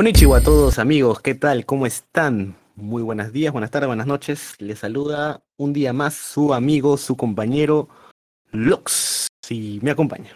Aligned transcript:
Konnichiwa 0.00 0.38
a 0.38 0.42
todos 0.42 0.78
amigos, 0.78 1.20
¿qué 1.20 1.34
tal? 1.34 1.66
¿Cómo 1.66 1.84
están? 1.84 2.56
Muy 2.74 3.02
buenos 3.02 3.34
días, 3.34 3.52
buenas 3.52 3.70
tardes, 3.70 3.86
buenas 3.86 4.06
noches. 4.06 4.54
Les 4.58 4.78
saluda 4.78 5.44
un 5.58 5.74
día 5.74 5.92
más 5.92 6.14
su 6.14 6.54
amigo, 6.54 6.96
su 6.96 7.18
compañero 7.18 7.86
Lux. 8.50 9.26
Si 9.44 9.78
me 9.82 9.90
acompaña. 9.90 10.34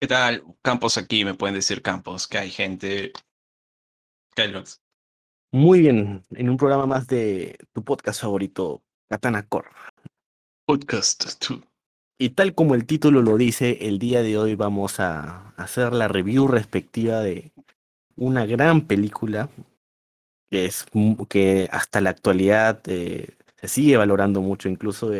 ¿Qué 0.00 0.08
tal? 0.08 0.42
Campos 0.62 0.96
aquí, 0.96 1.22
me 1.22 1.34
pueden 1.34 1.54
decir 1.54 1.82
Campos, 1.82 2.26
que 2.26 2.38
hay 2.38 2.48
gente. 2.48 3.12
¿Qué 4.34 4.40
hay, 4.40 4.52
Lux? 4.52 4.80
Muy 5.52 5.80
bien, 5.80 6.24
en 6.30 6.48
un 6.48 6.56
programa 6.56 6.86
más 6.86 7.06
de 7.06 7.58
tu 7.74 7.84
podcast 7.84 8.22
favorito, 8.22 8.80
Katana 9.10 9.46
Core. 9.46 9.68
Podcast, 10.64 11.44
tú. 11.46 11.62
Y 12.18 12.30
tal 12.30 12.54
como 12.54 12.74
el 12.74 12.86
título 12.86 13.20
lo 13.20 13.36
dice, 13.36 13.86
el 13.86 13.98
día 13.98 14.22
de 14.22 14.38
hoy 14.38 14.54
vamos 14.54 14.98
a 14.98 15.52
hacer 15.58 15.92
la 15.92 16.08
review 16.08 16.48
respectiva 16.48 17.20
de 17.20 17.52
una 18.16 18.46
gran 18.46 18.82
película 18.82 19.48
que 20.50 20.66
es 20.66 20.84
que 21.28 21.68
hasta 21.72 22.00
la 22.00 22.10
actualidad 22.10 22.82
eh, 22.86 23.36
se 23.56 23.68
sigue 23.68 23.96
valorando 23.96 24.42
mucho, 24.42 24.68
incluso 24.68 25.10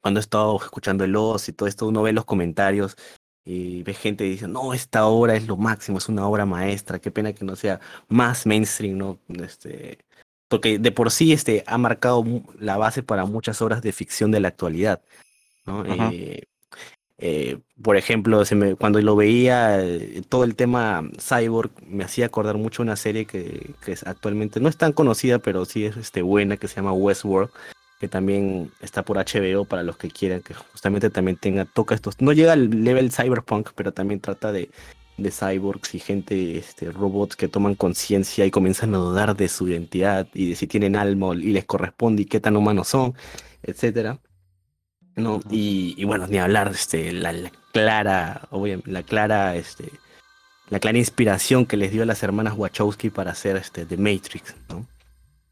cuando 0.00 0.20
he 0.20 0.22
estado 0.22 0.56
escuchando 0.56 1.04
el 1.04 1.14
Oz 1.14 1.48
y 1.48 1.52
todo 1.52 1.68
esto, 1.68 1.86
uno 1.86 2.02
ve 2.02 2.12
los 2.12 2.24
comentarios 2.24 2.96
y 3.44 3.82
ve 3.82 3.94
gente 3.94 4.24
diciendo, 4.24 4.62
no, 4.62 4.74
esta 4.74 5.06
obra 5.06 5.34
es 5.34 5.46
lo 5.46 5.56
máximo, 5.56 5.98
es 5.98 6.08
una 6.08 6.26
obra 6.26 6.46
maestra, 6.46 6.98
qué 6.98 7.10
pena 7.10 7.32
que 7.32 7.44
no 7.44 7.56
sea 7.56 7.80
más 8.08 8.46
mainstream, 8.46 8.96
¿no? 8.96 9.18
Este, 9.28 9.98
porque 10.48 10.78
de 10.78 10.92
por 10.92 11.10
sí 11.10 11.32
este, 11.32 11.64
ha 11.66 11.78
marcado 11.78 12.24
la 12.58 12.76
base 12.76 13.02
para 13.02 13.26
muchas 13.26 13.60
obras 13.62 13.82
de 13.82 13.92
ficción 13.92 14.30
de 14.30 14.40
la 14.40 14.48
actualidad. 14.48 15.02
¿no? 15.66 15.84
Eh, 15.84 16.44
eh, 17.20 17.58
por 17.82 17.96
ejemplo, 17.96 18.44
se 18.44 18.54
me, 18.54 18.76
cuando 18.76 19.00
lo 19.02 19.16
veía, 19.16 19.80
eh, 19.84 20.22
todo 20.28 20.44
el 20.44 20.54
tema 20.54 21.02
cyborg 21.18 21.70
me 21.86 22.04
hacía 22.04 22.26
acordar 22.26 22.56
mucho 22.56 22.82
una 22.82 22.94
serie 22.94 23.26
que, 23.26 23.74
actualmente 24.06 24.60
no 24.60 24.68
es 24.68 24.76
tan 24.76 24.92
conocida, 24.92 25.40
pero 25.40 25.64
sí 25.64 25.84
es 25.84 25.96
este, 25.96 26.22
buena, 26.22 26.56
que 26.56 26.68
se 26.68 26.76
llama 26.76 26.92
Westworld, 26.92 27.50
que 27.98 28.06
también 28.06 28.70
está 28.80 29.02
por 29.04 29.16
HBO 29.16 29.64
para 29.64 29.82
los 29.82 29.96
que 29.96 30.08
quieran, 30.10 30.42
que 30.42 30.54
justamente 30.54 31.10
también 31.10 31.36
tenga, 31.36 31.64
toca 31.64 31.96
estos, 31.96 32.20
no 32.20 32.32
llega 32.32 32.52
al 32.52 32.84
level 32.84 33.10
cyberpunk, 33.10 33.70
pero 33.74 33.92
también 33.92 34.20
trata 34.20 34.52
de, 34.52 34.70
de 35.16 35.30
cyborgs 35.32 35.94
y 35.96 35.98
gente, 35.98 36.56
este, 36.58 36.92
robots 36.92 37.34
que 37.34 37.48
toman 37.48 37.74
conciencia 37.74 38.46
y 38.46 38.52
comienzan 38.52 38.94
a 38.94 38.98
dudar 38.98 39.36
de 39.36 39.48
su 39.48 39.68
identidad 39.68 40.28
y 40.34 40.50
de 40.50 40.54
si 40.54 40.68
tienen 40.68 40.94
alma 40.94 41.34
y 41.34 41.52
les 41.52 41.64
corresponde 41.64 42.22
y 42.22 42.26
qué 42.26 42.38
tan 42.38 42.56
humanos 42.56 42.88
son, 42.88 43.14
etcétera. 43.64 44.20
No, 45.18 45.40
y, 45.50 45.94
y, 45.96 46.04
bueno, 46.04 46.28
ni 46.28 46.38
hablar, 46.38 46.68
este, 46.68 47.12
la, 47.12 47.32
la 47.32 47.50
clara, 47.72 48.46
obviamente, 48.50 48.90
la 48.90 49.02
clara, 49.02 49.56
este, 49.56 49.90
la 50.70 50.78
clara 50.78 50.96
inspiración 50.96 51.66
que 51.66 51.76
les 51.76 51.90
dio 51.90 52.04
a 52.04 52.06
las 52.06 52.22
hermanas 52.22 52.54
Wachowski 52.56 53.10
para 53.10 53.32
hacer 53.32 53.56
este 53.56 53.84
The 53.84 53.96
Matrix, 53.96 54.54
¿no? 54.68 54.86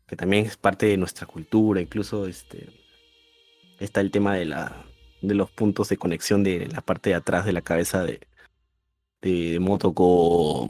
Que 0.06 0.14
también 0.14 0.46
es 0.46 0.56
parte 0.56 0.86
de 0.86 0.96
nuestra 0.96 1.26
cultura, 1.26 1.80
incluso 1.80 2.28
este 2.28 2.68
está 3.80 4.00
el 4.00 4.12
tema 4.12 4.36
de 4.36 4.44
la 4.44 4.84
de 5.20 5.34
los 5.34 5.50
puntos 5.50 5.88
de 5.88 5.96
conexión 5.96 6.44
de 6.44 6.68
la 6.68 6.80
parte 6.80 7.10
de 7.10 7.16
atrás 7.16 7.44
de 7.44 7.52
la 7.52 7.62
cabeza 7.62 8.04
de, 8.04 8.20
de 9.20 9.58
Motoko 9.58 10.68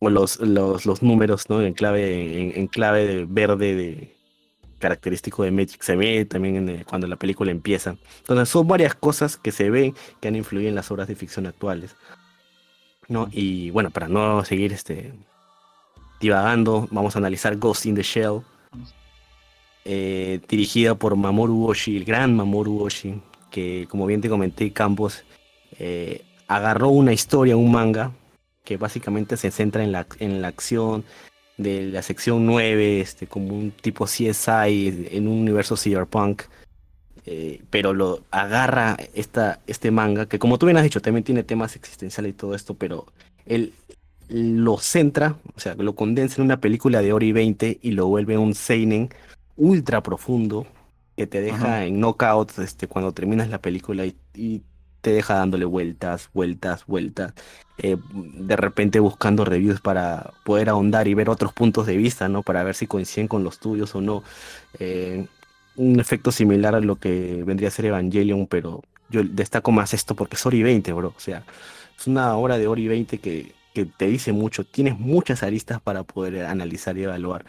o 0.00 0.10
los, 0.10 0.40
los, 0.40 0.86
los 0.86 1.02
números, 1.02 1.48
¿no? 1.48 1.62
En 1.62 1.74
clave, 1.74 2.40
en, 2.40 2.58
en 2.58 2.66
clave 2.66 3.06
de 3.06 3.26
verde 3.26 3.74
de, 3.76 4.13
característico 4.78 5.42
de 5.44 5.50
Matrix 5.50 5.86
se 5.86 5.96
ve 5.96 6.24
también 6.24 6.56
en, 6.56 6.68
eh, 6.68 6.84
cuando 6.86 7.06
la 7.06 7.16
película 7.16 7.50
empieza. 7.50 7.96
Entonces 8.18 8.48
son 8.48 8.66
varias 8.66 8.94
cosas 8.94 9.36
que 9.36 9.52
se 9.52 9.70
ven 9.70 9.94
que 10.20 10.28
han 10.28 10.36
influido 10.36 10.68
en 10.68 10.74
las 10.74 10.90
obras 10.90 11.08
de 11.08 11.16
ficción 11.16 11.46
actuales. 11.46 11.96
¿no? 13.08 13.28
Y 13.30 13.70
bueno, 13.70 13.90
para 13.90 14.08
no 14.08 14.44
seguir 14.44 14.72
este, 14.72 15.12
divagando, 16.20 16.88
vamos 16.90 17.16
a 17.16 17.18
analizar 17.18 17.56
Ghost 17.56 17.86
in 17.86 17.94
the 17.94 18.02
Shell, 18.02 18.40
eh, 19.84 20.40
dirigida 20.48 20.94
por 20.94 21.16
Mamoru 21.16 21.66
Oshii, 21.66 21.98
el 21.98 22.04
gran 22.04 22.34
Mamoru 22.34 22.82
Oshii, 22.82 23.20
que 23.50 23.86
como 23.88 24.06
bien 24.06 24.20
te 24.20 24.28
comenté, 24.28 24.72
Campos 24.72 25.24
eh, 25.78 26.24
agarró 26.48 26.88
una 26.88 27.12
historia, 27.12 27.56
un 27.56 27.70
manga, 27.70 28.12
que 28.64 28.76
básicamente 28.78 29.36
se 29.36 29.50
centra 29.50 29.84
en 29.84 29.92
la, 29.92 30.06
en 30.18 30.40
la 30.40 30.48
acción, 30.48 31.04
de 31.56 31.82
la 31.82 32.02
sección 32.02 32.46
9, 32.46 33.00
este, 33.00 33.26
como 33.26 33.54
un 33.54 33.70
tipo 33.70 34.06
CSI 34.06 35.08
en 35.10 35.28
un 35.28 35.38
universo 35.38 35.76
cyberpunk. 35.76 36.42
Eh, 37.26 37.62
pero 37.70 37.94
lo 37.94 38.22
agarra 38.30 38.98
esta, 39.14 39.60
este 39.66 39.90
manga, 39.90 40.26
que 40.26 40.38
como 40.38 40.58
tú 40.58 40.66
bien 40.66 40.76
has 40.76 40.82
dicho, 40.82 41.00
también 41.00 41.24
tiene 41.24 41.42
temas 41.42 41.74
existenciales 41.74 42.30
y 42.30 42.34
todo 42.34 42.54
esto, 42.54 42.74
pero 42.74 43.06
él 43.46 43.72
lo 44.28 44.78
centra, 44.78 45.36
o 45.56 45.60
sea, 45.60 45.74
lo 45.74 45.94
condensa 45.94 46.36
en 46.40 46.44
una 46.44 46.60
película 46.60 47.00
de 47.00 47.12
hora 47.12 47.24
y 47.24 47.32
20 47.32 47.78
y 47.80 47.90
lo 47.92 48.08
vuelve 48.08 48.36
un 48.36 48.54
seinen 48.54 49.08
ultra 49.56 50.02
profundo 50.02 50.66
que 51.16 51.26
te 51.26 51.40
deja 51.40 51.56
Ajá. 51.56 51.84
en 51.84 52.00
knockout 52.00 52.58
este, 52.58 52.88
cuando 52.88 53.12
terminas 53.12 53.48
la 53.48 53.60
película 53.60 54.04
y, 54.04 54.16
y 54.34 54.62
te 55.04 55.12
deja 55.12 55.34
dándole 55.34 55.66
vueltas, 55.66 56.30
vueltas, 56.32 56.86
vueltas. 56.86 57.34
Eh, 57.76 57.98
de 58.12 58.56
repente 58.56 59.00
buscando 59.00 59.44
reviews 59.44 59.82
para 59.82 60.32
poder 60.44 60.70
ahondar 60.70 61.08
y 61.08 61.14
ver 61.14 61.28
otros 61.28 61.52
puntos 61.52 61.84
de 61.86 61.98
vista, 61.98 62.26
¿no? 62.30 62.42
Para 62.42 62.64
ver 62.64 62.74
si 62.74 62.86
coinciden 62.86 63.28
con 63.28 63.44
los 63.44 63.58
tuyos 63.58 63.94
o 63.94 64.00
no. 64.00 64.24
Eh, 64.78 65.26
un 65.76 66.00
efecto 66.00 66.32
similar 66.32 66.74
a 66.74 66.80
lo 66.80 66.96
que 66.96 67.42
vendría 67.44 67.68
a 67.68 67.72
ser 67.72 67.84
Evangelion, 67.84 68.46
pero 68.46 68.82
yo 69.10 69.22
destaco 69.24 69.72
más 69.72 69.92
esto 69.92 70.14
porque 70.14 70.36
es 70.36 70.46
hora 70.46 70.56
y 70.56 70.62
20, 70.62 70.92
bro. 70.94 71.12
O 71.14 71.20
sea, 71.20 71.44
es 71.98 72.06
una 72.06 72.34
hora 72.36 72.56
de 72.56 72.66
hora 72.66 72.80
y 72.80 72.88
20 72.88 73.18
que, 73.18 73.52
que 73.74 73.84
te 73.84 74.06
dice 74.06 74.32
mucho. 74.32 74.64
Tienes 74.64 74.98
muchas 74.98 75.42
aristas 75.42 75.82
para 75.82 76.04
poder 76.04 76.46
analizar 76.46 76.96
y 76.96 77.02
evaluar. 77.04 77.44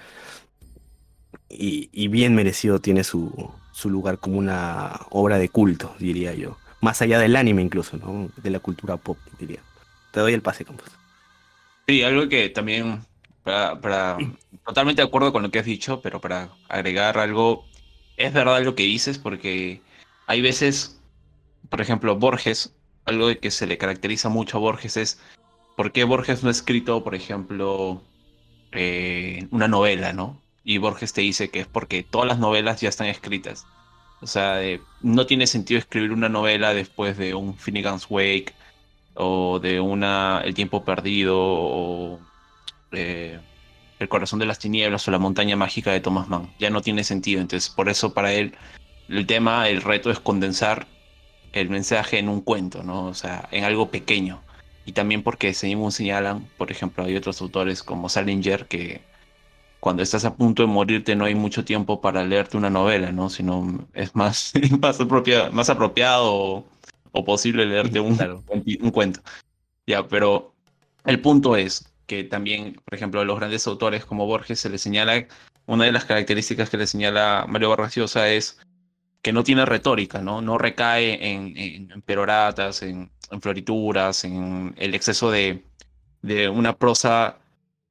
Y, 1.50 1.90
y 1.94 2.10
bien 2.10 2.36
merecido 2.36 2.82
tiene 2.82 3.06
su, 3.06 3.32
su 3.72 3.90
lugar 3.90 4.20
como 4.20 4.38
una 4.40 5.00
obra 5.10 5.38
de 5.38 5.48
culto, 5.48 5.96
diría 6.00 6.34
yo 6.34 6.58
más 6.86 7.02
allá 7.02 7.18
del 7.18 7.36
anime 7.36 7.64
incluso, 7.64 7.98
¿no? 7.98 8.30
De 8.38 8.52
la 8.52 8.60
cultura 8.60 8.96
pop, 8.98 9.18
diría. 9.40 9.60
Te 10.12 10.20
doy 10.20 10.34
el 10.34 10.44
pase, 10.44 10.64
Campos. 10.64 10.88
Sí, 11.88 12.04
algo 12.04 12.30
que 12.30 12.50
también, 12.50 13.04
para, 13.44 13.82
para, 13.82 14.18
totalmente 14.64 15.02
de 15.02 15.08
acuerdo 15.08 15.34
con 15.34 15.42
lo 15.42 15.50
que 15.50 15.58
has 15.58 15.66
dicho, 15.66 16.00
pero 16.02 16.22
para 16.22 16.50
agregar 16.70 17.18
algo, 17.18 17.66
es 18.18 18.32
verdad 18.32 18.64
lo 18.64 18.76
que 18.76 18.84
dices, 18.84 19.18
porque 19.18 19.82
hay 20.28 20.42
veces, 20.42 21.02
por 21.70 21.82
ejemplo, 21.82 22.16
Borges, 22.18 22.76
algo 23.06 23.30
que 23.42 23.50
se 23.50 23.66
le 23.66 23.80
caracteriza 23.80 24.30
mucho 24.30 24.58
a 24.58 24.62
Borges 24.62 24.96
es 24.96 25.20
por 25.76 25.92
qué 25.92 26.04
Borges 26.04 26.44
no 26.44 26.50
ha 26.50 26.52
escrito, 26.52 27.04
por 27.04 27.16
ejemplo, 27.16 28.04
eh, 28.74 29.48
una 29.50 29.68
novela, 29.68 30.14
¿no? 30.14 30.40
Y 30.64 30.78
Borges 30.78 31.14
te 31.14 31.22
dice 31.22 31.50
que 31.50 31.62
es 31.62 31.68
porque 31.68 32.04
todas 32.04 32.28
las 32.28 32.38
novelas 32.38 32.80
ya 32.80 32.90
están 32.90 33.08
escritas. 33.08 33.66
O 34.26 34.28
sea, 34.28 34.60
no 35.02 35.28
tiene 35.28 35.46
sentido 35.46 35.78
escribir 35.78 36.12
una 36.12 36.30
novela 36.30 36.74
después 36.74 37.16
de 37.16 37.36
un 37.36 37.56
Finnegan's 37.56 38.08
Wake 38.10 38.56
o 39.14 39.60
de 39.60 39.80
una 39.80 40.42
El 40.44 40.56
tiempo 40.56 40.84
perdido 40.84 41.38
o 41.38 42.20
eh, 42.92 43.40
El 44.00 44.10
corazón 44.10 44.40
de 44.40 44.48
las 44.48 44.58
tinieblas 44.58 45.08
o 45.08 45.12
La 45.12 45.20
montaña 45.20 45.56
mágica 45.56 45.92
de 45.92 46.00
Thomas 46.00 46.28
Mann. 46.28 46.52
Ya 46.58 46.72
no 46.72 46.82
tiene 46.82 47.04
sentido. 47.04 47.40
Entonces, 47.40 47.70
por 47.70 47.88
eso 47.88 48.16
para 48.16 48.34
él 48.34 48.56
el 49.10 49.28
tema, 49.28 49.70
el 49.70 49.84
reto 49.84 50.10
es 50.10 50.20
condensar 50.20 50.88
el 51.54 51.70
mensaje 51.70 52.18
en 52.18 52.28
un 52.28 52.42
cuento, 52.42 52.82
¿no? 52.82 53.06
O 53.06 53.14
sea, 53.14 53.48
en 53.52 53.64
algo 53.64 53.92
pequeño. 53.92 54.42
Y 54.88 54.94
también 54.94 55.22
porque 55.22 55.54
según 55.54 55.92
señalan, 55.92 56.50
por 56.58 56.72
ejemplo, 56.72 57.04
hay 57.04 57.16
otros 57.16 57.40
autores 57.42 57.84
como 57.84 58.10
Salinger 58.10 58.66
que 58.66 59.02
cuando 59.86 60.02
estás 60.02 60.26
a 60.26 60.36
punto 60.36 60.64
de 60.64 60.68
morirte 60.68 61.16
no 61.16 61.26
hay 61.26 61.36
mucho 61.36 61.64
tiempo 61.64 62.02
para 62.02 62.26
leerte 62.26 62.58
una 62.58 62.72
novela, 62.72 63.12
¿no? 63.12 63.30
Sino 63.30 63.88
es 63.94 64.16
más, 64.16 64.52
más, 64.82 65.00
apropiado, 65.00 65.52
más 65.52 65.70
apropiado 65.70 66.34
o, 66.34 66.66
o 67.12 67.24
posible 67.24 67.68
leerte 67.68 68.00
un, 68.00 68.16
claro. 68.16 68.44
un, 68.48 68.90
cuento. 68.90 69.20
Ya, 69.86 70.08
pero 70.08 70.56
el 71.06 71.22
punto 71.22 71.56
es 71.56 71.94
que 72.08 72.24
también, 72.24 72.82
por 72.84 72.96
ejemplo, 72.96 73.22
a 73.22 73.26
los 73.26 73.38
grandes 73.38 73.68
autores 73.68 74.06
como 74.06 74.26
Borges 74.26 74.60
se 74.60 74.72
le 74.72 74.80
señala, 74.80 75.28
una 75.68 75.86
de 75.86 75.92
las 75.92 76.06
características 76.06 76.72
que 76.72 76.78
le 76.78 76.88
señala 76.88 77.46
Mario 77.48 77.70
Vargas 77.70 77.94
Llosa 77.94 78.28
es 78.30 78.58
que 79.22 79.34
no 79.34 79.44
tiene 79.44 79.68
retórica, 79.68 80.20
¿no? 80.20 80.42
No 80.42 80.58
recae 80.58 81.32
en, 81.32 81.56
en, 81.56 81.92
en 81.92 82.02
peroratas, 82.02 82.82
en, 82.82 83.12
en, 83.30 83.40
florituras, 83.40 84.24
en 84.24 84.74
el 84.78 84.96
exceso 84.96 85.30
de, 85.30 85.64
de 86.24 86.50
una 86.50 86.76
prosa 86.76 87.38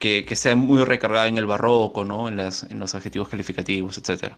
que, 0.04 0.26
que 0.26 0.36
sea 0.36 0.54
muy 0.54 0.84
recargada 0.84 1.28
en 1.28 1.38
el 1.38 1.46
barroco, 1.46 2.04
¿no? 2.04 2.28
En, 2.28 2.36
las, 2.36 2.64
en 2.64 2.78
los 2.78 2.94
adjetivos 2.94 3.30
calificativos, 3.30 3.96
etc. 3.96 4.34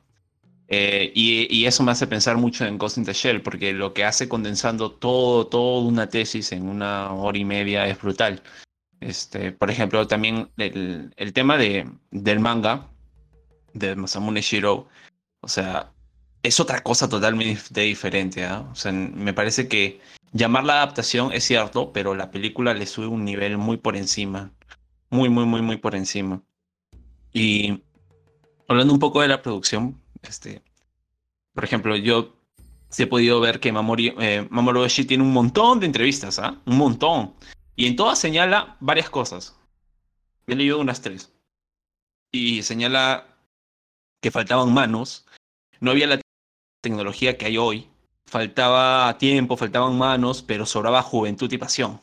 Eh, 0.68 1.10
y, 1.12 1.48
y, 1.50 1.66
eso 1.66 1.82
me 1.82 1.90
hace 1.90 2.06
pensar 2.06 2.36
mucho 2.36 2.64
en 2.64 2.78
Ghost 2.78 2.98
in 2.98 3.04
the 3.04 3.12
Shell, 3.12 3.42
porque 3.42 3.72
lo 3.72 3.92
que 3.92 4.04
hace 4.04 4.28
condensando 4.28 4.92
todo, 4.92 5.48
toda 5.48 5.80
una 5.82 6.08
tesis 6.08 6.52
en 6.52 6.68
una 6.68 7.12
hora 7.12 7.36
y 7.36 7.44
media 7.44 7.88
es 7.88 8.00
brutal. 8.00 8.44
Este, 9.00 9.50
por 9.50 9.68
ejemplo, 9.68 10.06
también 10.06 10.48
el, 10.56 11.12
el 11.16 11.32
tema 11.32 11.56
de, 11.56 11.90
del 12.12 12.38
manga 12.38 12.88
de 13.72 13.96
Masamune 13.96 14.42
Shiro, 14.42 14.86
o 15.40 15.48
sea, 15.48 15.90
es 16.44 16.60
otra 16.60 16.80
cosa 16.80 17.08
totalmente 17.08 17.80
diferente. 17.80 18.44
¿eh? 18.44 18.52
O 18.52 18.76
sea, 18.76 18.92
me 18.92 19.34
parece 19.34 19.66
que 19.66 20.00
llamar 20.32 20.62
la 20.62 20.74
adaptación 20.74 21.32
es 21.32 21.42
cierto, 21.42 21.92
pero 21.92 22.14
la 22.14 22.30
película 22.30 22.72
le 22.72 22.86
sube 22.86 23.08
un 23.08 23.24
nivel 23.24 23.58
muy 23.58 23.78
por 23.78 23.96
encima. 23.96 24.52
Muy, 25.10 25.28
muy, 25.28 25.44
muy, 25.44 25.62
muy 25.62 25.76
por 25.76 25.94
encima. 25.94 26.42
Y 27.32 27.82
hablando 28.68 28.92
un 28.92 28.98
poco 28.98 29.20
de 29.20 29.28
la 29.28 29.42
producción, 29.42 30.00
este, 30.22 30.62
por 31.54 31.64
ejemplo, 31.64 31.96
yo 31.96 32.36
he 32.96 33.06
podido 33.06 33.40
ver 33.40 33.60
que 33.60 33.72
Mamoru, 33.72 34.02
eh, 34.20 34.46
Mamoru 34.50 34.80
Oshii 34.80 35.04
tiene 35.04 35.22
un 35.22 35.32
montón 35.32 35.80
de 35.80 35.86
entrevistas, 35.86 36.38
¿ah? 36.38 36.60
Un 36.66 36.78
montón. 36.78 37.34
Y 37.74 37.86
en 37.86 37.96
todas 37.96 38.18
señala 38.18 38.76
varias 38.80 39.10
cosas. 39.10 39.56
He 40.46 40.54
leído 40.54 40.78
unas 40.78 41.00
tres. 41.00 41.32
Y 42.32 42.62
señala 42.62 43.26
que 44.20 44.30
faltaban 44.30 44.72
manos, 44.72 45.26
no 45.80 45.90
había 45.90 46.06
la 46.06 46.20
tecnología 46.80 47.36
que 47.36 47.46
hay 47.46 47.58
hoy, 47.58 47.88
faltaba 48.26 49.16
tiempo, 49.18 49.56
faltaban 49.56 49.96
manos, 49.98 50.42
pero 50.42 50.66
sobraba 50.66 51.02
juventud 51.02 51.52
y 51.52 51.58
pasión. 51.58 52.00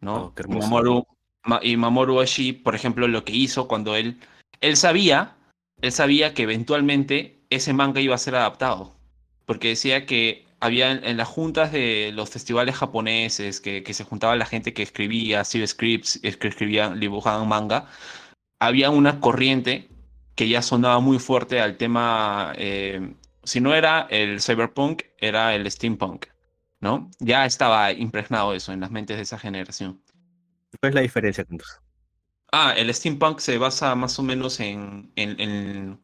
¿no? 0.00 0.32
Oh, 0.36 0.48
Mamoru, 0.48 1.06
y 1.62 1.76
Mamoru 1.76 2.18
Oshii, 2.18 2.52
por 2.52 2.74
ejemplo, 2.74 3.08
lo 3.08 3.24
que 3.24 3.32
hizo 3.32 3.68
cuando 3.68 3.96
él, 3.96 4.18
él 4.60 4.76
sabía, 4.76 5.36
él 5.80 5.92
sabía 5.92 6.34
que 6.34 6.42
eventualmente 6.42 7.40
ese 7.50 7.72
manga 7.72 8.00
iba 8.00 8.14
a 8.14 8.18
ser 8.18 8.34
adaptado, 8.34 8.96
porque 9.46 9.68
decía 9.68 10.06
que 10.06 10.46
había 10.60 10.92
en, 10.92 11.16
las 11.16 11.28
juntas 11.28 11.72
de 11.72 12.10
los 12.12 12.30
festivales 12.30 12.74
japoneses, 12.76 13.60
que, 13.60 13.82
que 13.82 13.94
se 13.94 14.04
juntaba 14.04 14.36
la 14.36 14.46
gente 14.46 14.74
que 14.74 14.82
escribía, 14.82 15.40
hacía 15.40 15.66
scripts, 15.66 16.20
que 16.20 16.48
escribían, 16.48 17.00
dibujaban 17.00 17.48
manga, 17.48 17.88
había 18.60 18.90
una 18.90 19.20
corriente 19.20 19.88
que 20.34 20.48
ya 20.48 20.62
sonaba 20.62 21.00
muy 21.00 21.18
fuerte 21.18 21.60
al 21.60 21.76
tema, 21.76 22.52
eh, 22.56 23.14
si 23.44 23.60
no 23.60 23.74
era 23.74 24.06
el 24.10 24.40
cyberpunk, 24.40 25.02
era 25.18 25.54
el 25.54 25.70
steampunk, 25.70 26.26
¿no? 26.80 27.10
Ya 27.18 27.44
estaba 27.44 27.92
impregnado 27.92 28.54
eso 28.54 28.72
en 28.72 28.80
las 28.80 28.90
mentes 28.90 29.16
de 29.16 29.24
esa 29.24 29.38
generación. 29.38 30.00
¿Cuál 30.80 30.90
es 30.90 30.94
la 30.94 31.00
diferencia 31.00 31.44
eso? 31.48 31.80
Ah, 32.52 32.74
el 32.76 32.92
steampunk 32.94 33.40
se 33.40 33.58
basa 33.58 33.94
más 33.94 34.18
o 34.18 34.22
menos 34.22 34.60
en, 34.60 35.10
en, 35.16 36.00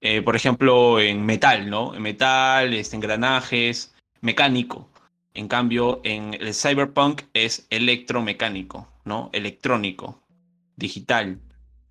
eh, 0.00 0.22
por 0.22 0.36
ejemplo, 0.36 1.00
en 1.00 1.24
metal, 1.24 1.68
¿no? 1.68 1.94
En 1.94 2.02
metal, 2.02 2.72
este, 2.72 2.96
engranajes, 2.96 3.94
mecánico. 4.20 4.88
En 5.34 5.48
cambio, 5.48 6.00
en 6.04 6.34
el 6.34 6.54
cyberpunk 6.54 7.22
es 7.34 7.66
electromecánico, 7.70 8.88
¿no? 9.04 9.30
Electrónico, 9.32 10.22
digital. 10.76 11.38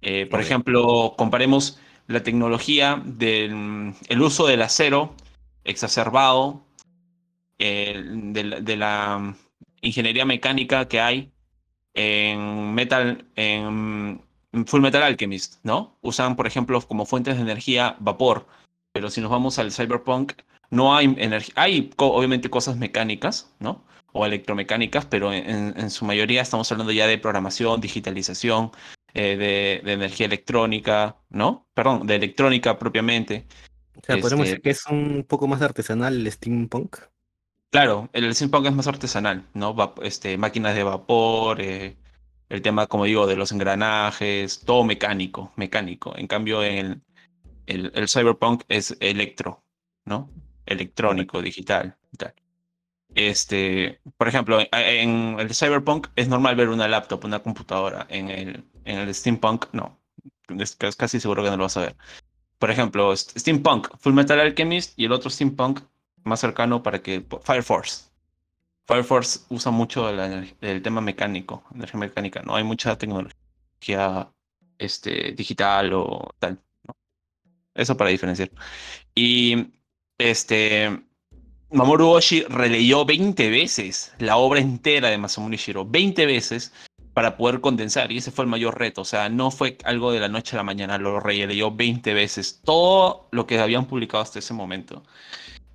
Eh, 0.02 0.26
por 0.26 0.42
ejemplo, 0.42 1.14
comparemos 1.18 1.80
la 2.08 2.24
tecnología 2.24 3.02
del 3.06 3.94
el 4.08 4.22
uso 4.22 4.48
del 4.48 4.62
acero 4.62 5.14
exacerbado, 5.64 6.64
de, 7.60 8.76
la 8.78 9.36
ingeniería 9.82 10.26
mecánica 10.26 10.88
que 10.88 11.02
hay 11.02 11.32
en 11.98 12.76
Metal, 12.76 13.26
en 13.36 14.22
Full 14.68 14.82
Metal 14.82 15.02
Alchemist, 15.02 15.56
¿no? 15.64 15.98
Usan, 16.02 16.36
por 16.36 16.46
ejemplo, 16.46 16.80
como 16.82 17.06
fuentes 17.06 17.36
de 17.36 17.42
energía 17.42 17.98
vapor, 18.00 18.46
pero 18.94 19.10
si 19.10 19.20
nos 19.20 19.32
vamos 19.32 19.58
al 19.58 19.72
cyberpunk, 19.72 20.34
no 20.70 20.96
hay 20.96 21.06
energía, 21.18 21.54
hay 21.58 21.90
obviamente 21.98 22.50
cosas 22.50 22.78
mecánicas, 22.78 23.52
¿no? 23.60 23.84
O 24.14 24.26
electromecánicas, 24.26 25.06
pero 25.08 25.34
en, 25.34 25.90
su 25.90 26.06
mayoría 26.06 26.44
estamos 26.44 26.72
hablando 26.72 26.94
ya 26.94 27.08
de 27.08 27.18
programación, 27.18 27.82
digitalización, 27.82 28.72
eh, 29.14 29.82
de, 29.84 29.92
energía 29.92 30.28
electrónica, 30.28 31.18
¿no? 31.30 31.68
Perdón, 31.74 32.06
de 32.06 32.16
electrónica 32.16 32.78
propiamente. 32.78 33.48
O 33.96 34.02
sea, 34.06 34.18
podemos 34.18 34.46
decir 34.46 34.58
este 34.58 34.62
que 34.62 34.70
es 34.70 34.86
un 34.86 35.26
poco 35.28 35.48
más 35.48 35.64
artesanal 35.64 36.14
el 36.14 36.32
steampunk. 36.32 36.98
Claro, 37.70 38.10
el 38.14 38.34
steampunk 38.34 38.66
es 38.68 38.74
más 38.74 38.88
artesanal, 38.88 39.46
¿no? 39.54 39.76
este, 40.02 40.38
máquinas 40.38 40.74
de 40.74 40.84
vapor, 40.84 41.60
eh, 41.62 41.98
el 42.50 42.62
tema, 42.62 42.88
como 42.88 43.04
digo, 43.06 43.28
de 43.28 43.36
los 43.36 43.52
engranajes, 43.52 44.62
todo 44.62 44.84
mecánico, 44.86 45.52
mecánico. 45.58 46.16
En 46.18 46.28
cambio, 46.28 46.64
el, 46.64 47.02
el, 47.68 47.92
el 47.96 48.10
cyberpunk 48.10 48.64
es 48.70 48.98
electro, 49.02 49.64
¿no? 50.06 50.30
Electrónico, 50.66 51.42
digital, 51.42 51.98
tal. 52.18 52.34
Este, 53.16 54.02
por 54.18 54.28
ejemplo, 54.28 54.60
en 54.72 55.40
el 55.40 55.56
cyberpunk 55.56 56.08
es 56.16 56.30
normal 56.30 56.56
ver 56.56 56.70
una 56.70 56.88
laptop, 56.88 57.26
una 57.26 57.42
computadora. 57.44 58.08
En 58.10 58.30
el, 58.30 58.66
en 58.86 59.00
el 59.00 59.16
steampunk, 59.16 59.68
no. 59.74 60.00
Es 60.60 60.78
casi 60.96 61.20
seguro 61.20 61.44
que 61.44 61.50
no 61.52 61.58
lo 61.58 61.64
vas 61.64 61.78
a 61.78 61.82
ver. 61.82 61.98
Por 62.60 62.72
ejemplo, 62.72 63.16
steampunk, 63.16 63.90
Full 64.00 64.14
Metal 64.14 64.40
Alchemist 64.40 64.98
y 65.00 65.06
el 65.06 65.12
otro 65.14 65.30
steampunk 65.30 65.82
más 66.28 66.40
cercano 66.40 66.84
para 66.84 67.02
que 67.02 67.26
Fire 67.44 67.64
Force. 67.64 68.06
Fire 68.86 69.04
Force 69.04 69.42
usa 69.50 69.72
mucho 69.72 70.10
el 70.10 70.82
tema 70.82 71.02
mecánico, 71.02 71.64
energía 71.74 72.00
mecánica. 72.00 72.42
No 72.44 72.56
hay 72.56 72.64
mucha 72.64 72.98
tecnología 72.98 74.32
este, 74.78 75.34
digital 75.34 75.94
o 75.94 76.34
tal. 76.40 76.62
Eso 77.74 77.98
para 77.98 78.10
diferenciar. 78.10 78.50
Y 79.14 79.74
este 80.18 81.08
Mamoru 81.70 82.12
Oshii 82.12 82.46
releyó 82.50 83.04
20 83.04 83.50
veces 83.50 84.14
la 84.20 84.38
obra 84.38 84.62
entera 84.62 85.10
de 85.10 85.18
Masamune 85.18 85.58
Shiro, 85.58 85.86
20 85.86 86.26
veces 86.26 86.72
para 87.14 87.36
poder 87.36 87.62
condensar, 87.62 88.12
y 88.12 88.18
ese 88.18 88.32
fue 88.32 88.46
el 88.46 88.50
mayor 88.50 88.78
reto, 88.80 89.02
o 89.02 89.06
sea, 89.06 89.28
no 89.28 89.50
fue 89.52 89.78
algo 89.84 90.12
de 90.12 90.20
la 90.20 90.30
noche 90.30 90.56
a 90.56 90.58
la 90.58 90.64
mañana, 90.64 90.98
lo 90.98 91.20
releyó 91.20 91.72
20 91.72 92.14
veces, 92.14 92.62
todo 92.64 93.28
lo 93.32 93.48
que 93.48 93.60
habían 93.60 93.88
publicado 93.88 94.22
hasta 94.24 94.40
ese 94.40 94.54
momento. 94.54 95.04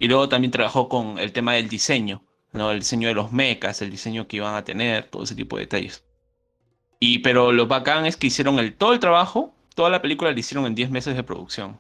Y 0.03 0.09
luego 0.09 0.29
también 0.29 0.51
trabajó 0.51 0.89
con 0.89 1.21
el 1.21 1.31
tema 1.31 1.53
del 1.53 1.69
diseño, 1.69 2.25
¿no? 2.53 2.73
El 2.73 2.81
diseño 2.81 3.07
de 3.07 3.15
los 3.15 3.31
mechas, 3.31 3.83
el 3.83 3.91
diseño 3.93 4.27
que 4.27 4.39
iban 4.39 4.57
a 4.57 4.65
tener, 4.65 5.05
todo 5.05 5.23
ese 5.23 5.37
tipo 5.37 5.57
de 5.57 5.63
detalles. 5.63 6.05
Y 6.99 7.21
pero 7.21 7.53
lo 7.53 7.69
bacán 7.69 8.05
es 8.05 8.17
que 8.17 8.27
hicieron 8.27 8.59
el, 8.59 8.75
todo 8.75 8.95
el 8.95 8.99
trabajo, 8.99 9.55
toda 9.77 9.91
la 9.91 10.03
película 10.03 10.33
la 10.33 10.41
hicieron 10.41 10.67
en 10.67 10.75
10 10.75 10.91
meses 10.91 11.15
de 11.15 11.23
producción 11.23 11.79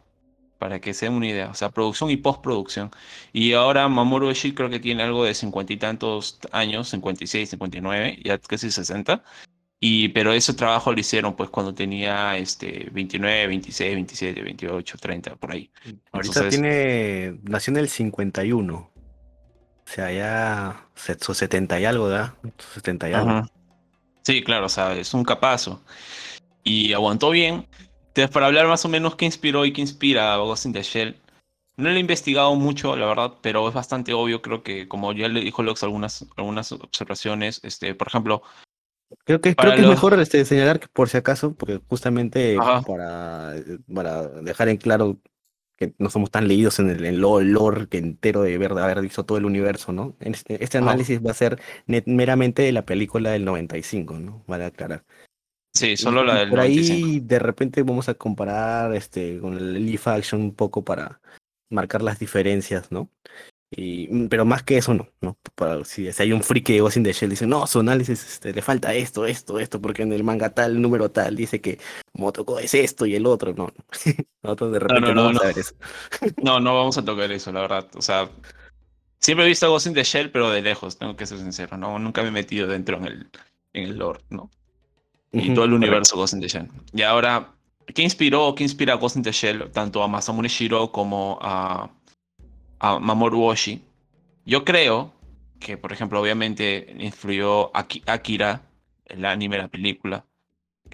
para 0.58 0.80
que 0.80 0.94
se 0.94 1.06
den 1.06 1.16
una 1.16 1.26
idea. 1.26 1.50
O 1.50 1.54
sea, 1.54 1.70
producción 1.70 2.10
y 2.10 2.16
postproducción. 2.16 2.92
Y 3.32 3.54
ahora 3.54 3.88
Mamoru 3.88 4.28
Oshii 4.28 4.54
creo 4.54 4.70
que 4.70 4.78
tiene 4.78 5.02
algo 5.02 5.24
de 5.24 5.34
cincuenta 5.34 5.72
y 5.72 5.76
tantos 5.78 6.38
años, 6.52 6.90
56, 6.90 7.50
59, 7.50 8.20
ya 8.24 8.38
casi 8.38 8.70
60. 8.70 9.24
Y, 9.84 10.10
pero 10.10 10.32
ese 10.32 10.54
trabajo 10.54 10.92
lo 10.92 11.00
hicieron 11.00 11.34
pues 11.34 11.50
cuando 11.50 11.74
tenía 11.74 12.36
este 12.36 12.88
29, 12.92 13.48
26, 13.48 13.94
27, 13.94 14.40
28, 14.40 14.96
30, 14.96 15.34
por 15.34 15.50
ahí. 15.50 15.72
Ahorita 16.12 16.48
tiene, 16.48 17.40
nació 17.42 17.72
en 17.72 17.78
el 17.78 17.88
51. 17.88 18.74
O 18.76 18.90
sea, 19.84 20.12
ya 20.12 20.86
70 20.94 21.80
y 21.80 21.84
algo, 21.84 22.06
¿verdad? 22.06 22.32
70 22.74 23.10
y 23.10 23.12
algo. 23.12 23.48
Sí, 24.22 24.44
claro, 24.44 24.66
o 24.66 24.68
sea, 24.68 24.96
es 24.96 25.14
un 25.14 25.24
capazo. 25.24 25.82
Y 26.62 26.92
aguantó 26.92 27.30
bien. 27.30 27.66
Entonces, 28.06 28.30
para 28.30 28.46
hablar 28.46 28.68
más 28.68 28.84
o 28.84 28.88
menos 28.88 29.16
qué 29.16 29.24
inspiró 29.24 29.66
y 29.66 29.72
qué 29.72 29.80
inspira 29.80 30.32
a 30.32 30.36
Ghost 30.36 30.64
in 30.64 30.74
the 30.74 30.82
Shell, 30.84 31.16
no 31.76 31.90
lo 31.90 31.96
he 31.96 31.98
investigado 31.98 32.54
mucho, 32.54 32.94
la 32.94 33.06
verdad, 33.06 33.32
pero 33.40 33.66
es 33.66 33.74
bastante 33.74 34.14
obvio, 34.14 34.42
creo 34.42 34.62
que 34.62 34.86
como 34.86 35.12
ya 35.12 35.26
le 35.26 35.40
dijo 35.40 35.64
Lux 35.64 35.82
algunas, 35.82 36.24
algunas 36.36 36.70
observaciones, 36.70 37.58
este, 37.64 37.96
por 37.96 38.06
ejemplo... 38.06 38.44
Creo 39.24 39.40
que, 39.40 39.54
creo 39.54 39.74
que 39.74 39.82
es 39.82 39.88
mejor 39.88 40.18
este, 40.20 40.44
señalar 40.44 40.80
que 40.80 40.88
por 40.88 41.08
si 41.08 41.16
acaso, 41.16 41.54
porque 41.54 41.80
justamente 41.88 42.56
para, 42.86 43.54
para 43.92 44.28
dejar 44.28 44.68
en 44.68 44.76
claro 44.76 45.18
que 45.76 45.94
no 45.98 46.10
somos 46.10 46.30
tan 46.30 46.48
leídos 46.48 46.78
en 46.78 46.90
el, 46.90 47.20
lore, 47.20 47.88
que 47.88 47.98
entero 47.98 48.42
de 48.42 48.56
verdad 48.58 48.84
haber 48.84 49.00
visto 49.00 49.24
todo 49.24 49.38
el 49.38 49.44
universo, 49.44 49.92
¿no? 49.92 50.16
Este, 50.20 50.62
este 50.62 50.78
análisis 50.78 51.20
va 51.24 51.32
a 51.32 51.34
ser 51.34 51.60
meramente 52.06 52.62
de 52.62 52.72
la 52.72 52.84
película 52.84 53.30
del 53.30 53.44
95, 53.44 54.18
¿no? 54.18 54.44
Vale 54.46 54.66
aclarar. 54.66 55.04
Sí, 55.74 55.96
solo 55.96 56.22
la 56.22 56.40
del 56.40 56.50
Por 56.50 56.60
ahí 56.60 57.20
de 57.20 57.38
repente 57.38 57.82
vamos 57.82 58.08
a 58.08 58.14
comparar 58.14 58.94
este 58.94 59.38
con 59.40 59.54
el 59.54 59.86
Leaf 59.86 60.06
Action 60.06 60.40
un 60.42 60.54
poco 60.54 60.84
para 60.84 61.20
marcar 61.70 62.02
las 62.02 62.18
diferencias, 62.18 62.92
¿no? 62.92 63.08
Y, 63.74 64.06
mm, 64.10 64.28
pero 64.28 64.44
más 64.44 64.62
que 64.62 64.76
eso 64.76 64.92
no, 64.92 65.08
¿no? 65.22 65.38
Para, 65.54 65.82
si, 65.84 66.06
hay 66.06 66.32
un 66.32 66.42
friki 66.42 66.74
de 66.74 66.80
Ghost 66.80 66.98
in 66.98 67.04
the 67.04 67.12
Shell 67.12 67.30
dice, 67.30 67.46
no, 67.46 67.66
su 67.66 67.80
análisis 67.80 68.22
este, 68.22 68.52
le 68.52 68.60
falta 68.60 68.92
esto, 68.92 69.24
esto, 69.24 69.58
esto, 69.58 69.80
porque 69.80 70.02
en 70.02 70.12
el 70.12 70.24
manga 70.24 70.50
tal, 70.50 70.80
número 70.80 71.10
tal, 71.10 71.36
dice 71.36 71.62
que 71.62 71.78
Motoko 72.12 72.58
es 72.58 72.74
esto 72.74 73.06
y 73.06 73.14
el 73.14 73.24
otro, 73.24 73.54
no. 73.54 73.72
Nosotros 74.42 74.72
de 74.72 74.78
repente 74.78 75.14
no, 75.14 75.24
vamos 75.24 75.42
a 75.42 75.46
ver 75.46 75.58
eso. 75.58 75.74
no, 76.42 76.60
no 76.60 76.76
vamos 76.76 76.98
a 76.98 77.04
tocar 77.04 77.32
eso, 77.32 77.50
la 77.50 77.62
verdad. 77.62 77.88
O 77.94 78.02
sea, 78.02 78.28
siempre 79.18 79.46
he 79.46 79.48
visto 79.48 79.70
Ghost 79.70 79.86
in 79.86 79.94
the 79.94 80.04
Shell, 80.04 80.30
pero 80.30 80.50
de 80.50 80.60
lejos, 80.60 80.98
tengo 80.98 81.16
que 81.16 81.24
ser 81.24 81.38
sincero, 81.38 81.78
¿no? 81.78 81.98
Nunca 81.98 82.20
me 82.22 82.28
he 82.28 82.32
metido 82.32 82.66
dentro 82.66 82.98
en 82.98 83.06
el, 83.06 83.30
en 83.72 83.84
el 83.84 83.96
lore, 83.96 84.20
¿no? 84.28 84.50
y 85.32 85.54
todo 85.54 85.64
el 85.64 85.72
universo 85.72 86.16
Ghost 86.16 86.34
in 86.34 86.40
the 86.40 86.48
Shell. 86.48 86.68
Y 86.92 87.02
ahora, 87.02 87.54
¿qué 87.94 88.02
inspiró, 88.02 88.54
qué 88.54 88.64
inspira 88.64 88.92
a 88.92 88.96
Ghost 88.96 89.16
in 89.16 89.22
the 89.22 89.32
Shell 89.32 89.70
tanto 89.70 90.02
a 90.02 90.08
Masamune 90.08 90.48
Shiro 90.48 90.92
como 90.92 91.38
a, 91.40 91.90
a 92.82 92.98
Mamoru 92.98 93.44
Oshii? 93.44 93.80
Yo 94.44 94.64
creo 94.64 95.12
que, 95.60 95.78
por 95.78 95.92
ejemplo, 95.92 96.20
obviamente 96.20 96.94
influyó 96.98 97.74
a 97.76 97.86
Akira, 98.06 98.62
el 99.06 99.24
anime, 99.24 99.58
la 99.58 99.68
película. 99.68 100.24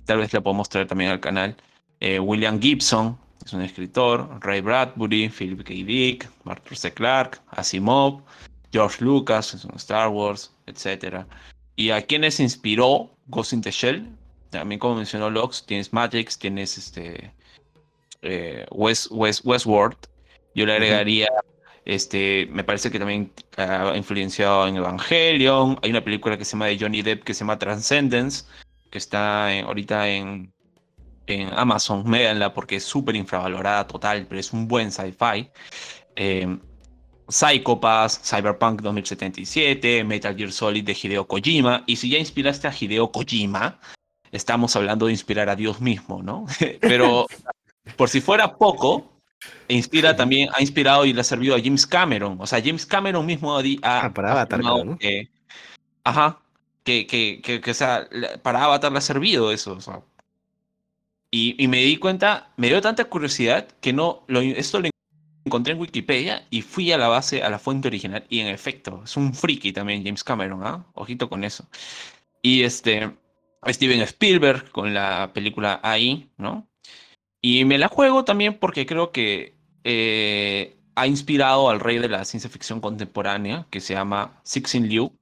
tal 0.05 0.19
vez 0.19 0.33
la 0.33 0.41
podemos 0.41 0.69
traer 0.69 0.87
también 0.87 1.11
al 1.11 1.21
canal. 1.21 1.57
Eh, 2.01 2.21
William 2.21 2.61
Gibson, 2.61 3.19
es 3.45 3.53
un 3.53 3.63
escritor. 3.63 4.29
Ray 4.41 4.61
Bradbury, 4.61 5.31
Philip 5.31 5.65
K. 5.65 5.73
Dick, 5.73 6.29
Arthur 6.45 6.77
C. 6.77 6.93
Clarke, 6.93 7.39
Asimov, 7.49 8.23
George 8.71 9.03
Lucas, 9.03 9.55
es 9.55 9.65
un 9.65 9.77
Star 9.77 10.09
Wars, 10.11 10.53
etc. 10.67 11.25
¿Y 11.75 11.91
a 11.91 12.03
quiénes 12.03 12.39
inspiró 12.39 13.11
Ghost 13.27 13.55
in 13.55 13.63
the 13.63 13.71
Shell? 13.71 14.19
también 14.51 14.79
como 14.79 14.97
mencionó 14.97 15.31
Locks, 15.31 15.65
tienes 15.67 15.93
Matrix, 15.93 16.39
tienes 16.39 16.79
este 16.79 17.33
eh, 18.23 18.67
West, 18.71 19.09
West, 19.11 19.45
Westworld. 19.45 19.97
Yo 20.55 20.67
le 20.67 20.73
agregaría, 20.73 21.29
este, 21.89 22.47
me 22.53 22.65
parece 22.65 22.91
que 22.91 22.99
también 22.99 23.33
ha 23.57 23.97
influenciado 23.97 24.69
en 24.69 24.77
Evangelion. 24.77 25.79
Hay 25.83 25.89
una 25.89 26.05
película 26.05 26.37
que 26.37 26.45
se 26.45 26.53
llama 26.53 26.67
de 26.67 26.79
Johnny 26.79 27.01
Depp 27.01 27.25
que 27.25 27.33
se 27.33 27.41
llama 27.41 27.59
Transcendence, 27.59 28.45
que 28.91 28.99
está 28.99 29.49
ahorita 29.63 30.07
en, 30.07 30.53
en 31.27 31.49
Amazon. 31.55 32.07
Médanla 32.07 32.53
porque 32.53 32.77
es 32.77 32.85
súper 32.85 33.17
infravalorada 33.17 33.87
total, 33.87 34.27
pero 34.29 34.39
es 34.39 34.53
un 34.53 34.69
buen 34.69 34.93
sci-fi. 34.93 35.49
Eh, 36.15 36.59
Psychopass, 37.27 38.21
Cyberpunk 38.23 38.83
2077, 38.83 40.05
Metal 40.05 40.37
Gear 40.37 40.53
Solid 40.53 40.85
de 40.85 40.93
Hideo 40.93 41.27
Kojima. 41.27 41.85
Y 41.87 41.97
si 41.97 42.11
ya 42.11 42.19
inspiraste 42.19 42.69
a 42.69 42.75
Hideo 42.79 43.11
Kojima, 43.11 43.81
estamos 44.31 44.77
hablando 44.77 45.07
de 45.07 45.13
inspirar 45.13 45.49
a 45.49 45.57
Dios 45.57 45.81
mismo, 45.81 46.23
¿no? 46.23 46.45
Pero 46.83 47.27
por 47.97 48.11
si 48.11 48.21
fuera 48.21 48.59
poco, 48.59 49.18
inspira 49.69 50.17
también, 50.17 50.49
ha 50.55 50.61
inspirado 50.61 51.05
y 51.05 51.13
le 51.13 51.21
ha 51.21 51.25
servido 51.25 51.55
a 51.55 51.61
James 51.61 51.87
Cameron. 51.87 52.37
O 52.41 52.47
sea, 52.47 52.61
James 52.63 52.87
Cameron 52.87 53.25
mismo 53.27 53.57
ha, 53.57 53.63
ah, 53.83 54.13
para 54.15 54.33
Avatar, 54.33 54.61
¿no? 54.61 54.99
que, 54.99 55.29
ajá, 56.05 56.41
que, 56.85 57.07
que, 57.07 57.41
que, 57.43 57.71
o 57.71 57.75
sea, 57.75 58.09
para 58.43 58.65
Avatar 58.65 58.93
le 58.93 58.99
ha 58.99 59.03
servido 59.03 59.53
eso. 59.53 59.73
O 59.73 59.81
sea. 59.81 60.03
y, 61.31 61.63
y, 61.63 61.69
me 61.69 61.79
di 61.79 61.97
cuenta, 61.99 62.53
me 62.57 62.69
dio 62.69 62.81
tanta 62.81 63.05
curiosidad 63.05 63.69
que 63.81 63.93
no, 63.93 64.25
lo, 64.29 64.41
esto 64.41 64.81
lo 64.81 64.89
encontré 65.45 65.73
en 65.73 65.81
Wikipedia 65.81 66.47
y 66.51 66.63
fui 66.63 66.93
a 66.93 66.99
la 66.99 67.09
base, 67.09 67.43
a 67.43 67.51
la 67.51 67.59
fuente 67.59 67.89
original. 67.89 68.25
Y 68.29 68.41
en 68.41 68.49
efecto, 68.49 69.03
es 69.05 69.17
un 69.17 69.35
friki 69.35 69.73
también 69.73 70.05
James 70.05 70.25
Cameron, 70.25 70.65
¿ah? 70.65 70.87
Ojito 70.95 71.29
con 71.29 71.45
eso. 71.45 71.67
Y 72.43 72.63
este, 72.63 73.11
Steven 73.67 74.01
Spielberg 74.03 74.71
con 74.71 74.95
la 74.95 75.33
película 75.33 75.81
AI, 75.83 76.31
¿no? 76.37 76.69
Y 77.41 77.65
me 77.65 77.79
la 77.79 77.89
juego 77.89 78.25
también 78.25 78.59
porque 78.59 78.87
creo 78.87 79.13
que 79.13 79.55
eh, 79.85 80.77
ha 80.97 81.07
inspirado 81.07 81.71
al 81.71 81.81
rey 81.81 81.99
de 81.99 82.09
la 82.09 82.25
ciencia 82.25 82.51
ficción 82.51 82.81
contemporánea, 82.81 83.67
que 83.71 83.81
se 83.81 83.95
llama 83.95 84.41
Cixin 84.45 84.89
Liu, 84.89 85.13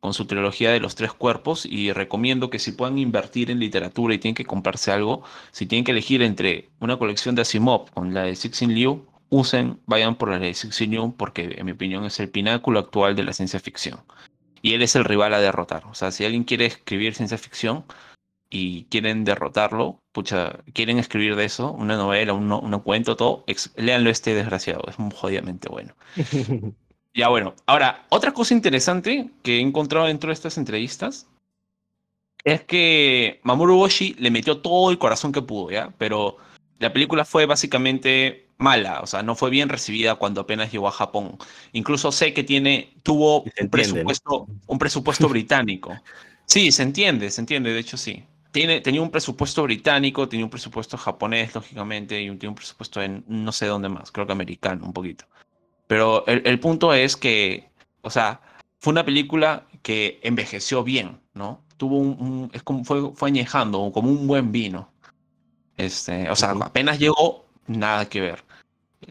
con 0.00 0.12
su 0.12 0.26
trilogía 0.26 0.70
de 0.72 0.80
los 0.80 0.96
tres 0.96 1.12
cuerpos. 1.12 1.64
Y 1.64 1.92
recomiendo 1.92 2.50
que 2.50 2.58
si 2.58 2.72
puedan 2.72 2.98
invertir 2.98 3.50
en 3.50 3.60
literatura 3.60 4.14
y 4.14 4.18
tienen 4.18 4.34
que 4.34 4.44
comprarse 4.44 4.90
algo, 4.90 5.22
si 5.52 5.66
tienen 5.66 5.84
que 5.84 5.92
elegir 5.92 6.22
entre 6.22 6.68
una 6.80 6.98
colección 6.98 7.34
de 7.34 7.42
Asimov 7.42 7.90
con 7.92 8.12
la 8.12 8.24
de 8.24 8.36
Cixin 8.36 8.74
Liu, 8.74 9.06
usen, 9.30 9.80
vayan 9.86 10.16
por 10.16 10.30
la 10.30 10.38
de 10.38 10.54
Cixin 10.54 10.90
Liu, 10.90 11.14
porque 11.16 11.54
en 11.56 11.66
mi 11.66 11.72
opinión 11.72 12.04
es 12.04 12.18
el 12.20 12.28
pináculo 12.28 12.80
actual 12.80 13.14
de 13.16 13.24
la 13.24 13.32
ciencia 13.32 13.60
ficción. 13.60 14.00
Y 14.62 14.74
él 14.74 14.82
es 14.82 14.96
el 14.96 15.04
rival 15.04 15.34
a 15.34 15.40
derrotar. 15.40 15.84
O 15.86 15.94
sea, 15.94 16.10
si 16.10 16.24
alguien 16.24 16.44
quiere 16.44 16.66
escribir 16.66 17.14
ciencia 17.14 17.38
ficción, 17.38 17.84
y 18.50 18.84
quieren 18.84 19.24
derrotarlo, 19.24 20.00
pucha, 20.12 20.60
quieren 20.72 20.98
escribir 20.98 21.36
de 21.36 21.44
eso, 21.44 21.72
una 21.72 21.96
novela, 21.96 22.34
un, 22.34 22.52
un 22.52 22.80
cuento, 22.80 23.16
todo, 23.16 23.44
léanlo 23.76 24.10
este 24.10 24.34
desgraciado, 24.34 24.84
es 24.88 24.98
muy 24.98 25.12
jodidamente 25.14 25.68
bueno. 25.68 25.94
ya 27.14 27.28
bueno, 27.28 27.54
ahora, 27.66 28.06
otra 28.10 28.32
cosa 28.32 28.54
interesante 28.54 29.30
que 29.42 29.56
he 29.56 29.60
encontrado 29.60 30.06
dentro 30.06 30.28
de 30.28 30.34
estas 30.34 30.56
entrevistas 30.56 31.26
es 32.44 32.62
que 32.62 33.40
Mamoru 33.42 33.80
Oshii 33.80 34.14
le 34.18 34.30
metió 34.30 34.58
todo 34.58 34.90
el 34.90 34.98
corazón 34.98 35.32
que 35.32 35.42
pudo, 35.42 35.70
¿ya? 35.70 35.92
Pero 35.98 36.36
la 36.78 36.92
película 36.92 37.24
fue 37.24 37.46
básicamente 37.46 38.50
mala, 38.58 39.00
o 39.00 39.06
sea, 39.06 39.22
no 39.22 39.34
fue 39.34 39.50
bien 39.50 39.68
recibida 39.68 40.14
cuando 40.14 40.42
apenas 40.42 40.70
llegó 40.70 40.86
a 40.86 40.92
Japón. 40.92 41.38
Incluso 41.72 42.12
sé 42.12 42.34
que 42.34 42.44
tiene, 42.44 42.92
tuvo 43.02 43.42
un, 43.42 43.70
presupuesto, 43.70 44.46
un 44.66 44.78
presupuesto 44.78 45.28
británico. 45.28 45.98
Sí, 46.46 46.70
se 46.70 46.82
entiende, 46.82 47.30
se 47.30 47.40
entiende, 47.40 47.72
de 47.72 47.80
hecho 47.80 47.96
sí 47.96 48.22
tenía 48.54 49.02
un 49.02 49.10
presupuesto 49.10 49.64
británico, 49.64 50.28
tenía 50.28 50.46
un 50.46 50.50
presupuesto 50.50 50.96
japonés, 50.96 51.54
lógicamente, 51.54 52.20
y 52.20 52.30
tenía 52.30 52.50
un 52.50 52.54
presupuesto 52.54 53.02
en 53.02 53.24
no 53.26 53.52
sé 53.52 53.66
dónde 53.66 53.88
más, 53.88 54.12
creo 54.12 54.26
que 54.26 54.32
americano, 54.32 54.86
un 54.86 54.92
poquito. 54.92 55.24
Pero 55.86 56.24
el, 56.26 56.60
punto 56.60 56.94
es 56.94 57.16
que, 57.16 57.68
o 58.02 58.10
sea, 58.10 58.40
fue 58.78 58.92
una 58.92 59.04
película 59.04 59.66
que 59.82 60.20
envejeció 60.22 60.84
bien, 60.84 61.20
¿no? 61.34 61.62
Tuvo 61.76 61.98
un, 61.98 62.50
es 62.54 62.62
como 62.62 62.84
fue, 62.84 63.12
fue 63.14 63.28
añejando, 63.28 63.90
como 63.92 64.08
un 64.10 64.26
buen 64.26 64.52
vino. 64.52 64.90
Este, 65.76 66.30
o 66.30 66.36
sea, 66.36 66.52
apenas 66.52 66.98
llegó, 66.98 67.46
nada 67.66 68.08
que 68.08 68.20
ver. 68.20 68.44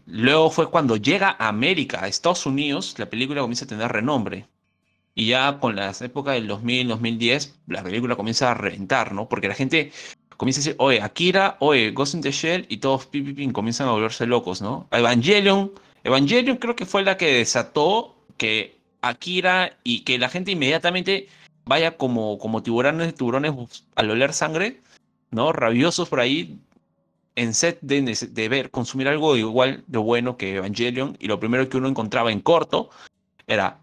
Luego 0.06 0.50
fue 0.50 0.72
cuando 0.72 0.96
llega 0.98 1.36
a 1.38 1.50
América, 1.50 2.04
a 2.04 2.08
Estados 2.08 2.46
Unidos, 2.46 2.96
la 2.98 3.10
película 3.10 3.42
comienza 3.42 3.66
a 3.66 3.68
tener 3.68 3.92
renombre. 3.92 4.48
Y 5.16 5.28
ya 5.28 5.60
con 5.60 5.76
las 5.76 6.02
épocas 6.02 6.36
del 6.36 6.48
2000, 6.48 6.88
2010, 6.88 7.60
la 7.68 7.84
película 7.84 8.16
comienza 8.16 8.52
a 8.52 8.56
reventar, 8.56 9.14
¿no? 9.14 9.30
Porque 9.30 9.48
la 9.48 9.54
gente 9.54 9.92
comienza 10.38 10.60
a 10.60 10.64
decir, 10.64 10.76
oye, 10.80 11.02
Akira, 11.02 11.58
oye, 11.60 11.92
Ghost 11.92 12.16
in 12.16 12.22
the 12.22 12.32
Shell, 12.32 12.66
y 12.70 12.78
todos 12.78 13.10
comienzan 13.54 13.88
a 13.88 13.92
volverse 13.92 14.26
locos, 14.26 14.62
¿no? 14.62 14.88
Evangelion, 14.92 15.72
Evangelion 16.04 16.58
creo 16.58 16.76
que 16.76 16.86
fue 16.86 17.04
la 17.04 17.18
que 17.18 17.34
desató 17.34 18.16
que 18.38 18.78
Akira 19.02 19.78
y 19.84 20.02
que 20.02 20.18
la 20.18 20.30
gente 20.30 20.52
inmediatamente 20.52 21.28
vaya 21.66 21.96
como, 21.98 22.38
como 22.40 22.64
tiburones, 22.64 23.14
tiburones 23.14 23.54
al 23.96 24.12
oler 24.12 24.34
sangre, 24.34 24.82
¿no? 25.32 25.54
Rabiosos 25.54 26.10
por 26.10 26.20
ahí, 26.20 26.60
en 27.36 27.54
set 27.54 27.80
de, 27.82 28.02
de 28.02 28.50
ver, 28.50 28.72
consumir 28.72 29.08
algo 29.08 29.38
igual 29.38 29.84
de 29.88 29.98
bueno 29.98 30.38
que 30.38 30.56
Evangelion, 30.56 31.18
y 31.20 31.28
lo 31.28 31.40
primero 31.40 31.70
que 31.70 31.78
uno 31.78 31.88
encontraba 31.88 32.32
en 32.32 32.42
corto 32.42 32.90
era 33.48 33.80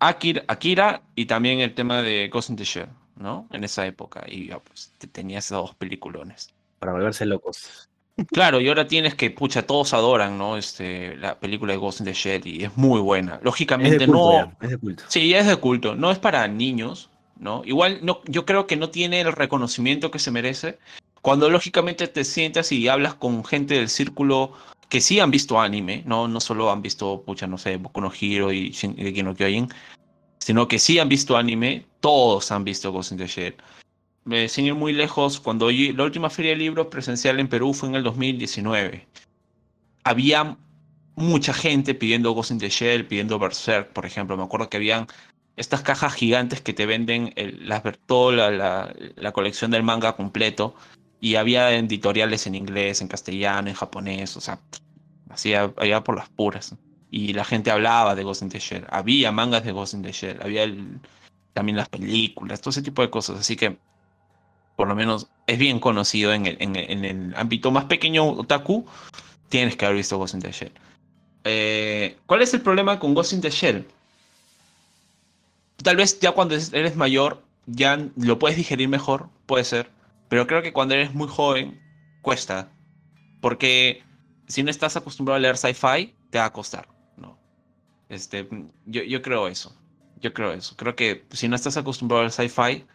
Akira, 0.00 0.42
Akira 0.48 1.02
y 1.14 1.26
también 1.26 1.60
el 1.60 1.74
tema 1.74 2.02
de 2.02 2.28
Ghost 2.28 2.50
in 2.50 2.56
the 2.56 2.64
Shell, 2.64 2.88
¿no? 3.16 3.46
En 3.52 3.64
esa 3.64 3.86
época. 3.86 4.24
Y 4.26 4.48
ya, 4.48 4.58
pues 4.58 4.92
tenía 5.12 5.38
esos 5.38 5.58
dos 5.58 5.74
peliculones. 5.74 6.52
Para 6.78 6.92
volverse 6.92 7.26
locos. 7.26 7.86
Claro, 8.32 8.60
y 8.60 8.68
ahora 8.68 8.86
tienes 8.86 9.14
que, 9.14 9.30
pucha, 9.30 9.66
todos 9.66 9.94
adoran, 9.94 10.36
¿no? 10.36 10.58
Este, 10.58 11.16
la 11.16 11.38
película 11.38 11.72
de 11.72 11.78
Ghost 11.78 12.00
in 12.00 12.06
the 12.06 12.12
Shell 12.12 12.46
y 12.46 12.64
es 12.64 12.76
muy 12.76 13.00
buena. 13.00 13.40
Lógicamente 13.42 14.06
no. 14.06 14.52
es 14.60 14.70
de 14.70 14.76
culto. 14.76 15.04
Sí, 15.08 15.32
es 15.32 15.46
de 15.46 15.56
culto. 15.56 15.94
No 15.94 16.10
es 16.10 16.18
para 16.18 16.46
niños, 16.46 17.08
¿no? 17.38 17.62
Igual 17.64 18.00
no, 18.02 18.20
yo 18.26 18.44
creo 18.44 18.66
que 18.66 18.76
no 18.76 18.90
tiene 18.90 19.22
el 19.22 19.32
reconocimiento 19.32 20.10
que 20.10 20.18
se 20.18 20.30
merece. 20.30 20.78
Cuando 21.22 21.48
lógicamente 21.48 22.08
te 22.08 22.24
sientas 22.24 22.72
y 22.72 22.88
hablas 22.88 23.14
con 23.14 23.42
gente 23.42 23.74
del 23.74 23.88
círculo 23.88 24.52
que 24.90 25.00
sí 25.00 25.20
han 25.20 25.30
visto 25.30 25.58
anime, 25.58 26.02
no, 26.04 26.26
no 26.28 26.40
solo 26.40 26.70
han 26.70 26.82
visto, 26.82 27.22
pucha, 27.24 27.46
no 27.46 27.56
sé, 27.56 27.76
Boku 27.76 28.00
no 28.00 28.12
Hero 28.12 28.52
y 28.52 28.70
Shingeki 28.70 29.22
no 29.22 29.34
Kyojin, 29.34 29.68
sino 30.40 30.66
que 30.66 30.80
sí 30.80 30.98
han 30.98 31.08
visto 31.08 31.36
anime, 31.36 31.86
todos 32.00 32.50
han 32.50 32.64
visto 32.64 32.90
Ghost 32.90 33.12
in 33.12 33.18
the 33.18 33.26
Shell. 33.26 33.54
Eh, 34.32 34.48
sin 34.48 34.66
ir 34.66 34.74
muy 34.74 34.92
lejos, 34.92 35.38
cuando 35.40 35.70
la 35.70 36.04
última 36.04 36.28
feria 36.28 36.50
de 36.50 36.58
libros 36.58 36.88
presencial 36.88 37.38
en 37.38 37.48
Perú 37.48 37.72
fue 37.72 37.88
en 37.88 37.94
el 37.94 38.02
2019. 38.02 39.06
Había 40.02 40.56
mucha 41.14 41.54
gente 41.54 41.94
pidiendo 41.94 42.32
Ghost 42.32 42.50
in 42.50 42.58
the 42.58 42.68
Shell, 42.68 43.06
pidiendo 43.06 43.38
Berserk, 43.38 43.92
por 43.92 44.06
ejemplo. 44.06 44.36
Me 44.36 44.42
acuerdo 44.42 44.68
que 44.68 44.78
habían 44.78 45.06
estas 45.56 45.82
cajas 45.82 46.14
gigantes 46.14 46.62
que 46.62 46.72
te 46.72 46.86
venden 46.86 47.32
el, 47.36 47.68
las 47.68 47.84
Bertola, 47.84 48.50
la, 48.50 48.92
la, 49.14 49.32
colección 49.32 49.70
del 49.70 49.84
manga 49.84 50.16
completo 50.16 50.74
y 51.20 51.34
había 51.36 51.70
editoriales 51.74 52.46
en 52.46 52.54
inglés, 52.54 53.00
en 53.00 53.08
castellano, 53.08 53.68
en 53.68 53.74
japonés, 53.74 54.36
o 54.36 54.40
sea, 54.40 54.58
hacía 55.28 55.72
había 55.76 56.02
por 56.02 56.16
las 56.16 56.28
puras. 56.28 56.74
Y 57.10 57.32
la 57.34 57.44
gente 57.44 57.70
hablaba 57.70 58.14
de 58.14 58.22
Ghost 58.22 58.42
in 58.42 58.48
the 58.48 58.58
Shell, 58.58 58.86
había 58.90 59.32
mangas 59.32 59.64
de 59.64 59.72
Ghost 59.72 59.94
in 59.94 60.02
the 60.02 60.12
Shell, 60.12 60.40
había 60.42 60.66
también 61.52 61.76
las 61.76 61.88
películas, 61.88 62.60
todo 62.60 62.70
ese 62.70 62.82
tipo 62.82 63.02
de 63.02 63.10
cosas, 63.10 63.40
así 63.40 63.56
que 63.56 63.76
por 64.76 64.88
lo 64.88 64.94
menos 64.94 65.28
es 65.46 65.58
bien 65.58 65.78
conocido 65.78 66.32
en 66.32 66.46
el, 66.46 66.56
en, 66.60 67.04
el 67.04 67.34
ámbito 67.36 67.70
más 67.70 67.84
pequeño 67.84 68.26
otaku, 68.26 68.86
tienes 69.50 69.76
que 69.76 69.84
haber 69.84 69.98
visto 69.98 70.16
Ghost 70.16 70.34
in 70.34 70.40
the 70.40 70.52
Shell. 70.52 70.72
Eh, 71.44 72.16
¿Cuál 72.26 72.42
es 72.42 72.54
el 72.54 72.62
problema 72.62 72.98
con 72.98 73.12
Ghost 73.12 73.32
in 73.34 73.40
the 73.42 73.50
Shell? 73.50 73.86
Tal 75.82 75.96
vez 75.96 76.18
ya 76.20 76.32
cuando 76.32 76.54
eres 76.54 76.96
mayor 76.96 77.42
ya 77.66 77.98
lo 78.16 78.38
puedes 78.38 78.56
digerir 78.56 78.88
mejor, 78.88 79.28
puede 79.46 79.64
ser, 79.64 79.90
pero 80.30 80.46
creo 80.46 80.62
que 80.62 80.72
cuando 80.72 80.94
eres 80.94 81.12
muy 81.12 81.28
joven, 81.28 81.82
cuesta. 82.22 82.72
Porque 83.40 84.04
si 84.46 84.62
no 84.62 84.70
estás 84.70 84.96
acostumbrado 84.96 85.36
a 85.36 85.40
leer 85.40 85.58
sci-fi, 85.58 86.14
te 86.30 86.38
va 86.38 86.44
a 86.46 86.52
costar. 86.52 86.88
¿no? 87.16 87.36
Este, 88.08 88.48
yo, 88.86 89.02
yo 89.02 89.20
creo 89.22 89.48
eso. 89.48 89.76
Yo 90.20 90.32
creo 90.32 90.52
eso. 90.52 90.76
Creo 90.76 90.94
que 90.94 91.26
si 91.32 91.48
no 91.48 91.56
estás 91.56 91.76
acostumbrado 91.76 92.22
al 92.22 92.30
sci-fi, 92.30 92.86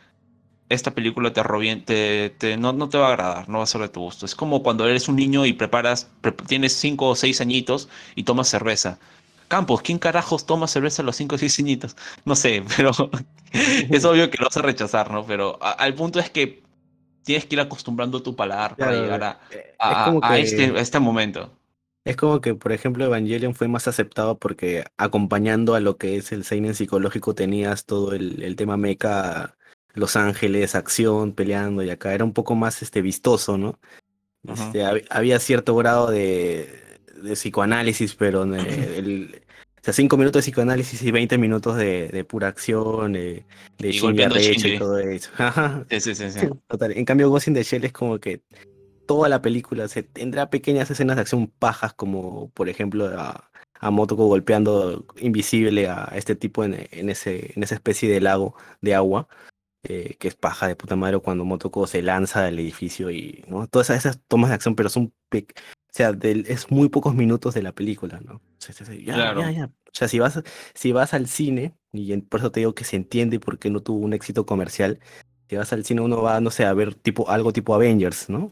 esta 0.69 0.91
película 0.91 1.33
te, 1.33 2.29
te, 2.37 2.57
no, 2.57 2.71
no, 2.71 2.87
te 2.87 2.97
va 2.97 3.07
a 3.07 3.09
agradar, 3.09 3.49
no 3.49 3.57
va 3.57 3.65
a 3.65 3.67
ser 3.67 3.81
de 3.81 3.89
tu 3.89 3.99
gusto. 3.99 4.25
Es 4.25 4.33
como 4.33 4.63
cuando 4.63 4.87
eres 4.87 5.09
un 5.09 5.17
niño 5.17 5.45
y 5.45 5.51
preparas, 5.51 6.09
tienes 6.47 6.73
5 6.73 7.09
o 7.09 7.15
6 7.15 7.41
añitos 7.41 7.89
y 8.15 8.23
tomas 8.23 8.47
cerveza. 8.47 8.97
Campos, 9.49 9.81
¿quién 9.81 9.99
carajos 9.99 10.45
toma 10.45 10.67
cerveza 10.67 11.01
a 11.01 11.05
los 11.05 11.17
5 11.17 11.35
o 11.35 11.37
6 11.37 11.59
añitos? 11.59 11.97
No 12.23 12.35
sé, 12.35 12.63
pero 12.77 12.91
es 13.51 14.05
obvio 14.05 14.29
que 14.31 14.37
lo 14.39 14.45
vas 14.45 14.57
a 14.57 14.61
rechazar, 14.61 15.11
¿no? 15.11 15.25
Pero 15.25 15.59
al 15.61 15.93
punto 15.93 16.19
es 16.19 16.29
que 16.29 16.64
tienes 17.25 17.45
que 17.45 17.55
ir 17.55 17.59
acostumbrando 17.59 18.21
tu 18.21 18.35
paladar 18.35 18.77
para 18.77 18.93
llegar 18.93 19.23
a, 19.23 19.39
eh, 19.51 20.41
este, 20.41 20.79
este, 20.79 20.99
momento. 20.99 21.51
Es 22.05 22.15
como 22.15 22.39
que, 22.39 22.53
por 22.53 22.71
ejemplo, 22.71 23.03
Evangelion 23.03 23.55
fue 23.55 23.67
más 23.67 23.87
aceptado 23.87 24.37
porque 24.37 24.85
acompañando 24.95 25.73
a 25.73 25.79
lo 25.79 25.97
que 25.97 26.17
es 26.17 26.31
el 26.31 26.43
seinen 26.45 26.75
psicológico 26.75 27.33
tenías 27.33 27.85
todo 27.85 28.13
el, 28.13 28.55
tema 28.55 28.77
mecha 28.77 29.55
Los 29.93 30.15
Ángeles, 30.15 30.75
acción, 30.75 31.33
peleando, 31.33 31.83
y 31.83 31.89
acá 31.89 32.13
era 32.13 32.23
un 32.23 32.33
poco 32.33 32.55
más 32.55 32.81
este, 32.83 33.01
vistoso, 33.01 33.57
¿no? 33.57 33.79
Este, 34.47 34.85
había 35.09 35.39
cierto 35.39 35.75
grado 35.75 36.11
de, 36.11 36.99
de 37.23 37.33
psicoanálisis, 37.33 38.13
pero 38.13 38.43
el, 38.43 39.41
sea, 39.85 39.93
cinco 39.93 40.17
minutos 40.17 40.43
de 40.43 40.49
psicoanálisis 40.49 41.01
y 41.03 41.11
20 41.11 41.37
minutos 41.37 41.77
de, 41.77 42.07
de 42.07 42.23
pura 42.23 42.47
acción, 42.47 43.13
de, 43.13 43.45
de 43.77 43.89
y 43.89 44.77
todo 44.79 44.97
eso. 44.97 45.29
sí, 45.91 46.01
sí, 46.01 46.15
sí, 46.15 46.31
sí. 46.31 46.47
Total. 46.67 46.91
En 46.97 47.05
cambio, 47.05 47.29
Ghost 47.29 47.47
in 47.47 47.53
the 47.53 47.61
Shell 47.61 47.85
es 47.85 47.93
como 47.93 48.19
que 48.19 48.41
toda 49.05 49.29
la 49.29 49.43
película 49.43 49.87
se 49.87 50.01
tendrá 50.01 50.49
pequeñas 50.49 50.89
escenas 50.89 51.17
de 51.17 51.21
acción 51.21 51.47
pajas, 51.47 51.93
como 51.93 52.49
por 52.49 52.67
ejemplo 52.67 53.05
a, 53.15 53.51
a 53.79 53.91
Motoko 53.91 54.25
golpeando 54.25 55.05
invisible 55.17 55.87
a 55.87 56.11
este 56.15 56.35
tipo 56.35 56.63
en, 56.63 56.87
en, 56.89 57.09
ese, 57.11 57.53
en 57.55 57.61
esa 57.61 57.75
especie 57.75 58.09
de 58.09 58.21
lago 58.21 58.55
de 58.81 58.95
agua. 58.95 59.27
Eh, 59.87 60.15
que 60.17 60.27
es 60.27 60.33
paja 60.33 60.67
de 60.67 60.75
puta 60.75 60.95
madre 60.95 61.19
cuando 61.19 61.45
Motoko 61.45 61.85
se 61.85 62.01
lanza 62.01 62.41
del 62.41 62.57
edificio 62.57 63.11
y 63.11 63.45
¿no? 63.47 63.67
todas 63.67 63.91
esas, 63.91 64.19
tomas 64.27 64.49
de 64.49 64.55
acción, 64.55 64.75
pero 64.75 64.89
son 64.89 65.13
o 65.95 65.97
sea, 65.97 66.13
es 66.21 66.69
muy 66.71 66.89
pocos 66.89 67.15
minutos 67.15 67.53
de 67.53 67.63
la 67.63 67.71
película, 67.71 68.19
¿no? 68.19 68.33
O 68.33 69.91
sea, 69.93 70.07
si 70.09 70.19
vas, 70.19 70.43
si 70.73 70.91
vas 70.91 71.13
al 71.13 71.27
cine, 71.27 71.73
y 71.93 72.17
por 72.17 72.41
eso 72.41 72.51
te 72.51 72.59
digo 72.59 72.75
que 72.75 72.83
se 72.83 72.97
entiende 72.97 73.39
por 73.39 73.57
qué 73.57 73.69
no 73.69 73.79
tuvo 73.79 73.99
un 73.99 74.11
éxito 74.11 74.45
comercial, 74.45 74.99
si 75.49 75.55
vas 75.55 75.71
al 75.71 75.85
cine 75.85 76.01
uno 76.01 76.21
va, 76.21 76.41
no 76.41 76.51
sé, 76.51 76.65
a 76.65 76.73
ver 76.73 76.95
tipo, 76.95 77.29
algo 77.29 77.53
tipo 77.53 77.73
Avengers, 77.73 78.29
¿no? 78.29 78.51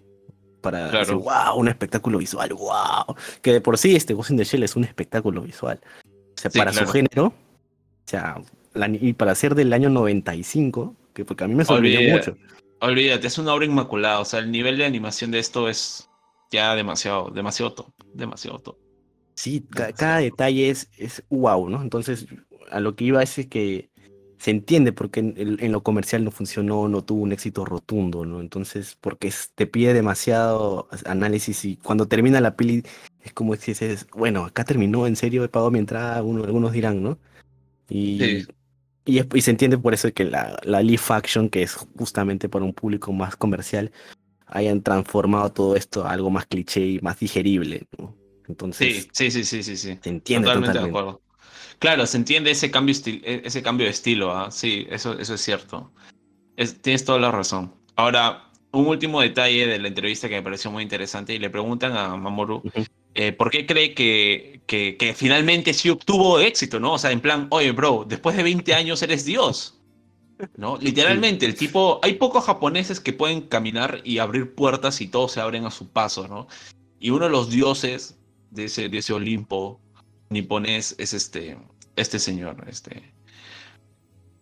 Para 0.62 0.90
decir, 0.90 1.16
wow, 1.16 1.58
un 1.58 1.68
espectáculo 1.68 2.20
visual, 2.20 2.54
wow. 2.54 3.14
Que 3.42 3.52
de 3.52 3.60
por 3.60 3.78
sí 3.78 3.94
este 3.94 4.14
Ghost 4.14 4.32
in 4.32 4.38
the 4.38 4.46
Shell 4.46 4.64
es 4.64 4.78
un 4.78 4.86
espectáculo 4.86 5.42
visual. 5.42 5.82
O 6.06 6.40
sea, 6.40 6.50
para 6.50 6.72
su 6.72 6.88
género, 6.88 7.26
o 7.26 7.34
sea, 8.06 8.42
y 9.02 9.12
para 9.12 9.36
ser 9.36 9.54
del 9.54 9.74
año 9.74 9.90
95, 9.90 10.96
que 11.14 11.26
porque 11.26 11.44
a 11.44 11.50
mí 11.50 11.56
me 11.56 11.66
sorprendió 11.66 12.16
mucho. 12.16 12.38
Olvídate, 12.80 13.28
es 13.28 13.38
una 13.38 13.54
obra 13.54 13.66
inmaculada, 13.66 14.22
o 14.22 14.26
sea, 14.26 14.40
el 14.40 14.50
nivel 14.50 14.78
de 14.78 14.86
animación 14.86 15.32
de 15.32 15.40
esto 15.40 15.68
es 15.68 16.10
ya 16.54 16.76
demasiado, 16.76 17.30
demasiado 17.32 17.74
top, 17.74 17.94
demasiado 18.14 18.60
top. 18.60 18.78
Sí, 19.36 19.66
cada 19.98 20.20
detalle 20.20 20.70
es, 20.70 20.90
es 20.98 21.24
wow, 21.30 21.68
¿no? 21.68 21.82
Entonces, 21.82 22.28
a 22.72 22.80
lo 22.80 22.96
que 22.96 23.06
iba 23.06 23.24
es 23.24 23.36
que 23.48 23.90
se 24.38 24.52
entiende 24.52 24.94
porque 24.94 25.22
en, 25.22 25.72
lo 25.72 25.82
comercial 25.82 26.24
no 26.24 26.30
funcionó, 26.30 26.88
no 26.88 27.04
tuvo 27.04 27.24
un 27.24 27.32
éxito 27.32 27.66
rotundo, 27.66 28.26
¿no? 28.26 28.42
Entonces, 28.42 28.98
porque 29.02 29.34
te 29.56 29.66
pide 29.66 29.94
demasiado 29.94 30.88
análisis 31.06 31.66
y 31.66 31.78
cuando 31.78 32.08
termina 32.08 32.42
la 32.42 32.56
peli 32.56 32.84
es 33.22 33.34
como 33.34 33.56
si 33.56 33.72
dices, 33.72 34.06
bueno, 34.14 34.46
acá 34.46 34.64
terminó, 34.64 35.08
en 35.08 35.16
serio 35.16 35.44
he 35.44 35.50
pagado 35.50 35.72
mi 35.72 35.80
entrada, 35.80 36.18
algunos 36.18 36.72
dirán, 36.72 37.02
¿no? 37.02 37.18
Y, 37.90 38.46
y, 39.06 39.42
se 39.42 39.52
entiende 39.52 39.78
por 39.78 39.94
eso 39.94 40.14
que 40.14 40.26
la, 40.26 40.60
la 40.64 40.82
Leaf 40.82 41.12
Action, 41.12 41.50
que 41.50 41.64
es 41.64 41.74
justamente 41.98 42.50
para 42.50 42.66
un 42.66 42.74
público 42.74 43.12
más 43.12 43.36
comercial, 43.36 43.92
hayan 44.54 44.82
transformado 44.82 45.52
todo 45.52 45.76
esto 45.76 46.06
a 46.06 46.12
algo 46.12 46.30
más 46.30 46.46
cliché 46.46 46.86
y 46.86 47.00
más 47.00 47.20
digerible. 47.20 47.88
¿no? 47.98 48.16
Entonces, 48.48 49.10
sí, 49.12 49.32
sí, 49.32 49.44
sí, 49.44 49.64
sí, 49.64 49.78
sí. 49.78 50.00
Se 50.02 50.10
entiende 50.10 50.48
totalmente, 50.48 50.80
de 50.80 50.86
acuerdo. 50.86 51.22
Claro, 51.80 52.06
se 52.06 52.18
entiende 52.18 52.52
ese 52.52 52.72
cambio, 52.72 52.96
e, 53.06 53.42
ese 53.44 53.62
cambio 53.62 53.86
de 53.86 53.92
estilo, 53.92 54.32
¿ah? 54.32 54.52
sí, 54.52 54.88
eso, 54.90 55.20
eso 55.20 55.34
es 55.34 55.42
cierto. 55.42 55.92
tienes 56.82 57.04
toda 57.04 57.20
la 57.20 57.32
razón. 57.32 57.74
Ahora, 57.96 58.50
un 58.72 58.88
último 58.88 59.22
detalle 59.22 59.68
de 59.68 59.80
la 59.80 59.88
entrevista 59.88 60.30
que 60.30 60.36
me 60.36 60.44
pareció 60.44 60.72
muy 60.72 60.84
interesante 60.84 61.34
y 61.34 61.40
le 61.40 61.50
preguntan 61.50 61.96
a 61.96 62.16
Mamoru 62.16 62.64
eh, 63.16 63.32
por 63.32 63.52
qué 63.52 63.66
cree 63.66 63.94
que, 63.94 64.62
que, 64.66 64.98
que, 64.98 65.14
finalmente 65.14 65.74
sí 65.74 65.90
obtuvo 65.90 66.40
éxito, 66.40 66.80
¿no? 66.80 66.94
O 66.94 66.98
sea, 66.98 67.12
en 67.12 67.22
plan, 67.22 67.48
oye, 67.52 67.72
bro, 67.72 68.06
después 68.08 68.36
de 68.36 68.44
20 68.44 68.74
años 68.74 69.02
eres 69.04 69.26
Dios. 69.26 69.80
¿No? 70.58 70.78
Literalmente, 70.78 71.46
el 71.46 71.56
tipo, 71.56 72.00
hay 72.04 72.14
pocos 72.14 72.46
japoneses 72.46 73.00
que 73.00 73.14
pueden 73.14 73.42
caminar 73.42 74.02
y 74.04 74.20
abrir 74.20 74.54
puertas 74.56 75.02
y 75.02 75.08
todos 75.08 75.32
se 75.34 75.42
abren 75.42 75.66
a 75.66 75.72
su 75.72 75.90
paso, 75.90 76.28
¿no? 76.28 76.48
Y 77.00 77.10
uno 77.10 77.26
de 77.26 77.32
los 77.32 77.50
dioses 77.50 78.18
de 78.52 78.66
ese, 78.66 78.90
de 78.90 79.00
ese 79.00 79.14
Olimpo 79.14 79.80
niponés 80.30 80.96
es 80.98 81.14
este, 81.14 81.58
este 81.96 82.20
señor, 82.20 82.64
este 82.68 83.14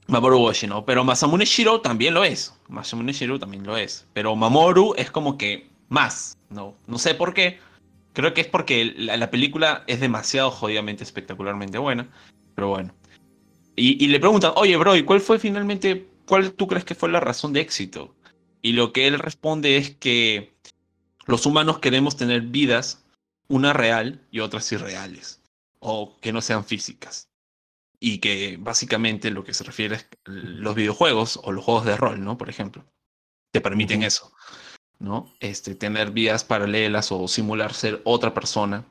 Mamoru 0.07 0.43
Oshii, 0.43 0.67
¿no? 0.67 0.85
Pero 0.85 1.03
Masamune 1.03 1.45
Shiro 1.45 1.81
también 1.81 2.13
lo 2.13 2.23
es. 2.23 2.53
Masamune 2.67 3.13
Shiro 3.13 3.39
también 3.39 3.65
lo 3.65 3.77
es. 3.77 4.05
Pero 4.13 4.35
Mamoru 4.35 4.93
es 4.97 5.09
como 5.09 5.37
que 5.37 5.69
más, 5.89 6.37
¿no? 6.49 6.75
No 6.85 6.97
sé 6.97 7.15
por 7.15 7.33
qué. 7.33 7.59
Creo 8.13 8.33
que 8.33 8.41
es 8.41 8.47
porque 8.47 8.93
la, 8.97 9.15
la 9.15 9.31
película 9.31 9.83
es 9.87 10.01
demasiado 10.01 10.51
jodidamente 10.51 11.03
espectacularmente 11.03 11.77
buena. 11.77 12.09
Pero 12.55 12.67
bueno. 12.67 12.93
Y, 13.75 14.07
le 14.07 14.19
preguntan, 14.19 14.51
oye, 14.55 14.75
bro, 14.75 14.95
¿y 14.95 15.03
cuál 15.03 15.21
fue 15.21 15.39
finalmente, 15.39 16.07
cuál 16.27 16.53
tú 16.53 16.67
crees 16.67 16.84
que 16.84 16.95
fue 16.95 17.10
la 17.10 17.19
razón 17.19 17.53
de 17.53 17.62
éxito? 17.62 18.13
Y 18.62 18.73
lo 18.73 18.91
que 18.93 19.07
él 19.07 19.17
responde 19.17 19.77
es 19.77 19.95
que 19.95 20.53
los 21.25 21.45
humanos 21.45 21.79
queremos 21.79 22.17
tener 22.17 22.41
vidas, 22.41 23.03
una 23.47 23.73
real 23.73 24.25
y 24.29 24.39
otras 24.39 24.71
irreales, 24.71 25.41
o 25.79 26.17
que 26.19 26.34
no 26.34 26.41
sean 26.41 26.65
físicas. 26.65 27.29
Y 27.99 28.17
que 28.19 28.57
básicamente 28.60 29.31
lo 29.31 29.43
que 29.43 29.53
se 29.53 29.63
refiere 29.63 29.95
es 29.95 30.07
los 30.25 30.75
videojuegos 30.75 31.39
o 31.43 31.51
los 31.51 31.63
juegos 31.63 31.86
de 31.86 31.97
rol, 31.97 32.23
¿no? 32.23 32.38
Por 32.38 32.49
ejemplo, 32.49 32.84
te 33.51 33.62
permiten 33.62 34.03
eso, 34.03 34.31
¿no? 34.99 35.34
Este, 35.39 35.75
tener 35.75 36.12
vidas 36.12 36.43
paralelas 36.43 37.12
o 37.12 37.27
simular 37.27 37.73
ser 37.73 38.01
otra 38.03 38.34
persona. 38.34 38.86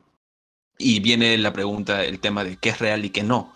Y 0.77 0.99
viene 1.01 1.37
la 1.37 1.53
pregunta, 1.53 2.03
el 2.03 2.19
tema 2.19 2.43
de 2.43 2.57
qué 2.57 2.69
es 2.69 2.79
real 2.79 3.05
y 3.05 3.09
qué 3.09 3.23
no. 3.23 3.53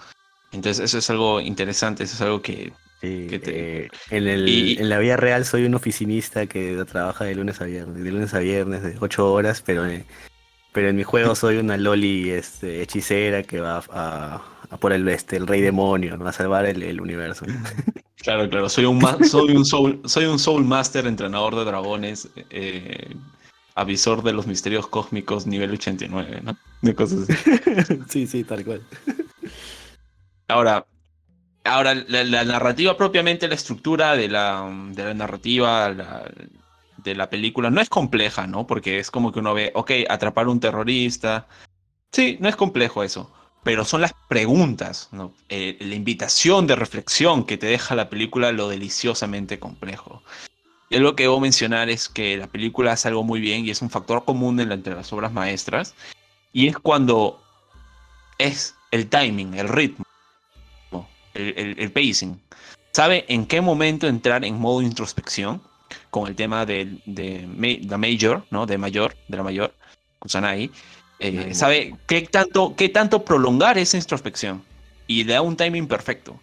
Entonces 0.51 0.83
eso 0.83 0.97
es 0.97 1.09
algo 1.09 1.41
interesante, 1.41 2.03
eso 2.03 2.15
es 2.15 2.21
algo 2.21 2.41
que... 2.41 2.73
Eh, 3.01 3.89
en, 4.09 4.27
el, 4.27 4.79
en 4.79 4.89
la 4.89 4.97
vida 4.97 5.15
real 5.15 5.45
soy 5.45 5.65
un 5.65 5.75
oficinista 5.75 6.47
que 6.47 6.83
trabaja 6.85 7.25
de 7.25 7.35
lunes 7.35 7.61
a 7.61 7.65
viernes, 7.65 8.03
de 8.03 8.11
lunes 8.11 8.33
a 8.33 8.39
viernes, 8.39 8.81
de 8.81 8.95
ocho 8.99 9.31
horas, 9.31 9.61
pero, 9.63 9.85
eh, 9.85 10.05
pero 10.71 10.89
en 10.89 10.95
mi 10.95 11.03
juego 11.03 11.35
soy 11.35 11.57
una 11.57 11.77
loli 11.77 12.31
este, 12.31 12.81
hechicera 12.81 13.43
que 13.43 13.59
va 13.59 13.83
a, 13.91 14.41
por 14.79 14.91
el 14.91 15.07
este, 15.07 15.37
el 15.37 15.45
rey 15.45 15.61
demonio, 15.61 16.17
a 16.25 16.33
salvar 16.33 16.65
el, 16.65 16.99
universo. 16.99 17.45
Claro, 18.17 18.49
claro, 18.49 18.69
soy 18.69 18.85
un, 18.85 18.99
soy, 19.23 19.55
un 19.55 19.65
soul, 19.65 20.01
soy 20.05 20.25
un 20.25 20.39
soul 20.39 20.65
master, 20.65 21.05
entrenador 21.05 21.55
de 21.55 21.63
dragones, 21.63 22.27
eh, 22.49 23.15
avisor 23.75 24.23
de 24.23 24.33
los 24.33 24.47
misterios 24.47 24.87
cósmicos 24.87 25.45
nivel 25.45 25.71
89, 25.73 26.41
¿no? 26.43 26.57
De 26.81 26.95
cosas 26.95 27.29
así. 27.29 27.99
sí, 28.09 28.25
sí, 28.25 28.43
tal 28.43 28.65
cual. 28.65 28.81
Ahora, 30.47 30.85
ahora 31.63 31.95
la, 31.95 32.43
narrativa 32.43 32.95
propiamente, 32.97 33.47
la 33.47 33.55
estructura 33.55 34.15
de 34.15 34.27
la, 34.27 34.69
de 34.91 35.03
la 35.03 35.13
narrativa 35.13 35.93
de 36.97 37.15
la 37.15 37.29
película 37.29 37.69
no 37.69 37.81
es 37.81 37.89
compleja, 37.89 38.47
¿no? 38.47 38.67
Porque 38.67 38.99
es 38.99 39.11
como 39.11 39.31
que 39.31 39.39
uno 39.39 39.53
ve, 39.53 39.71
ok, 39.75 39.91
atrapar 40.09 40.45
a 40.47 40.49
un 40.49 40.59
terrorista. 40.59 41.47
Sí, 42.11 42.37
no 42.39 42.49
es 42.49 42.55
complejo 42.55 43.03
eso. 43.03 43.31
Pero 43.63 43.83
son 43.83 44.01
las 44.01 44.13
preguntas. 44.27 45.09
Eh, 45.49 45.77
la 45.79 45.95
invitación 45.95 46.67
de 46.67 46.75
reflexión 46.75 47.45
que 47.45 47.57
te 47.57 47.65
deja 47.65 47.95
la 47.95 48.09
película 48.09 48.51
lo 48.51 48.69
deliciosamente 48.69 49.59
complejo. 49.59 50.21
Y 50.89 50.97
algo 50.97 51.15
que 51.15 51.23
debo 51.23 51.39
mencionar 51.39 51.89
es 51.89 52.07
que 52.09 52.37
la 52.37 52.47
película 52.47 52.91
hace 52.91 53.07
algo 53.07 53.23
muy 53.23 53.39
bien 53.39 53.65
y 53.65 53.71
es 53.71 53.81
un 53.81 53.89
factor 53.89 54.23
común 54.23 54.59
entre 54.59 54.93
las 54.93 55.11
obras 55.13 55.33
maestras. 55.33 55.95
Y 56.53 56.67
es 56.67 56.77
cuando 56.77 57.41
es 58.37 58.75
el 58.91 59.09
timing, 59.09 59.55
el 59.55 59.67
ritmo 59.67 60.05
el, 61.35 61.91
pacing. 61.91 62.39
Sabe 62.91 63.25
en 63.27 63.45
qué 63.45 63.61
momento 63.61 64.07
entrar 64.07 64.45
en 64.45 64.59
modo 64.59 64.81
introspección 64.81 65.61
con 66.09 66.27
el 66.27 66.35
tema 66.35 66.65
de, 66.65 66.97
de, 67.05 67.79
la 67.87 67.97
major, 67.97 68.45
¿no? 68.49 68.65
De 68.65 68.77
mayor, 68.77 69.15
de 69.27 69.37
la 69.37 69.43
mayor, 69.43 69.73
Kusanagi. 70.19 70.71
Eh, 71.19 71.53
sabe 71.53 71.95
qué 72.07 72.21
tanto, 72.21 72.75
qué 72.75 72.89
tanto 72.89 73.23
prolongar 73.23 73.77
esa 73.77 73.97
introspección 73.97 74.63
y 75.07 75.23
le 75.23 75.33
da 75.33 75.41
un 75.41 75.55
timing 75.55 75.87
perfecto, 75.87 76.39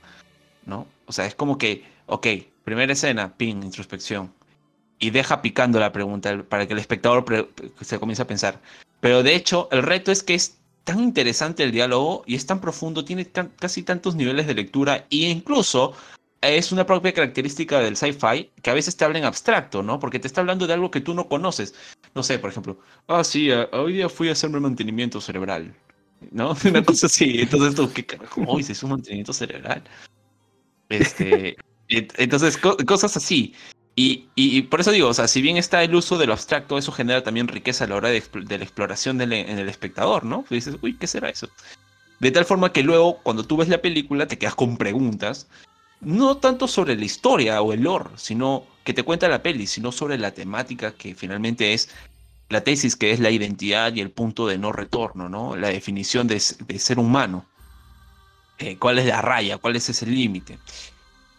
¿no? 0.65 0.87
O 1.07 1.13
sea, 1.13 1.27
es 1.27 1.35
como 1.35 1.59
que, 1.59 1.85
ok, 2.07 2.27
primera 2.65 2.93
escena, 2.93 3.35
pin, 3.37 3.63
introspección, 3.63 4.33
y 4.99 5.11
deja 5.11 5.43
picando 5.43 5.81
la 5.81 5.93
pregunta 5.93 6.45
para 6.49 6.67
que 6.67 6.75
el 6.75 6.79
espectador 6.79 7.25
se 7.81 7.99
comience 7.99 8.23
a 8.23 8.27
pensar. 8.27 8.61
Pero 9.01 9.25
de 9.25 9.35
hecho, 9.35 9.69
el 9.73 9.83
reto 9.83 10.13
es 10.13 10.23
que 10.23 10.35
es 10.35 10.59
tan 10.85 11.01
interesante 11.01 11.63
el 11.63 11.73
diálogo 11.73 12.25
y 12.27 12.35
es 12.35 12.47
tan 12.47 12.61
profundo, 12.61 13.05
tiene 13.05 13.31
casi 13.59 13.83
tantos 13.83 14.15
niveles 14.15 14.47
de 14.47 14.55
lectura 14.55 15.07
e 15.11 15.31
incluso 15.31 15.95
es 16.41 16.73
una 16.73 16.85
propia 16.85 17.13
característica 17.13 17.79
del 17.81 17.97
sci-fi 17.97 18.51
que 18.63 18.71
a 18.71 18.75
veces 18.75 18.97
te 18.97 19.05
habla 19.05 19.19
en 19.19 19.25
abstracto, 19.25 19.83
¿no? 19.83 20.01
Porque 20.01 20.19
te 20.19 20.27
está 20.27 20.41
hablando 20.41 20.67
de 20.67 20.75
algo 20.75 20.91
que 20.91 21.01
tú 21.01 21.15
no 21.15 21.29
conoces. 21.29 21.75
No 22.15 22.23
sé, 22.23 22.39
por 22.39 22.51
ejemplo, 22.51 22.79
ah, 23.07 23.23
sí, 23.23 23.51
hoy 23.51 23.95
día 23.95 24.09
fui 24.09 24.29
a 24.29 24.33
hacerme 24.33 24.59
mantenimiento 24.59 25.21
cerebral, 25.21 25.75
¿no? 26.33 26.55
Una 26.69 26.85
cosa 26.85 27.07
así. 27.07 27.41
Entonces 27.41 27.75
tú, 27.75 27.91
¿qué 27.93 28.05
carajo? 28.05 28.43
Hoy 28.47 28.63
se 28.65 28.85
un 28.85 28.93
mantenimiento 28.93 29.33
cerebral. 29.33 29.85
Este, 30.89 31.57
entonces, 31.89 32.59
cosas 32.59 33.17
así. 33.17 33.55
Y, 33.95 34.63
por 34.63 34.81
eso 34.81 34.91
digo, 34.91 35.09
o 35.09 35.15
sea, 35.15 35.29
si 35.29 35.43
bien 35.43 35.59
está 35.59 35.83
el 35.83 35.95
uso 35.95 36.17
de 36.17 36.27
lo 36.27 36.33
abstracto, 36.33 36.79
eso 36.79 36.93
genera 36.93 37.23
también 37.23 37.49
riqueza 37.49 37.85
a 37.85 37.89
la 37.89 37.97
hora 37.97 38.09
de, 38.09 38.23
la 38.33 38.65
exploración 38.65 39.21
en 39.21 39.33
el 39.33 39.69
espectador, 39.69 40.25
¿no? 40.25 40.45
Y 40.49 40.55
dices, 40.57 40.77
uy, 40.81 40.97
¿qué 40.97 41.07
será 41.07 41.29
eso? 41.29 41.49
De 42.19 42.31
tal 42.31 42.47
forma 42.47 42.73
que 42.73 42.83
luego, 42.83 43.19
cuando 43.23 43.45
tú 43.45 43.59
ves 43.59 43.69
la 43.69 43.83
película, 43.83 44.27
te 44.27 44.39
quedas 44.39 44.55
con 44.55 44.77
preguntas 44.79 45.47
no 46.03 46.37
tanto 46.37 46.67
sobre 46.67 46.97
la 46.97 47.05
historia 47.05 47.63
o 47.63 47.73
el 47.73 47.83
lore, 47.83 48.11
sino 48.17 48.65
que 48.85 48.93
te 48.93 49.05
cuenta 49.05 49.29
la 49.29 49.43
peli, 49.43 49.67
sino 49.67 49.93
sobre 49.93 50.19
la 50.19 50.33
temática 50.33 50.93
que 50.93 51.15
finalmente 51.15 51.73
es 51.73 51.91
la 52.49 52.63
tesis, 52.63 52.97
que 52.97 53.13
es 53.13 53.21
la 53.21 53.31
identidad 53.31 53.95
y 53.95 54.01
el 54.01 54.11
punto 54.11 54.47
de 54.47 54.59
no 54.59 54.73
retorno, 54.73 55.29
¿no? 55.29 55.57
La 55.57 55.69
definición 55.69 56.27
de, 56.27 56.41
ser 56.41 56.99
humano. 56.99 57.47
Eh, 58.59 58.77
¿Cuál 58.79 58.99
es 58.99 59.07
la 59.07 59.23
raya? 59.23 59.59
¿Cuál 59.59 59.77
es 59.77 59.89
ese 59.89 60.07
límite? 60.07 60.59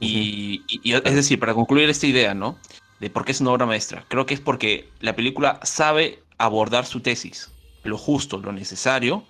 Y, 0.03 0.63
es 0.83 1.15
decir, 1.15 1.39
para 1.39 1.53
concluir 1.53 1.89
esta 1.89 2.07
idea, 2.07 2.33
¿no? 2.33 2.57
De 2.99 3.09
por 3.09 3.25
qué 3.25 3.31
es 3.31 3.41
una 3.41 3.51
obra 3.51 3.65
maestra. 3.65 4.05
Creo 4.07 4.25
que 4.25 4.33
es 4.33 4.39
porque 4.39 4.89
la 4.99 5.15
película 5.15 5.59
sabe 5.63 6.23
abordar 6.37 6.85
su 6.85 6.99
tesis, 7.01 7.49
lo 7.83 7.97
justo, 7.97 8.37
lo 8.37 8.51
necesario, 8.51 9.23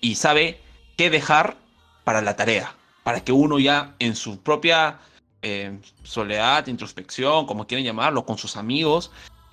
y 0.00 0.14
sabe 0.14 0.60
qué 0.96 1.10
dejar 1.10 1.56
para 2.04 2.22
la 2.22 2.36
tarea, 2.36 2.74
para 3.02 3.22
que 3.22 3.32
uno 3.32 3.58
ya 3.58 3.94
en 3.98 4.16
su 4.16 4.40
propia 4.40 4.98
eh, 5.42 5.78
soledad, 6.02 6.66
introspección, 6.66 7.46
como 7.46 7.66
quieren 7.66 7.84
llamarlo, 7.84 8.24
con 8.24 8.38
sus 8.38 8.56
amigos, 8.56 9.10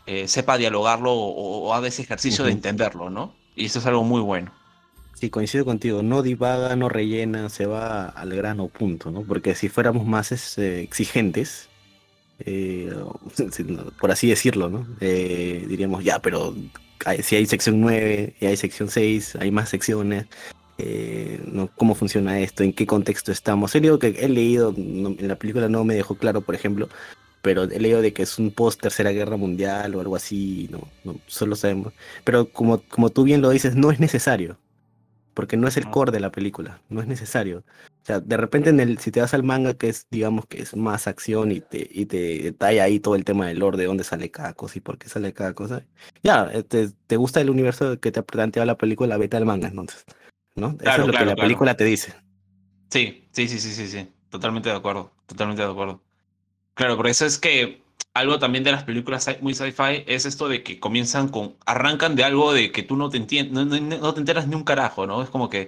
eh, 0.08 0.28
sepa 0.28 0.58
dialogarlo 0.58 1.14
o, 1.14 1.74
haga 1.74 1.88
ese 1.88 2.02
ejercicio 2.04 2.44
de 2.44 2.52
entenderlo, 2.52 3.10
¿no? 3.10 3.34
Y 3.56 3.66
eso 3.66 3.80
es 3.80 3.86
algo 3.86 4.04
muy 4.04 4.22
bueno. 4.22 4.52
Sí, 5.16 5.30
coincido 5.30 5.64
contigo, 5.66 6.04
no 6.04 6.22
divaga, 6.22 6.76
no 6.76 6.90
rellena, 6.90 7.50
se 7.50 7.66
va 7.66 8.08
al 8.10 8.36
grano 8.36 8.68
punto, 8.68 9.12
¿no? 9.12 9.24
Porque 9.24 9.56
si 9.56 9.70
fuéramos 9.70 10.06
más 10.06 10.32
este, 10.34 10.82
exigentes, 10.82 11.70
eh, 12.40 12.94
por 14.00 14.12
así 14.12 14.28
decirlo, 14.28 14.70
¿no? 14.70 14.86
diríamos, 15.00 16.04
ya, 16.04 16.20
pero 16.20 16.54
si 17.24 17.36
hay 17.36 17.46
sección 17.46 17.82
9 17.82 18.36
y 18.40 18.46
hay 18.46 18.58
sección 18.58 18.90
6, 18.90 19.38
hay 19.38 19.52
más 19.52 19.70
secciones, 19.70 20.26
eh, 20.78 21.42
¿no? 21.46 21.70
cómo 21.76 21.96
funciona 21.96 22.40
esto, 22.40 22.64
en 22.64 22.74
qué 22.74 22.86
contexto 22.86 23.32
estamos. 23.32 23.74
He 23.76 23.80
leído 23.80 24.00
que 24.00 24.08
he 24.20 24.30
leído, 24.30 24.74
en 24.76 25.28
la 25.28 25.38
película 25.38 25.70
no 25.70 25.84
me 25.86 25.96
dejó 25.96 26.16
claro, 26.16 26.42
por 26.42 26.56
ejemplo, 26.56 26.90
pero 27.42 27.64
he 27.64 27.80
leído 27.80 28.02
de 28.02 28.14
que 28.14 28.24
es 28.24 28.40
un 28.40 28.52
post 28.52 28.82
Tercera 28.82 29.12
Guerra 29.12 29.38
Mundial 29.38 29.96
o 29.96 30.02
algo 30.02 30.16
así, 30.16 30.68
no, 30.72 30.90
no 31.04 31.20
solo 31.28 31.56
sabemos. 31.56 31.94
Pero 32.24 32.50
como, 32.50 32.82
como 32.90 33.12
tú 33.12 33.24
bien 33.24 33.42
lo 33.42 33.50
dices, 33.52 33.76
no 33.76 33.92
es 33.92 34.00
necesario, 34.00 34.58
porque 35.36 35.58
no 35.58 35.68
es 35.68 35.78
el 35.78 35.88
core 35.92 36.12
de 36.12 36.20
la 36.20 36.32
película, 36.32 36.82
no 36.90 37.02
es 37.02 37.08
necesario. 37.08 37.60
O 37.60 38.06
sea, 38.06 38.20
de 38.20 38.38
repente 38.38 38.72
en 38.72 38.80
el, 38.80 38.98
si 38.98 39.12
te 39.12 39.22
vas 39.22 39.36
al 39.36 39.44
manga, 39.44 39.76
que 39.76 39.90
es, 39.90 40.08
digamos, 40.10 40.48
que 40.48 40.64
es 40.64 40.76
más 40.76 41.06
acción 41.06 41.52
y 41.52 41.62
te, 41.62 41.88
y 41.92 42.08
te 42.08 42.40
detalla 42.42 42.86
ahí 42.86 43.00
todo 43.00 43.16
el 43.16 43.26
tema 43.26 43.48
del 43.48 43.60
lore, 43.60 43.78
de 43.78 43.86
dónde 43.86 44.04
sale 44.04 44.32
cada 44.32 44.54
cosa 44.54 44.80
y 44.80 44.82
por 44.82 44.98
qué 44.98 45.10
sale 45.10 45.34
cada 45.34 45.54
cosa, 45.54 45.86
ya, 46.24 46.52
te, 46.64 46.90
te 47.06 47.18
gusta 47.18 47.42
el 47.42 47.52
universo 47.52 48.00
que 48.00 48.12
te 48.12 48.20
ha 48.20 48.24
planteado 48.24 48.66
la 48.66 48.78
película, 48.78 49.18
vete 49.18 49.38
al 49.38 49.46
manga 49.46 49.68
entonces. 49.68 50.06
¿no? 50.56 50.78
Eso 50.82 51.02
es 51.02 51.08
lo 51.08 51.14
que 51.14 51.26
la 51.26 51.36
película 51.36 51.76
te 51.76 51.84
dice. 51.84 52.14
Sí, 52.90 53.28
sí, 53.32 53.48
sí, 53.48 53.60
sí, 53.60 53.72
sí, 53.72 53.88
sí. 53.88 54.10
Totalmente 54.30 54.70
de 54.70 54.76
acuerdo, 54.76 55.12
totalmente 55.26 55.62
de 55.62 55.70
acuerdo. 55.70 56.02
Claro, 56.74 56.98
por 56.98 57.08
eso 57.08 57.26
es 57.26 57.38
que 57.38 57.84
algo 58.16 58.40
también 58.40 58.64
de 58.64 58.72
las 58.72 58.86
películas 58.86 59.30
muy 59.42 59.54
sci-fi 59.54 60.06
es 60.08 60.26
esto 60.26 60.48
de 60.48 60.64
que 60.64 60.80
comienzan 60.80 61.28
con, 61.28 61.56
arrancan 61.66 62.16
de 62.16 62.24
algo 62.24 62.54
de 62.54 62.72
que 62.72 62.82
tú 62.82 62.96
no 62.96 63.10
te 63.10 63.18
entiendes, 63.18 63.82
no, 63.82 64.14
te 64.14 64.20
enteras 64.22 64.48
ni 64.48 64.56
un 64.56 64.64
carajo, 64.64 65.06
¿no? 65.06 65.22
Es 65.22 65.30
como 65.30 65.50
que 65.50 65.68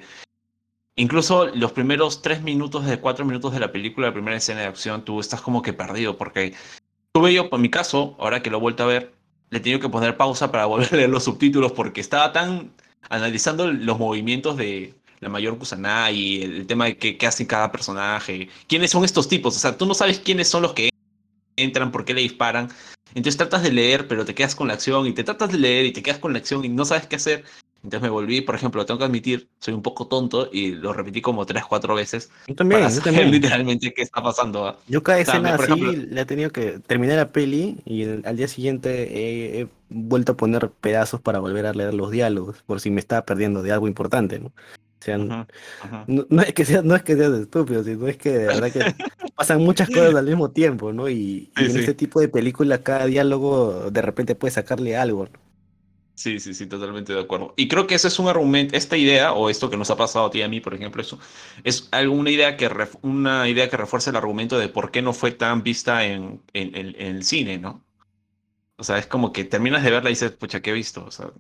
incluso 0.95 1.47
los 1.47 1.73
primeros 1.73 2.21
tres 2.21 2.41
minutos 2.41 2.85
de 2.85 2.99
cuatro 3.01 3.25
minutos 3.25 3.51
de 3.53 3.59
la 3.59 3.71
película, 3.73 4.07
la 4.07 4.13
primera 4.13 4.37
escena 4.37 4.61
de 4.61 4.67
acción, 4.67 5.03
tú 5.03 5.19
estás 5.19 5.41
como 5.41 5.61
que 5.61 5.73
perdido, 5.73 6.17
porque 6.17 6.53
tuve 7.11 7.33
yo, 7.33 7.49
por 7.49 7.59
mi 7.59 7.69
caso, 7.69 8.15
ahora 8.17 8.41
que 8.41 8.49
lo 8.49 8.57
he 8.57 8.61
vuelto 8.61 8.83
a 8.83 8.87
ver, 8.87 9.13
le 9.49 9.57
he 9.57 9.61
tenido 9.61 9.81
que 9.81 9.89
poner 9.89 10.15
pausa 10.15 10.49
para 10.49 10.65
volver 10.65 10.87
a 10.93 10.95
leer 10.97 11.09
los 11.09 11.25
subtítulos 11.25 11.73
porque 11.73 11.99
estaba 11.99 12.31
tan 12.31 12.71
analizando 13.09 13.67
los 13.67 13.99
movimientos 13.99 14.55
de 14.55 14.93
la 15.19 15.27
mayor 15.27 15.57
Kusanagi, 15.57 16.43
el 16.43 16.67
tema 16.67 16.85
de 16.85 16.97
qué, 16.97 17.17
qué 17.17 17.27
hace 17.27 17.45
cada 17.45 17.73
personaje, 17.73 18.47
quiénes 18.67 18.91
son 18.91 19.03
estos 19.03 19.27
tipos, 19.27 19.55
o 19.57 19.59
sea, 19.59 19.77
tú 19.77 19.85
no 19.85 19.93
sabes 19.93 20.19
quiénes 20.19 20.47
son 20.47 20.61
los 20.61 20.73
que 20.73 20.89
entran, 21.57 21.91
por 21.91 22.05
qué 22.05 22.13
le 22.13 22.21
disparan, 22.21 22.69
entonces 23.13 23.37
tratas 23.37 23.63
de 23.63 23.71
leer, 23.71 24.07
pero 24.07 24.25
te 24.25 24.35
quedas 24.35 24.55
con 24.55 24.67
la 24.67 24.75
acción 24.75 25.07
y 25.07 25.13
te 25.13 25.23
tratas 25.23 25.51
de 25.51 25.57
leer 25.57 25.85
y 25.85 25.91
te 25.91 26.03
quedas 26.03 26.19
con 26.19 26.33
la 26.33 26.39
acción 26.39 26.63
y 26.63 26.69
no 26.69 26.85
sabes 26.85 27.07
qué 27.07 27.15
hacer. 27.17 27.43
Entonces 27.83 28.01
me 28.01 28.09
volví, 28.09 28.41
por 28.41 28.55
ejemplo, 28.55 28.85
tengo 28.85 28.97
que 28.97 29.05
admitir, 29.05 29.49
soy 29.59 29.73
un 29.73 29.81
poco 29.81 30.07
tonto 30.07 30.49
y 30.51 30.71
lo 30.71 30.93
repetí 30.93 31.21
como 31.21 31.45
tres, 31.45 31.63
cuatro 31.65 31.95
veces. 31.95 32.29
Yo 32.47 32.55
también, 32.55 32.81
para 32.81 32.93
yo 32.93 33.01
también. 33.01 33.31
literalmente 33.31 33.93
qué 33.93 34.01
está 34.01 34.21
pasando. 34.21 34.77
Yo 34.87 35.03
cada 35.03 35.19
escena 35.19 35.55
así 35.55 35.73
le 35.75 36.21
he 36.21 36.25
tenido 36.25 36.51
que 36.51 36.79
terminar 36.79 37.17
la 37.17 37.31
peli 37.31 37.77
y 37.85 38.03
al 38.25 38.35
día 38.35 38.47
siguiente 38.47 39.61
he, 39.61 39.67
vuelto 39.89 40.33
a 40.33 40.37
poner 40.37 40.69
pedazos 40.69 41.21
para 41.21 41.39
volver 41.39 41.65
a 41.65 41.73
leer 41.73 41.93
los 41.93 42.11
diálogos, 42.11 42.61
por 42.65 42.81
si 42.81 42.89
me 42.89 42.99
estaba 42.99 43.25
perdiendo 43.25 43.63
de 43.63 43.71
algo 43.71 43.87
importante, 43.87 44.37
¿no? 44.39 44.51
O 44.99 45.03
sea, 45.03 45.17
No, 45.17 46.41
es 46.41 46.53
que 46.53 46.65
sea, 46.65 46.81
no 46.81 46.95
es 46.95 47.03
que 47.03 47.15
seas 47.15 47.33
estúpido, 47.33 47.83
sino 47.83 48.07
es 48.07 48.17
que 48.17 48.31
de 48.31 48.47
verdad 48.47 48.71
que 48.71 48.95
pasan 49.35 49.61
muchas 49.61 49.89
cosas 49.89 50.15
al 50.15 50.25
mismo 50.25 50.51
tiempo, 50.51 50.91
¿no? 50.91 51.09
Y, 51.09 51.51
en 51.55 51.77
este 51.77 51.93
tipo 51.93 52.19
de 52.19 52.29
película 52.29 52.83
cada 52.83 53.05
diálogo 53.05 53.91
de 53.91 54.01
repente 54.01 54.35
puede 54.35 54.51
sacarle 54.51 54.97
algo. 54.97 55.25
¿no? 55.25 55.47
Sí, 56.17 56.39
sí, 56.39 56.55
sí, 56.55 56.65
totalmente 56.65 57.13
de 57.13 57.19
acuerdo. 57.19 57.53
Y 57.57 57.67
creo 57.67 57.85
que 57.85 57.93
ese 57.93 58.07
es 58.07 58.17
un 58.17 58.27
argumento, 58.27 58.75
esta 58.75 58.97
idea, 58.97 59.33
o 59.33 59.51
esto 59.51 59.69
que 59.69 59.77
nos 59.77 59.91
ha 59.91 59.97
pasado 59.97 60.25
a 60.25 60.31
ti 60.31 60.39
y 60.39 60.41
a 60.41 60.47
mí, 60.47 60.59
por 60.59 60.73
ejemplo, 60.73 60.99
eso, 60.99 61.19
es 61.63 61.89
alguna 61.91 62.31
idea 62.31 62.57
que, 62.57 62.67
una 63.03 63.47
idea 63.47 63.69
que 63.69 63.77
refuerza 63.77 64.09
el 64.09 64.15
argumento 64.15 64.57
de 64.57 64.67
por 64.67 64.89
qué 64.89 65.03
no 65.03 65.13
fue 65.13 65.31
tan 65.31 65.61
vista 65.61 66.05
en, 66.05 66.41
en, 66.53 66.95
el 66.97 67.23
cine, 67.23 67.59
¿no? 67.59 67.85
O 68.77 68.83
sea, 68.83 68.97
es 68.97 69.05
como 69.05 69.31
que 69.31 69.43
terminas 69.43 69.83
de 69.83 69.91
verla 69.91 70.09
y 70.09 70.13
dices, 70.13 70.31
pucha, 70.31 70.59
¿qué 70.61 70.71
he 70.71 70.73
visto? 70.73 71.05
O 71.05 71.11
sea, 71.11 71.31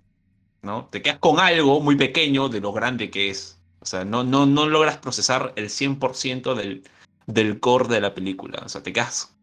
¿no? 0.61 0.87
Te 0.91 1.01
quedas 1.01 1.19
con 1.19 1.39
algo 1.39 1.79
muy 1.79 1.95
pequeño 1.95 2.49
de 2.49 2.61
lo 2.61 2.73
grande 2.73 3.09
que 3.09 3.29
es. 3.29 3.59
O 3.79 3.85
sea, 3.85 4.05
no, 4.05 4.23
no, 4.23 4.45
no 4.45 4.67
logras 4.67 4.97
procesar 4.97 5.53
el 5.55 5.69
100% 5.69 6.55
del, 6.55 6.83
del 7.25 7.59
core 7.59 7.87
de 7.87 8.01
la 8.01 8.13
película. 8.13 8.61
O 8.65 8.69
sea, 8.69 8.83
te 8.83 8.93
quedas 8.93 9.37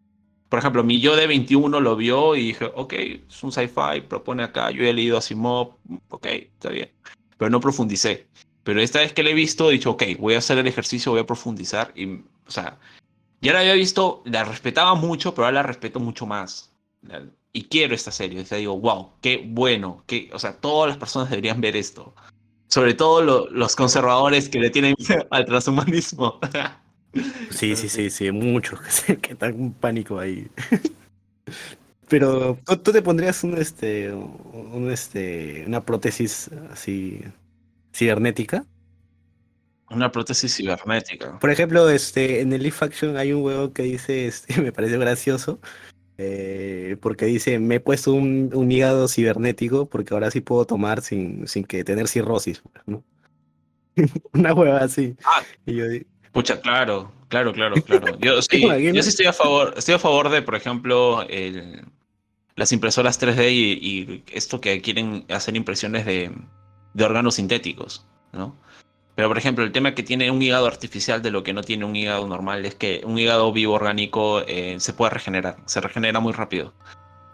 por 0.54 0.60
ejemplo, 0.60 0.84
mi 0.84 1.00
yo 1.00 1.16
de 1.16 1.26
21 1.26 1.80
lo 1.80 1.96
vio 1.96 2.36
y 2.36 2.46
dije, 2.46 2.70
ok, 2.76 2.92
es 2.92 3.42
un 3.42 3.50
sci-fi, 3.50 4.02
propone 4.08 4.44
acá, 4.44 4.70
yo 4.70 4.84
he 4.84 4.92
leído 4.92 5.18
Asimov, 5.18 5.74
ok, 6.10 6.26
está 6.26 6.68
bien. 6.68 6.92
Pero 7.36 7.50
no 7.50 7.58
profundicé. 7.58 8.28
Pero 8.62 8.80
esta 8.80 9.00
vez 9.00 9.12
que 9.12 9.24
le 9.24 9.32
he 9.32 9.34
visto, 9.34 9.68
he 9.68 9.72
dicho, 9.72 9.90
ok, 9.90 10.04
voy 10.16 10.34
a 10.34 10.38
hacer 10.38 10.58
el 10.58 10.68
ejercicio, 10.68 11.10
voy 11.10 11.22
a 11.22 11.26
profundizar. 11.26 11.90
Y, 11.96 12.06
o 12.46 12.50
sea, 12.50 12.78
ya 13.40 13.52
la 13.52 13.58
había 13.58 13.72
visto, 13.72 14.22
la 14.26 14.44
respetaba 14.44 14.94
mucho, 14.94 15.34
pero 15.34 15.46
ahora 15.46 15.56
la 15.56 15.62
respeto 15.64 15.98
mucho 15.98 16.24
más. 16.24 16.72
Y 17.56 17.68
quiero 17.68 17.94
esta 17.94 18.10
serie. 18.10 18.40
O 18.40 18.44
sea, 18.44 18.58
digo, 18.58 18.78
wow, 18.78 19.12
qué 19.22 19.42
bueno. 19.46 20.02
Qué, 20.06 20.28
o 20.32 20.38
sea, 20.38 20.56
todas 20.56 20.88
las 20.88 20.98
personas 20.98 21.30
deberían 21.30 21.60
ver 21.60 21.76
esto. 21.76 22.14
Sobre 22.66 22.94
todo 22.94 23.48
los 23.48 23.76
conservadores 23.76 24.48
que 24.48 24.58
le 24.58 24.70
tienen 24.70 24.94
al 25.30 25.46
transhumanismo. 25.46 26.40
Sí, 27.50 27.76
sí, 27.76 27.88
sí, 27.88 28.10
sí, 28.10 28.32
muchos 28.32 28.80
que 29.06 29.32
están 29.34 29.54
en 29.54 29.72
pánico 29.72 30.18
ahí. 30.18 30.48
Pero 32.08 32.58
¿tú, 32.66 32.92
te 32.92 33.02
pondrías 33.02 33.44
un 33.44 33.56
este 33.56 34.12
un 34.12 34.90
este 34.90 35.64
una 35.64 35.84
prótesis 35.84 36.50
así 36.72 37.22
cibernética? 37.94 38.66
Una 39.90 40.10
prótesis 40.10 40.56
cibernética. 40.56 41.38
Por 41.38 41.50
ejemplo, 41.50 41.88
este 41.88 42.40
en 42.40 42.52
el 42.52 42.62
Leaf 42.62 42.82
Action 42.82 43.16
hay 43.16 43.32
un 43.32 43.42
huevo 43.42 43.72
que 43.72 43.84
dice, 43.84 44.26
este, 44.26 44.60
me 44.60 44.72
pareció 44.72 44.98
gracioso, 44.98 45.60
eh, 46.18 46.96
porque 47.00 47.26
dice, 47.26 47.58
me 47.58 47.76
he 47.76 47.80
puesto 47.80 48.12
un, 48.12 48.50
un, 48.54 48.70
hígado 48.70 49.08
cibernético 49.08 49.86
porque 49.86 50.14
ahora 50.14 50.30
sí 50.30 50.40
puedo 50.40 50.64
tomar 50.64 51.02
sin, 51.02 51.48
sin 51.48 51.64
que 51.64 51.82
tener 51.82 52.06
cirrosis, 52.08 52.62
¿no? 52.86 53.02
Una 54.32 54.54
hueva 54.54 54.78
así. 54.78 55.16
Ah, 55.24 55.42
y 55.66 55.74
yo 55.74 55.84
Pucha, 56.32 56.60
claro, 56.60 57.12
claro, 57.28 57.52
claro, 57.52 57.80
claro. 57.82 58.18
Yo 58.18 58.42
sí, 58.50 58.60
yo 58.60 59.02
sí 59.02 59.08
estoy 59.08 59.26
a 59.26 59.32
favor, 59.32 59.74
estoy 59.76 59.94
a 59.94 59.98
favor 60.00 60.30
de, 60.30 60.42
por 60.42 60.56
ejemplo, 60.56 61.22
el, 61.28 61.84
las 62.56 62.72
impresoras 62.72 63.20
3D 63.20 63.52
y, 63.52 64.24
esto 64.32 64.60
que 64.60 64.80
quieren 64.80 65.24
hacer 65.28 65.56
impresiones 65.56 66.06
de, 66.06 66.32
de, 66.92 67.04
órganos 67.04 67.36
sintéticos, 67.36 68.06
¿no? 68.32 68.56
Pero, 69.14 69.28
por 69.28 69.38
ejemplo, 69.38 69.64
el 69.64 69.72
tema 69.72 69.94
que 69.94 70.02
tiene 70.02 70.30
un 70.30 70.42
hígado 70.42 70.66
artificial 70.66 71.22
de 71.22 71.30
lo 71.30 71.42
que 71.44 71.52
no 71.52 71.62
tiene 71.62 71.84
un 71.84 71.94
hígado 71.94 72.26
normal 72.26 72.66
es 72.66 72.74
que 72.74 73.02
un 73.04 73.18
hígado 73.18 73.52
vivo 73.52 73.74
orgánico 73.74 74.42
eh, 74.46 74.76
se 74.80 74.92
puede 74.92 75.10
regenerar, 75.10 75.56
se 75.66 75.80
regenera 75.80 76.20
muy 76.20 76.32
rápido. 76.32 76.74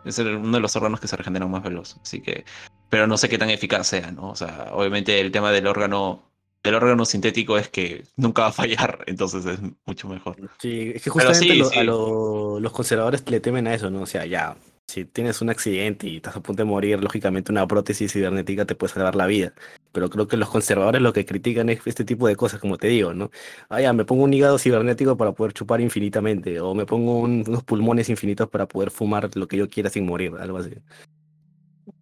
Es 0.04 0.18
uno 0.18 0.56
de 0.56 0.60
los 0.60 0.76
órganos 0.76 1.00
que 1.00 1.08
se 1.08 1.16
regeneran 1.16 1.50
más 1.50 1.62
veloz. 1.62 1.96
Así 2.02 2.20
que, 2.20 2.44
pero 2.88 3.06
no 3.06 3.16
sé 3.16 3.28
qué 3.28 3.38
tan 3.38 3.50
eficaz 3.50 3.86
sea, 3.86 4.10
¿no? 4.10 4.30
O 4.30 4.36
sea, 4.36 4.68
obviamente 4.72 5.20
el 5.20 5.32
tema 5.32 5.52
del 5.52 5.66
órgano 5.66 6.30
el 6.62 6.74
órgano 6.74 7.04
sintético 7.04 7.56
es 7.56 7.68
que 7.68 8.04
nunca 8.16 8.42
va 8.42 8.48
a 8.48 8.52
fallar, 8.52 9.02
entonces 9.06 9.46
es 9.46 9.58
mucho 9.86 10.08
mejor. 10.08 10.36
Sí, 10.58 10.92
es 10.94 11.02
que 11.02 11.10
justamente 11.10 11.78
a 11.78 11.84
los 11.84 12.72
conservadores 12.72 13.28
le 13.30 13.40
temen 13.40 13.66
a 13.66 13.74
eso, 13.74 13.90
¿no? 13.90 14.02
O 14.02 14.06
sea, 14.06 14.26
ya, 14.26 14.56
si 14.90 15.04
tienes 15.04 15.40
un 15.40 15.50
accidente 15.50 16.06
y 16.06 16.16
estás 16.16 16.36
a 16.36 16.40
punto 16.40 16.62
de 16.62 16.68
morir, 16.68 17.02
lógicamente 17.02 17.52
una 17.52 17.66
prótesis 17.66 18.12
cibernética 18.12 18.64
te 18.64 18.74
puede 18.74 18.92
salvar 18.92 19.14
la 19.16 19.26
vida. 19.26 19.52
Pero 19.92 20.10
creo 20.10 20.28
que 20.28 20.36
los 20.36 20.50
conservadores 20.50 21.00
lo 21.00 21.12
que 21.12 21.24
critican 21.24 21.68
es 21.68 21.80
este 21.86 22.04
tipo 22.04 22.26
de 22.28 22.36
cosas, 22.36 22.60
como 22.60 22.76
te 22.76 22.88
digo, 22.88 23.14
¿no? 23.14 23.30
Ah, 23.68 23.80
ya, 23.80 23.92
me 23.92 24.04
pongo 24.04 24.24
un 24.24 24.34
hígado 24.34 24.58
cibernético 24.58 25.16
para 25.16 25.32
poder 25.32 25.52
chupar 25.52 25.80
infinitamente, 25.80 26.60
o 26.60 26.74
me 26.74 26.86
pongo 26.86 27.20
unos 27.20 27.62
pulmones 27.64 28.08
infinitos 28.08 28.48
para 28.48 28.66
poder 28.66 28.90
fumar 28.90 29.30
lo 29.36 29.48
que 29.48 29.56
yo 29.56 29.68
quiera 29.68 29.88
sin 29.90 30.06
morir, 30.06 30.32
algo 30.38 30.58
así. 30.58 30.74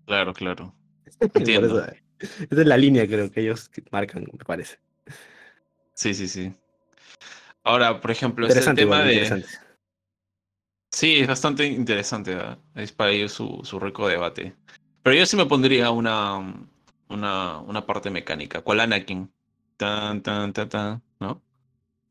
Claro, 0.07 0.33
claro. 0.33 0.75
Entiendo. 1.35 1.85
Esa 2.19 2.61
es 2.63 2.67
la 2.67 2.77
línea 2.77 3.07
creo 3.07 3.31
que 3.31 3.41
ellos 3.41 3.71
marcan, 3.91 4.27
me 4.33 4.45
parece. 4.45 4.79
Sí, 5.95 6.15
sí, 6.15 6.29
sí. 6.29 6.55
Ahora, 7.63 8.01
por 8.01 8.11
ejemplo, 8.11 8.47
es 8.47 8.67
el 8.67 8.75
tema 8.75 9.03
de. 9.03 9.45
Sí, 10.99 11.21
es 11.21 11.29
bastante 11.29 11.65
interesante. 11.65 12.35
¿verdad? 12.35 12.59
Es 12.75 12.91
para 12.91 13.13
ellos 13.13 13.31
su, 13.31 13.61
su 13.63 13.79
rico 13.79 14.09
debate. 14.09 14.57
Pero 15.05 15.15
yo 15.15 15.27
sí 15.27 15.37
me 15.37 15.47
pondría 15.47 15.93
una, 15.93 16.39
una, 17.09 17.59
una 17.61 17.87
parte 17.87 18.11
mecánica. 18.11 18.63
¿Cuál 18.63 18.81
Anakin? 18.81 19.31
Tan, 19.77 20.21
tan, 20.25 20.53
tan, 20.53 20.69
tan, 20.69 21.03
¿no? 21.21 21.41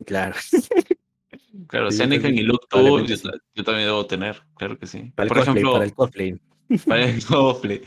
Claro. 0.05 0.35
Claro, 1.67 1.91
si 1.91 2.01
Anakin 2.01 2.37
y 2.37 2.43
Luke 2.43 2.65
yo, 2.71 3.03
yo, 3.55 3.63
también 3.65 3.87
debo 3.87 4.05
tener, 4.05 4.41
claro 4.55 4.79
que 4.79 4.87
sí. 4.87 5.11
Para 5.15 5.27
Por 5.27 5.39
el 5.39 5.43
cosplay, 5.43 5.51
ejemplo, 5.51 5.73
para 5.73 5.85
el 5.85 5.93
cosplay. 5.93 6.39
para 6.87 7.05
el 7.05 7.25
cosplay. 7.25 7.81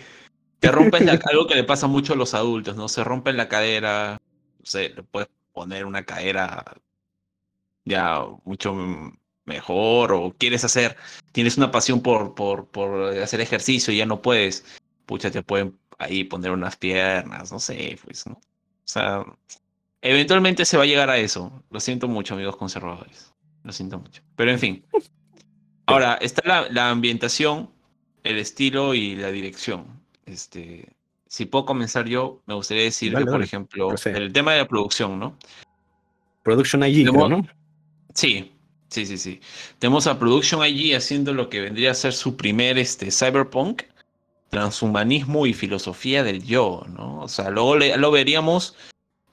Te 0.58 0.70
rompes 0.70 1.02
la, 1.02 1.12
algo 1.12 1.46
que 1.46 1.54
le 1.54 1.64
pasa 1.64 1.86
mucho 1.86 2.12
a 2.12 2.16
los 2.16 2.34
adultos, 2.34 2.76
¿no? 2.76 2.88
Se 2.88 3.02
rompen 3.04 3.38
la 3.38 3.48
cadera, 3.48 4.20
no 4.58 4.66
sé, 4.66 4.90
le 4.90 5.02
puedes 5.02 5.30
poner 5.52 5.86
una 5.86 6.04
cadera 6.04 6.62
ya 7.86 8.26
mucho 8.44 8.74
mejor 9.44 10.12
o 10.12 10.34
quieres 10.36 10.64
hacer, 10.64 10.96
tienes 11.32 11.56
una 11.56 11.70
pasión 11.70 12.00
por, 12.00 12.34
por, 12.34 12.66
por 12.66 13.18
hacer 13.18 13.40
ejercicio 13.40 13.92
y 13.92 13.98
ya 13.98 14.06
no 14.06 14.22
puedes, 14.22 14.64
pucha, 15.06 15.30
te 15.30 15.42
pueden 15.42 15.76
ahí 15.98 16.24
poner 16.24 16.50
unas 16.50 16.76
piernas, 16.76 17.52
no 17.52 17.58
sé, 17.58 17.98
pues, 18.04 18.26
¿no? 18.26 18.34
O 18.34 18.92
sea, 18.92 19.24
eventualmente 20.02 20.64
se 20.64 20.76
va 20.76 20.84
a 20.84 20.86
llegar 20.86 21.10
a 21.10 21.18
eso. 21.18 21.62
Lo 21.70 21.78
siento 21.80 22.08
mucho, 22.08 22.34
amigos 22.34 22.56
conservadores. 22.56 23.32
Lo 23.62 23.72
siento 23.72 23.98
mucho. 23.98 24.22
Pero 24.36 24.50
en 24.50 24.58
fin. 24.58 24.84
Ahora, 25.86 26.14
está 26.20 26.42
la, 26.46 26.68
la 26.70 26.90
ambientación, 26.90 27.70
el 28.24 28.38
estilo 28.38 28.94
y 28.94 29.16
la 29.16 29.30
dirección. 29.30 29.86
Este, 30.24 30.88
si 31.30 31.46
puedo 31.46 31.64
comenzar 31.64 32.06
yo, 32.06 32.42
me 32.46 32.54
gustaría 32.54 32.82
decir 32.82 33.14
que, 33.14 33.24
por 33.24 33.42
ejemplo, 33.42 33.94
el 34.04 34.32
tema 34.32 34.52
de 34.52 34.58
la 34.58 34.68
producción, 34.68 35.18
¿no? 35.18 35.36
Production 36.42 36.82
IG, 36.84 37.12
¿no? 37.12 37.46
Sí, 38.14 38.52
sí, 38.90 39.06
sí, 39.06 39.16
sí. 39.18 39.40
Tenemos 39.78 40.06
a 40.06 40.18
Production 40.18 40.64
IG 40.64 40.94
haciendo 40.96 41.32
lo 41.32 41.48
que 41.48 41.60
vendría 41.60 41.92
a 41.92 41.94
ser 41.94 42.12
su 42.12 42.36
primer 42.36 42.78
este, 42.78 43.10
cyberpunk, 43.10 43.82
transhumanismo 44.50 45.46
y 45.46 45.54
filosofía 45.54 46.22
del 46.24 46.44
yo, 46.44 46.84
¿no? 46.88 47.20
O 47.20 47.28
sea, 47.28 47.50
luego 47.50 47.76
le- 47.76 47.96
lo 47.96 48.10
veríamos 48.10 48.74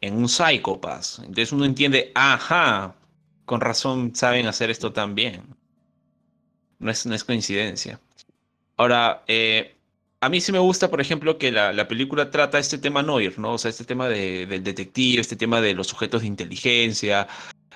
en 0.02 0.15
un 0.15 0.30
Psychopass. 0.30 1.20
Entonces 1.20 1.52
uno 1.52 1.65
entiende, 1.65 2.12
ajá, 2.15 2.96
con 3.46 3.60
razón 3.62 4.15
saben 4.15 4.46
hacer 4.48 4.70
esto 4.70 4.93
tan 4.93 5.15
bien. 5.15 5.41
No 6.80 6.91
es, 6.91 7.06
no 7.06 7.15
es 7.15 7.24
coincidencia. 7.24 8.00
Ahora, 8.78 9.24
eh, 9.28 9.76
a 10.22 10.30
mí 10.30 10.39
sí 10.41 10.52
me 10.52 10.60
gusta, 10.60 10.89
por 10.91 11.02
ejemplo, 11.02 11.39
que 11.39 11.52
la, 11.52 11.74
la 11.74 11.88
película 11.88 12.30
trata 12.30 12.60
este 12.60 12.78
tema 12.78 13.02
noir, 13.02 13.39
¿no? 13.39 13.54
O 13.54 13.58
sea, 13.58 13.70
este 13.70 13.86
tema 13.86 14.08
de- 14.08 14.46
del 14.46 14.63
detective, 14.63 15.22
este 15.22 15.36
tema 15.36 15.62
de 15.62 15.74
los 15.74 15.88
sujetos 15.88 16.22
de 16.22 16.28
inteligencia, 16.28 17.28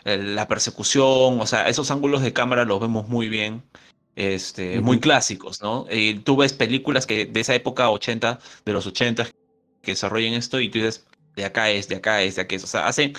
la 0.06 0.48
persecución, 0.48 1.40
o 1.40 1.46
sea, 1.46 1.68
esos 1.70 1.92
ángulos 1.92 2.22
de 2.22 2.34
cámara 2.34 2.66
los 2.66 2.80
vemos 2.80 3.08
muy 3.08 3.30
bien, 3.30 3.64
este, 4.16 4.82
muy 4.82 5.00
clásicos, 5.00 5.62
¿no? 5.62 5.86
Eh, 5.90 6.20
tú 6.24 6.36
ves 6.38 6.54
películas 6.54 7.06
que 7.06 7.26
de 7.26 7.40
esa 7.40 7.56
época 7.56 7.90
80, 7.90 8.40
de 8.66 8.74
los 8.74 8.86
80, 8.88 9.28
que 9.82 9.92
desarrollen 9.92 10.34
esto 10.34 10.60
y 10.60 10.70
tú 10.70 10.80
dices, 10.80 11.06
de 11.36 11.46
acá 11.46 11.70
es, 11.70 11.88
de 11.88 11.96
acá 11.96 12.22
es, 12.22 12.36
de 12.36 12.42
acá 12.42 12.56
es, 12.56 12.64
o 12.64 12.68
sea, 12.68 12.88
hacen, 12.88 13.14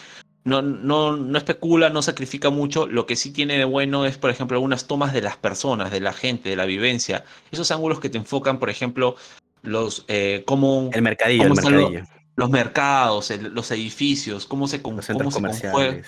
no, 0.45 0.61
no, 0.61 1.17
no 1.17 1.39
especula, 1.39 1.89
no 1.89 2.03
sacrifica 2.03 2.51
mucho, 2.51 2.87
lo 2.87 3.07
que 3.07 3.17
sí 3.17 3.31
tiene 3.33 3.57
de 3.57 3.65
bueno 3.65 4.05
es, 4.05 4.19
por 4.19 4.31
ejemplo, 4.31 4.57
algunas 4.57 4.87
tomas 4.87 5.13
de 5.13 5.23
las 5.23 5.37
personas, 5.37 5.91
de 5.91 6.01
la 6.01 6.13
gente, 6.13 6.51
de 6.51 6.57
la 6.57 6.65
vivencia, 6.67 7.25
esos 7.51 7.71
ángulos 7.71 8.01
que 8.01 8.11
te 8.11 8.19
enfocan, 8.19 8.59
por 8.59 8.69
ejemplo, 8.69 9.17
los, 9.63 10.05
eh, 10.09 10.43
cómo, 10.45 10.91
El 10.93 11.03
mercadillo, 11.03 11.45
el 11.45 11.49
cómo 11.51 11.61
mercadillo. 11.63 12.05
los 12.35 12.51
mercados, 12.51 13.31
el- 13.31 13.55
los 13.55 13.71
edificios, 13.71 14.47
cómo 14.47 14.67
se, 14.67 14.77
Los 14.79 14.83
cómo 14.83 15.03
centros 15.03 15.35
se. 15.35 16.03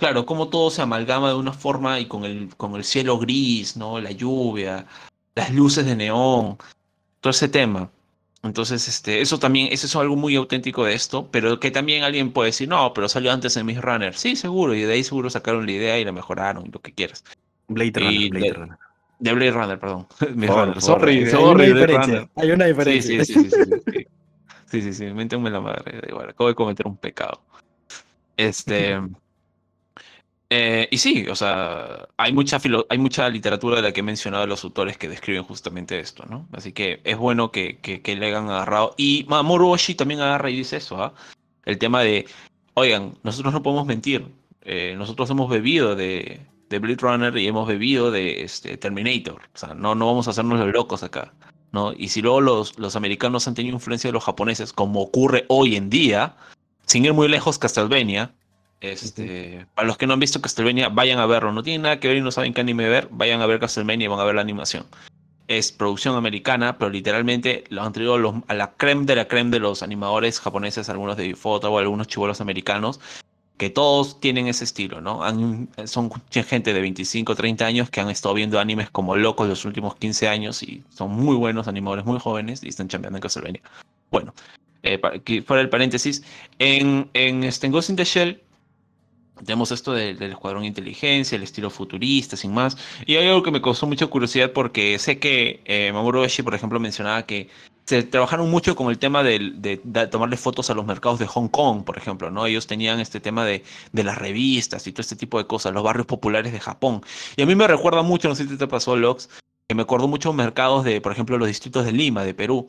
Claro, 0.00 0.24
como 0.24 0.48
todo 0.48 0.70
se 0.70 0.80
amalgama 0.80 1.28
de 1.28 1.34
una 1.34 1.52
forma 1.52 2.00
y 2.00 2.06
con 2.06 2.24
el, 2.24 2.48
con 2.56 2.74
el 2.74 2.84
cielo 2.84 3.18
gris, 3.18 3.76
¿no? 3.76 4.00
La 4.00 4.10
lluvia, 4.12 4.86
las 5.34 5.52
luces 5.54 5.84
de 5.84 5.94
neón, 5.94 6.56
todo 7.20 7.30
ese 7.30 7.48
tema. 7.48 7.90
Entonces, 8.42 8.88
este, 8.88 9.20
eso 9.20 9.38
también, 9.38 9.68
eso 9.70 9.86
es 9.86 9.94
algo 9.94 10.16
muy 10.16 10.34
auténtico 10.36 10.84
de 10.86 10.94
esto, 10.94 11.28
pero 11.30 11.60
que 11.60 11.70
también 11.70 12.02
alguien 12.02 12.32
puede 12.32 12.46
decir, 12.48 12.66
no, 12.66 12.94
pero 12.94 13.10
salió 13.10 13.30
antes 13.30 13.54
en 13.58 13.66
Miss 13.66 13.78
Runner. 13.82 14.16
Sí, 14.16 14.36
seguro, 14.36 14.74
y 14.74 14.80
de 14.80 14.94
ahí 14.94 15.04
seguro 15.04 15.28
sacaron 15.28 15.66
la 15.66 15.72
idea 15.72 15.98
y 15.98 16.04
la 16.06 16.12
mejoraron, 16.12 16.64
y 16.66 16.70
lo 16.70 16.80
que 16.80 16.92
quieras. 16.94 17.22
Blade 17.68 17.92
Runner, 17.96 18.12
Y 18.14 18.28
Blade 18.30 18.46
de- 18.46 18.52
Runner. 18.54 18.78
De 19.18 19.32
Blade 19.34 19.50
Runner, 19.50 19.78
perdón. 19.78 20.06
Miss 20.34 20.48
Runner. 20.48 20.80
favor, 20.80 20.80
Sorry, 20.80 21.16
hay 21.16 21.20
una 21.24 21.30
sorry, 21.30 21.66
diferencia. 21.74 22.28
Hay 22.36 22.50
una 22.52 22.64
Sí, 22.64 22.70
diferencia. 22.70 23.24
sí, 23.26 23.34
sí, 23.34 23.50
sí, 23.50 23.50
sí, 23.50 23.82
sí. 23.92 24.06
Sí, 24.82 24.92
sí, 24.94 25.04
la 25.04 25.60
madre. 25.60 26.00
Igual, 26.08 26.30
acabo 26.30 26.48
de 26.48 26.54
cometer 26.54 26.86
un 26.86 26.96
pecado. 26.96 27.42
Este. 28.38 28.98
eh, 30.50 30.88
y 30.90 30.98
sí, 30.98 31.26
o 31.28 31.34
sea, 31.36 32.08
hay 32.16 32.32
mucha, 32.32 32.58
filo- 32.60 32.86
hay 32.90 32.98
mucha 32.98 33.28
literatura 33.28 33.76
de 33.76 33.82
la 33.82 33.92
que 33.92 34.00
he 34.00 34.02
mencionado 34.02 34.46
los 34.46 34.64
autores 34.64 34.98
que 34.98 35.08
describen 35.08 35.44
justamente 35.44 35.98
esto, 36.00 36.24
¿no? 36.28 36.46
Así 36.52 36.72
que 36.72 37.00
es 37.04 37.16
bueno 37.16 37.50
que, 37.52 37.78
que, 37.78 38.02
que 38.02 38.16
le 38.16 38.26
hayan 38.26 38.48
agarrado. 38.50 38.94
Y 38.96 39.24
Mamoru 39.28 39.70
Oshii 39.70 39.94
también 39.94 40.20
agarra 40.20 40.50
y 40.50 40.56
dice 40.56 40.76
eso, 40.78 41.02
¿ah? 41.02 41.14
El 41.64 41.78
tema 41.78 42.02
de, 42.02 42.26
oigan, 42.74 43.14
nosotros 43.22 43.52
no 43.54 43.62
podemos 43.62 43.86
mentir. 43.86 44.26
eh, 44.62 44.94
nosotros 44.98 45.30
hemos 45.30 45.48
bebido 45.48 45.94
de, 45.96 46.40
de 46.68 46.78
Blade 46.78 46.98
Runner 47.00 47.36
y 47.38 47.46
hemos 47.46 47.66
bebido 47.68 48.10
de 48.10 48.42
este, 48.42 48.76
Terminator. 48.76 49.40
O 49.54 49.58
sea, 49.58 49.74
no, 49.74 49.94
no 49.94 50.06
vamos 50.06 50.26
a 50.26 50.32
hacernos 50.32 50.58
los 50.58 50.72
locos 50.72 51.02
acá. 51.02 51.32
¿no? 51.72 51.92
Y 51.96 52.08
si 52.08 52.22
luego 52.22 52.40
los, 52.40 52.78
los 52.78 52.96
americanos 52.96 53.46
han 53.46 53.54
tenido 53.54 53.74
influencia 53.76 54.08
de 54.08 54.12
los 54.12 54.24
japoneses, 54.24 54.72
como 54.72 55.00
ocurre 55.02 55.44
hoy 55.48 55.76
en 55.76 55.88
día, 55.90 56.34
sin 56.86 57.04
ir 57.04 57.12
muy 57.12 57.28
lejos, 57.28 57.58
Castlevania. 57.58 58.32
Este, 58.80 59.66
Para 59.74 59.86
los 59.86 59.98
que 59.98 60.06
no 60.06 60.14
han 60.14 60.20
visto 60.20 60.40
Castlevania, 60.40 60.88
vayan 60.88 61.18
a 61.18 61.26
verlo. 61.26 61.52
No 61.52 61.62
tienen 61.62 61.82
nada 61.82 62.00
que 62.00 62.08
ver 62.08 62.16
y 62.16 62.20
no 62.22 62.30
saben 62.30 62.54
qué 62.54 62.62
anime 62.62 62.88
ver, 62.88 63.08
vayan 63.10 63.42
a 63.42 63.46
ver 63.46 63.60
Castlevania 63.60 64.06
y 64.06 64.08
van 64.08 64.20
a 64.20 64.24
ver 64.24 64.34
la 64.34 64.40
animación. 64.40 64.86
Es 65.48 65.72
producción 65.72 66.14
americana, 66.16 66.78
pero 66.78 66.90
literalmente 66.90 67.64
lo 67.68 67.82
han 67.82 67.92
traído 67.92 68.16
los- 68.18 68.36
a 68.46 68.54
la 68.54 68.72
creme 68.72 69.04
de 69.04 69.16
la 69.16 69.26
creme 69.28 69.50
de 69.50 69.58
los 69.60 69.82
animadores 69.82 70.40
japoneses, 70.40 70.88
algunos 70.88 71.16
de 71.16 71.34
Foto 71.34 71.70
o 71.70 71.78
algunos 71.78 72.06
chivolos 72.06 72.40
americanos, 72.40 73.00
que 73.58 73.68
todos 73.68 74.20
tienen 74.20 74.46
ese 74.46 74.64
estilo, 74.64 75.02
¿no? 75.02 75.22
Han- 75.22 75.68
son 75.84 76.10
gente 76.30 76.72
de 76.72 76.80
25, 76.80 77.34
30 77.34 77.66
años 77.66 77.90
que 77.90 78.00
han 78.00 78.08
estado 78.08 78.34
viendo 78.34 78.58
animes 78.58 78.88
como 78.88 79.16
locos 79.16 79.48
los 79.48 79.66
últimos 79.66 79.96
15 79.96 80.28
años 80.28 80.62
y 80.62 80.82
son 80.88 81.10
muy 81.10 81.36
buenos 81.36 81.68
animadores, 81.68 82.06
muy 82.06 82.18
jóvenes 82.18 82.62
y 82.64 82.68
están 82.68 82.88
chambeando 82.88 83.18
en 83.18 83.22
Castlevania. 83.22 83.60
Bueno, 84.10 84.32
eh, 84.82 84.96
para, 84.96 85.20
fuera 85.44 85.60
el 85.60 85.68
paréntesis, 85.68 86.22
en, 86.58 87.10
en, 87.12 87.44
este, 87.44 87.68
Ghost 87.68 87.90
in 87.90 87.96
the 87.96 88.04
Shell 88.04 88.40
tenemos 89.44 89.72
esto 89.72 89.92
de- 89.92 90.14
del 90.14 90.32
escuadrón 90.32 90.62
de 90.62 90.68
inteligencia, 90.68 91.36
el 91.36 91.42
estilo 91.42 91.70
futurista, 91.70 92.36
sin 92.36 92.52
más. 92.52 92.76
Y 93.06 93.16
hay 93.16 93.26
algo 93.28 93.42
que 93.42 93.50
me 93.50 93.60
causó 93.62 93.86
mucha 93.86 94.06
curiosidad 94.06 94.52
porque 94.52 94.98
sé 94.98 95.18
que 95.18 95.60
eh, 95.64 95.90
Mamoru 95.92 96.20
Oshii, 96.20 96.44
por 96.44 96.54
ejemplo, 96.54 96.78
mencionaba 96.80 97.24
que 97.24 97.48
se 97.86 98.04
trabajaron 98.04 98.48
mucho 98.50 98.76
con 98.76 98.88
el 98.90 98.98
tema 98.98 99.24
de, 99.24 99.52
de 99.56 99.78
tomarle 100.06 100.36
fotos 100.36 100.70
a 100.70 100.74
los 100.74 100.86
mercados 100.86 101.18
de 101.18 101.26
Hong 101.26 101.48
Kong, 101.48 101.82
por 101.82 101.98
ejemplo, 101.98 102.30
¿no? 102.30 102.46
Ellos 102.46 102.68
tenían 102.68 103.00
este 103.00 103.18
tema 103.18 103.44
de, 103.44 103.64
de 103.92 104.04
las 104.04 104.16
revistas 104.16 104.86
y 104.86 104.92
todo 104.92 105.00
este 105.00 105.16
tipo 105.16 105.38
de 105.38 105.46
cosas, 105.48 105.72
los 105.74 105.82
barrios 105.82 106.06
populares 106.06 106.52
de 106.52 106.60
Japón. 106.60 107.02
Y 107.36 107.42
a 107.42 107.46
mí 107.46 107.56
me 107.56 107.66
recuerda 107.66 108.02
mucho, 108.02 108.28
no 108.28 108.36
sé 108.36 108.46
si 108.46 108.56
te 108.56 108.66
pasó, 108.68 108.94
Lox, 108.94 109.28
que 109.68 109.74
me 109.74 109.82
acordó 109.82 110.06
mucho 110.06 110.32
mercados 110.32 110.84
de, 110.84 111.00
por 111.00 111.10
ejemplo, 111.10 111.36
los 111.36 111.48
distritos 111.48 111.84
de 111.84 111.90
Lima, 111.90 112.22
de 112.22 112.34
Perú. 112.34 112.68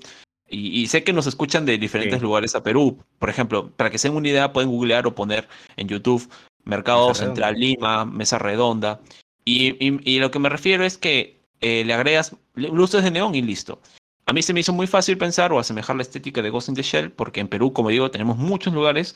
Y, 0.49 0.81
y 0.81 0.87
sé 0.87 1.03
que 1.03 1.13
nos 1.13 1.27
escuchan 1.27 1.65
de 1.65 1.77
diferentes 1.77 2.17
Sí. 2.19 2.23
lugares 2.23 2.55
a 2.55 2.63
Perú. 2.63 2.97
Por 3.19 3.29
ejemplo, 3.29 3.69
para 3.77 3.89
que 3.91 3.97
se 3.99 4.07
den 4.09 4.17
una 4.17 4.27
idea, 4.27 4.51
pueden 4.51 4.69
googlear 4.71 5.05
o 5.07 5.13
poner 5.13 5.47
en 5.77 5.87
YouTube 5.87 6.27
Mercado 6.65 7.09
Mesa 7.09 7.25
Central 7.25 7.55
Lima, 7.59 8.05
Mesa 8.05 8.37
Redonda. 8.39 8.99
Y, 9.45 9.71
y- 9.85 9.99
y 10.15 10.19
lo 10.19 10.29
que 10.31 10.39
me 10.39 10.49
refiero 10.49 10.85
es 10.85 10.97
que 10.97 11.39
eh, 11.61 11.83
le 11.85 11.93
agregas 11.93 12.35
luces 12.55 13.03
de 13.03 13.11
neón 13.11 13.35
y 13.35 13.41
listo. 13.41 13.81
A 14.25 14.33
mí 14.33 14.41
se 14.43 14.53
me 14.53 14.59
hizo 14.59 14.71
muy 14.73 14.87
fácil 14.87 15.17
pensar 15.17 15.51
o 15.51 15.59
asemejar 15.59 15.95
la 15.95 16.03
estética 16.03 16.41
de 16.41 16.49
Ghost 16.49 16.69
in 16.69 16.75
the 16.75 16.83
Shell, 16.83 17.11
porque 17.11 17.39
en 17.39 17.47
Perú, 17.47 17.73
como 17.73 17.89
digo, 17.89 18.11
tenemos 18.11 18.37
muchos 18.37 18.73
lugares 18.73 19.15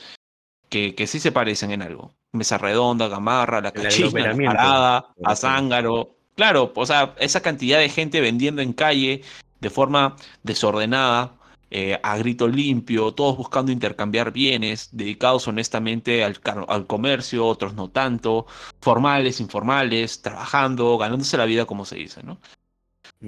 que, 0.70 0.96
que 0.96 1.08
sí 1.08 1.20
se 1.20 1.32
parecen 1.32 1.72
en 1.72 1.82
algo. 1.84 2.12
Mesa 2.34 2.58
Redonda, 2.58 3.08
Gamarra, 3.08 3.62
La 3.62 3.72
Cachina, 3.72 4.10
La. 4.34 4.46
Parada. 4.48 5.08
Azángaro. 5.24 6.16
Claro, 6.36 6.74
o 6.76 6.86
sea, 6.86 7.16
esa 7.20 7.42
cantidad 7.42 7.80
de 7.80 7.88
gente 7.90 8.20
vendiendo 8.20 8.62
en 8.62 8.74
calle 8.74 9.22
de 9.62 9.70
forma 9.70 10.16
desordenada, 10.44 11.34
eh, 11.78 12.00
a 12.04 12.18
grito 12.18 12.48
limpio, 12.48 13.14
todos 13.14 13.36
buscando 13.36 13.70
intercambiar 13.70 14.32
bienes, 14.32 14.88
dedicados 14.94 15.46
honestamente 15.50 16.24
al, 16.24 16.40
al 16.70 16.88
comercio, 16.88 17.46
otros 17.46 17.74
no 17.74 17.90
tanto, 17.90 18.46
formales, 18.80 19.42
informales, 19.42 20.22
trabajando, 20.22 20.98
ganándose 20.98 21.36
la 21.36 21.44
vida, 21.44 21.66
como 21.66 21.84
se 21.84 21.98
dice, 21.98 22.24
¿no? 22.24 22.40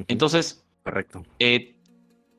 Entonces, 0.07 0.63
Correcto. 0.81 1.25
eh, 1.39 1.75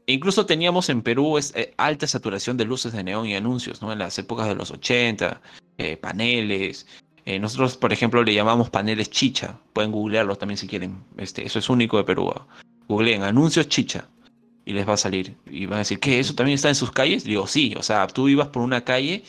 incluso 0.07 0.47
teníamos 0.47 0.88
en 0.88 1.03
Perú 1.03 1.37
es, 1.37 1.55
eh, 1.55 1.75
alta 1.77 2.07
saturación 2.07 2.57
de 2.57 2.64
luces 2.64 2.94
de 2.94 3.05
neón 3.05 3.27
y 3.27 3.37
anuncios, 3.37 3.83
¿no? 3.83 3.92
En 3.92 3.99
las 3.99 4.18
épocas 4.18 4.49
de 4.49 4.55
los 4.55 4.71
80, 4.71 5.42
eh, 5.77 5.99
paneles. 5.99 6.87
eh, 7.27 7.38
nosotros, 7.38 7.77
por 7.77 7.92
ejemplo, 7.92 8.23
le 8.25 8.33
llamamos 8.33 8.71
paneles 8.71 9.11
chicha. 9.11 9.61
Pueden 9.75 9.92
googlearlos 9.92 10.38
también 10.38 10.57
si 10.57 10.66
quieren. 10.66 11.05
Este, 11.18 11.44
eso 11.44 11.59
es 11.59 11.68
único 11.68 11.99
de 11.99 12.05
Perú. 12.05 12.33
¿ah? 12.35 12.47
Googleen 12.88 13.25
anuncios 13.25 13.68
chicha 13.68 14.09
y 14.68 14.72
les 14.74 14.87
va 14.87 14.92
a 14.92 14.98
salir. 14.98 15.35
Y 15.50 15.64
van 15.64 15.76
a 15.76 15.78
decir, 15.78 15.98
¿qué? 15.98 16.20
¿Eso 16.20 16.35
también 16.35 16.57
está 16.57 16.68
en 16.68 16.74
sus 16.74 16.92
calles? 16.92 17.24
Digo, 17.24 17.46
sí. 17.46 17.74
O 17.78 17.83
sea, 17.83 18.07
tú 18.07 18.28
ibas 18.28 18.48
por 18.48 18.61
una 18.61 18.85
calle 18.85 19.24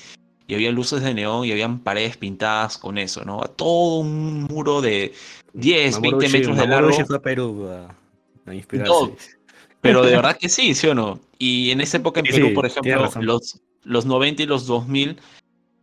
y 0.48 0.54
había 0.54 0.70
luces 0.70 1.02
de 1.02 1.14
neón 1.14 1.46
y 1.46 1.54
habían 1.54 1.80
paredes 1.80 2.18
pintadas 2.18 2.78
con 2.78 2.98
eso, 2.98 3.24
¿no? 3.24 3.40
Todo 3.44 4.00
un 4.00 4.44
muro 4.44 4.82
de 4.82 5.14
10, 5.54 6.02
20 6.02 6.30
metros 6.30 6.58
de 6.58 6.68
largo. 6.68 6.92
fue 7.06 7.16
a 7.16 7.22
Perú 7.22 7.70
a, 7.70 8.54
inspirarse. 8.54 9.16
pero 9.80 10.04
de 10.04 10.12
verdad 10.18 10.36
que 10.38 10.50
sí, 10.50 10.76
¿sí 10.76 10.88
o 10.88 10.94
no? 10.94 11.22
Y 11.38 11.72
en 11.72 11.80
esa 11.80 11.96
época 11.96 12.20
en 12.20 12.26
Perú, 12.26 12.54
por 12.54 12.66
ejemplo, 12.66 13.10
los, 13.22 13.62
los 13.86 14.06
90 14.06 14.44
y 14.44 14.46
los 14.46 14.68
2000 14.68 15.22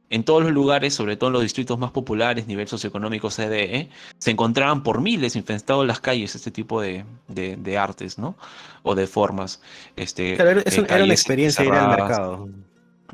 en 0.08 0.24
todos 0.24 0.42
los 0.42 0.52
lugares, 0.52 0.94
sobre 0.94 1.16
todo 1.16 1.28
en 1.28 1.34
los 1.34 1.42
distritos 1.42 1.78
más 1.78 1.90
populares, 1.90 2.46
nivel 2.46 2.68
socioeconómico 2.68 3.28
CDE, 3.28 3.90
se 4.18 4.30
encontraban 4.30 4.82
por 4.82 5.00
miles 5.00 5.34
infestados 5.34 5.86
las 5.86 6.00
calles 6.00 6.34
este 6.34 6.50
tipo 6.50 6.80
de, 6.80 7.04
de, 7.28 7.78
artes, 7.78 8.18
¿no? 8.18 8.36
O 8.82 8.94
de 8.94 9.06
formas. 9.06 9.60
Este, 9.96 10.34
era, 10.34 10.52
una 11.02 11.12
experiencia 11.12 11.64
ir 11.64 11.72
al 11.72 11.88
mercado. 11.88 12.48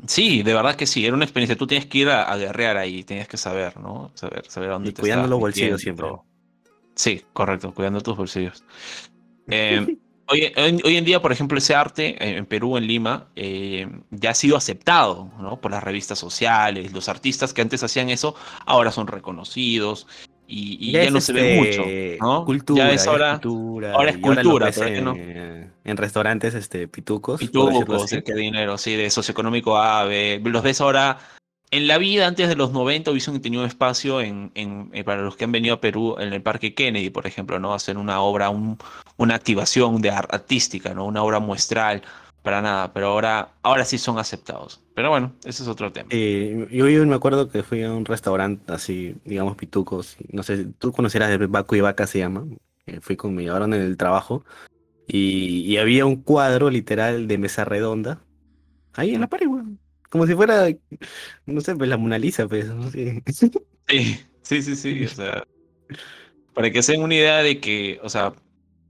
Sí, 0.05 0.43
de 0.43 0.53
verdad 0.53 0.75
que 0.75 0.85
sí, 0.85 1.05
era 1.05 1.15
una 1.15 1.25
experiencia. 1.25 1.55
Tú 1.55 1.65
tienes 1.65 1.87
que 1.87 1.99
ir 1.99 2.09
a, 2.09 2.35
guerrear 2.37 2.77
ahí, 2.77 3.03
tenías 3.03 3.27
que 3.27 3.37
saber, 3.37 3.79
¿no? 3.79 4.11
Saber, 4.13 4.45
saber 4.49 4.69
dónde 4.69 4.89
y 4.89 4.93
cuidando 4.93 5.27
los 5.27 5.39
bolsillos 5.39 5.81
siempre. 5.81 6.07
Sí, 6.95 7.23
correcto, 7.33 7.73
cuidando 7.73 8.01
tus 8.01 8.17
bolsillos. 8.17 8.63
Eh, 9.45 9.97
Hoy, 10.27 10.53
en 10.55 11.05
día, 11.05 11.21
por 11.21 11.31
ejemplo, 11.31 11.57
ese 11.57 11.75
arte 11.75 12.37
en 12.37 12.45
Perú, 12.45 12.77
en 12.77 12.87
Lima, 12.87 13.27
eh, 13.35 13.87
ya 14.09 14.31
ha 14.31 14.33
sido 14.33 14.55
aceptado 14.55 15.29
¿no? 15.39 15.59
por 15.59 15.71
las 15.71 15.83
revistas 15.83 16.17
sociales. 16.17 16.93
Los 16.93 17.09
artistas 17.09 17.53
que 17.53 17.61
antes 17.61 17.83
hacían 17.83 18.09
eso 18.09 18.35
ahora 18.65 18.91
son 18.91 19.07
reconocidos 19.07 20.07
y, 20.47 20.91
ya, 20.91 21.09
no 21.09 21.19
se 21.19 21.33
ve 21.33 21.59
este, 21.59 22.17
mucho. 22.19 22.25
¿no? 22.25 22.45
Cultura, 22.45 22.87
ya 22.87 22.93
es 22.93 23.07
ahora, 23.07 23.31
cultura. 23.33 23.93
Ahora 23.93 24.11
es 24.11 24.17
cultura, 24.17 24.71
en, 25.83 25.97
restaurantes 25.97 26.53
este, 26.53 26.87
pitucos. 26.87 27.39
Pitucos, 27.39 28.09
qué 28.25 28.33
dinero, 28.33 28.77
sí, 28.77 28.95
de 28.95 29.09
socioeconómico 29.09 29.77
A, 29.77 30.05
B. 30.05 30.41
Los 30.45 30.63
ves 30.63 30.79
ahora 30.79 31.17
en 31.73 31.87
la 31.87 31.97
vida, 31.97 32.27
antes 32.27 32.47
de 32.47 32.55
los 32.55 32.71
90, 32.71 33.09
hubiesen 33.09 33.41
tenido 33.41 33.65
espacio 33.65 34.21
en, 34.21 34.51
en, 34.53 34.91
eh, 34.93 35.03
para 35.03 35.23
los 35.23 35.35
que 35.35 35.43
han 35.43 35.51
venido 35.51 35.75
a 35.75 35.81
Perú 35.81 36.15
en 36.19 36.31
el 36.31 36.41
Parque 36.41 36.75
Kennedy, 36.75 37.09
por 37.09 37.25
ejemplo, 37.25 37.59
¿no? 37.59 37.73
Hacer 37.73 37.97
una 37.97 38.21
obra, 38.21 38.51
un, 38.51 38.77
una 39.17 39.33
activación 39.33 39.99
de 39.99 40.11
artística, 40.11 40.93
¿no? 40.93 41.05
Una 41.05 41.23
obra 41.23 41.39
muestral, 41.39 42.03
para 42.43 42.61
nada, 42.61 42.93
pero 42.93 43.07
ahora, 43.07 43.53
ahora 43.63 43.85
sí 43.85 43.97
son 43.97 44.19
aceptados. 44.19 44.81
Pero 44.93 45.09
bueno, 45.09 45.33
ese 45.45 45.63
es 45.63 45.67
otro 45.67 45.91
tema. 45.91 46.09
Eh, 46.11 46.67
yo, 46.69 46.85
me 47.07 47.15
acuerdo 47.15 47.49
que 47.49 47.63
fui 47.63 47.81
a 47.81 47.91
un 47.91 48.05
restaurante 48.05 48.71
así, 48.71 49.15
digamos, 49.25 49.55
pitucos, 49.55 50.17
no 50.31 50.43
sé, 50.43 50.67
tú 50.77 50.91
conocerás 50.91 51.29
de 51.29 51.47
Baco 51.47 51.75
y 51.75 51.81
Vaca 51.81 52.05
se 52.05 52.19
llama, 52.19 52.45
eh, 52.85 52.99
fui 53.01 53.15
con 53.15 53.33
mi 53.33 53.47
ahora 53.47 53.65
en 53.65 53.73
el 53.73 53.97
trabajo, 53.97 54.45
y, 55.07 55.61
y, 55.65 55.77
había 55.77 56.05
un 56.05 56.17
cuadro 56.17 56.69
literal 56.69 57.27
de 57.27 57.37
mesa 57.37 57.65
redonda, 57.65 58.21
ahí 58.93 59.15
en 59.15 59.21
la 59.21 59.27
pared, 59.27 59.47
güey. 59.47 59.63
Como 60.13 60.27
si 60.27 60.35
fuera, 60.35 60.67
no 61.47 61.59
sé, 61.61 61.75
pues 61.75 61.89
la 61.89 61.97
Mona 61.97 62.19
Lisa, 62.19 62.47
pues. 62.47 62.67
Sí, 63.87 64.19
sí, 64.43 64.61
sí, 64.61 64.75
sí. 64.75 65.05
O 65.05 65.09
sea, 65.09 65.43
para 66.53 66.69
que 66.69 66.83
se 66.83 66.91
den 66.91 67.01
una 67.01 67.15
idea 67.15 67.37
de 67.39 67.59
que, 67.59 67.99
o 68.03 68.09
sea, 68.09 68.35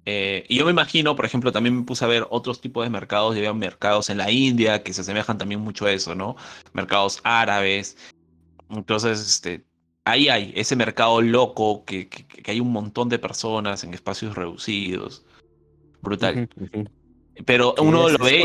eh, 0.05 0.43
y 0.49 0.57
yo 0.57 0.65
me 0.65 0.71
imagino, 0.71 1.15
por 1.15 1.23
ejemplo, 1.23 1.53
también 1.53 1.77
me 1.77 1.83
puse 1.83 2.03
a 2.03 2.09
ver 2.09 2.27
otros 2.29 2.59
tipos 2.59 2.85
de 2.85 2.89
mercados, 2.89 3.35
y 3.35 3.37
había 3.37 3.53
mercados 3.53 4.09
en 4.09 4.17
la 4.17 4.31
India 4.31 4.83
que 4.83 4.91
se 4.91 4.99
asemejan 4.99 5.37
también 5.37 5.61
mucho 5.61 5.85
a 5.85 5.93
eso, 5.93 6.13
¿no? 6.13 6.35
Mercados 6.73 7.21
árabes. 7.23 7.95
Entonces, 8.69 9.25
este, 9.25 9.63
ahí 10.03 10.27
hay 10.27 10.51
ese 10.57 10.75
mercado 10.75 11.21
loco 11.21 11.85
que, 11.85 12.09
que, 12.09 12.51
hay 12.51 12.59
un 12.59 12.73
montón 12.73 13.07
de 13.07 13.17
personas 13.17 13.85
en 13.85 13.93
espacios 13.93 14.35
reducidos. 14.35 15.25
Brutal. 16.01 16.49
Pero 17.45 17.73
uno 17.79 18.09
lo 18.09 18.17
ve 18.19 18.43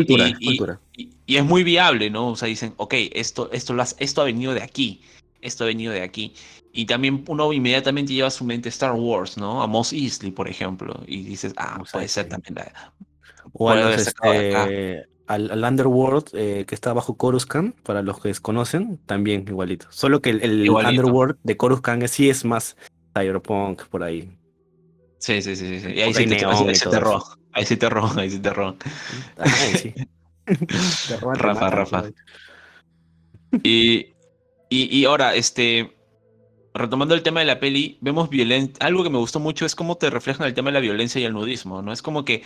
y, 1.27 1.37
es 1.37 1.44
muy 1.44 1.62
viable, 1.62 2.11
¿no? 2.11 2.29
O 2.29 2.37
sea, 2.37 2.48
dicen, 2.48 2.72
ok, 2.77 2.94
esto, 3.12 3.51
esto, 3.53 3.77
esto 3.98 4.22
ha 4.22 4.24
venido 4.24 4.55
de 4.55 4.62
aquí, 4.62 5.03
esto 5.42 5.64
ha 5.64 5.66
venido 5.66 5.92
de 5.92 6.03
aquí. 6.03 6.33
Y 6.72 6.87
también 6.87 7.24
uno 7.29 7.53
inmediatamente 7.53 8.12
lleva 8.12 8.29
a 8.29 8.31
su 8.31 8.44
mente 8.44 8.68
Star 8.68 8.92
Wars, 8.92 9.37
¿no? 9.37 9.62
A 9.62 9.66
Moss 9.66 9.92
Eisley, 9.92 10.31
por 10.31 10.48
ejemplo. 10.48 11.03
Y 11.07 11.22
dices, 11.22 11.53
ah, 11.57 11.83
puede 11.92 12.09
ser 12.09 12.29
también 12.29 12.55
la... 12.55 12.92
O 13.53 13.72
este, 13.72 15.07
al, 15.27 15.64
Underworld 15.64 16.29
eh, 16.35 16.64
que 16.66 16.74
está 16.74 16.92
bajo 16.92 17.16
Coruscant, 17.16 17.74
para 17.81 18.03
los 18.03 18.20
que 18.20 18.29
desconocen, 18.29 18.98
también 19.07 19.44
igualito. 19.48 19.87
Solo 19.90 20.20
que 20.20 20.31
el, 20.31 20.68
Underworld 20.70 21.37
de 21.42 21.57
Coruscant 21.57 22.07
sí 22.07 22.31
es 22.31 22.44
más 22.44 22.77
cyberpunk 23.14 23.87
por 23.87 24.03
ahí. 24.03 24.38
Sí, 25.18 25.42
sí, 25.42 25.57
sí, 25.57 25.81
sí. 25.81 25.92
Y 25.92 26.00
ahí 26.00 26.14
sí 26.14 26.26
te, 26.26 26.44
ahí 26.44 26.74
sí 26.74 26.88
te 26.88 27.00
rojo. 27.00 27.37
Ahí 27.52 27.64
sí 27.64 27.76
te 27.76 27.88
rojo, 27.88 28.20
ahí 28.20 28.31
sí 28.31 28.38
te 28.42 28.50
rojo. 28.50 28.76
Ahí 29.38 29.50
sí. 29.78 29.94
Rafa, 31.20 31.70
Rafa. 31.70 32.04
Y, 33.64 34.14
y, 34.68 34.98
y, 34.98 35.04
ahora, 35.07 35.35
este, 35.35 35.96
retomando 36.74 37.14
el 37.14 37.22
tema 37.22 37.40
de 37.40 37.46
la 37.46 37.59
peli, 37.59 37.98
vemos 38.00 38.28
violencia. 38.28 38.76
Algo 38.81 39.02
que 39.02 39.11
me 39.11 39.18
gustó 39.18 39.40
mucho 39.40 39.66
es 39.66 39.74
cómo 39.74 39.96
te 39.96 40.11
reflejan 40.11 40.46
el 40.46 40.54
tema 40.54 40.68
de 40.68 40.74
la 40.74 40.81
violencia 40.81 41.20
y 41.20 41.24
el 41.24 41.33
nudismo, 41.33 41.83
¿no? 41.83 41.92
Es 41.92 42.02
como 42.02 42.24
que 42.24 42.42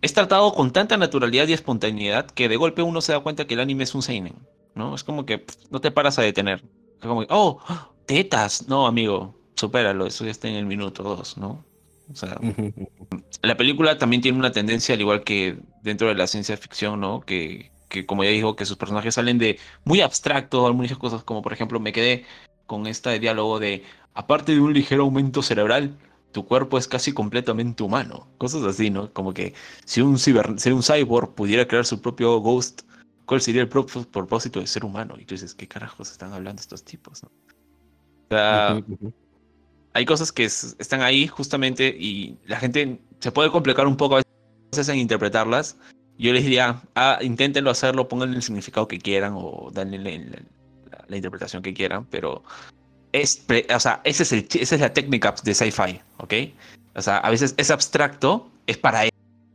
es 0.00 0.14
tratado 0.14 0.52
con 0.52 0.72
tanta 0.72 0.96
naturalidad 0.96 1.48
y 1.48 1.54
espontaneidad 1.54 2.26
que 2.26 2.48
de 2.48 2.56
golpe 2.56 2.82
uno 2.82 3.00
se 3.00 3.12
da 3.12 3.20
cuenta 3.20 3.46
que 3.46 3.54
el 3.54 3.60
anime 3.60 3.84
es 3.84 3.94
un 3.94 4.02
seinen, 4.02 4.34
¿no? 4.74 4.94
Es 4.94 5.02
como 5.02 5.26
que 5.26 5.44
no 5.70 5.80
te 5.80 5.90
paras 5.90 6.18
a 6.18 6.22
detener. 6.22 6.62
Es 7.00 7.06
como 7.06 7.22
que, 7.22 7.28
oh, 7.30 7.60
tetas. 8.06 8.68
No, 8.68 8.86
amigo, 8.86 9.34
supéralo, 9.56 10.06
eso 10.06 10.24
ya 10.24 10.30
está 10.30 10.48
en 10.48 10.56
el 10.56 10.66
minuto 10.66 11.02
dos, 11.02 11.36
¿no? 11.36 11.64
O 12.12 12.16
sea, 12.16 12.38
la 13.42 13.56
película 13.56 13.98
también 13.98 14.22
tiene 14.22 14.38
una 14.38 14.52
tendencia, 14.52 14.94
al 14.94 15.00
igual 15.00 15.24
que 15.24 15.58
dentro 15.82 16.08
de 16.08 16.14
la 16.14 16.26
ciencia 16.26 16.56
ficción, 16.56 17.00
¿no? 17.00 17.20
Que, 17.20 17.70
que 17.88 18.06
como 18.06 18.24
ya 18.24 18.30
dijo, 18.30 18.56
que 18.56 18.66
sus 18.66 18.76
personajes 18.76 19.14
salen 19.14 19.38
de 19.38 19.58
muy 19.84 20.00
abstracto, 20.00 20.66
algunas 20.66 20.96
cosas 20.96 21.24
como 21.24 21.42
por 21.42 21.52
ejemplo 21.52 21.80
me 21.80 21.92
quedé 21.92 22.24
con 22.66 22.86
este 22.86 23.18
diálogo 23.18 23.58
de, 23.58 23.82
aparte 24.14 24.52
de 24.52 24.60
un 24.60 24.72
ligero 24.72 25.02
aumento 25.04 25.42
cerebral, 25.42 25.96
tu 26.32 26.46
cuerpo 26.46 26.78
es 26.78 26.88
casi 26.88 27.12
completamente 27.12 27.82
humano. 27.82 28.26
Cosas 28.38 28.62
así, 28.62 28.90
¿no? 28.90 29.12
Como 29.12 29.34
que 29.34 29.54
si 29.84 30.00
un, 30.00 30.18
ciber, 30.18 30.58
si 30.58 30.70
un 30.70 30.82
cyborg 30.82 31.34
pudiera 31.34 31.68
crear 31.68 31.84
su 31.84 32.00
propio 32.00 32.38
ghost, 32.38 32.82
¿cuál 33.26 33.40
sería 33.40 33.62
el 33.62 33.68
propósito 33.68 34.60
de 34.60 34.66
ser 34.66 34.84
humano? 34.84 35.14
Y 35.18 35.24
tú 35.24 35.34
dices, 35.34 35.54
¿qué 35.54 35.68
carajos 35.68 36.10
están 36.10 36.32
hablando 36.32 36.60
estos 36.60 36.84
tipos? 36.84 37.22
¿no? 37.22 37.28
O 37.28 38.34
sea, 38.34 38.82
hay 39.94 40.04
cosas 40.04 40.32
que 40.32 40.44
están 40.44 41.02
ahí 41.02 41.26
justamente 41.26 41.88
y 41.88 42.38
la 42.46 42.58
gente 42.58 42.98
se 43.20 43.32
puede 43.32 43.50
complicar 43.50 43.86
un 43.86 43.96
poco 43.96 44.16
a 44.16 44.22
veces 44.70 44.88
en 44.88 44.98
interpretarlas. 44.98 45.76
Yo 46.18 46.32
les 46.32 46.44
diría, 46.44 46.80
ah, 46.94 47.18
inténtenlo 47.20 47.70
hacerlo, 47.70 48.08
pónganle 48.08 48.36
el 48.36 48.42
significado 48.42 48.88
que 48.88 48.98
quieran 48.98 49.34
o 49.36 49.70
denle 49.72 49.98
la, 51.08 51.16
interpretación 51.16 51.62
que 51.62 51.74
quieran, 51.74 52.06
pero 52.06 52.42
es, 53.12 53.44
o 53.74 53.80
sea, 53.80 54.00
ese 54.04 54.22
es 54.22 54.32
el, 54.32 54.48
esa 54.54 54.74
es 54.74 54.80
la 54.80 54.92
técnica 54.92 55.34
de 55.44 55.54
sci-fi, 55.54 56.00
¿ok? 56.18 56.34
O 56.94 57.02
sea, 57.02 57.18
a 57.18 57.30
veces 57.30 57.54
es 57.58 57.70
abstracto, 57.70 58.50
es 58.66 58.78
para 58.78 59.08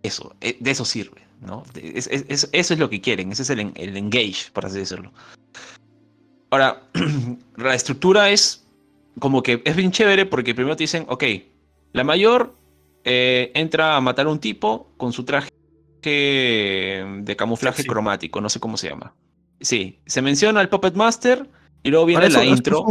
eso, 0.04 0.36
e, 0.42 0.58
de 0.60 0.72
eso 0.72 0.86
sirve, 0.86 1.22
¿no? 1.42 1.64
eso 1.74 2.48
es 2.52 2.80
lo 2.80 2.90
que 2.90 3.02
quieren, 3.02 3.32
ese 3.32 3.42
es 3.42 3.50
el, 3.50 3.72
el 3.76 3.98
engage, 3.98 4.52
por 4.54 4.66
así 4.68 4.78
decirlo. 4.78 5.12
Ahora, 6.52 6.84
la 7.58 7.74
estructura 7.74 8.30
es 8.30 8.67
como 9.20 9.44
que 9.44 9.62
es 9.66 9.76
bien 9.76 9.92
chévere 9.92 10.26
porque 10.26 10.56
primero 10.56 10.76
te 10.76 10.84
dicen, 10.84 11.06
ok, 11.08 11.24
la 11.94 12.04
mayor 12.04 12.56
eh, 13.04 13.52
entra 13.56 13.96
a 13.96 14.02
matar 14.02 14.28
a 14.28 14.30
un 14.30 14.40
tipo 14.40 14.94
con 14.98 15.14
su 15.14 15.24
traje 15.24 15.50
de 16.04 17.36
camuflaje 17.38 17.84
cromático, 17.84 18.40
no 18.40 18.50
sé 18.50 18.60
cómo 18.60 18.78
se 18.78 18.90
llama. 18.90 19.14
Sí, 19.60 20.00
se 20.06 20.22
menciona 20.22 20.62
al 20.62 20.70
Puppet 20.70 20.94
Master 20.94 21.50
y 21.84 21.90
luego 21.90 22.06
viene 22.06 22.30
la 22.30 22.46
intro. 22.46 22.86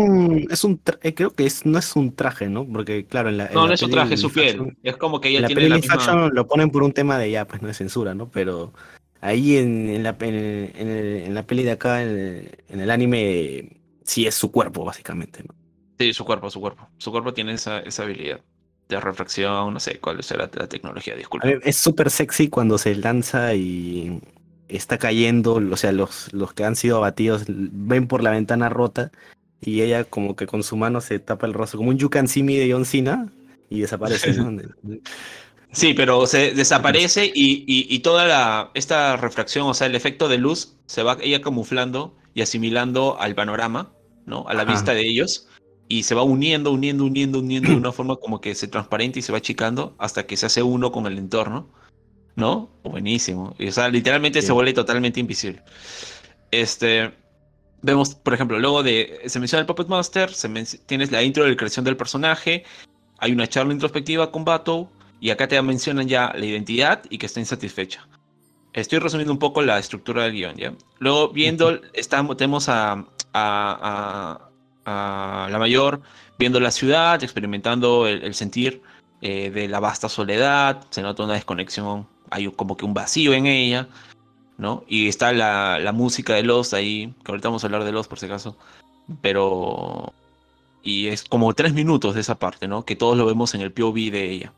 Es 0.50 0.64
un, 0.64 0.80
eh, 1.02 1.14
creo 1.14 1.30
que 1.30 1.46
es, 1.46 1.64
no 1.64 1.78
es 1.78 1.96
un 1.96 2.14
traje, 2.14 2.48
¿no? 2.48 2.66
Porque 2.66 3.06
claro, 3.06 3.30
en 3.30 3.38
la... 3.38 3.48
no, 3.50 3.66
no 3.66 3.72
es 3.72 3.82
un 3.82 3.90
traje, 3.90 4.14
es 4.14 4.20
su 4.20 4.30
piel. 4.30 4.76
Es 4.82 4.96
como 4.96 5.20
que 5.20 5.30
ella 5.30 5.46
tiene 5.46 5.68
la 5.68 5.76
misma... 5.76 6.28
lo 6.30 6.46
ponen 6.46 6.70
por 6.70 6.82
un 6.82 6.92
tema 6.92 7.18
de 7.18 7.30
ya, 7.30 7.46
pues 7.46 7.62
no 7.62 7.70
es 7.70 7.76
censura, 7.76 8.14
¿no? 8.14 8.28
Pero 8.28 8.74
ahí 9.20 9.56
en, 9.56 10.02
la, 10.02 10.16
en, 10.20 11.34
la 11.34 11.46
peli 11.46 11.62
de 11.62 11.70
acá, 11.70 12.02
en 12.02 12.50
el 12.68 12.90
anime, 12.90 13.80
sí 14.04 14.26
es 14.26 14.34
su 14.34 14.50
cuerpo, 14.50 14.84
básicamente, 14.84 15.42
¿no? 15.42 15.54
Sí, 15.98 16.12
su 16.12 16.24
cuerpo, 16.24 16.50
su 16.50 16.60
cuerpo. 16.60 16.88
Su 16.98 17.10
cuerpo 17.10 17.32
tiene 17.32 17.52
esa, 17.52 17.80
esa 17.80 18.02
habilidad 18.02 18.40
de 18.88 19.00
refracción, 19.00 19.74
no 19.74 19.80
sé 19.80 19.98
cuál 19.98 20.22
será 20.22 20.48
la, 20.54 20.68
tecnología, 20.68 21.16
disculpa. 21.16 21.48
Es 21.48 21.76
súper 21.76 22.10
sexy 22.10 22.48
cuando 22.48 22.78
se 22.78 22.94
lanza 22.94 23.54
y 23.54 24.20
está 24.68 24.98
cayendo, 24.98 25.54
o 25.54 25.76
sea, 25.76 25.92
los, 25.92 26.32
los 26.32 26.52
que 26.52 26.64
han 26.64 26.76
sido 26.76 26.98
abatidos 26.98 27.44
ven 27.48 28.06
por 28.06 28.22
la 28.22 28.30
ventana 28.30 28.68
rota 28.68 29.10
y 29.60 29.82
ella 29.82 30.04
como 30.04 30.36
que 30.36 30.46
con 30.46 30.62
su 30.62 30.76
mano 30.76 31.00
se 31.00 31.18
tapa 31.18 31.46
el 31.46 31.54
rostro, 31.54 31.78
como 31.78 31.90
un 31.90 31.98
You 31.98 32.10
Can 32.10 32.28
See 32.28 32.42
Me 32.42 32.54
de 32.54 32.72
John 32.72 32.84
Cena 32.84 33.28
y 33.70 33.80
desaparece. 33.80 34.34
sí, 35.72 35.94
pero 35.94 36.26
se 36.26 36.52
desaparece 36.52 37.26
y, 37.26 37.64
y, 37.66 37.98
toda 38.00 38.26
la, 38.26 38.70
esta 38.74 39.16
refracción, 39.16 39.66
o 39.66 39.74
sea, 39.74 39.88
el 39.88 39.96
efecto 39.96 40.28
de 40.28 40.38
luz 40.38 40.76
se 40.86 41.02
va 41.02 41.16
ella 41.20 41.40
camuflando 41.40 42.14
y 42.34 42.42
asimilando 42.42 43.18
al 43.18 43.34
panorama, 43.34 43.90
¿no? 44.26 44.46
A 44.46 44.54
la 44.54 44.64
vista 44.64 44.94
de 44.94 45.02
ellos 45.02 45.48
y 45.88 46.02
se 46.02 46.14
va 46.14 46.22
uniendo, 46.22 46.72
uniendo, 46.72 47.04
uniendo, 47.04 47.38
uniendo 47.38 47.70
de 47.70 47.76
una 47.76 47.92
forma 47.92 48.16
como 48.16 48.40
que 48.40 48.54
se 48.54 48.68
transparente 48.68 49.18
y 49.18 49.22
se 49.22 49.32
va 49.32 49.38
achicando 49.38 49.94
hasta 49.98 50.26
que 50.26 50.36
se 50.36 50.46
hace 50.46 50.62
uno 50.62 50.90
con 50.90 51.06
el 51.06 51.18
entorno, 51.18 51.68
¿no? 52.34 52.70
Buenísimo. 52.82 53.54
Y, 53.58 53.68
o 53.68 53.72
sea, 53.72 53.88
literalmente 53.88 54.42
se 54.42 54.52
vuelve 54.52 54.72
totalmente 54.72 55.20
invisible. 55.20 55.62
Este, 56.50 57.12
vemos, 57.82 58.14
por 58.14 58.34
ejemplo, 58.34 58.58
luego 58.58 58.82
de, 58.82 59.20
se 59.26 59.38
menciona 59.38 59.60
el 59.60 59.66
Puppet 59.66 59.88
Master, 59.88 60.32
se 60.32 60.48
tienes 60.86 61.12
la 61.12 61.22
intro 61.22 61.44
de 61.44 61.50
la 61.50 61.56
creación 61.56 61.84
del 61.84 61.96
personaje, 61.96 62.64
hay 63.18 63.32
una 63.32 63.46
charla 63.46 63.72
introspectiva 63.72 64.30
con 64.30 64.44
Bato, 64.44 64.90
y 65.20 65.30
acá 65.30 65.48
te 65.48 65.60
mencionan 65.62 66.08
ya 66.08 66.32
la 66.36 66.44
identidad 66.44 67.02
y 67.08 67.18
que 67.18 67.26
está 67.26 67.40
insatisfecha. 67.40 68.06
Estoy 68.72 68.98
resumiendo 68.98 69.32
un 69.32 69.38
poco 69.38 69.62
la 69.62 69.78
estructura 69.78 70.24
del 70.24 70.32
guion, 70.32 70.56
¿ya? 70.56 70.74
Luego, 70.98 71.30
viendo, 71.30 71.80
estamos, 71.94 72.36
tenemos 72.36 72.68
a, 72.68 72.92
a, 72.92 73.06
a, 73.32 74.50
la 74.86 75.56
mayor 75.58 76.00
viendo 76.38 76.60
la 76.60 76.70
ciudad, 76.70 77.22
experimentando 77.22 78.06
el, 78.06 78.34
sentir 78.34 78.82
eh, 79.20 79.50
de 79.50 79.68
la 79.68 79.80
vasta 79.80 80.08
soledad, 80.08 80.84
se 80.90 81.02
nota 81.02 81.24
una 81.24 81.34
desconexión, 81.34 82.06
hay 82.30 82.50
como 82.52 82.76
que 82.76 82.84
un 82.84 82.94
vacío 82.94 83.32
en 83.32 83.46
ella, 83.46 83.88
¿no? 84.58 84.84
Y 84.86 85.08
está 85.08 85.32
la, 85.32 85.92
música 85.92 86.34
de 86.34 86.42
Los 86.42 86.74
ahí, 86.74 87.14
que 87.24 87.32
ahorita 87.32 87.48
vamos 87.48 87.64
a 87.64 87.66
hablar 87.66 87.84
de 87.84 87.92
Los 87.92 88.08
por 88.08 88.18
si 88.18 88.26
acaso, 88.26 88.56
pero... 89.20 90.12
Y 90.82 91.08
es 91.08 91.24
como 91.24 91.52
tres 91.52 91.72
minutos 91.74 92.14
de 92.14 92.20
esa 92.20 92.36
parte, 92.36 92.68
¿no? 92.68 92.84
Que 92.84 92.94
todos 92.94 93.18
lo 93.18 93.26
vemos 93.26 93.54
en 93.56 93.60
el 93.60 93.72
POV 93.72 94.12
de 94.12 94.30
ella. 94.30 94.52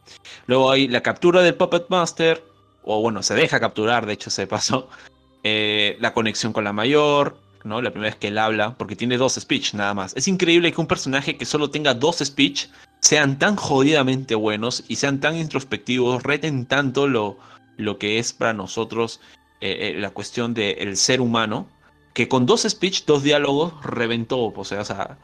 Luego 0.46 0.70
hay 0.70 0.86
la 0.86 1.02
captura 1.02 1.40
del 1.40 1.54
Puppet 1.54 1.86
Master, 1.88 2.44
o 2.84 3.00
bueno, 3.00 3.22
se 3.22 3.34
deja 3.34 3.60
capturar, 3.60 4.04
de 4.04 4.12
hecho 4.12 4.28
se 4.28 4.46
pasó, 4.46 4.90
eh, 5.42 5.96
la 6.00 6.12
conexión 6.12 6.52
con 6.52 6.64
la 6.64 6.74
mayor, 6.74 7.38
¿no? 7.64 7.82
La 7.82 7.90
primera 7.90 8.10
vez 8.10 8.18
que 8.18 8.28
él 8.28 8.38
habla, 8.38 8.76
porque 8.76 8.96
tiene 8.96 9.16
dos 9.16 9.34
speech 9.34 9.74
nada 9.74 9.94
más. 9.94 10.16
Es 10.16 10.28
increíble 10.28 10.72
que 10.72 10.80
un 10.80 10.86
personaje 10.86 11.36
que 11.36 11.44
solo 11.44 11.70
tenga 11.70 11.94
dos 11.94 12.18
speech 12.18 12.68
sean 13.00 13.38
tan 13.38 13.56
jodidamente 13.56 14.34
buenos 14.34 14.84
y 14.88 14.96
sean 14.96 15.20
tan 15.20 15.36
introspectivos, 15.36 16.22
reten 16.22 16.66
tanto 16.66 17.06
lo, 17.06 17.38
lo 17.76 17.98
que 17.98 18.18
es 18.18 18.32
para 18.32 18.52
nosotros 18.52 19.20
eh, 19.60 19.94
eh, 19.96 19.98
la 19.98 20.10
cuestión 20.10 20.54
del 20.54 20.96
ser 20.96 21.20
humano, 21.20 21.68
que 22.14 22.28
con 22.28 22.46
dos 22.46 22.62
speech, 22.62 23.04
dos 23.04 23.22
diálogos, 23.22 23.74
reventó. 23.84 24.52
O 24.54 24.64
sea, 24.64 24.80
o 24.80 24.84
sea 24.84 25.18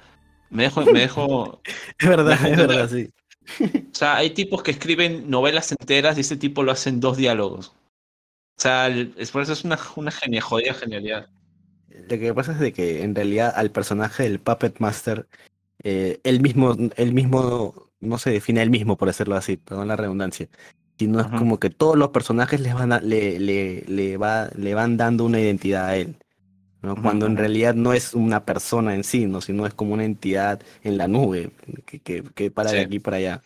me 0.51 0.65
dejo... 0.65 0.85
Me 0.87 1.01
dejo 1.01 1.61
es 1.99 2.09
verdad, 2.09 2.47
es 2.47 2.57
verdad, 2.57 2.89
sí. 2.89 3.11
O 3.61 3.95
sea, 3.95 4.17
hay 4.17 4.31
tipos 4.31 4.63
que 4.63 4.71
escriben 4.71 5.29
novelas 5.29 5.73
enteras 5.73 6.17
y 6.17 6.23
este 6.23 6.37
tipo 6.37 6.63
lo 6.63 6.73
hacen 6.73 7.01
dos 7.01 7.17
diálogos. 7.17 7.75
O 8.57 8.61
sea, 8.61 8.89
es, 8.89 9.31
por 9.31 9.43
eso 9.43 9.53
es 9.53 9.65
una, 9.65 9.79
una 9.97 10.11
genia, 10.11 10.41
jodida 10.41 10.75
genialidad. 10.75 11.29
Lo 11.95 12.19
que 12.19 12.35
pasa 12.35 12.53
es 12.53 12.59
de 12.59 12.73
que 12.73 13.03
en 13.03 13.15
realidad 13.15 13.53
al 13.55 13.71
personaje 13.71 14.25
del 14.25 14.41
Puppet 14.41 14.81
Master, 14.81 15.27
eh, 15.83 16.21
él 16.25 16.41
mismo, 16.41 16.77
él 16.97 17.13
mismo 17.13 17.91
no 18.01 18.19
se 18.19 18.31
define 18.31 18.63
él 18.63 18.71
mismo, 18.71 18.97
por 18.97 19.09
decirlo 19.09 19.37
así, 19.37 19.57
perdón 19.57 19.89
la 19.89 19.97
redundancia. 19.97 20.49
Sino 20.99 21.21
es 21.21 21.27
como 21.27 21.59
que 21.59 21.71
todos 21.71 21.97
los 21.97 22.11
personajes 22.11 22.61
les 22.61 22.75
van 22.75 22.91
le, 23.09 23.41
le, 23.41 23.85
le, 23.89 24.17
va, 24.17 24.49
le 24.57 24.75
van 24.75 24.97
dando 24.97 25.25
una 25.25 25.41
identidad 25.41 25.87
a 25.87 25.97
él. 25.97 26.17
¿no? 26.83 27.01
Cuando 27.01 27.27
en 27.27 27.37
realidad 27.37 27.75
no 27.75 27.95
es 27.95 28.15
una 28.15 28.45
persona 28.45 28.95
en 28.95 29.03
sí, 29.03 29.27
¿no? 29.27 29.41
sino 29.41 29.67
es 29.67 29.75
como 29.75 29.95
una 29.95 30.05
entidad 30.05 30.61
en 30.83 30.99
la 30.99 31.09
nube 31.09 31.51
que, 31.87 31.99
que, 31.99 32.23
que 32.23 32.51
para 32.51 32.71
de 32.71 32.81
aquí 32.81 33.01
para 33.01 33.17
allá. 33.17 33.43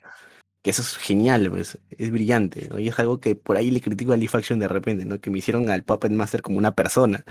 Que 0.62 0.70
eso 0.70 0.82
es 0.82 0.96
genial, 0.96 1.48
pues, 1.50 1.78
es 1.90 2.10
brillante. 2.10 2.68
Y 2.78 2.88
es 2.88 2.98
algo 2.98 3.20
que 3.20 3.36
por 3.36 3.56
ahí 3.56 3.70
le 3.70 3.80
critico 3.80 4.12
a 4.12 4.16
Lee 4.16 4.26
Faction 4.26 4.58
de 4.58 4.68
repente, 4.68 5.04
¿no? 5.04 5.20
que 5.20 5.30
me 5.30 5.38
hicieron 5.38 5.70
al 5.70 5.84
Puppet 5.84 6.12
Master 6.12 6.42
como 6.42 6.58
una 6.58 6.72
persona. 6.72 7.24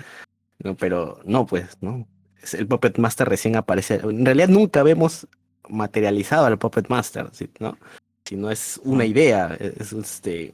¿No? 0.60 0.76
Pero 0.76 1.20
no, 1.26 1.46
pues, 1.46 1.78
¿no? 1.82 2.08
El 2.54 2.68
Puppet 2.68 2.98
Master 2.98 3.28
recién 3.28 3.56
aparece. 3.56 3.96
En 3.96 4.26
realidad 4.26 4.48
nunca 4.48 4.84
vemos 4.84 5.28
materializado 5.70 6.46
al 6.46 6.58
Puppet 6.58 6.88
Master, 6.90 7.30
¿no? 7.60 7.78
Si 8.26 8.36
no 8.36 8.52
es 8.52 8.80
una 8.84 9.06
idea, 9.06 9.58
es 9.60 9.94
este 9.94 10.54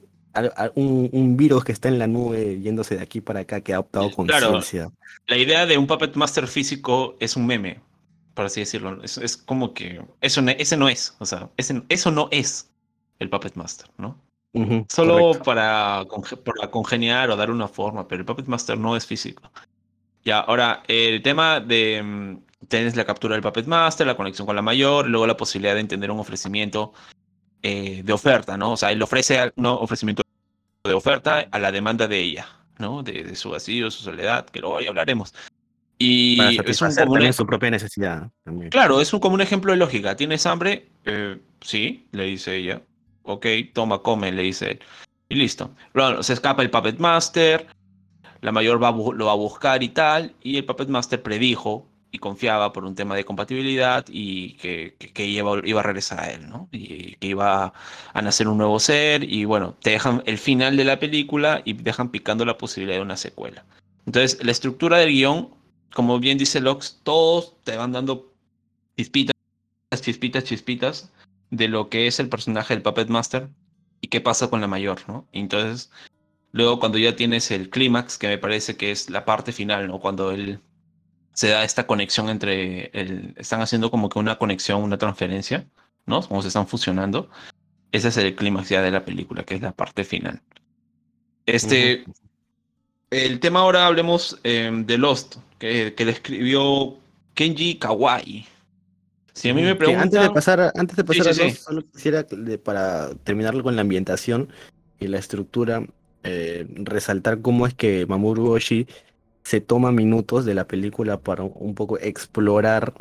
un, 0.74 1.36
virus 1.36 1.64
que 1.64 1.72
está 1.72 1.88
en 1.88 1.98
la 1.98 2.06
nube 2.06 2.60
yéndose 2.60 2.96
de 2.96 3.02
aquí 3.02 3.20
para 3.20 3.40
acá 3.40 3.60
que 3.60 3.72
ha 3.72 3.80
optado 3.80 4.10
conciencia. 4.10 4.80
Claro, 4.80 4.92
la 5.26 5.36
idea 5.36 5.66
de 5.66 5.78
un 5.78 5.86
Puppet 5.86 6.14
Master 6.16 6.46
físico 6.48 7.16
es 7.20 7.36
un 7.36 7.46
meme, 7.46 7.80
por 8.34 8.46
así 8.46 8.60
decirlo. 8.60 9.02
Es, 9.02 9.36
como 9.36 9.74
que 9.74 10.02
eso, 10.20 10.40
ese 10.46 10.76
no 10.76 10.88
es, 10.88 11.14
o 11.18 11.26
sea, 11.26 11.50
eso 11.56 12.10
no 12.10 12.28
es 12.30 12.70
el 13.18 13.30
Puppet 13.30 13.54
Master, 13.54 13.88
¿no? 13.98 14.18
Solo 14.88 15.32
para, 15.42 16.04
para 16.44 16.70
congeniar 16.70 17.28
o 17.30 17.36
dar 17.36 17.50
una 17.50 17.66
forma, 17.66 18.06
pero 18.06 18.20
el 18.20 18.26
Puppet 18.26 18.46
Master 18.46 18.78
no 18.78 18.96
es 18.96 19.04
físico. 19.04 19.50
Ya, 20.24 20.40
ahora, 20.40 20.82
el 20.88 21.22
tema 21.22 21.60
de. 21.60 22.02
Mm, 22.02 22.38
tienes 22.68 22.96
la 22.96 23.04
captura 23.04 23.34
del 23.34 23.42
Puppet 23.42 23.66
Master, 23.66 24.06
la 24.06 24.16
conexión 24.16 24.46
con 24.46 24.56
la 24.56 24.62
mayor, 24.62 25.06
luego 25.06 25.26
la 25.26 25.36
posibilidad 25.36 25.74
de 25.74 25.80
entender 25.80 26.10
un 26.10 26.18
ofrecimiento 26.18 26.94
eh, 27.62 28.02
de 28.04 28.12
oferta, 28.12 28.56
¿no? 28.56 28.72
O 28.72 28.76
sea, 28.76 28.90
él 28.90 29.02
ofrece 29.02 29.52
un 29.56 29.66
ofrecimiento 29.66 30.22
de 30.84 30.94
oferta 30.94 31.46
a 31.50 31.58
la 31.58 31.72
demanda 31.72 32.08
de 32.08 32.18
ella, 32.20 32.46
¿no? 32.78 33.02
De, 33.02 33.34
su 33.36 33.50
vacío, 33.50 33.90
su 33.90 34.02
soledad, 34.02 34.46
que 34.46 34.60
luego 34.60 34.76
hoy 34.76 34.86
hablaremos. 34.86 35.34
Y 35.98 36.38
es 36.64 36.82
un 36.82 36.94
común... 36.94 37.32
su 37.32 37.46
propia 37.46 37.70
necesidad. 37.70 38.30
Claro, 38.70 39.00
es 39.00 39.12
un 39.12 39.20
común 39.20 39.40
ejemplo 39.40 39.72
de 39.72 39.78
lógica. 39.78 40.16
¿Tienes 40.16 40.44
hambre? 40.44 40.88
Eh, 41.04 41.38
sí, 41.60 42.06
le 42.12 42.24
dice 42.24 42.56
ella. 42.56 42.82
Ok, 43.22 43.46
toma, 43.72 44.00
come, 44.00 44.32
le 44.32 44.42
dice 44.42 44.72
él. 44.72 44.80
Y 45.28 45.36
listo. 45.36 45.70
Bueno, 45.94 46.22
se 46.22 46.32
escapa 46.32 46.62
el 46.62 46.70
Puppet 46.70 46.98
Master, 46.98 47.66
la 48.44 48.52
mayor 48.52 48.74
lo 48.74 49.24
va 49.26 49.32
a 49.32 49.36
buscar 49.36 49.82
y 49.82 49.88
tal, 49.88 50.34
y 50.42 50.58
el 50.58 50.66
Puppet 50.66 50.90
Master 50.90 51.22
predijo 51.22 51.86
y 52.12 52.18
confiaba 52.18 52.74
por 52.74 52.84
un 52.84 52.94
tema 52.94 53.16
de 53.16 53.24
compatibilidad 53.24 54.04
y 54.06 54.52
que, 54.58 54.96
que, 54.98 55.24
iba, 55.24 55.62
iba, 55.64 55.80
a 55.80 55.82
regresar 55.82 56.20
a 56.20 56.30
él, 56.30 56.46
¿no? 56.50 56.68
Y 56.70 57.16
que 57.16 57.28
iba 57.28 57.72
a 58.12 58.22
nacer 58.22 58.46
un 58.46 58.58
nuevo 58.58 58.78
ser 58.80 59.24
y 59.24 59.46
bueno, 59.46 59.76
te 59.80 59.90
dejan 59.90 60.22
el 60.26 60.36
final 60.36 60.76
de 60.76 60.84
la 60.84 60.98
película 61.00 61.62
y 61.64 61.72
dejan 61.72 62.10
picando 62.10 62.44
la 62.44 62.58
posibilidad 62.58 62.98
de 62.98 63.02
una 63.02 63.16
secuela. 63.16 63.64
Entonces, 64.04 64.44
la 64.44 64.52
estructura 64.52 64.98
del 64.98 65.12
guion, 65.12 65.48
como 65.94 66.18
bien 66.20 66.36
dice 66.36 66.60
Lox, 66.60 67.00
todos 67.02 67.54
te 67.64 67.78
van 67.78 67.92
dando 67.92 68.30
chispitas, 68.98 69.34
chispitas, 70.02 70.44
chispitas 70.44 71.12
de 71.48 71.68
lo 71.68 71.88
que 71.88 72.08
es 72.08 72.20
el 72.20 72.28
personaje 72.28 72.74
del 72.74 72.82
Puppet 72.82 73.08
Master 73.08 73.48
y 74.02 74.08
qué 74.08 74.20
pasa 74.20 74.50
con 74.50 74.60
la 74.60 74.66
mayor, 74.66 75.00
¿no? 75.08 75.26
entonces 75.32 75.90
Luego 76.54 76.78
cuando 76.78 76.98
ya 76.98 77.16
tienes 77.16 77.50
el 77.50 77.68
clímax, 77.68 78.16
que 78.16 78.28
me 78.28 78.38
parece 78.38 78.76
que 78.76 78.92
es 78.92 79.10
la 79.10 79.24
parte 79.24 79.50
final, 79.50 79.88
¿no? 79.88 79.98
Cuando 79.98 80.30
él 80.30 80.60
se 81.32 81.48
da 81.48 81.64
esta 81.64 81.84
conexión 81.84 82.28
entre, 82.28 82.90
el, 82.92 83.34
están 83.36 83.60
haciendo 83.60 83.90
como 83.90 84.08
que 84.08 84.20
una 84.20 84.38
conexión, 84.38 84.80
una 84.80 84.96
transferencia, 84.96 85.66
¿no? 86.06 86.22
Como 86.22 86.42
se 86.42 86.48
están 86.48 86.68
fusionando. 86.68 87.28
Ese 87.90 88.06
es 88.06 88.16
el 88.18 88.36
clímax 88.36 88.68
ya 88.68 88.82
de 88.82 88.92
la 88.92 89.04
película, 89.04 89.42
que 89.42 89.56
es 89.56 89.62
la 89.62 89.72
parte 89.72 90.04
final. 90.04 90.42
Este, 91.44 92.04
el 93.10 93.40
tema 93.40 93.58
ahora 93.58 93.88
hablemos 93.88 94.38
em, 94.44 94.86
de 94.86 94.96
Lost, 94.96 95.38
que, 95.58 95.92
que 95.96 96.04
le 96.04 96.12
escribió 96.12 96.96
Kenji 97.34 97.80
Kawai. 97.80 98.46
Si 99.32 99.48
a 99.48 99.54
mí 99.54 99.62
me 99.62 99.74
preguntan... 99.74 100.04
Antes 100.04 100.22
de 100.22 100.30
pasar, 100.30 100.72
antes 100.76 100.96
de 100.96 101.02
pasar 101.02 101.26
a 101.26 101.32
Lost, 101.32 101.64
solo 101.64 101.82
quisiera, 101.90 102.24
para 102.62 103.12
terminar 103.24 103.60
con 103.60 103.74
la 103.74 103.80
ambientación 103.80 104.50
y 105.00 105.08
la 105.08 105.18
estructura, 105.18 105.84
eh, 106.24 106.66
resaltar 106.68 107.40
cómo 107.42 107.66
es 107.66 107.74
que 107.74 108.06
Mamoru 108.06 108.50
Oshii 108.52 108.86
se 109.44 109.60
toma 109.60 109.92
minutos 109.92 110.44
de 110.44 110.54
la 110.54 110.66
película 110.66 111.20
para 111.20 111.42
un 111.44 111.74
poco 111.74 111.98
explorar 111.98 112.94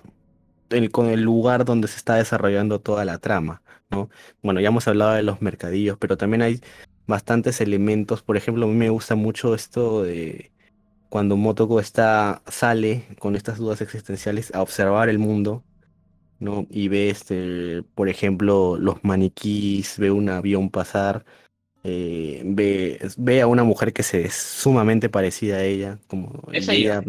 con 0.92 1.08
el 1.08 1.22
lugar 1.22 1.66
donde 1.66 1.88
se 1.88 1.98
está 1.98 2.16
desarrollando 2.16 2.82
toda 2.82 3.06
la 3.06 3.20
trama, 3.20 3.62
¿no? 3.92 4.10
Bueno, 4.42 4.60
ya 4.60 4.70
hemos 4.70 4.88
hablado 4.88 5.14
de 5.14 5.24
los 5.24 5.42
mercadillos, 5.42 5.98
pero 6.00 6.18
también 6.18 6.42
hay 6.42 6.62
bastantes 7.08 7.62
elementos. 7.62 8.24
Por 8.24 8.38
ejemplo, 8.38 8.66
a 8.66 8.70
mí 8.70 8.76
me 8.76 8.90
gusta 8.90 9.16
mucho 9.16 9.56
esto 9.56 10.04
de 10.04 10.52
cuando 11.10 11.38
Motoko 11.38 11.80
está, 11.80 12.42
sale 12.48 13.06
con 13.20 13.36
estas 13.36 13.58
dudas 13.60 13.82
existenciales 13.82 14.54
a 14.56 14.62
observar 14.64 15.10
el 15.10 15.20
mundo, 15.20 15.64
¿no? 16.40 16.68
Y 16.70 16.88
ve, 16.90 17.10
este, 17.10 17.84
por 17.96 18.10
ejemplo, 18.10 18.78
los 18.78 19.04
maniquís, 19.04 20.00
ve 20.00 20.12
un 20.12 20.30
avión 20.30 20.70
pasar, 20.72 21.26
eh, 21.84 22.42
ve, 22.46 23.00
ve 23.18 23.42
a 23.42 23.48
una 23.48 23.64
mujer 23.64 23.92
que 23.92 24.04
se 24.04 24.26
es 24.26 24.34
sumamente 24.34 25.10
parecida 25.10 25.58
a 25.58 25.64
ella, 25.64 26.00
como 26.08 26.42
ella. 26.52 27.04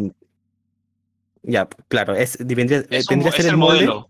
Ya, 1.43 1.69
claro, 1.87 2.15
es, 2.15 2.37
tendría, 2.37 2.79
eh, 2.89 3.03
tendría 3.07 3.31
que 3.31 3.43
ser 3.43 3.51
el, 3.51 3.57
modelo. 3.57 4.09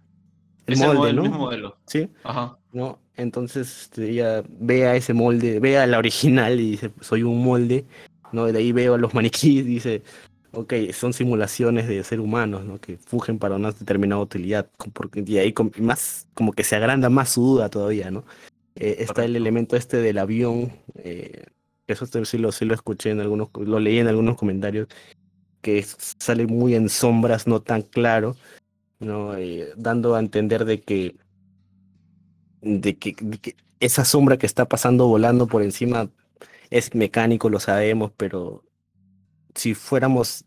El 0.65 0.77
molde, 0.77 1.13
¿no? 1.13 1.25
modelo. 1.25 1.77
Sí. 1.85 2.09
Ajá. 2.23 2.57
¿No? 2.71 2.99
Entonces 3.17 3.83
este, 3.83 4.09
ella 4.09 4.43
ve 4.47 4.87
a 4.87 4.95
ese 4.95 5.13
molde, 5.13 5.59
ve 5.59 5.77
a 5.77 5.85
la 5.85 5.97
original 5.97 6.59
y 6.59 6.71
dice, 6.71 6.91
soy 7.01 7.23
un 7.23 7.43
molde, 7.43 7.85
¿no? 8.31 8.45
De 8.45 8.57
ahí 8.57 8.71
veo 8.71 8.95
a 8.95 8.97
los 8.97 9.13
maniquíes 9.13 9.65
y 9.65 9.69
dice, 9.75 10.03
ok, 10.51 10.73
son 10.93 11.13
simulaciones 11.13 11.87
de 11.87 12.03
ser 12.03 12.19
humanos, 12.19 12.65
¿no? 12.65 12.79
Que 12.79 12.97
fugen 12.97 13.37
para 13.37 13.55
una 13.55 13.71
determinada 13.71 14.21
utilidad. 14.21 14.67
Porque, 14.93 15.23
y 15.25 15.37
ahí 15.37 15.53
más, 15.79 16.27
como 16.33 16.53
que 16.53 16.63
se 16.63 16.75
agranda 16.75 17.09
más 17.09 17.29
su 17.29 17.41
duda 17.41 17.69
todavía, 17.69 18.09
¿no? 18.09 18.23
Eh, 18.75 18.97
está 18.99 19.25
el 19.25 19.35
elemento 19.35 19.75
este 19.75 19.97
del 19.97 20.17
avión, 20.17 20.73
eh, 20.95 21.45
eso 21.87 22.05
sí 22.25 22.37
lo, 22.37 22.51
sí 22.51 22.65
lo 22.65 22.73
escuché 22.73 23.11
en 23.11 23.21
algunos, 23.21 23.49
lo 23.53 23.79
leí 23.79 23.99
en 23.99 24.07
algunos 24.07 24.35
comentarios, 24.35 24.87
que 25.61 25.83
sale 25.83 26.45
muy 26.47 26.75
en 26.75 26.89
sombras, 26.89 27.47
no 27.47 27.61
tan 27.61 27.81
claro, 27.83 28.35
¿no? 28.99 29.35
Eh, 29.35 29.73
dando 29.77 30.15
a 30.15 30.19
entender 30.19 30.65
de 30.65 30.81
que, 30.81 31.15
de 32.61 32.97
que, 32.97 33.15
esa 33.79 34.05
sombra 34.05 34.37
que 34.37 34.45
está 34.45 34.65
pasando 34.67 35.07
volando 35.07 35.47
por 35.47 35.63
encima 35.63 36.09
es 36.69 36.95
mecánico, 36.95 37.49
lo 37.49 37.59
sabemos, 37.59 38.11
pero 38.17 38.63
si 39.53 39.73
fuéramos 39.73 40.45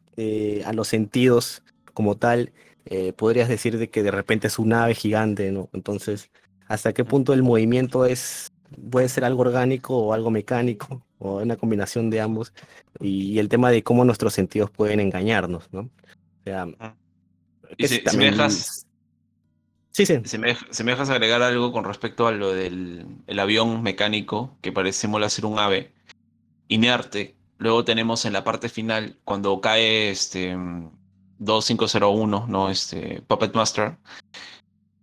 a 0.64 0.72
los 0.72 0.88
sentidos 0.88 1.62
como 1.94 2.16
tal, 2.16 2.52
eh, 2.90 3.12
podrías 3.12 3.50
decir 3.50 3.76
de 3.76 3.90
que 3.90 4.02
de 4.02 4.10
repente 4.10 4.46
es 4.46 4.58
un 4.58 4.72
ave 4.72 4.94
gigante, 4.94 5.52
¿no? 5.52 5.68
Entonces, 5.74 6.30
¿hasta 6.68 6.92
qué 6.92 7.04
punto 7.04 7.32
el 7.32 7.42
movimiento 7.42 8.04
es 8.06 8.52
puede 8.90 9.08
ser 9.08 9.24
algo 9.24 9.40
orgánico 9.40 9.96
o 9.96 10.12
algo 10.12 10.30
mecánico 10.30 11.02
o 11.18 11.38
una 11.38 11.56
combinación 11.56 12.10
de 12.10 12.20
ambos? 12.20 12.52
Y, 13.00 13.38
el 13.38 13.48
tema 13.48 13.70
de 13.70 13.82
cómo 13.82 14.04
nuestros 14.04 14.34
sentidos 14.34 14.70
pueden 14.70 15.00
engañarnos, 15.00 15.72
¿no? 15.72 15.80
O 15.80 16.44
sea, 16.44 16.66
y 17.76 17.88
si, 17.88 18.02
me 18.16 18.26
dejas, 18.26 18.86
sí, 19.90 20.06
sí. 20.06 20.20
Si 20.24 20.38
me, 20.38 20.56
dejas 20.90 21.10
agregar 21.10 21.42
algo 21.42 21.72
con 21.72 21.84
respecto 21.84 22.26
a 22.26 22.32
lo 22.32 22.52
del 22.52 23.06
el 23.26 23.38
avión 23.38 23.82
mecánico 23.82 24.56
que 24.62 24.72
parece 24.72 25.08
mola 25.08 25.28
ser 25.28 25.46
un 25.46 25.58
ave 25.58 25.92
inerte. 26.68 27.36
Luego 27.58 27.84
tenemos 27.84 28.24
en 28.24 28.32
la 28.32 28.44
parte 28.44 28.68
final, 28.68 29.18
cuando 29.24 29.60
cae 29.60 30.10
este 30.10 30.56
2501, 31.38 32.46
¿no? 32.48 32.70
Este 32.70 33.22
Puppet 33.26 33.54
Master, 33.54 33.96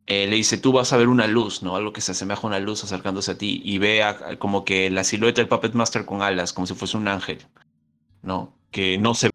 eh, 0.07 0.27
le 0.27 0.35
dice, 0.35 0.57
tú 0.57 0.71
vas 0.71 0.93
a 0.93 0.97
ver 0.97 1.07
una 1.07 1.27
luz, 1.27 1.63
¿no? 1.63 1.75
Algo 1.75 1.91
que 1.93 2.01
se 2.01 2.11
asemeja 2.11 2.41
a 2.43 2.47
una 2.47 2.59
luz 2.59 2.83
acercándose 2.83 3.31
a 3.31 3.37
ti 3.37 3.61
y 3.63 3.79
ve 3.79 4.03
como 4.39 4.63
que 4.63 4.89
la 4.89 5.03
silueta 5.03 5.41
del 5.41 5.47
Puppet 5.49 5.73
Master 5.73 6.05
con 6.05 6.21
alas, 6.21 6.53
como 6.53 6.67
si 6.67 6.75
fuese 6.75 6.97
un 6.97 7.07
ángel, 7.07 7.39
¿no? 8.21 8.53
Que 8.71 8.97
no 8.97 9.15
se 9.15 9.31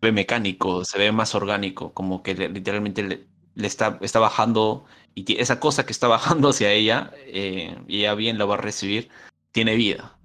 ve 0.00 0.12
mecánico, 0.12 0.84
se 0.84 0.98
ve 0.98 1.12
más 1.12 1.34
orgánico, 1.34 1.92
como 1.92 2.22
que 2.22 2.34
literalmente 2.34 3.02
le, 3.02 3.26
está, 3.66 3.98
está 4.00 4.20
bajando 4.20 4.84
y 5.14 5.40
esa 5.40 5.60
cosa 5.60 5.86
que 5.86 5.92
está 5.92 6.08
bajando 6.08 6.50
hacia 6.50 6.72
ella, 6.72 7.12
eh, 7.26 7.76
y 7.88 8.00
ella 8.00 8.14
bien 8.14 8.38
lo 8.38 8.48
va 8.48 8.54
a 8.54 8.58
recibir, 8.58 9.10
tiene 9.50 9.74
vida, 9.74 10.16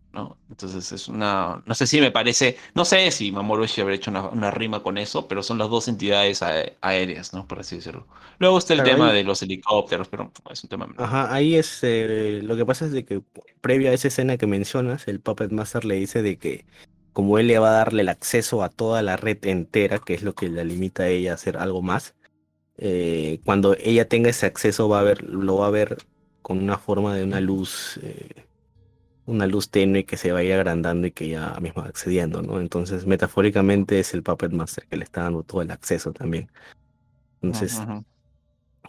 entonces 0.50 0.92
es 0.92 1.08
una, 1.08 1.62
no 1.66 1.76
sé 1.76 1.88
si 1.88 2.02
me 2.02 2.12
parece, 2.12 2.58
no 2.74 2.86
sé 2.86 3.12
si 3.12 3.32
Mamoru 3.32 3.66
habrá 3.78 3.94
hecho 3.94 4.12
una, 4.12 4.52
rima 4.52 4.82
con 4.82 4.98
eso, 4.98 5.28
pero 5.28 5.44
son 5.44 5.58
las 5.58 5.70
dos 5.70 5.88
entidades 5.88 6.42
aéreas, 6.82 7.34
¿no? 7.34 7.48
Por 7.48 7.60
así 7.60 7.76
decirlo. 7.76 8.08
Luego 8.40 8.58
está 8.58 8.74
el 8.74 8.84
tema 8.84 9.12
de 9.12 9.24
los 9.24 9.42
helicópteros, 9.42 10.08
pero 10.08 10.32
es 10.52 10.64
un 10.64 10.70
tema 10.70 10.88
Ajá, 10.98 11.34
ahí 11.34 11.56
es, 11.56 11.80
eh, 11.84 12.42
lo 12.44 12.56
que 12.56 12.66
pasa 12.66 12.86
es 12.86 12.92
de 12.92 13.06
que 13.06 13.22
previa 13.62 13.92
a 13.92 13.94
esa 13.94 14.08
escena 14.08 14.38
que 14.38 14.48
mencionas, 14.48 15.08
el 15.08 15.20
Puppet 15.20 15.52
Master 15.52 15.86
le 15.86 15.96
dice 15.96 16.22
de 16.22 16.38
que 16.38 16.66
como 17.14 17.40
él 17.40 17.48
le 17.48 17.58
va 17.58 17.70
a 17.70 17.78
darle 17.80 18.04
el 18.04 18.10
acceso 18.10 18.62
a 18.64 18.70
toda 18.70 19.02
la 19.02 19.18
red 19.18 19.44
entera, 19.46 20.00
que 20.00 20.14
es 20.14 20.24
lo 20.24 20.36
que 20.36 20.50
la 20.50 20.64
limita 20.64 21.04
a 21.04 21.08
ella 21.08 21.32
a 21.32 21.36
hacer 21.36 21.58
algo 21.58 21.82
más, 21.82 22.14
eh, 22.78 23.40
cuando 23.44 23.76
ella 23.80 24.08
tenga 24.08 24.30
ese 24.30 24.46
acceso 24.46 24.88
va 24.88 25.00
a 25.00 25.04
ver, 25.04 25.24
lo 25.24 25.58
va 25.58 25.68
a 25.68 25.72
ver 25.72 25.98
con 26.44 26.60
una 26.60 26.78
forma 26.78 27.16
de 27.16 27.24
una 27.24 27.42
luz 27.42 28.00
eh, 28.04 28.47
una 29.28 29.46
luz 29.46 29.70
tenue 29.70 30.06
que 30.06 30.18
se 30.18 30.32
vaya 30.32 30.56
agrandando 30.56 31.06
y 31.06 31.12
que 31.12 31.28
ya 31.28 31.60
mismo 31.60 31.84
accediendo, 31.84 32.42
¿no? 32.42 32.60
Entonces, 32.60 33.06
metafóricamente 33.06 34.00
es 34.00 34.14
el 34.14 34.24
Puppet 34.24 34.52
Master 34.52 34.88
que 34.88 34.98
le 34.98 35.04
está 35.04 35.24
dando 35.24 35.44
todo 35.44 35.62
el 35.62 35.70
acceso 35.70 36.14
también. 36.14 36.50
Entonces, 37.42 37.80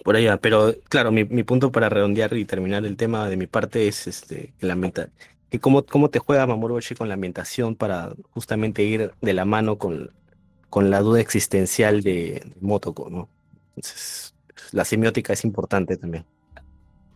por 0.05 0.17
allá, 0.17 0.39
pero 0.39 0.75
claro, 0.89 1.11
mi, 1.11 1.25
mi, 1.25 1.43
punto 1.43 1.73
para 1.73 1.89
redondear 1.89 2.35
y 2.35 2.45
terminar 2.45 2.87
el 2.87 2.97
tema 2.97 3.29
de 3.29 3.37
mi 3.37 3.49
parte 3.49 3.89
es 3.89 4.07
este, 4.07 4.55
la 4.61 4.77
meta, 4.77 5.11
que 5.51 5.59
cómo, 5.59 5.85
cómo 5.85 6.09
te 6.09 6.21
juega 6.21 6.47
Mamoru 6.47 6.79
con 6.97 7.09
la 7.09 7.15
ambientación 7.15 7.75
para 7.75 8.13
justamente 8.31 8.85
ir 8.85 9.13
de 9.21 9.33
la 9.35 9.45
mano 9.45 9.77
con, 9.77 10.13
con 10.71 10.89
la 10.89 11.01
duda 11.01 11.21
existencial 11.21 12.03
de, 12.03 12.45
de 12.45 12.57
Motoko, 12.61 13.11
¿no? 13.11 13.29
Entonces, 13.71 14.35
la 14.71 14.85
semiótica 14.85 15.33
es 15.33 15.45
importante 15.45 15.97
también 15.97 16.25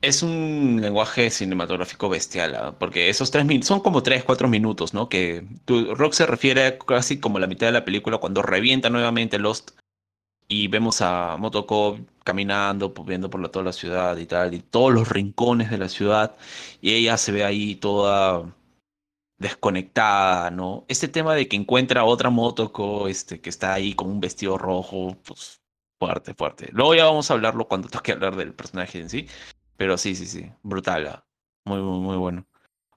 es 0.03 0.23
un 0.23 0.81
lenguaje 0.83 1.31
cinematográfico 1.31 2.09
bestial, 2.09 2.55
¿ah? 2.57 2.77
porque 2.79 3.09
esos 3.09 3.31
tres 3.31 3.47
minutos 3.47 3.69
son 3.69 3.81
como 3.81 4.03
tres, 4.03 4.25
cuatro 4.25 4.49
minutos, 4.49 4.95
¿no? 4.95 5.09
Que 5.09 5.47
Rock 5.67 6.13
se 6.15 6.27
refiere 6.27 6.79
casi 6.79 7.21
como 7.21 7.39
la 7.39 7.47
mitad 7.47 7.67
de 7.67 7.73
la 7.73 7.85
película 7.85 8.19
cuando 8.19 8.43
revienta 8.43 8.91
nuevamente 8.91 9.39
Lost 9.39 9.71
y 10.49 10.69
vemos 10.69 11.01
a 11.03 11.37
Motoko 11.39 11.99
caminando, 12.25 12.93
pues, 12.95 13.09
viendo 13.09 13.31
por 13.31 13.49
toda 13.51 13.65
la 13.65 13.73
ciudad 13.73 14.17
y 14.19 14.27
tal, 14.27 14.55
y 14.55 14.61
todos 14.61 14.93
los 14.93 15.09
rincones 15.09 15.71
de 15.71 15.79
la 15.79 15.89
ciudad, 15.89 16.37
y 16.81 16.93
ella 16.95 17.17
se 17.17 17.33
ve 17.33 17.45
ahí 17.45 17.77
toda 17.77 18.55
desconectada, 19.39 20.51
¿no? 20.51 20.85
Este 20.89 21.09
tema 21.09 21.35
de 21.35 21.49
que 21.49 21.57
encuentra 21.57 22.03
a 22.03 22.05
otra 22.05 22.31
Motoko, 22.31 23.09
este, 23.09 23.41
que 23.41 23.51
está 23.51 23.75
ahí 23.75 23.95
con 23.95 24.09
un 24.11 24.21
vestido 24.21 24.59
rojo, 24.59 25.17
pues 25.25 25.61
fuerte, 25.99 26.35
fuerte. 26.35 26.69
Luego 26.73 26.95
ya 26.95 27.05
vamos 27.07 27.31
a 27.31 27.35
hablarlo 27.35 27.69
cuando 27.69 27.89
toque 27.89 28.13
hablar 28.13 28.37
del 28.37 28.55
personaje 28.55 29.01
en 29.01 29.11
sí. 29.11 29.29
Pero 29.83 29.99
sí, 29.99 30.15
sí, 30.15 30.27
sí, 30.27 30.49
brutal. 30.63 31.09
Ah. 31.09 31.25
Muy, 31.65 31.81
muy, 31.81 31.99
muy 31.99 32.17
bueno. 32.17 32.47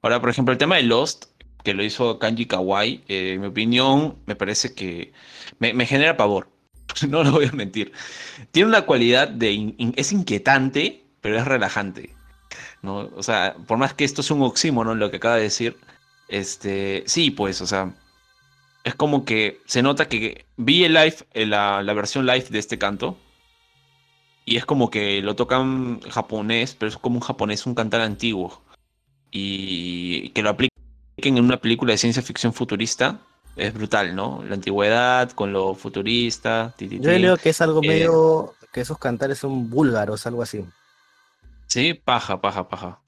Ahora, 0.04 0.22
por 0.22 0.30
ejemplo, 0.30 0.52
el 0.52 0.60
tema 0.60 0.76
de 0.76 0.84
Lost, 0.84 1.26
que 1.64 1.74
lo 1.74 1.84
hizo 1.84 2.20
Kanji 2.20 2.46
Kawai, 2.46 3.04
eh, 3.08 3.34
en 3.34 3.42
mi 3.42 3.48
opinión, 3.48 4.20
me 4.28 4.36
parece 4.36 4.76
que 4.76 5.12
me, 5.58 5.74
genera 5.88 6.16
pavor. 6.16 6.48
no 7.10 7.24
lo 7.24 7.32
voy 7.32 7.46
a 7.48 7.52
mentir. 7.54 7.92
Tiene 8.52 8.70
una 8.70 8.84
cualidad 8.84 9.30
de... 9.30 9.74
es 9.96 10.12
inquietante, 10.12 11.04
pero 11.22 11.40
es 11.40 11.46
relajante. 11.46 12.16
¿no? 12.84 13.10
O 13.16 13.24
sea, 13.24 13.56
por 13.66 13.80
más 13.80 13.96
que 13.96 14.04
esto 14.04 14.22
es 14.22 14.30
un 14.30 14.44
oxímono, 14.44 14.94
lo 14.94 15.10
que 15.10 15.18
acaba 15.18 15.38
de 15.38 15.42
decir, 15.42 15.78
este, 16.28 17.04
sí, 17.08 17.32
pues, 17.32 17.62
o 17.62 17.66
sea, 17.66 17.96
es 18.84 18.94
como 18.94 19.26
que 19.26 19.60
se 19.66 19.82
nota 19.82 20.08
que 20.08 20.46
vi 20.56 20.84
el 20.84 20.94
live, 20.94 21.18
eh, 21.34 21.48
la, 21.48 21.82
la 21.82 21.94
versión 21.94 22.28
live 22.28 22.46
de 22.52 22.60
este 22.60 22.78
canto, 22.78 23.18
y 24.46 24.58
es 24.58 24.66
como 24.66 24.90
que 24.90 25.22
lo 25.22 25.36
tocan 25.36 26.00
japonés, 26.02 26.76
pero 26.76 26.90
es 26.90 26.98
como 26.98 27.16
un 27.16 27.22
japonés, 27.22 27.66
un 27.66 27.76
cantar 27.76 28.02
antiguo. 28.02 28.62
Y 29.32 30.30
que 30.30 30.44
lo 30.44 30.52
apliquen 30.52 30.72
en 31.18 31.44
una 31.44 31.58
película 31.58 31.92
de 31.92 31.98
ciencia 31.98 32.22
ficción 32.22 32.54
futurista 32.54 33.20
es 33.56 33.74
brutal, 33.74 34.16
¿no? 34.16 34.44
La 34.48 34.56
antigüedad 34.56 35.32
con 35.32 35.54
lo 35.54 35.76
futurista. 35.76 36.74
Yo 36.78 37.00
creo 37.00 37.38
que 37.38 37.50
es 37.50 37.62
algo 37.62 37.82
eh, 37.84 37.88
medio. 37.88 38.54
que 38.72 38.82
esos 38.82 38.98
cantares 38.98 39.40
son 39.40 39.70
búlgaros, 39.70 40.28
algo 40.28 40.42
así. 40.42 40.66
Sí, 41.68 41.94
paja, 41.94 42.42
paja, 42.42 42.68
paja. 42.68 43.00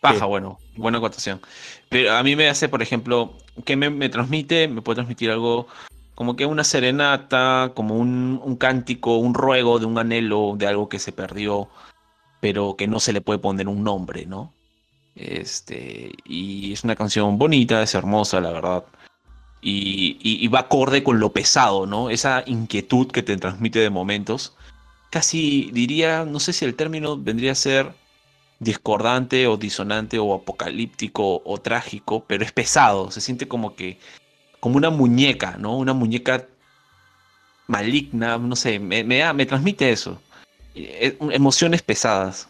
Paja, 0.00 0.26
bueno, 0.26 0.58
buena 0.76 0.98
acotación. 0.98 1.40
Pero 1.88 2.12
a 2.12 2.22
mí 2.22 2.36
me 2.36 2.48
hace, 2.48 2.68
por 2.68 2.82
ejemplo, 2.82 3.38
que 3.64 3.74
me, 3.74 3.88
me 3.88 4.10
transmite, 4.10 4.68
me 4.68 4.82
puede 4.82 4.96
transmitir 4.96 5.30
algo 5.30 5.66
como 6.14 6.36
que 6.36 6.46
una 6.46 6.64
serenata, 6.64 7.72
como 7.74 7.96
un, 7.96 8.56
cántico, 8.56 9.16
un 9.18 9.34
ruego 9.34 9.78
de 9.78 9.86
un 9.86 9.98
anhelo, 9.98 10.54
de 10.56 10.66
algo 10.66 10.88
que 10.88 10.98
se 10.98 11.12
perdió, 11.12 11.68
pero 12.40 12.76
que 12.76 12.86
no 12.86 13.00
se 13.00 13.12
le 13.12 13.20
puede 13.20 13.38
poner 13.38 13.68
un 13.68 13.82
nombre, 13.82 14.26
¿no? 14.26 14.52
Este, 15.16 16.12
y 16.24 16.72
es 16.72 16.84
una 16.84 16.96
canción 16.96 17.38
bonita, 17.38 17.82
es 17.82 17.94
hermosa, 17.94 18.40
la 18.40 18.50
verdad. 18.50 18.84
Y, 19.62 20.18
y, 20.20 20.46
va 20.48 20.60
acorde 20.60 21.02
con 21.02 21.20
lo 21.20 21.32
pesado, 21.32 21.86
¿no? 21.86 22.10
Esa 22.10 22.44
inquietud 22.46 23.10
que 23.10 23.22
te 23.22 23.36
transmite 23.38 23.78
de 23.78 23.90
momentos. 23.90 24.54
Casi 25.10 25.70
diría, 25.72 26.24
no 26.26 26.38
sé 26.38 26.52
si 26.52 26.64
el 26.66 26.74
término 26.74 27.16
vendría 27.16 27.52
a 27.52 27.54
ser 27.54 27.94
discordante 28.60 29.46
o 29.46 29.56
disonante 29.56 30.18
o 30.18 30.34
apocalíptico 30.34 31.42
o 31.44 31.58
trágico, 31.58 32.24
pero 32.26 32.44
es 32.44 32.52
pesado, 32.52 33.10
se 33.10 33.20
siente 33.20 33.48
como 33.48 33.74
que 33.74 33.98
como 34.64 34.78
una 34.78 34.88
muñeca, 34.88 35.58
¿no? 35.58 35.76
Una 35.76 35.92
muñeca 35.92 36.48
maligna, 37.66 38.38
no 38.38 38.56
sé, 38.56 38.78
me, 38.78 39.04
me, 39.04 39.44
transmite 39.44 39.92
eso. 39.92 40.22
Eh, 40.74 41.18
emociones 41.32 41.82
pesadas. 41.82 42.48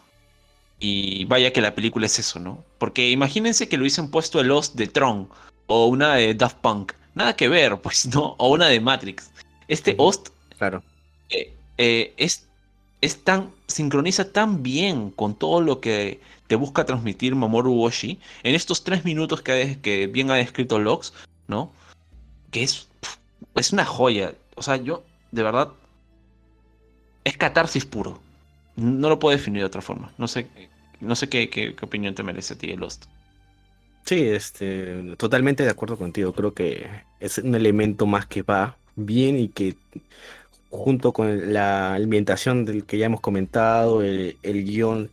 Y 0.79 1.25
vaya 1.25 1.51
que 1.51 1.59
la 1.59 1.75
película 1.75 2.05
es 2.05 2.17
eso, 2.17 2.39
¿no? 2.39 2.63
Porque 2.77 3.09
imagínense 3.11 3.67
que 3.67 3.75
lo 3.75 3.81
hubiesen 3.81 4.09
puesto 4.09 4.39
el 4.39 4.47
Lost 4.47 4.75
de 4.75 4.87
Tron 4.87 5.27
o 5.67 5.87
una 5.87 6.15
de 6.15 6.33
Daft 6.33 6.59
Punk. 6.59 6.93
Nada 7.15 7.35
que 7.35 7.49
ver, 7.49 7.77
pues, 7.83 8.05
¿no? 8.05 8.35
O 8.37 8.53
una 8.53 8.67
de 8.67 8.79
Matrix. 8.79 9.29
Este 9.67 9.95
Host 9.97 10.29
claro. 10.57 10.83
Eh, 11.27 11.53
eh, 11.77 12.13
es, 12.15 12.47
es 13.01 13.25
tan, 13.25 13.51
sincroniza 13.67 14.31
tan 14.31 14.63
bien 14.63 15.11
con 15.11 15.35
todo 15.35 15.59
lo 15.59 15.81
que 15.81 16.21
te 16.47 16.55
busca 16.55 16.85
transmitir 16.85 17.35
Mamoru 17.35 17.83
Oshii 17.83 18.21
en 18.43 18.55
estos 18.55 18.85
tres 18.85 19.03
minutos 19.03 19.41
que, 19.41 19.79
que 19.81 20.07
bien 20.07 20.31
ha 20.31 20.35
descrito 20.35 20.79
Lox, 20.79 21.11
¿no? 21.49 21.73
Que 22.55 22.63
es, 22.63 22.87
es 23.55 23.73
una 23.73 23.83
joya. 23.83 24.33
O 24.55 24.61
sea, 24.61 24.77
yo, 24.77 25.03
de 25.31 25.43
verdad, 25.43 25.73
es 27.25 27.35
catarsis 27.35 27.83
puro. 27.83 28.21
No 28.77 29.09
lo 29.09 29.19
puedo 29.19 29.35
definir 29.35 29.59
de 29.59 29.65
otra 29.65 29.81
forma. 29.81 30.13
No 30.17 30.29
sé, 30.29 30.47
no 31.01 31.17
sé 31.17 31.27
qué, 31.27 31.49
qué, 31.49 31.75
opinión 31.81 32.15
te 32.15 32.23
merece 32.23 32.53
a 32.53 32.57
ti 32.57 32.73
Lost. 32.77 33.07
Sí, 34.05 34.21
este, 34.21 35.17
totalmente 35.17 35.63
de 35.63 35.69
acuerdo 35.69 35.97
contigo. 35.97 36.31
Creo 36.31 36.53
que 36.53 36.89
es 37.19 37.39
un 37.39 37.55
elemento 37.55 38.05
más 38.05 38.25
que 38.25 38.41
va 38.41 38.77
bien 38.95 39.37
y 39.37 39.49
que 39.49 39.75
junto 40.69 41.11
con 41.11 41.51
la 41.51 41.95
ambientación 41.95 42.63
del 42.63 42.85
que 42.85 42.97
ya 42.97 43.07
hemos 43.07 43.19
comentado, 43.19 44.01
el, 44.01 44.37
guion 44.43 45.09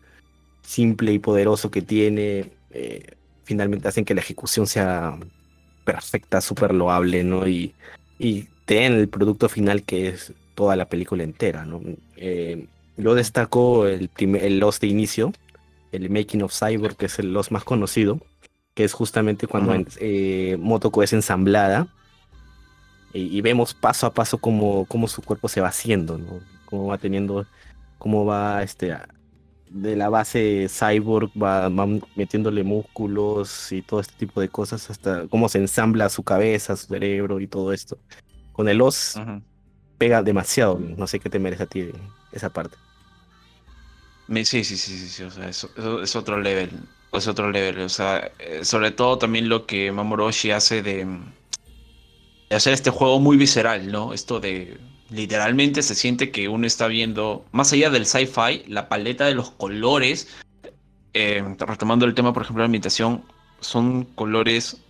simple 0.63 1.13
y 1.13 1.19
poderoso 1.19 1.73
que 1.73 1.83
tiene, 1.83 2.53
eh, 2.71 3.17
finalmente 3.43 3.89
hacen 3.89 4.05
que 4.05 4.15
la 4.15 4.21
ejecución 4.21 4.69
sea 4.69 5.19
perfecta, 5.85 6.41
súper 6.41 6.75
loable, 6.75 7.25
¿no? 7.25 7.47
Y, 7.47 7.75
y 8.19 8.49
ten 8.65 8.95
el 8.95 9.09
producto 9.09 9.49
final 9.49 9.83
que 9.83 10.09
es 10.09 10.33
toda 10.55 10.77
la 10.77 10.89
película 10.89 11.23
entera, 11.23 11.65
¿no? 11.65 11.81
Eh, 12.17 12.67
lo 12.97 13.15
destacó 13.15 13.87
el, 13.87 14.09
primer, 14.09 14.45
el 14.45 14.59
Lost 14.59 14.83
de 14.83 14.89
inicio, 14.89 15.33
el 15.93 16.11
Making 16.11 16.43
of 16.43 16.57
Cyborg, 16.57 16.97
que 16.97 17.07
es 17.07 17.19
el 17.19 17.33
Lost 17.33 17.51
más 17.51 17.65
conocido, 17.65 18.21
que 18.75 18.85
es 18.85 18.93
justamente 18.93 19.47
cuando 19.47 19.75
eh, 20.01 20.57
Motoko 20.59 21.03
es 21.03 21.13
ensamblada 21.13 21.89
y, 23.15 23.41
vemos 23.43 23.75
paso 23.75 24.07
a 24.07 24.15
paso 24.15 24.39
cómo, 24.39 24.87
cómo, 24.87 25.07
su 25.07 25.21
cuerpo 25.21 25.49
se 25.49 25.61
va 25.61 25.69
haciendo, 25.69 26.17
¿no? 26.17 26.41
cómo 26.65 26.87
va 26.87 26.97
teniendo, 26.97 27.45
cómo 27.99 28.25
va 28.25 28.63
este 28.63 28.97
de 29.73 29.97
la 29.97 30.09
base 30.09 30.69
cyborg 30.69 31.31
va, 31.41 31.71
metiéndole 32.15 32.63
músculos 32.63 33.73
y 33.73 33.83
todo 33.83 34.01
este 34.01 34.15
tipo 34.15 34.41
de 34.41 34.49
cosas 34.49 34.91
hasta 34.91 35.27
cómo 35.29 35.49
se 35.49 35.59
ensambla 35.59 36.09
su 36.09 36.23
cabeza, 36.23 36.77
su 36.77 36.89
cerebro 36.89 37.41
y 37.41 37.47
todo 37.47 37.73
esto. 37.73 37.99
Con 38.53 38.69
el 38.69 38.81
os 38.83 39.19
pega 39.99 40.23
demasiado, 40.23 40.79
no 40.79 41.07
sé 41.07 41.21
qué 41.21 41.31
te 41.31 41.39
merece 41.39 41.63
a 41.63 41.67
ti 41.67 41.91
esa 42.33 42.51
parte. 42.51 42.77
Sí, 44.29 44.45
sí, 44.45 44.65
sí, 44.65 44.77
sí, 44.77 45.09
sí, 45.09 45.23
o 45.25 45.31
sea, 45.31 45.49
es, 45.49 46.17
otro 46.17 46.39
level, 46.39 46.71
es 47.13 47.27
otro 47.29 47.51
level, 47.51 47.81
o 47.81 47.89
sea, 47.89 48.31
eh, 48.39 48.65
sobre 48.65 48.91
todo 48.91 49.19
también 49.19 49.49
lo 49.49 49.67
que 49.67 49.93
Mamoroshi 49.93 50.51
hace 50.51 50.83
de, 50.83 51.07
de 52.49 52.57
hacer 52.57 52.73
este 52.73 52.91
juego 52.91 53.21
muy 53.21 53.37
visceral, 53.37 53.91
¿no? 53.91 54.13
Esto 54.13 54.41
de 54.41 54.79
literalmente 55.13 55.83
se 55.83 55.95
siente 55.95 56.31
que 56.31 56.49
uno 56.49 56.67
está 56.67 56.87
viendo, 56.89 57.45
más 57.53 57.73
allá 57.73 57.91
del 57.91 58.07
sci-fi, 58.07 58.65
la 58.67 58.89
paleta 58.89 59.27
de 59.27 59.35
los 59.35 59.51
colores, 59.51 60.29
eh, 61.15 61.45
retomando 61.59 62.07
el 62.07 62.15
tema, 62.15 62.33
por 62.33 62.43
ejemplo, 62.43 62.63
de 62.63 62.65
la 62.65 62.67
ambientación, 62.67 63.25
son 63.61 64.05
colores 64.05 64.83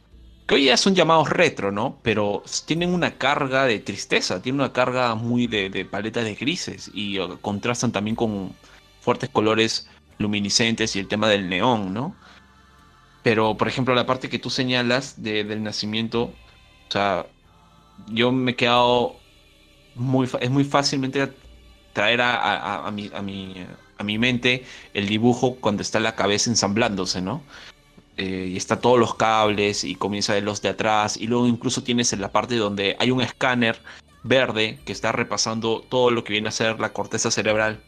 que 0.47 0.57
hoy 0.57 0.64
ya 0.66 0.77
son 0.77 0.95
llamados 0.95 1.31
retro, 1.31 1.70
¿no? 1.70 1.99
Pero 2.03 2.43
tienen 2.66 2.93
una 2.93 3.16
carga 3.18 3.64
de 3.64 3.79
tristeza, 3.79 4.43
tienen 4.43 4.61
una 4.61 4.73
carga 4.73 5.14
muy 5.14 5.47
de, 5.47 5.70
de 5.70 5.85
paleta 5.85 6.23
de 6.23 6.35
grises 6.35 6.91
y 6.93 7.18
uh, 7.18 7.39
contrastan 7.41 7.93
también 7.93 8.16
con 8.16 8.53
fuertes 9.01 9.31
colores 9.31 9.89
luminiscentes 10.18 10.97
y 10.97 10.99
el 11.01 11.09
tema 11.09 11.29
del 11.29 11.49
neón, 11.49 11.95
¿no? 11.95 12.16
Pero, 13.23 13.57
por 13.57 13.68
ejemplo, 13.68 13.95
la 13.95 14.07
parte 14.07 14.29
que 14.29 14.39
tú 14.39 14.51
señalas 14.51 15.23
del 15.23 15.62
nacimiento, 15.62 16.23
o 16.25 16.91
sea, 16.91 17.27
yo 18.09 18.33
me 18.33 18.53
he 18.53 18.57
quedado 18.57 19.16
muy, 19.95 20.28
es 20.40 20.51
muy 20.51 20.64
fácilmente 20.64 21.32
traer 21.93 22.20
a, 22.22 22.90
mi 22.90 24.18
mente 24.18 24.64
el 24.95 25.09
dibujo 25.09 25.57
cuando 25.57 25.82
está 25.82 26.01
la 26.01 26.16
cabeza 26.16 26.51
ensamblándose, 26.51 27.20
¿no? 27.20 27.43
Eh, 28.16 28.51
y 28.53 28.57
está 28.57 28.78
todos 28.78 28.99
los 28.99 29.14
cables 29.14 29.84
y 29.84 29.95
comienza 29.95 30.34
de 30.34 30.43
los 30.43 30.61
de 30.61 30.68
atrás 30.68 31.16
y 31.16 31.26
luego 31.26 31.47
incluso 31.47 31.82
tienes 31.82 32.12
en 32.12 32.20
la 32.20 32.30
parte 32.30 32.57
donde 32.57 32.95
hay 32.99 33.11
un 33.11 33.22
escáner 33.22 33.80
verde 34.22 34.78
que 34.84 34.93
está 34.93 35.12
repasando 35.12 35.82
todo 35.88 36.11
lo 36.11 36.22
que 36.22 36.34
viene 36.34 36.49
a 36.49 36.53
ser 36.53 36.78
la 36.78 36.93
corteza 36.93 37.30
cerebral, 37.30 37.82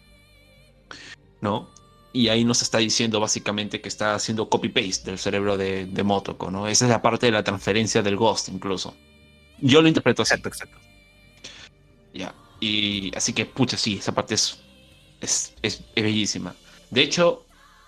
¿no? 1.40 1.68
Y 2.12 2.28
ahí 2.28 2.44
nos 2.44 2.62
está 2.62 2.78
diciendo 2.78 3.20
básicamente 3.20 3.80
que 3.80 3.88
está 3.88 4.14
haciendo 4.14 4.48
copy-paste 4.48 5.10
del 5.10 5.18
cerebro 5.18 5.58
de, 5.58 5.86
de 5.86 6.02
Motoko, 6.04 6.50
¿no? 6.50 6.68
Esa 6.68 6.86
es 6.86 6.90
la 6.90 7.02
parte 7.02 7.26
de 7.26 7.32
la 7.32 7.44
transferencia 7.44 8.02
del 8.02 8.16
Ghost 8.16 8.48
incluso. 8.48 8.94
Yo 9.60 9.82
lo 9.82 9.88
interpreto 9.88 10.22
así. 10.22 10.34
Exacto, 10.34 10.48
exacto. 10.48 10.93
Ya. 12.14 12.34
Y 12.60 13.14
así 13.16 13.32
que, 13.32 13.44
pucha, 13.44 13.76
sí, 13.76 13.96
esa 13.96 14.12
parte 14.12 14.34
es, 14.34 14.60
es, 15.20 15.54
es, 15.62 15.82
bellísima. 15.94 16.54
De 16.90 17.02
hecho, 17.02 17.44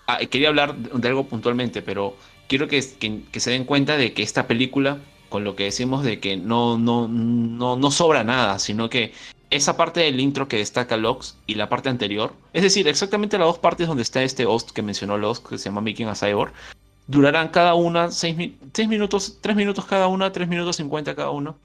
ah, 0.07 0.19
quería 0.19 0.49
hablar 0.49 0.77
de 0.77 1.09
algo 1.09 1.27
puntualmente, 1.27 1.81
pero 1.81 2.17
quiero 2.49 2.69
que, 2.69 2.85
que, 3.31 3.41
se 3.41 3.51
den 3.51 3.65
cuenta 3.65 3.97
de 3.97 4.13
que 4.13 4.23
esta 4.23 4.47
película, 4.47 4.99
con 5.29 5.45
lo 5.45 5.57
que 5.57 5.65
decimos 5.65 6.05
de 6.05 6.21
que 6.21 6.37
no, 6.37 6.79
no, 6.79 7.09
no, 7.09 7.77
no 7.77 7.91
sobra 7.91 8.25
nada, 8.25 8.59
sino 8.59 8.91
que 8.91 9.13
esa 9.51 9.77
parte 9.77 10.01
del 10.01 10.21
intro 10.21 10.49
que 10.49 10.59
destaca 10.59 10.97
Lox 10.97 11.37
y 11.47 11.55
la 11.55 11.69
parte 11.69 11.89
anterior, 11.89 12.35
es 12.53 12.63
decir, 12.63 12.89
exactamente 12.89 13.39
las 13.39 13.47
dos 13.47 13.59
partes 13.59 13.87
donde 13.87 14.03
está 14.03 14.23
este 14.23 14.45
host 14.45 14.71
que 14.71 14.83
mencionó 14.83 15.17
Lox, 15.17 15.41
que 15.41 15.59
se 15.59 15.67
llama 15.67 15.81
Making 15.81 16.09
a 16.09 16.15
Cyborg, 16.15 16.53
durarán 17.07 17.49
cada 17.49 17.75
una 17.75 18.11
seis, 18.11 18.37
minutos, 18.89 19.39
tres 19.41 19.57
minutos 19.57 19.85
cada 19.85 20.09
una, 20.09 20.33
tres 20.33 20.49
minutos 20.49 20.77
cincuenta 20.77 21.15
cada 21.15 21.31
uno. 21.31 21.57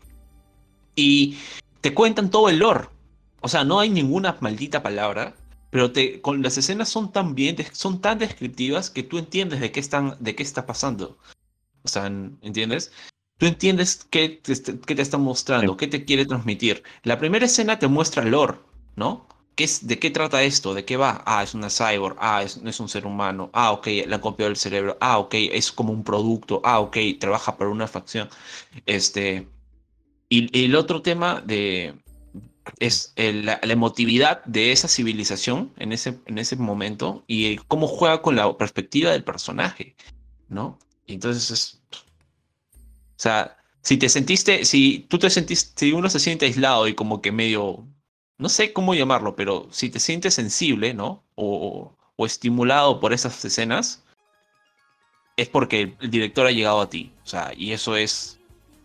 Y 0.95 1.37
te 1.81 1.93
cuentan 1.93 2.29
todo 2.29 2.49
el 2.49 2.59
lore. 2.59 2.87
O 3.41 3.49
sea, 3.49 3.63
no 3.63 3.79
hay 3.79 3.89
ninguna 3.89 4.37
maldita 4.39 4.83
palabra, 4.83 5.35
pero 5.71 5.91
te, 5.91 6.21
con 6.21 6.41
las 6.43 6.57
escenas 6.57 6.89
son 6.89 7.11
tan 7.11 7.35
bien, 7.35 7.57
son 7.73 8.01
tan 8.01 8.19
descriptivas 8.19 8.89
que 8.89 9.03
tú 9.03 9.17
entiendes 9.17 9.59
de 9.59 9.71
qué 9.71 9.79
están, 9.79 10.15
de 10.19 10.35
qué 10.35 10.43
está 10.43 10.65
pasando. 10.65 11.17
O 11.83 11.87
sea, 11.87 12.05
¿entiendes? 12.05 12.91
Tú 13.37 13.47
entiendes 13.47 14.05
qué 14.11 14.29
te, 14.29 14.53
qué 14.79 14.95
te 14.95 15.01
está 15.01 15.17
mostrando, 15.17 15.75
qué 15.75 15.87
te 15.87 16.05
quiere 16.05 16.25
transmitir. 16.25 16.83
La 17.03 17.17
primera 17.17 17.45
escena 17.45 17.79
te 17.79 17.87
muestra 17.87 18.23
el 18.23 18.31
lore, 18.31 18.59
¿no? 18.95 19.27
¿Qué 19.55 19.63
es, 19.63 19.87
¿De 19.87 19.97
qué 19.99 20.11
trata 20.11 20.43
esto? 20.43 20.73
¿De 20.73 20.85
qué 20.85 20.95
va? 20.97 21.23
Ah, 21.25 21.43
es 21.43 21.53
una 21.55 21.69
cyborg. 21.69 22.15
Ah, 22.19 22.43
es, 22.43 22.57
es 22.57 22.79
un 22.79 22.87
ser 22.87 23.05
humano. 23.05 23.49
Ah, 23.53 23.71
ok, 23.71 23.87
le 23.87 24.13
han 24.15 24.21
copiado 24.21 24.51
el 24.51 24.57
cerebro. 24.57 24.97
Ah, 25.01 25.17
ok, 25.17 25.33
es 25.33 25.71
como 25.71 25.91
un 25.91 26.03
producto. 26.03 26.61
Ah, 26.63 26.79
ok, 26.79 26.97
trabaja 27.19 27.57
para 27.57 27.69
una 27.71 27.87
facción. 27.87 28.29
Este, 28.85 29.47
y, 30.31 30.63
el 30.63 30.75
otro 30.75 31.01
tema 31.01 31.41
de, 31.41 31.93
es 32.79 33.13
la, 33.17 33.59
emotividad 33.63 34.43
de 34.45 34.71
esa 34.71 34.87
civilización 34.87 35.73
en 35.77 35.91
ese, 35.91 36.19
en 36.25 36.37
ese 36.37 36.55
momento 36.55 37.25
y 37.27 37.57
cómo 37.67 37.85
juega 37.85 38.21
con 38.21 38.37
la 38.37 38.57
perspectiva 38.57 39.11
del 39.11 39.25
personaje, 39.25 39.95
¿no? 40.47 40.79
Entonces 41.05 41.51
es... 41.51 41.81
O 41.91 43.23
sea, 43.23 43.57
si 43.81 43.97
te 43.97 44.07
sentiste, 44.07 44.63
si 44.63 45.05
tú 45.09 45.19
te 45.19 45.29
sentiste, 45.29 45.73
si 45.75 45.91
uno 45.91 46.09
se 46.09 46.19
siente 46.19 46.45
aislado 46.45 46.87
y 46.87 46.95
como 46.95 47.21
que 47.21 47.33
medio, 47.33 47.85
no 48.37 48.47
sé 48.47 48.71
cómo 48.71 48.95
llamarlo, 48.95 49.35
pero 49.35 49.67
si 49.69 49.89
te 49.89 49.99
sientes 49.99 50.33
sensible, 50.33 50.93
¿no? 50.93 51.25
O, 51.35 51.97
o 52.15 52.25
estimulado 52.25 53.01
por 53.01 53.11
esas 53.11 53.43
escenas, 53.43 54.03
es 55.35 55.49
porque 55.49 55.95
el 55.99 56.09
director 56.09 56.47
ha 56.47 56.51
llegado 56.51 56.79
a 56.79 56.89
ti. 56.89 57.11
O 57.25 57.27
sea, 57.27 57.51
y 57.55 57.73
eso 57.73 57.97
es 57.97 58.40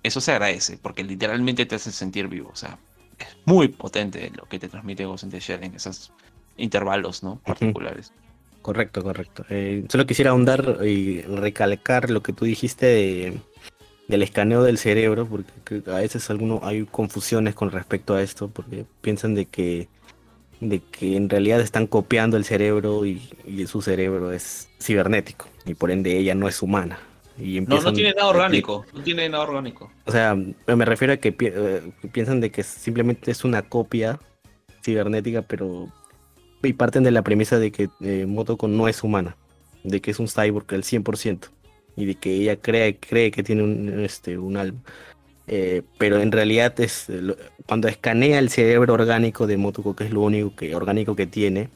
eso 0.07 0.21
se 0.21 0.33
agradece, 0.33 0.79
porque 0.79 1.03
literalmente 1.03 1.67
te 1.67 1.75
hace 1.75 1.91
sentir 1.91 2.29
vivo. 2.29 2.51
O 2.53 2.57
sea, 2.57 2.79
es 3.19 3.37
muy 3.45 3.69
potente 3.69 4.31
lo 4.37 4.45
que 4.45 4.59
te 4.59 4.69
transmite 4.69 5.05
Ghost 5.05 5.25
in 5.25 5.31
the 5.31 5.41
Shell 5.41 5.65
en 5.65 5.75
esos 5.75 6.13
intervalos 6.57 7.23
¿no? 7.23 7.41
particulares. 7.45 8.13
Correcto, 8.63 9.03
correcto. 9.03 9.45
Eh, 9.49 9.85
solo 9.89 10.07
quisiera 10.07 10.31
ahondar 10.31 10.79
y 10.85 11.23
recalcar 11.23 12.11
lo 12.11 12.23
que 12.23 12.33
tú 12.33 12.45
dijiste 12.45 12.87
de, 12.87 13.39
del 14.09 14.23
escaneo 14.23 14.63
del 14.63 14.79
cerebro, 14.79 15.27
porque 15.27 15.83
a 15.91 15.97
veces 15.97 16.31
alguno, 16.31 16.61
hay 16.63 16.85
confusiones 16.85 17.55
con 17.55 17.71
respecto 17.71 18.15
a 18.15 18.23
esto, 18.23 18.49
porque 18.49 18.85
piensan 19.01 19.35
de 19.35 19.47
que, 19.47 19.89
de 20.61 20.81
que 20.81 21.17
en 21.17 21.29
realidad 21.29 21.61
están 21.61 21.87
copiando 21.87 22.37
el 22.37 22.45
cerebro 22.45 23.07
y 23.07 23.21
su 23.69 23.83
cerebro 23.83 24.33
es 24.33 24.69
cibernético, 24.81 25.49
y 25.65 25.75
por 25.75 25.93
ende 25.93 26.17
ella 26.17 26.35
no 26.35 26.49
es 26.49 26.61
humana 26.61 26.99
no, 27.39 27.81
no 27.81 27.93
tiene 27.93 28.13
nada 28.15 28.29
orgánico, 28.29 28.85
no 28.93 29.03
tiene 29.03 29.29
nada 29.29 29.45
orgánico. 29.45 29.91
O 30.05 30.13
sea, 30.13 30.35
me 30.35 30.85
refiero 30.85 31.13
a 31.13 31.17
que 31.19 31.35
eh, 31.39 31.93
piensan 32.13 32.41
de 32.41 32.51
que 32.51 32.63
simplemente 32.63 33.31
es 33.31 33.45
una 33.45 33.63
copia 33.63 34.19
cibernética, 34.83 35.43
pero 35.43 35.89
y 36.63 36.73
parten 36.73 37.05
de 37.05 37.11
la 37.11 37.23
premisa 37.23 37.59
de 37.59 37.71
que 37.71 37.89
eh, 38.01 38.27
Motoko 38.27 38.69
no 38.69 38.89
es 38.89 39.03
humana, 39.03 39.37
de 39.85 40.01
que 40.01 40.11
es 40.11 40.19
un 40.19 40.29
cyborg 40.29 40.67
al 40.75 40.83
100% 40.83 41.51
y 41.97 42.07
de 42.07 42.15
que 42.17 42.35
ella 42.35 42.57
cree, 42.57 42.99
cree 42.99 43.31
que 43.31 43.43
tiene 43.43 43.63
un, 43.63 44.01
este, 44.01 44.39
un 44.39 44.57
alma. 44.57 44.81
Eh, 45.49 45.83
pero 45.97 46.21
en 46.21 46.33
realidad 46.33 46.79
es 46.81 47.07
cuando 47.67 47.87
escanea 47.87 48.41
el 48.41 48.51
cerebro 48.51 48.95
orgánico 48.95 49.47
de 49.47 49.57
Motoko, 49.57 49.95
que 49.95 50.05
es 50.05 50.11
lo 50.11 50.23
único 50.23 50.57
que 50.57 50.75
orgánico 50.75 51.15
que 51.15 51.27
tiene, 51.27 51.69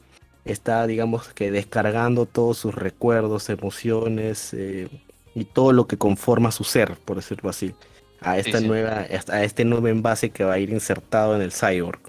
está 0.43 0.85
digamos 0.87 1.29
que 1.29 1.51
descargando 1.51 2.25
todos 2.25 2.57
sus 2.57 2.75
recuerdos, 2.75 3.49
emociones, 3.49 4.53
eh, 4.53 4.89
y 5.35 5.45
todo 5.45 5.71
lo 5.71 5.87
que 5.87 5.97
conforma 5.97 6.51
su 6.51 6.63
ser, 6.63 6.97
por 7.05 7.17
decirlo 7.17 7.49
así, 7.49 7.73
a 8.19 8.37
esta 8.37 8.59
nueva, 8.59 9.07
a 9.27 9.43
este 9.43 9.65
nuevo 9.65 9.87
envase 9.87 10.29
que 10.29 10.43
va 10.43 10.53
a 10.53 10.59
ir 10.59 10.69
insertado 10.69 11.35
en 11.35 11.41
el 11.41 11.51
cyborg, 11.51 11.99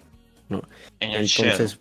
¿no? 0.49 0.63
En 1.01 1.13
el 1.13 1.23
Entonces, 1.23 1.79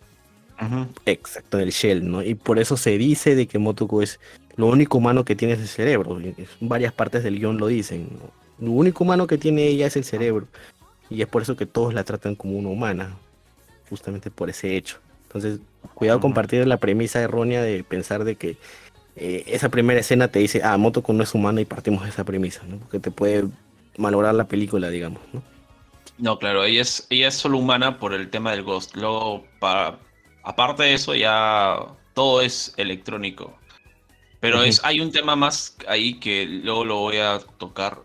exacto, 1.04 1.58
en 1.58 1.64
el 1.64 1.70
shell, 1.70 2.08
¿no? 2.08 2.22
Y 2.22 2.34
por 2.34 2.58
eso 2.58 2.76
se 2.76 2.96
dice 2.96 3.34
de 3.34 3.46
que 3.46 3.58
Motoko 3.58 4.02
es 4.02 4.18
lo 4.56 4.66
único 4.66 4.98
humano 4.98 5.24
que 5.24 5.36
tiene 5.36 5.54
es 5.54 5.60
el 5.60 5.68
cerebro. 5.68 6.20
Varias 6.60 6.92
partes 6.92 7.22
del 7.22 7.38
guion 7.38 7.58
lo 7.58 7.66
dicen. 7.66 8.08
Lo 8.58 8.70
único 8.70 9.04
humano 9.04 9.26
que 9.26 9.38
tiene 9.38 9.66
ella 9.66 9.86
es 9.86 9.96
el 9.96 10.04
cerebro. 10.04 10.46
Y 11.08 11.22
es 11.22 11.28
por 11.28 11.42
eso 11.42 11.56
que 11.56 11.66
todos 11.66 11.94
la 11.94 12.04
tratan 12.04 12.34
como 12.34 12.58
una 12.58 12.68
humana. 12.68 13.16
Justamente 13.88 14.30
por 14.30 14.50
ese 14.50 14.76
hecho. 14.76 14.98
Entonces, 15.24 15.60
cuidado 15.94 16.20
con 16.20 16.34
partir 16.34 16.66
la 16.66 16.76
premisa 16.76 17.20
errónea 17.20 17.62
de 17.62 17.82
pensar 17.84 18.24
de 18.24 18.36
que 18.36 18.56
eh, 19.16 19.44
esa 19.46 19.68
primera 19.68 20.00
escena 20.00 20.28
te 20.28 20.38
dice, 20.38 20.62
ah, 20.64 20.76
Motoko 20.78 21.12
no 21.12 21.22
es 21.22 21.34
humana 21.34 21.60
y 21.60 21.64
partimos 21.64 22.04
de 22.04 22.10
esa 22.10 22.24
premisa, 22.24 22.62
¿no? 22.66 22.78
Porque 22.78 22.98
te 22.98 23.10
puede 23.10 23.44
malograr 23.96 24.34
la 24.34 24.44
película, 24.44 24.88
digamos, 24.88 25.20
¿no? 25.32 25.42
No, 26.18 26.38
claro, 26.38 26.64
ella 26.64 26.82
es, 26.82 27.06
ella 27.10 27.28
es 27.28 27.34
solo 27.34 27.58
humana 27.58 27.98
por 27.98 28.14
el 28.14 28.30
tema 28.30 28.52
del 28.52 28.62
Ghost. 28.62 28.96
Luego, 28.96 29.44
para, 29.58 29.98
aparte 30.44 30.84
de 30.84 30.94
eso, 30.94 31.14
ya 31.14 31.78
todo 32.14 32.40
es 32.40 32.74
electrónico. 32.76 33.56
Pero 34.40 34.62
es, 34.62 34.84
hay 34.84 35.00
un 35.00 35.12
tema 35.12 35.36
más 35.36 35.76
ahí 35.86 36.18
que 36.18 36.46
luego 36.46 36.84
lo 36.84 36.96
voy 36.98 37.18
a 37.18 37.38
tocar. 37.58 37.98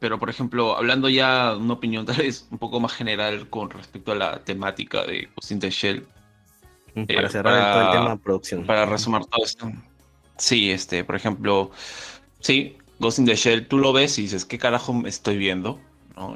Pero, 0.00 0.18
por 0.18 0.30
ejemplo, 0.30 0.76
hablando 0.76 1.08
ya 1.08 1.54
una 1.56 1.74
opinión 1.74 2.06
tal 2.06 2.16
vez 2.16 2.46
un 2.50 2.58
poco 2.58 2.80
más 2.80 2.92
general 2.92 3.48
con 3.48 3.70
respecto 3.70 4.12
a 4.12 4.14
la 4.16 4.38
temática 4.40 5.04
de 5.04 5.28
Ghost 5.34 5.50
in 5.50 5.60
the 5.60 5.70
Shell. 5.70 6.06
Para 6.94 7.26
eh, 7.26 7.30
cerrar 7.30 7.72
todo 7.72 7.86
el 7.86 7.92
tema 7.92 8.10
de 8.10 8.16
producción. 8.18 8.66
Para 8.66 8.86
resumir 8.86 9.24
todo 9.26 9.44
esto. 9.44 9.72
Sí, 10.42 10.72
este, 10.72 11.04
por 11.04 11.14
ejemplo, 11.14 11.70
sí, 12.40 12.76
Ghost 12.98 13.20
in 13.20 13.26
the 13.26 13.36
Shell, 13.36 13.68
tú 13.68 13.78
lo 13.78 13.92
ves 13.92 14.18
y 14.18 14.22
dices, 14.22 14.44
¿qué 14.44 14.58
carajo 14.58 15.00
estoy 15.06 15.36
viendo? 15.36 15.78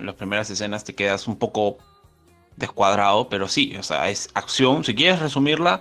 Las 0.01 0.15
primeras 0.15 0.49
escenas 0.49 0.85
te 0.85 0.95
quedas 0.95 1.27
un 1.27 1.37
poco 1.37 1.79
descuadrado, 2.55 3.29
pero 3.29 3.49
sí, 3.49 3.75
o 3.77 3.83
sea, 3.83 4.09
es 4.09 4.29
acción. 4.35 4.85
Si 4.85 4.95
quieres 4.95 5.19
resumirla, 5.19 5.81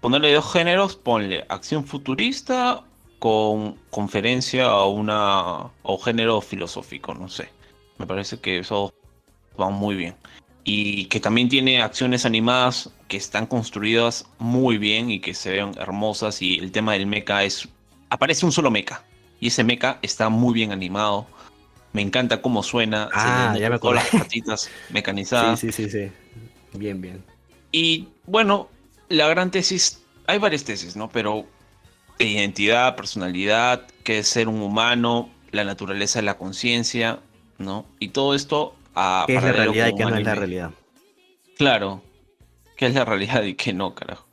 ponerle 0.00 0.34
dos 0.34 0.52
géneros, 0.52 0.96
ponle 0.96 1.46
acción 1.48 1.86
futurista 1.86 2.82
con 3.20 3.76
conferencia 3.90 4.74
o 4.74 4.90
una 4.90 5.70
o 5.82 5.98
género 5.98 6.40
filosófico, 6.40 7.14
no 7.14 7.28
sé. 7.28 7.48
Me 7.96 8.08
parece 8.08 8.40
que 8.40 8.58
eso 8.58 8.92
va 9.58 9.70
muy 9.70 9.94
bien. 9.94 10.16
Y 10.64 11.06
que 11.06 11.18
también 11.18 11.48
tiene 11.48 11.82
acciones 11.82 12.24
animadas 12.24 12.90
que 13.08 13.16
están 13.16 13.46
construidas 13.46 14.26
muy 14.38 14.78
bien 14.78 15.10
y 15.10 15.20
que 15.20 15.34
se 15.34 15.50
ven 15.50 15.72
hermosas. 15.76 16.40
Y 16.40 16.58
el 16.58 16.70
tema 16.72 16.92
del 16.92 17.06
mecha 17.06 17.42
es. 17.42 17.68
Aparece 18.10 18.46
un 18.46 18.52
solo 18.52 18.70
mecha. 18.70 19.02
Y 19.40 19.48
ese 19.48 19.64
mecha 19.64 19.98
está 20.02 20.28
muy 20.28 20.54
bien 20.54 20.70
animado. 20.70 21.26
Me 21.92 22.02
encanta 22.02 22.40
cómo 22.40 22.62
suena. 22.62 23.08
Ah, 23.12 23.56
ya 23.58 23.68
me 23.68 23.76
acuerdo. 23.76 23.96
las 23.96 24.08
patitas 24.08 24.70
mecanizadas. 24.90 25.58
Sí, 25.58 25.72
sí, 25.72 25.84
sí, 25.84 25.90
sí. 25.90 26.12
Bien, 26.78 27.00
bien. 27.00 27.24
Y 27.72 28.08
bueno, 28.26 28.68
la 29.08 29.28
gran 29.28 29.50
tesis. 29.50 30.00
Hay 30.26 30.38
varias 30.38 30.64
tesis, 30.64 30.94
¿no? 30.94 31.08
Pero 31.08 31.46
identidad, 32.18 32.96
personalidad, 32.96 33.86
qué 34.04 34.18
es 34.18 34.28
ser 34.28 34.48
un 34.48 34.62
humano, 34.62 35.30
la 35.50 35.64
naturaleza 35.64 36.20
de 36.20 36.26
la 36.26 36.38
conciencia, 36.38 37.20
¿no? 37.58 37.86
Y 37.98 38.08
todo 38.08 38.34
esto 38.34 38.74
a 38.94 39.24
¿Qué 39.26 39.36
es 39.36 39.42
la 39.42 39.52
realidad 39.52 39.88
y 39.88 39.94
qué 39.94 40.04
no 40.04 40.16
es 40.16 40.24
la 40.24 40.34
realidad? 40.34 40.70
Claro, 41.56 42.02
qué 42.76 42.86
es 42.86 42.94
la 42.94 43.04
realidad 43.04 43.42
y 43.42 43.54
qué 43.54 43.72
no, 43.72 43.94
carajo. 43.94 44.26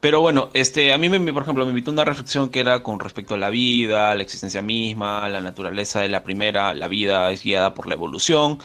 Pero 0.00 0.20
bueno, 0.20 0.50
este, 0.54 0.92
a 0.92 0.98
mí, 0.98 1.08
me, 1.08 1.32
por 1.32 1.42
ejemplo, 1.42 1.64
me 1.64 1.70
invitó 1.70 1.90
una 1.90 2.04
reflexión 2.04 2.50
que 2.50 2.60
era 2.60 2.82
con 2.82 3.00
respecto 3.00 3.34
a 3.34 3.38
la 3.38 3.50
vida, 3.50 4.14
la 4.14 4.22
existencia 4.22 4.62
misma, 4.62 5.28
la 5.28 5.40
naturaleza 5.40 6.00
de 6.00 6.08
la 6.08 6.22
primera, 6.22 6.72
la 6.72 6.86
vida 6.86 7.30
es 7.32 7.42
guiada 7.42 7.74
por 7.74 7.88
la 7.88 7.94
evolución, 7.94 8.58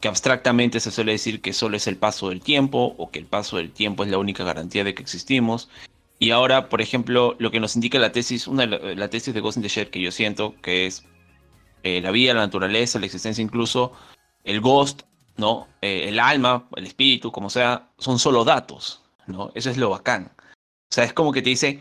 que 0.00 0.08
abstractamente 0.08 0.80
se 0.80 0.90
suele 0.90 1.12
decir 1.12 1.42
que 1.42 1.52
solo 1.52 1.76
es 1.76 1.86
el 1.86 1.98
paso 1.98 2.30
del 2.30 2.40
tiempo 2.40 2.94
o 2.96 3.10
que 3.10 3.18
el 3.18 3.26
paso 3.26 3.58
del 3.58 3.70
tiempo 3.70 4.02
es 4.02 4.10
la 4.10 4.18
única 4.18 4.44
garantía 4.44 4.82
de 4.82 4.94
que 4.94 5.02
existimos. 5.02 5.68
Y 6.18 6.30
ahora, 6.30 6.68
por 6.70 6.80
ejemplo, 6.80 7.36
lo 7.38 7.50
que 7.50 7.60
nos 7.60 7.74
indica 7.74 7.98
la 7.98 8.12
tesis, 8.12 8.46
una 8.46 8.64
la 8.64 9.10
tesis 9.10 9.34
de 9.34 9.40
Ghost 9.40 9.58
in 9.58 9.62
the 9.62 9.68
Shell 9.68 9.90
que 9.90 10.00
yo 10.00 10.10
siento 10.10 10.54
que 10.62 10.86
es 10.86 11.04
eh, 11.82 12.00
la 12.00 12.10
vida, 12.12 12.32
la 12.32 12.40
naturaleza, 12.40 12.98
la 12.98 13.06
existencia 13.06 13.42
incluso, 13.42 13.92
el 14.44 14.60
ghost, 14.60 15.02
¿no? 15.36 15.68
Eh, 15.80 16.08
el 16.08 16.18
alma, 16.18 16.68
el 16.76 16.86
espíritu, 16.86 17.32
como 17.32 17.50
sea, 17.50 17.88
son 17.98 18.18
solo 18.18 18.44
datos, 18.44 19.02
¿no? 19.26 19.50
Eso 19.54 19.70
es 19.70 19.76
lo 19.76 19.90
bacán. 19.90 20.32
O 20.38 20.94
sea, 20.94 21.04
es 21.04 21.12
como 21.12 21.32
que 21.32 21.42
te 21.42 21.50
dice 21.50 21.80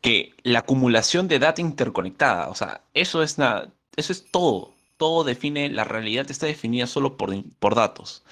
que 0.00 0.34
la 0.42 0.60
acumulación 0.60 1.28
de 1.28 1.38
data 1.38 1.60
interconectada, 1.60 2.48
o 2.48 2.54
sea, 2.54 2.82
eso 2.94 3.22
es 3.22 3.38
nada, 3.38 3.72
eso 3.96 4.12
es 4.12 4.30
todo. 4.30 4.72
Todo 4.96 5.24
define, 5.24 5.70
la 5.70 5.84
realidad 5.84 6.30
está 6.30 6.46
definida 6.46 6.86
solo 6.86 7.16
por, 7.16 7.34
por 7.58 7.74
datos. 7.74 8.22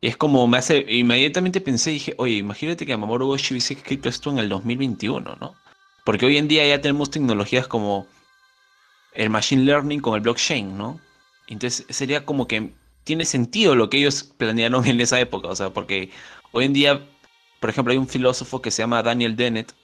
Y 0.00 0.08
es 0.08 0.16
como 0.16 0.46
me 0.46 0.58
hace, 0.58 0.84
inmediatamente 0.88 1.60
pensé, 1.60 1.90
dije, 1.90 2.14
oye, 2.18 2.34
imagínate 2.34 2.84
que 2.84 2.96
Mamoru 2.96 3.28
Goshi 3.28 3.54
hubiese 3.54 3.74
escrito 3.74 4.08
esto 4.08 4.30
en 4.30 4.38
el 4.38 4.48
2021, 4.48 5.36
¿no? 5.40 5.54
Porque 6.04 6.26
hoy 6.26 6.36
en 6.38 6.48
día 6.48 6.66
ya 6.66 6.80
tenemos 6.80 7.10
tecnologías 7.10 7.68
como 7.68 8.06
el 9.14 9.30
machine 9.30 9.62
learning 9.62 10.00
con 10.00 10.14
el 10.14 10.20
blockchain, 10.20 10.76
¿no? 10.76 11.00
Entonces 11.46 11.86
sería 11.88 12.24
como 12.24 12.48
que 12.48 12.72
tiene 13.04 13.24
sentido 13.24 13.74
lo 13.74 13.90
que 13.90 13.98
ellos 13.98 14.22
planearon 14.36 14.86
en 14.86 15.00
esa 15.00 15.20
época, 15.20 15.48
o 15.48 15.56
sea, 15.56 15.70
porque 15.70 16.10
hoy 16.52 16.66
en 16.66 16.72
día, 16.72 17.08
por 17.60 17.70
ejemplo, 17.70 17.92
hay 17.92 17.98
un 17.98 18.08
filósofo 18.08 18.62
que 18.62 18.70
se 18.70 18.82
llama 18.82 19.02
Daniel 19.02 19.36
Dennett, 19.36 19.74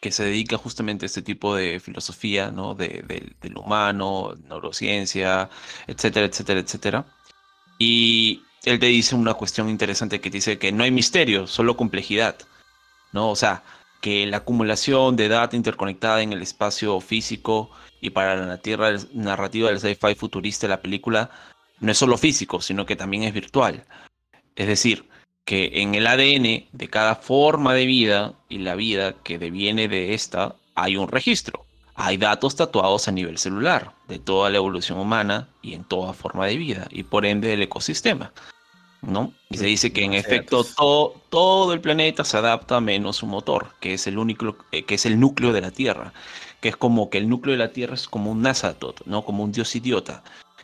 que 0.00 0.10
se 0.10 0.24
dedica 0.24 0.58
justamente 0.58 1.04
a 1.04 1.06
este 1.06 1.22
tipo 1.22 1.54
de 1.54 1.78
filosofía, 1.80 2.50
¿no? 2.50 2.74
De, 2.74 3.04
del 3.40 3.56
humano, 3.56 4.36
neurociencia, 4.48 5.48
etcétera, 5.86 6.26
etcétera, 6.26 6.60
etcétera. 6.60 7.06
Y 7.78 8.42
él 8.64 8.80
te 8.80 8.86
dice 8.86 9.14
una 9.14 9.34
cuestión 9.34 9.68
interesante 9.68 10.20
que 10.20 10.30
dice 10.30 10.58
que 10.58 10.72
no 10.72 10.84
hay 10.84 10.90
misterio, 10.90 11.46
solo 11.46 11.76
complejidad, 11.76 12.36
¿no? 13.12 13.30
O 13.30 13.36
sea, 13.36 13.62
que 14.00 14.26
la 14.26 14.38
acumulación 14.38 15.16
de 15.16 15.28
data 15.28 15.56
interconectada 15.56 16.22
en 16.22 16.32
el 16.32 16.42
espacio 16.42 17.00
físico 17.00 17.70
y 18.00 18.10
para 18.10 18.34
la 18.36 18.58
tierra 18.58 18.90
narrativa 19.14 19.68
del 19.68 19.80
sci-fi 19.80 20.16
futurista 20.16 20.66
de 20.66 20.70
la 20.70 20.82
película 20.82 21.30
no 21.82 21.92
es 21.92 21.98
solo 21.98 22.16
físico, 22.16 22.62
sino 22.62 22.86
que 22.86 22.96
también 22.96 23.24
es 23.24 23.34
virtual. 23.34 23.84
Es 24.56 24.68
decir, 24.68 25.08
que 25.44 25.82
en 25.82 25.94
el 25.94 26.06
ADN 26.06 26.68
de 26.72 26.88
cada 26.88 27.16
forma 27.16 27.74
de 27.74 27.86
vida 27.86 28.34
y 28.48 28.58
la 28.58 28.76
vida 28.76 29.14
que 29.24 29.38
deviene 29.38 29.88
de 29.88 30.14
esta 30.14 30.54
hay 30.74 30.96
un 30.96 31.08
registro. 31.08 31.66
Hay 31.94 32.16
datos 32.16 32.56
tatuados 32.56 33.08
a 33.08 33.12
nivel 33.12 33.36
celular 33.36 33.92
de 34.08 34.18
toda 34.18 34.48
la 34.48 34.56
evolución 34.56 34.98
humana 34.98 35.48
y 35.60 35.74
en 35.74 35.84
toda 35.84 36.12
forma 36.14 36.46
de 36.46 36.56
vida 36.56 36.86
y 36.90 37.02
por 37.02 37.26
ende 37.26 37.48
del 37.48 37.62
ecosistema. 37.62 38.32
¿no? 39.02 39.32
Y 39.50 39.58
se 39.58 39.66
dice 39.66 39.92
que 39.92 40.04
en 40.04 40.14
efecto 40.14 40.64
todo, 40.64 41.16
todo 41.28 41.72
el 41.72 41.80
planeta 41.80 42.24
se 42.24 42.36
adapta 42.36 42.80
menos 42.80 43.16
su 43.16 43.26
motor, 43.26 43.74
que 43.80 43.94
es 43.94 44.06
el 44.06 44.16
único, 44.16 44.56
eh, 44.70 44.84
que 44.84 44.94
es 44.94 45.04
el 45.04 45.18
núcleo 45.18 45.52
de 45.52 45.60
la 45.60 45.72
Tierra, 45.72 46.12
que 46.60 46.68
es 46.68 46.76
como 46.76 47.10
que 47.10 47.18
el 47.18 47.28
núcleo 47.28 47.52
de 47.52 47.58
la 47.58 47.72
Tierra 47.72 47.94
es 47.94 48.06
como 48.06 48.30
un 48.30 48.42
Nazatot, 48.42 49.04
¿no? 49.04 49.24
Como 49.24 49.42
un 49.42 49.50
dios 49.50 49.74
idiota, 49.74 50.22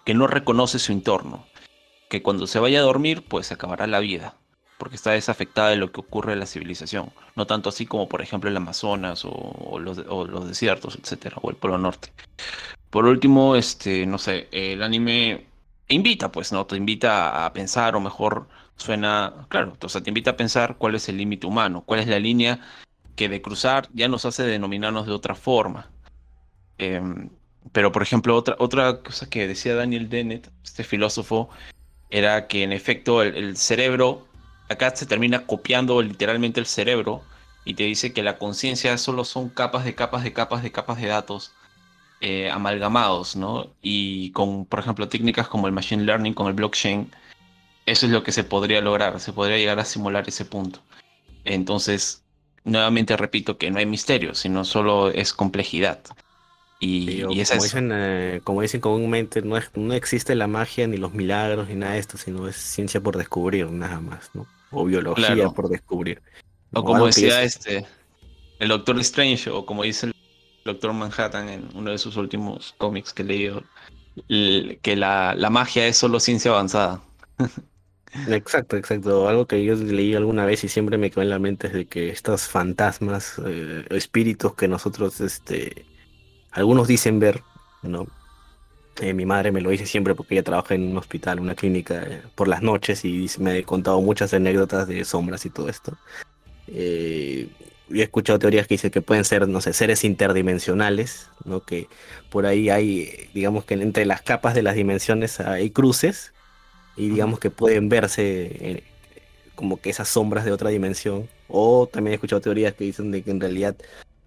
que 0.08 0.14
no 0.14 0.26
reconoce 0.26 0.78
su 0.78 0.92
entorno, 0.92 1.44
que 2.08 2.22
cuando 2.22 2.46
se 2.46 2.58
vaya 2.58 2.78
a 2.78 2.82
dormir, 2.82 3.26
pues 3.28 3.52
acabará 3.52 3.86
la 3.86 4.00
vida, 4.00 4.36
porque 4.78 4.96
está 4.96 5.10
desafectada 5.10 5.68
de 5.68 5.76
lo 5.76 5.92
que 5.92 6.00
ocurre 6.00 6.32
en 6.32 6.40
la 6.40 6.46
civilización, 6.46 7.12
no 7.36 7.46
tanto 7.46 7.68
así 7.68 7.84
como 7.84 8.08
por 8.08 8.22
ejemplo 8.22 8.48
el 8.48 8.56
Amazonas 8.56 9.26
o, 9.26 9.78
los, 9.78 9.98
los, 9.98 10.48
desiertos, 10.48 10.96
etcétera, 10.96 11.36
o 11.42 11.50
el 11.50 11.56
Polo 11.56 11.76
Norte. 11.76 12.10
Por 12.88 13.04
último, 13.04 13.54
este, 13.54 14.06
no 14.06 14.16
sé, 14.16 14.48
el 14.50 14.82
anime 14.82 15.44
invita, 15.88 16.32
pues, 16.32 16.52
¿no? 16.52 16.64
Te 16.64 16.76
invita 16.76 17.44
a 17.44 17.52
pensar, 17.52 17.94
o 17.94 18.00
mejor 18.00 18.48
suena, 18.76 19.46
claro, 19.50 19.76
o 19.78 19.88
sea, 19.90 20.02
te 20.02 20.08
invita 20.08 20.30
a 20.30 20.36
pensar 20.38 20.76
cuál 20.78 20.94
es 20.94 21.06
el 21.10 21.18
límite 21.18 21.46
humano, 21.46 21.82
cuál 21.84 22.00
es 22.00 22.06
la 22.06 22.18
línea 22.18 22.60
que 23.14 23.28
de 23.28 23.42
cruzar 23.42 23.90
ya 23.92 24.08
nos 24.08 24.24
hace 24.24 24.44
denominarnos 24.44 25.06
de 25.06 25.12
otra 25.12 25.34
forma. 25.34 25.90
Em, 26.78 27.28
pero, 27.72 27.92
por 27.92 28.02
ejemplo, 28.02 28.36
otra, 28.36 28.56
otra 28.58 29.00
cosa 29.02 29.28
que 29.28 29.46
decía 29.46 29.74
Daniel 29.74 30.08
Dennett, 30.08 30.50
este 30.64 30.84
filósofo, 30.84 31.50
era 32.10 32.46
que 32.46 32.62
en 32.62 32.72
efecto 32.72 33.22
el, 33.22 33.56
cerebro, 33.56 34.26
acá 34.68 34.94
se 34.94 35.06
termina 35.06 35.46
copiando 35.46 36.00
literalmente 36.02 36.60
el 36.60 36.66
cerebro 36.66 37.22
y 37.64 37.74
te 37.74 37.84
dice 37.84 38.12
que 38.12 38.22
la 38.22 38.38
conciencia 38.38 38.96
solo 38.98 39.24
son 39.24 39.50
capas 39.50 39.84
de 39.84 39.94
capas 39.94 40.24
de 40.24 40.32
capas 40.32 40.62
de 40.62 40.72
capas 40.72 41.00
de 41.00 41.08
datos 41.08 41.52
eh, 42.20 42.50
amalgamados, 42.50 43.36
¿no? 43.36 43.74
Y 43.82 44.30
con, 44.32 44.64
por 44.66 44.80
ejemplo, 44.80 45.08
técnicas 45.08 45.48
como 45.48 45.66
el 45.66 45.72
machine 45.72 46.04
learning, 46.04 46.34
con 46.34 46.48
el 46.48 46.54
blockchain, 46.54 47.10
eso 47.86 48.06
es 48.06 48.12
lo 48.12 48.22
que 48.22 48.32
se 48.32 48.44
podría 48.44 48.80
lograr, 48.80 49.20
se 49.20 49.32
podría 49.32 49.58
llegar 49.58 49.78
a 49.78 49.84
simular 49.84 50.28
ese 50.28 50.44
punto. 50.44 50.80
Entonces, 51.44 52.24
nuevamente 52.64 53.16
repito 53.16 53.58
que 53.58 53.70
no 53.70 53.78
hay 53.78 53.86
misterio, 53.86 54.34
sino 54.34 54.64
solo 54.64 55.10
es 55.10 55.32
complejidad. 55.32 56.00
Y, 56.80 57.22
como, 57.22 57.34
dicen, 57.34 57.90
eh, 57.92 58.40
como 58.44 58.62
dicen 58.62 58.80
comúnmente, 58.80 59.42
no, 59.42 59.58
no 59.74 59.94
existe 59.94 60.34
la 60.36 60.46
magia 60.46 60.86
ni 60.86 60.96
los 60.96 61.12
milagros 61.12 61.68
ni 61.68 61.74
nada 61.74 61.94
de 61.94 61.98
esto, 61.98 62.18
sino 62.18 62.46
es 62.46 62.56
ciencia 62.56 63.00
por 63.00 63.16
descubrir, 63.16 63.68
nada 63.70 64.00
más, 64.00 64.30
¿no? 64.34 64.46
O 64.70 64.84
biología 64.84 65.48
por 65.50 65.68
descubrir. 65.68 66.22
O 66.72 66.84
como 66.84 67.06
decía 67.06 67.42
este, 67.42 67.86
el 68.60 68.68
Doctor 68.68 68.98
Strange, 69.00 69.50
o 69.50 69.66
como 69.66 69.82
dice 69.82 70.06
el 70.06 70.14
Doctor 70.64 70.92
Manhattan 70.92 71.48
en 71.48 71.68
uno 71.74 71.90
de 71.90 71.98
sus 71.98 72.16
últimos 72.16 72.74
cómics 72.78 73.12
que 73.12 73.24
leído, 73.24 73.64
que 74.28 74.96
la, 74.96 75.34
la 75.34 75.50
magia 75.50 75.86
es 75.86 75.96
solo 75.96 76.20
ciencia 76.20 76.52
avanzada. 76.52 77.02
Exacto, 78.26 78.76
exacto. 78.76 79.28
Algo 79.28 79.46
que 79.46 79.62
yo 79.62 79.74
leí 79.74 80.14
alguna 80.14 80.46
vez 80.46 80.64
y 80.64 80.68
siempre 80.68 80.96
me 80.96 81.10
quedó 81.10 81.22
en 81.22 81.28
la 81.28 81.38
mente 81.38 81.66
es 81.66 81.72
de 81.74 81.86
que 81.86 82.08
estos 82.08 82.48
fantasmas, 82.48 83.40
eh, 83.44 83.84
espíritus 83.90 84.54
que 84.54 84.66
nosotros 84.66 85.20
este, 85.20 85.84
algunos 86.58 86.88
dicen 86.88 87.20
ver, 87.20 87.42
¿no? 87.82 88.06
Eh, 89.00 89.14
mi 89.14 89.24
madre 89.24 89.52
me 89.52 89.60
lo 89.60 89.70
dice 89.70 89.86
siempre 89.86 90.14
porque 90.16 90.34
ella 90.34 90.42
trabaja 90.42 90.74
en 90.74 90.90
un 90.90 90.98
hospital, 90.98 91.38
una 91.38 91.54
clínica 91.54 92.02
eh, 92.02 92.22
por 92.34 92.48
las 92.48 92.62
noches 92.62 93.04
y 93.04 93.30
me 93.38 93.58
ha 93.58 93.62
contado 93.62 94.00
muchas 94.00 94.34
anécdotas 94.34 94.88
de 94.88 95.04
sombras 95.04 95.46
y 95.46 95.50
todo 95.50 95.68
esto. 95.68 95.96
Eh, 96.66 97.48
he 97.92 98.02
escuchado 98.02 98.40
teorías 98.40 98.66
que 98.66 98.74
dicen 98.74 98.90
que 98.90 99.00
pueden 99.00 99.24
ser, 99.24 99.46
no 99.46 99.60
sé, 99.60 99.72
seres 99.72 100.02
interdimensionales, 100.02 101.30
¿no? 101.44 101.62
Que 101.62 101.86
por 102.28 102.44
ahí 102.44 102.70
hay, 102.70 103.30
digamos 103.34 103.64
que 103.64 103.74
entre 103.74 104.04
las 104.04 104.22
capas 104.22 104.54
de 104.54 104.62
las 104.62 104.74
dimensiones 104.74 105.38
hay 105.38 105.70
cruces 105.70 106.32
y 106.96 107.08
digamos 107.08 107.38
que 107.38 107.50
pueden 107.50 107.88
verse 107.88 108.82
como 109.54 109.80
que 109.80 109.90
esas 109.90 110.08
sombras 110.08 110.44
de 110.44 110.52
otra 110.52 110.70
dimensión. 110.70 111.28
O 111.48 111.86
también 111.86 112.12
he 112.12 112.14
escuchado 112.16 112.40
teorías 112.40 112.74
que 112.74 112.84
dicen 112.84 113.12
de 113.12 113.22
que 113.22 113.30
en 113.30 113.40
realidad 113.40 113.76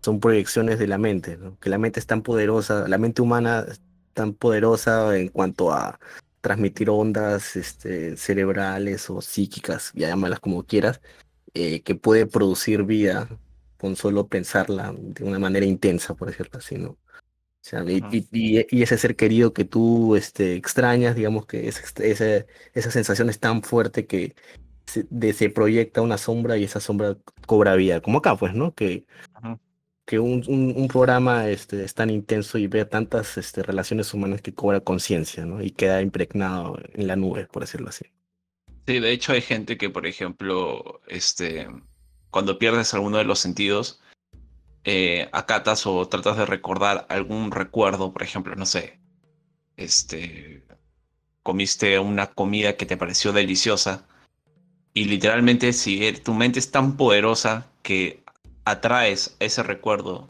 son 0.01 0.19
proyecciones 0.19 0.79
de 0.79 0.87
la 0.87 0.97
mente, 0.97 1.37
que 1.59 1.69
la 1.69 1.77
mente 1.77 1.99
es 1.99 2.07
tan 2.07 2.21
poderosa, 2.21 2.87
la 2.87 2.97
mente 2.97 3.21
humana 3.21 3.65
es 3.69 3.81
tan 4.13 4.33
poderosa 4.33 5.17
en 5.17 5.29
cuanto 5.29 5.71
a 5.71 5.99
transmitir 6.41 6.89
ondas 6.89 7.55
este, 7.55 8.17
cerebrales 8.17 9.09
o 9.09 9.21
psíquicas, 9.21 9.91
ya 9.93 10.09
llámalas 10.09 10.39
como 10.39 10.63
quieras, 10.63 11.01
eh, 11.53 11.81
que 11.83 11.95
puede 11.95 12.25
producir 12.25 12.83
vida 12.83 13.29
con 13.77 13.95
solo 13.95 14.27
pensarla 14.27 14.93
de 14.97 15.23
una 15.23 15.39
manera 15.39 15.65
intensa, 15.65 16.15
por 16.15 16.29
decirlo 16.29 16.59
así, 16.59 16.77
¿no? 16.77 16.91
O 16.91 17.63
sea, 17.63 17.83
y, 17.87 18.81
ese 18.81 18.97
ser 18.97 19.15
querido 19.15 19.53
que 19.53 19.65
tú 19.65 20.15
este, 20.15 20.55
extrañas, 20.55 21.15
digamos 21.15 21.45
que 21.45 21.67
esa, 21.67 21.83
esa 22.73 22.91
sensación 22.91 23.29
es 23.29 23.39
tan 23.39 23.61
fuerte 23.61 24.07
que 24.07 24.35
se, 24.85 25.33
se 25.33 25.49
proyecta 25.51 26.01
una 26.01 26.17
sombra 26.17 26.57
y 26.57 26.63
esa 26.63 26.79
sombra 26.79 27.17
cobra 27.45 27.75
vida. 27.75 28.01
Como 28.01 28.17
acá, 28.17 28.35
pues, 28.35 28.53
¿no? 28.55 28.73
Que, 28.73 29.05
que 30.11 30.19
un, 30.19 30.43
un, 30.49 30.87
programa 30.89 31.47
este, 31.47 31.85
es 31.85 31.93
tan 31.93 32.09
intenso 32.09 32.57
y 32.57 32.67
ve 32.67 32.83
tantas 32.83 33.37
este, 33.37 33.63
relaciones 33.63 34.13
humanas 34.13 34.41
que 34.41 34.53
cobra 34.53 34.81
conciencia, 34.81 35.45
¿no? 35.45 35.63
Y 35.63 35.71
queda 35.71 36.01
impregnado 36.01 36.77
en 36.95 37.07
la 37.07 37.15
nube, 37.15 37.45
por 37.45 37.63
decirlo 37.63 37.87
así. 37.87 38.03
Sí, 38.85 38.99
de 38.99 39.09
hecho 39.09 39.31
hay 39.31 39.39
gente 39.39 39.77
que, 39.77 39.89
por 39.89 40.05
ejemplo, 40.05 40.99
este, 41.07 41.65
cuando 42.29 42.59
pierdes 42.59 42.93
alguno 42.93 43.19
de 43.19 43.23
los 43.23 43.39
sentidos, 43.39 44.01
eh, 44.83 45.29
acatas 45.31 45.87
o 45.87 46.05
tratas 46.09 46.35
de 46.35 46.45
recordar 46.45 47.05
algún 47.07 47.49
recuerdo, 47.49 48.11
por 48.11 48.23
ejemplo, 48.23 48.53
no 48.55 48.65
sé, 48.65 48.99
este, 49.77 50.65
comiste 51.41 51.99
una 51.99 52.27
comida 52.27 52.75
que 52.75 52.85
te 52.85 52.97
pareció 52.97 53.31
deliciosa 53.31 54.09
y 54.93 55.05
literalmente 55.05 55.71
si 55.71 56.05
er, 56.05 56.19
tu 56.19 56.33
mente 56.33 56.59
es 56.59 56.69
tan 56.69 56.97
poderosa 56.97 57.71
que 57.81 58.20
atraes 58.65 59.35
ese 59.39 59.63
recuerdo 59.63 60.29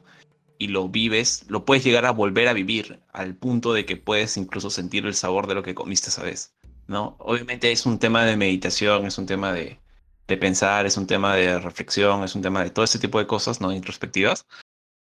y 0.58 0.68
lo 0.68 0.90
vives, 0.90 1.46
lo 1.48 1.66
puedes 1.66 1.84
llegar 1.84 2.06
a 2.06 2.12
volver 2.12 2.48
a 2.48 2.54
vivir 2.54 3.02
al 3.14 3.36
punto 3.36 3.74
de 3.74 3.86
que 3.86 3.98
puedes 3.98 4.38
incluso 4.38 4.70
sentir 4.70 5.06
el 5.06 5.16
sabor 5.16 5.48
de 5.48 5.56
lo 5.56 5.64
que 5.64 5.74
comiste 5.74 6.10
esa 6.10 6.24
vez, 6.24 6.54
¿no? 6.88 7.16
Obviamente 7.20 7.72
es 7.72 7.86
un 7.86 7.98
tema 7.98 8.26
de 8.26 8.38
meditación, 8.38 9.08
es 9.08 9.18
un 9.18 9.26
tema 9.26 9.54
de, 9.54 9.80
de 10.28 10.38
pensar, 10.38 10.86
es 10.86 10.98
un 10.98 11.08
tema 11.08 11.36
de 11.36 11.60
reflexión, 11.60 12.24
es 12.24 12.36
un 12.36 12.42
tema 12.42 12.64
de 12.64 12.70
todo 12.70 12.86
ese 12.86 13.00
tipo 13.00 13.18
de 13.18 13.28
cosas, 13.28 13.60
¿no? 13.60 13.72
Introspectivas 13.72 14.46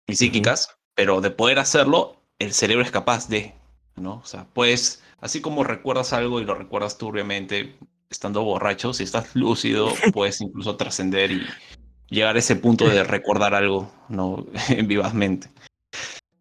y 0.08 0.16
psíquicas, 0.16 0.76
pero 0.94 1.20
de 1.20 1.30
poder 1.30 1.58
hacerlo, 1.58 2.20
el 2.38 2.52
cerebro 2.52 2.84
es 2.84 2.90
capaz 2.90 3.28
de, 3.28 3.54
¿no? 3.94 4.16
O 4.16 4.24
sea, 4.24 4.46
pues, 4.52 5.02
así 5.20 5.40
como 5.40 5.64
recuerdas 5.64 6.12
algo 6.12 6.40
y 6.40 6.44
lo 6.44 6.54
recuerdas 6.54 6.98
turbiamente, 6.98 7.78
estando 8.10 8.42
borracho, 8.42 8.92
si 8.92 9.04
estás 9.04 9.34
lúcido, 9.36 9.92
puedes 10.12 10.40
incluso 10.40 10.76
trascender 10.76 11.30
y 11.30 11.46
llegar 12.09 12.36
a 12.36 12.38
ese 12.38 12.57
punto 12.57 12.88
de 12.88 13.04
recordar 13.04 13.54
algo, 13.54 13.92
¿no? 14.09 14.46
Vivazmente. 14.84 15.48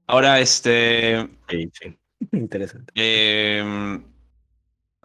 Ahora, 0.07 0.39
este... 0.39 1.27
Sí, 1.49 1.69
sí. 1.73 1.97
Interesante. 2.31 2.91
Eh, 2.95 4.01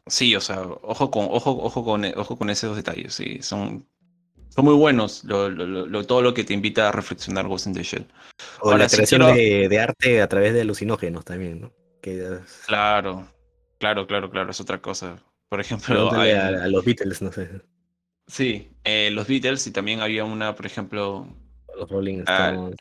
sí, 0.07 0.35
o 0.37 0.41
sea, 0.41 0.63
ojo 0.63 1.11
con, 1.11 1.27
ojo, 1.31 1.51
ojo 1.53 1.85
con, 1.85 2.05
ojo 2.17 2.37
con 2.37 2.51
esos 2.51 2.77
detalles, 2.77 3.15
sí, 3.15 3.39
son, 3.43 3.87
son 4.49 4.65
muy 4.65 4.75
buenos 4.75 5.23
todo 5.27 6.23
lo 6.23 6.35
que 6.35 6.45
te 6.45 6.55
invita 6.55 6.89
a 6.89 6.93
reflexionar 6.93 7.47
Ghost 7.47 7.67
in 7.67 7.75
the 7.75 7.83
Shell. 7.83 8.07
O 8.61 8.77
la 8.77 8.89
creación 8.89 9.35
de, 9.35 9.81
arte 9.81 10.23
a 10.23 10.29
través 10.29 10.53
de 10.53 10.63
alucinógenos 10.63 11.25
también, 11.25 11.61
¿no? 11.61 11.73
Claro, 12.67 13.29
claro, 13.79 14.07
claro, 14.07 14.31
claro, 14.31 14.51
es 14.51 14.61
otra 14.61 14.81
cosa. 14.81 15.23
Por 15.49 15.61
ejemplo, 15.61 16.11
a, 16.13 16.69
los 16.69 16.85
Beatles, 16.85 17.23
no 17.23 17.33
sé. 17.33 17.49
Sí, 18.31 18.71
eh, 18.85 19.11
los 19.13 19.27
Beatles 19.27 19.67
y 19.67 19.73
también 19.73 20.01
había 20.01 20.25
una, 20.25 20.55
por 20.55 20.67
ejemplo, 20.67 21.27
los 21.77 21.91
Rolling 21.91 22.23
ah, 22.27 22.51
Stones. 22.51 22.77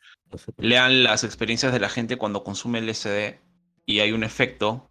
lean 0.57 1.03
las 1.03 1.23
experiencias 1.23 1.73
de 1.73 1.79
la 1.79 1.89
gente 1.89 2.17
cuando 2.17 2.43
consume 2.43 2.81
LSD 2.81 3.39
y 3.85 3.99
hay 3.99 4.11
un 4.11 4.23
efecto 4.23 4.89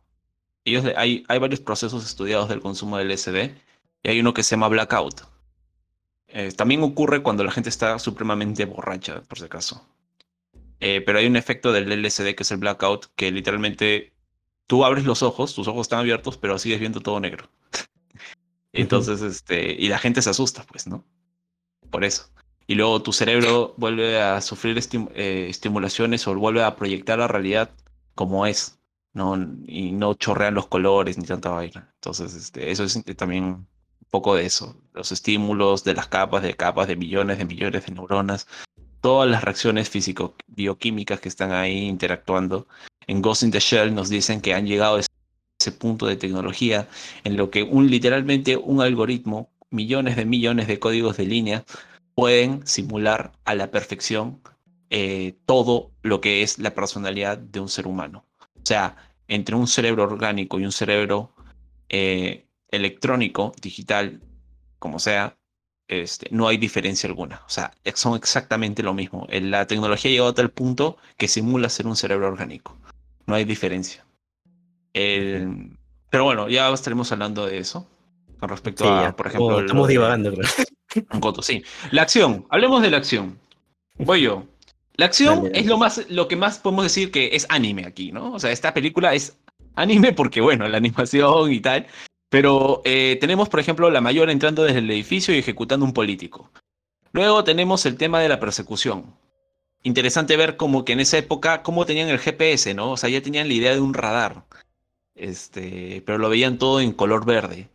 ellos, 0.68 0.84
hay, 0.96 1.24
hay 1.28 1.38
varios 1.38 1.60
procesos 1.60 2.04
estudiados 2.04 2.48
del 2.48 2.60
consumo 2.60 2.98
del 2.98 3.08
LSD 3.08 3.54
y 4.02 4.08
hay 4.08 4.20
uno 4.20 4.34
que 4.34 4.42
se 4.42 4.50
llama 4.50 4.68
blackout. 4.68 5.22
Eh, 6.28 6.52
también 6.52 6.82
ocurre 6.82 7.22
cuando 7.22 7.42
la 7.42 7.50
gente 7.50 7.70
está 7.70 7.98
supremamente 7.98 8.64
borracha, 8.64 9.22
por 9.22 9.38
si 9.38 9.44
acaso. 9.44 9.86
Eh, 10.80 11.02
pero 11.04 11.18
hay 11.18 11.26
un 11.26 11.36
efecto 11.36 11.72
del 11.72 11.90
LSD 11.90 12.34
que 12.34 12.42
es 12.42 12.50
el 12.50 12.58
blackout, 12.58 13.06
que 13.16 13.30
literalmente 13.30 14.12
tú 14.66 14.84
abres 14.84 15.04
los 15.04 15.22
ojos, 15.22 15.54
tus 15.54 15.66
ojos 15.68 15.82
están 15.86 16.00
abiertos, 16.00 16.36
pero 16.36 16.58
sigues 16.58 16.80
viendo 16.80 17.00
todo 17.00 17.20
negro. 17.20 17.48
Entonces, 18.72 19.22
este, 19.22 19.72
y 19.72 19.88
la 19.88 19.98
gente 19.98 20.22
se 20.22 20.30
asusta, 20.30 20.64
pues, 20.64 20.86
¿no? 20.86 21.04
Por 21.90 22.04
eso. 22.04 22.30
Y 22.66 22.74
luego 22.74 23.02
tu 23.02 23.12
cerebro 23.12 23.74
vuelve 23.78 24.20
a 24.20 24.40
sufrir 24.40 24.78
eh, 25.14 25.46
estimulaciones 25.48 26.26
o 26.28 26.34
vuelve 26.34 26.62
a 26.62 26.76
proyectar 26.76 27.18
la 27.18 27.28
realidad 27.28 27.70
como 28.14 28.46
es. 28.46 28.78
¿no? 29.14 29.36
Y 29.66 29.92
no 29.92 30.14
chorrean 30.14 30.54
los 30.54 30.66
colores 30.66 31.18
ni 31.18 31.24
tanta 31.24 31.50
vaina. 31.50 31.90
Entonces, 31.94 32.34
este, 32.34 32.70
eso 32.70 32.84
es 32.84 33.02
también 33.16 33.44
un 33.44 33.66
poco 34.10 34.34
de 34.34 34.46
eso. 34.46 34.76
Los 34.92 35.12
estímulos 35.12 35.84
de 35.84 35.94
las 35.94 36.08
capas, 36.08 36.42
de 36.42 36.54
capas, 36.54 36.88
de 36.88 36.96
millones 36.96 37.38
de 37.38 37.44
millones 37.44 37.86
de 37.86 37.92
neuronas, 37.92 38.46
todas 39.00 39.28
las 39.28 39.42
reacciones 39.44 39.88
físico-bioquímicas 39.90 41.20
que 41.20 41.28
están 41.28 41.52
ahí 41.52 41.86
interactuando. 41.86 42.68
En 43.06 43.22
Ghost 43.22 43.42
in 43.42 43.50
the 43.50 43.60
Shell 43.60 43.94
nos 43.94 44.08
dicen 44.08 44.40
que 44.40 44.54
han 44.54 44.66
llegado 44.66 44.98
ese 45.58 45.72
punto 45.72 46.06
de 46.06 46.16
tecnología 46.16 46.88
en 47.24 47.36
lo 47.36 47.50
que 47.50 47.62
un 47.64 47.90
literalmente 47.90 48.56
un 48.56 48.80
algoritmo, 48.80 49.50
millones 49.70 50.16
de 50.16 50.24
millones 50.24 50.68
de 50.68 50.78
códigos 50.78 51.16
de 51.16 51.26
línea, 51.26 51.64
pueden 52.14 52.66
simular 52.66 53.32
a 53.44 53.54
la 53.54 53.70
perfección 53.70 54.40
eh, 54.90 55.36
todo 55.46 55.90
lo 56.02 56.20
que 56.20 56.42
es 56.42 56.58
la 56.58 56.74
personalidad 56.74 57.38
de 57.38 57.60
un 57.60 57.68
ser 57.68 57.86
humano. 57.86 58.24
O 58.40 58.66
sea, 58.66 58.96
entre 59.26 59.56
un 59.56 59.66
cerebro 59.66 60.04
orgánico 60.04 60.58
y 60.58 60.64
un 60.64 60.72
cerebro 60.72 61.32
eh, 61.88 62.46
electrónico, 62.70 63.52
digital, 63.60 64.20
como 64.78 64.98
sea, 64.98 65.36
este, 65.88 66.28
no 66.30 66.48
hay 66.48 66.56
diferencia 66.56 67.08
alguna. 67.08 67.42
O 67.46 67.50
sea, 67.50 67.72
son 67.94 68.16
exactamente 68.16 68.82
lo 68.82 68.94
mismo. 68.94 69.26
La 69.30 69.66
tecnología 69.66 70.10
ha 70.10 70.12
llegado 70.12 70.30
a 70.30 70.34
tal 70.34 70.50
punto 70.50 70.98
que 71.16 71.28
simula 71.28 71.68
ser 71.68 71.86
un 71.86 71.96
cerebro 71.96 72.28
orgánico. 72.28 72.76
No 73.26 73.34
hay 73.34 73.44
diferencia. 73.44 74.07
Pero 76.10 76.24
bueno, 76.24 76.48
ya 76.48 76.72
estaremos 76.72 77.10
hablando 77.12 77.46
de 77.46 77.58
eso. 77.58 77.88
Con 78.38 78.48
respecto 78.48 78.88
a, 78.88 79.14
por 79.16 79.26
ejemplo. 79.26 79.60
estamos 79.60 79.88
divagando, 79.88 80.32
sí. 81.42 81.62
La 81.90 82.02
acción. 82.02 82.46
Hablemos 82.50 82.82
de 82.82 82.90
la 82.90 82.98
acción. 82.98 83.38
Voy 83.96 84.22
yo. 84.22 84.44
La 84.94 85.06
acción 85.06 85.50
es 85.54 85.66
lo 85.66 85.76
más, 85.76 86.08
lo 86.08 86.28
que 86.28 86.36
más 86.36 86.58
podemos 86.58 86.84
decir 86.84 87.10
que 87.10 87.30
es 87.32 87.46
anime 87.48 87.84
aquí, 87.86 88.12
¿no? 88.12 88.32
O 88.32 88.38
sea, 88.38 88.50
esta 88.50 88.74
película 88.74 89.14
es 89.14 89.38
anime 89.74 90.12
porque, 90.12 90.40
bueno, 90.40 90.66
la 90.68 90.76
animación 90.76 91.52
y 91.52 91.60
tal. 91.60 91.86
Pero 92.28 92.82
eh, 92.84 93.16
tenemos, 93.20 93.48
por 93.48 93.60
ejemplo, 93.60 93.90
la 93.90 94.00
mayor 94.00 94.28
entrando 94.30 94.62
desde 94.62 94.80
el 94.80 94.90
edificio 94.90 95.34
y 95.34 95.38
ejecutando 95.38 95.84
un 95.84 95.92
político. 95.92 96.50
Luego 97.12 97.44
tenemos 97.44 97.86
el 97.86 97.96
tema 97.96 98.20
de 98.20 98.28
la 98.28 98.40
persecución. 98.40 99.14
Interesante 99.82 100.36
ver 100.36 100.56
como 100.56 100.84
que 100.84 100.92
en 100.92 101.00
esa 101.00 101.18
época, 101.18 101.62
cómo 101.62 101.86
tenían 101.86 102.08
el 102.08 102.18
GPS, 102.18 102.74
¿no? 102.74 102.92
O 102.92 102.96
sea, 102.96 103.08
ya 103.08 103.22
tenían 103.22 103.48
la 103.48 103.54
idea 103.54 103.72
de 103.72 103.80
un 103.80 103.94
radar. 103.94 104.44
Este, 105.18 106.02
pero 106.06 106.18
lo 106.18 106.28
veían 106.28 106.58
todo 106.58 106.80
en 106.80 106.92
color 106.92 107.26
verde. 107.26 107.68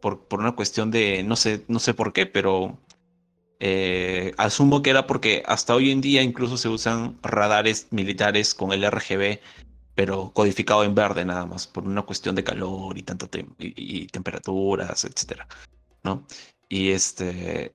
Por, 0.00 0.26
por 0.26 0.40
una 0.40 0.52
cuestión 0.52 0.90
de, 0.90 1.22
no 1.22 1.36
sé, 1.36 1.64
no 1.68 1.78
sé 1.78 1.94
por 1.94 2.12
qué, 2.12 2.26
pero 2.26 2.78
eh, 3.62 4.32
asumo 4.38 4.80
que 4.80 4.88
era 4.88 5.06
porque 5.06 5.42
hasta 5.46 5.74
hoy 5.74 5.90
en 5.90 6.00
día 6.00 6.22
incluso 6.22 6.56
se 6.56 6.70
usan 6.70 7.18
radares 7.22 7.88
militares 7.90 8.54
con 8.54 8.72
el 8.72 8.84
RGB, 8.84 9.38
pero 9.94 10.30
codificado 10.32 10.82
en 10.82 10.94
verde 10.94 11.26
nada 11.26 11.44
más, 11.44 11.66
por 11.66 11.84
una 11.84 12.02
cuestión 12.02 12.34
de 12.34 12.42
calor 12.42 12.96
y 12.96 13.02
tanto 13.02 13.28
y, 13.58 14.06
temperaturas, 14.06 15.04
etcétera, 15.04 15.46
¿no? 16.02 16.26
Y 16.70 16.90
este, 16.90 17.74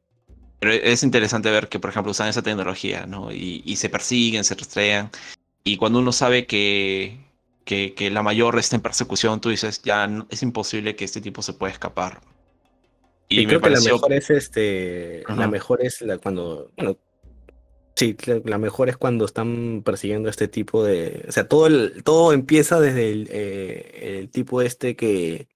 pero 0.59 0.73
es 0.73 1.03
interesante 1.03 1.51
ver 1.51 1.69
que, 1.69 1.79
por 1.79 1.91
ejemplo, 1.91 2.11
usan 2.11 2.29
esa 2.29 2.41
tecnología, 2.41 3.05
¿no? 3.05 3.31
Y, 3.31 3.75
se 3.75 3.89
persiguen, 3.89 4.43
se 4.43 4.55
rastrean, 4.55 5.11
y 5.63 5.77
cuando 5.77 5.99
uno 5.99 6.11
sabe 6.11 6.47
que, 6.47 7.19
que, 7.65 7.93
que, 7.93 8.09
la 8.09 8.23
mayor 8.23 8.57
está 8.57 8.75
en 8.77 8.81
persecución, 8.81 9.41
tú 9.41 9.49
dices, 9.49 9.81
ya 9.81 10.07
es 10.29 10.43
imposible 10.43 10.95
que 10.95 11.03
este 11.03 11.19
tipo 11.19 11.41
se 11.41 11.53
pueda 11.53 11.73
escapar, 11.73 12.21
y, 13.27 13.45
creo 13.47 13.59
que 13.59 13.71
la 13.71 13.81
mejor 13.81 14.13
es 14.13 14.29
este, 14.29 15.23
la 15.27 15.47
mejor 15.47 15.81
es 15.81 16.01
la 16.01 16.17
cuando, 16.19 16.71
bueno, 16.77 16.97
sí, 17.95 18.15
la 18.43 18.57
mejor 18.57 18.89
es 18.89 18.97
cuando 18.97 19.25
están 19.25 19.81
persiguiendo 19.83 20.29
este 20.29 20.47
tipo 20.47 20.83
de, 20.83 21.25
o 21.27 21.31
sea, 21.31 21.47
todo 21.47 21.67
el, 21.67 22.03
todo 22.03 22.33
empieza 22.33 22.79
desde 22.79 23.11
el, 23.11 23.27
eh, 23.31 24.19
el 24.19 24.29
tipo 24.29 24.61
este 24.61 24.95
que 24.95 25.47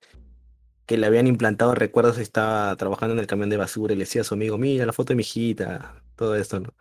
que 0.90 0.98
le 0.98 1.06
habían 1.06 1.28
implantado 1.28 1.76
recuerdos 1.76 2.18
estaba 2.18 2.76
trabajando 2.76 3.14
en 3.14 3.20
el 3.20 3.28
camión 3.28 3.52
de 3.52 3.58
basura 3.58 3.94
y 3.94 3.96
le 3.96 4.06
decía 4.06 4.22
a 4.22 4.24
su 4.24 4.34
amigo, 4.34 4.58
mira 4.58 4.88
la 4.88 4.92
foto 4.92 5.10
de 5.10 5.18
mi 5.18 5.22
hijita, 5.22 6.02
todo 6.16 6.36
esto, 6.36 6.60
¿no? 6.60 6.74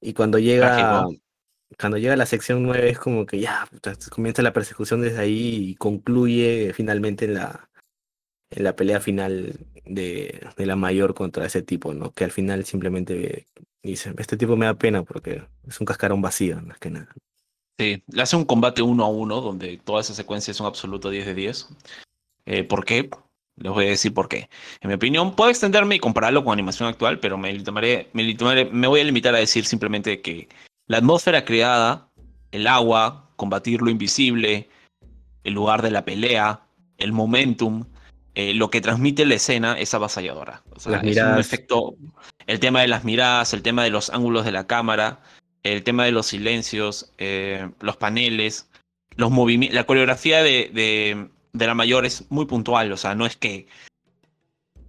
Y 0.00 0.12
cuando 0.12 0.40
llega, 0.40 1.06
cuando 1.76 1.98
llega 1.98 2.16
la 2.16 2.26
sección 2.26 2.62
9 2.62 2.90
es 2.90 2.98
como 2.98 3.26
que 3.26 3.40
ya, 3.40 3.68
comienza 4.10 4.42
la 4.42 4.52
persecución 4.52 5.02
desde 5.02 5.18
ahí 5.18 5.70
y 5.70 5.74
concluye 5.74 6.72
finalmente 6.74 7.26
en 7.26 7.34
la, 7.34 7.68
en 8.50 8.64
la 8.64 8.74
pelea 8.74 9.00
final 9.00 9.54
de, 9.84 10.46
de, 10.56 10.66
la 10.66 10.76
mayor 10.76 11.14
contra 11.14 11.46
ese 11.46 11.62
tipo, 11.62 11.92
¿no? 11.94 12.12
Que 12.12 12.24
al 12.24 12.30
final 12.30 12.64
simplemente 12.64 13.46
dice, 13.82 14.14
este 14.18 14.36
tipo 14.36 14.56
me 14.56 14.66
da 14.66 14.74
pena 14.74 15.02
porque 15.02 15.42
es 15.66 15.80
un 15.80 15.86
cascarón 15.86 16.22
vacío, 16.22 16.60
más 16.62 16.78
que 16.78 16.90
nada. 16.90 17.12
Sí, 17.78 18.02
le 18.08 18.22
hace 18.22 18.36
un 18.36 18.44
combate 18.44 18.82
uno 18.82 19.04
a 19.04 19.08
uno 19.08 19.40
donde 19.40 19.78
toda 19.78 20.00
esa 20.00 20.14
secuencia 20.14 20.50
es 20.50 20.60
un 20.60 20.66
absoluto 20.66 21.10
10 21.10 21.26
de 21.26 21.34
10. 21.34 21.68
Eh, 22.46 22.64
¿Por 22.64 22.84
qué? 22.84 23.08
Les 23.56 23.72
voy 23.72 23.86
a 23.86 23.90
decir 23.90 24.14
por 24.14 24.28
qué. 24.28 24.48
En 24.80 24.88
mi 24.88 24.94
opinión, 24.94 25.34
puedo 25.36 25.50
extenderme 25.50 25.96
y 25.96 26.00
compararlo 26.00 26.42
con 26.44 26.52
animación 26.52 26.88
actual, 26.88 27.20
pero 27.20 27.38
me, 27.38 27.56
tomaré, 27.60 28.08
me, 28.12 28.34
me 28.72 28.86
voy 28.88 29.00
a 29.00 29.04
limitar 29.04 29.34
a 29.34 29.38
decir 29.38 29.64
simplemente 29.64 30.20
que 30.20 30.48
la 30.88 30.98
atmósfera 30.98 31.44
creada, 31.44 32.08
el 32.50 32.66
agua, 32.66 33.30
combatir 33.36 33.82
lo 33.82 33.90
invisible, 33.90 34.68
el 35.44 35.54
lugar 35.54 35.82
de 35.82 35.90
la 35.90 36.04
pelea, 36.04 36.62
el 36.96 37.12
momentum, 37.12 37.84
eh, 38.34 38.54
lo 38.54 38.70
que 38.70 38.80
transmite 38.80 39.26
la 39.26 39.34
escena 39.34 39.78
es 39.78 39.94
avasalladora. 39.94 40.62
O 40.74 40.80
sea, 40.80 41.00
es 41.00 41.16
un 41.16 41.38
efecto. 41.38 41.94
El 42.46 42.60
tema 42.60 42.80
de 42.80 42.88
las 42.88 43.04
miradas, 43.04 43.52
el 43.52 43.62
tema 43.62 43.84
de 43.84 43.90
los 43.90 44.10
ángulos 44.10 44.44
de 44.44 44.52
la 44.52 44.66
cámara, 44.66 45.20
el 45.62 45.82
tema 45.82 46.04
de 46.04 46.12
los 46.12 46.26
silencios, 46.26 47.12
eh, 47.18 47.70
los 47.80 47.96
paneles, 47.96 48.70
los 49.16 49.30
movimientos. 49.30 49.74
La 49.74 49.84
coreografía 49.84 50.42
de, 50.42 50.70
de, 51.52 51.66
la 51.66 51.74
mayor 51.74 52.06
es 52.06 52.30
muy 52.30 52.46
puntual. 52.46 52.92
O 52.92 52.96
sea, 52.96 53.14
no 53.14 53.26
es 53.26 53.36
que 53.36 53.66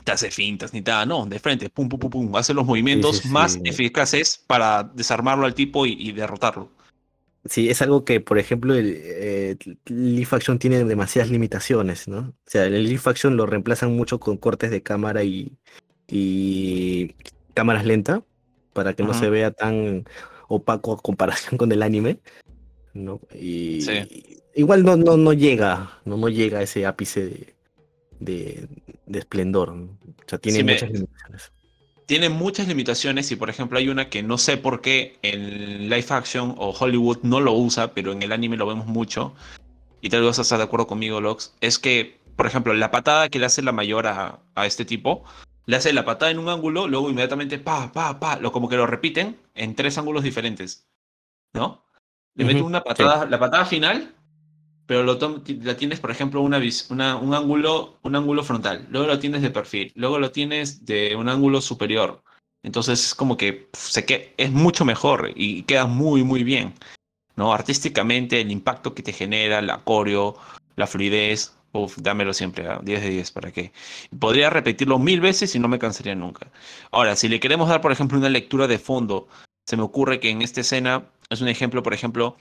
te 0.09 0.13
hace 0.13 0.31
fintas 0.31 0.73
ni 0.73 0.81
nada, 0.81 1.05
no, 1.05 1.27
de 1.27 1.37
frente, 1.37 1.69
pum, 1.69 1.87
pum, 1.87 1.99
pum, 1.99 2.09
pum. 2.09 2.35
Hace 2.35 2.55
los 2.55 2.65
movimientos 2.65 3.25
más 3.27 3.59
eficaces 3.63 4.43
para 4.47 4.83
desarmarlo 4.83 5.45
al 5.45 5.53
tipo 5.53 5.85
y 5.85 6.11
derrotarlo. 6.11 6.71
Sí, 7.45 7.69
es 7.69 7.81
algo 7.81 8.03
que, 8.03 8.19
por 8.19 8.37
ejemplo, 8.37 8.75
el 8.75 8.95
eh, 9.01 9.57
Leaf 9.85 10.33
Action 10.33 10.59
tiene 10.59 10.83
demasiadas 10.83 11.31
limitaciones, 11.31 12.07
¿no? 12.07 12.19
O 12.19 12.35
sea, 12.45 12.65
el 12.65 12.83
Leaf 12.83 13.07
Action 13.07 13.37
lo 13.37 13.45
reemplazan 13.45 13.95
mucho 13.95 14.19
con 14.19 14.37
cortes 14.37 14.71
de 14.71 14.83
cámara 14.83 15.23
y, 15.23 15.57
y 16.07 17.15
cámaras 17.53 17.85
lentas 17.85 18.21
para 18.73 18.93
que 18.93 19.03
no 19.03 19.13
se 19.13 19.29
vea 19.29 19.51
tan 19.51 20.05
opaco 20.47 20.93
a 20.93 20.97
comparación 20.97 21.57
con 21.57 21.71
el 21.71 21.81
anime, 21.81 22.19
¿no? 22.93 23.21
Y 23.33 23.85
igual 24.55 24.83
no, 24.83 24.97
no, 24.97 25.17
no 25.17 25.33
llega, 25.33 25.99
no, 26.03 26.17
no 26.17 26.29
llega 26.29 26.59
a 26.59 26.63
ese 26.63 26.85
ápice 26.85 27.25
de, 27.25 27.55
de, 28.19 28.67
esplendor, 29.17 29.69
O 29.69 29.89
sea, 30.27 30.37
tiene 30.37 30.63
muchas 30.63 30.91
limitaciones 30.91 31.51
tiene 32.09 32.29
muchas 32.29 32.67
limitaciones 32.67 33.31
y 33.31 33.35
por 33.35 33.51
ejemplo 33.51 33.77
hay 33.77 33.87
una 33.87 34.09
que 34.09 34.23
no 34.23 34.39
sé 34.39 34.57
por 34.57 34.81
qué 34.81 35.19
en 35.21 35.91
live 35.91 36.07
action 36.09 36.55
o 36.57 36.71
Hollywood 36.71 37.19
no 37.21 37.39
lo 37.39 37.53
usa, 37.53 37.93
pero 37.93 38.11
en 38.13 38.23
el 38.23 38.31
anime 38.31 38.57
lo 38.57 38.65
vemos 38.65 38.87
mucho. 38.87 39.35
Y 40.01 40.09
tal 40.09 40.21
vez 40.21 40.29
vas 40.29 40.39
a 40.39 40.41
estar 40.41 40.57
de 40.57 40.63
acuerdo 40.63 40.87
conmigo, 40.87 41.21
Lox. 41.21 41.53
Es 41.61 41.77
que, 41.77 42.19
por 42.35 42.47
ejemplo, 42.47 42.73
la 42.73 42.89
patada 42.89 43.29
que 43.29 43.37
le 43.37 43.45
hace 43.45 43.61
la 43.61 43.73
mayor 43.73 44.07
a, 44.07 44.39
este 44.65 44.85
tipo, 44.85 45.23
le 45.67 45.75
hace 45.75 45.93
la 45.93 46.03
patada 46.03 46.31
en 46.31 46.39
un 46.39 46.49
ángulo, 46.49 46.87
luego 46.87 47.11
inmediatamente 47.11 47.59
pa, 47.59 47.91
pa, 47.91 48.19
pa, 48.19 48.37
lo 48.39 48.51
como 48.51 48.69
que 48.69 48.77
lo 48.77 48.87
repiten 48.87 49.37
en 49.53 49.75
tres 49.75 49.99
ángulos 49.99 50.23
diferentes. 50.23 50.87
¿No? 51.53 51.85
Le 52.33 52.43
mete 52.43 52.63
una 52.63 52.83
patada, 52.83 53.27
la 53.27 53.37
patada 53.37 53.65
final 53.65 54.15
pero 54.89 55.03
lo 55.03 55.19
la 55.61 55.77
tienes, 55.77 55.99
por 55.99 56.09
ejemplo, 56.09 56.41
una, 56.41 56.59
una, 56.89 57.15
un, 57.15 57.35
ángulo, 57.35 57.99
un 58.01 58.15
ángulo 58.15 58.43
frontal, 58.43 58.87
luego 58.89 59.05
lo 59.05 59.19
tienes 59.19 59.43
de 59.43 59.51
perfil, 59.51 59.91
luego 59.93 60.17
lo 60.17 60.31
tienes 60.31 60.83
de 60.83 61.15
un 61.15 61.29
ángulo 61.29 61.61
superior. 61.61 62.23
Entonces 62.63 63.05
es 63.05 63.13
como 63.13 63.37
que 63.37 63.69
sé 63.73 64.03
que 64.03 64.33
es 64.37 64.51
mucho 64.51 64.85
mejor 64.85 65.31
y 65.35 65.61
queda 65.61 65.85
muy, 65.85 66.23
muy 66.23 66.43
bien. 66.43 66.73
¿no? 67.35 67.53
Artísticamente, 67.53 68.41
el 68.41 68.49
impacto 68.49 68.95
que 68.95 69.03
te 69.03 69.13
genera, 69.13 69.61
la 69.61 69.83
coreo, 69.83 70.35
la 70.75 70.87
fluidez, 70.87 71.53
Uf, 71.71 71.95
dámelo 71.99 72.33
siempre, 72.33 72.67
10 72.81 73.01
de 73.03 73.09
10, 73.11 73.29
¿para 73.29 73.51
qué? 73.51 73.71
Podría 74.19 74.49
repetirlo 74.49 74.97
mil 74.97 75.21
veces 75.21 75.53
y 75.53 75.59
no 75.59 75.67
me 75.67 75.77
cansaría 75.77 76.15
nunca. 76.15 76.51
Ahora, 76.89 77.15
si 77.15 77.27
le 77.27 77.39
queremos 77.39 77.69
dar, 77.69 77.79
por 77.81 77.91
ejemplo, 77.91 78.17
una 78.17 78.29
lectura 78.29 78.65
de 78.65 78.79
fondo, 78.79 79.27
se 79.67 79.77
me 79.77 79.83
ocurre 79.83 80.19
que 80.19 80.31
en 80.31 80.41
esta 80.41 80.61
escena 80.61 81.11
es 81.29 81.41
un 81.41 81.47
ejemplo, 81.47 81.83
por 81.83 81.93
ejemplo, 81.93 82.37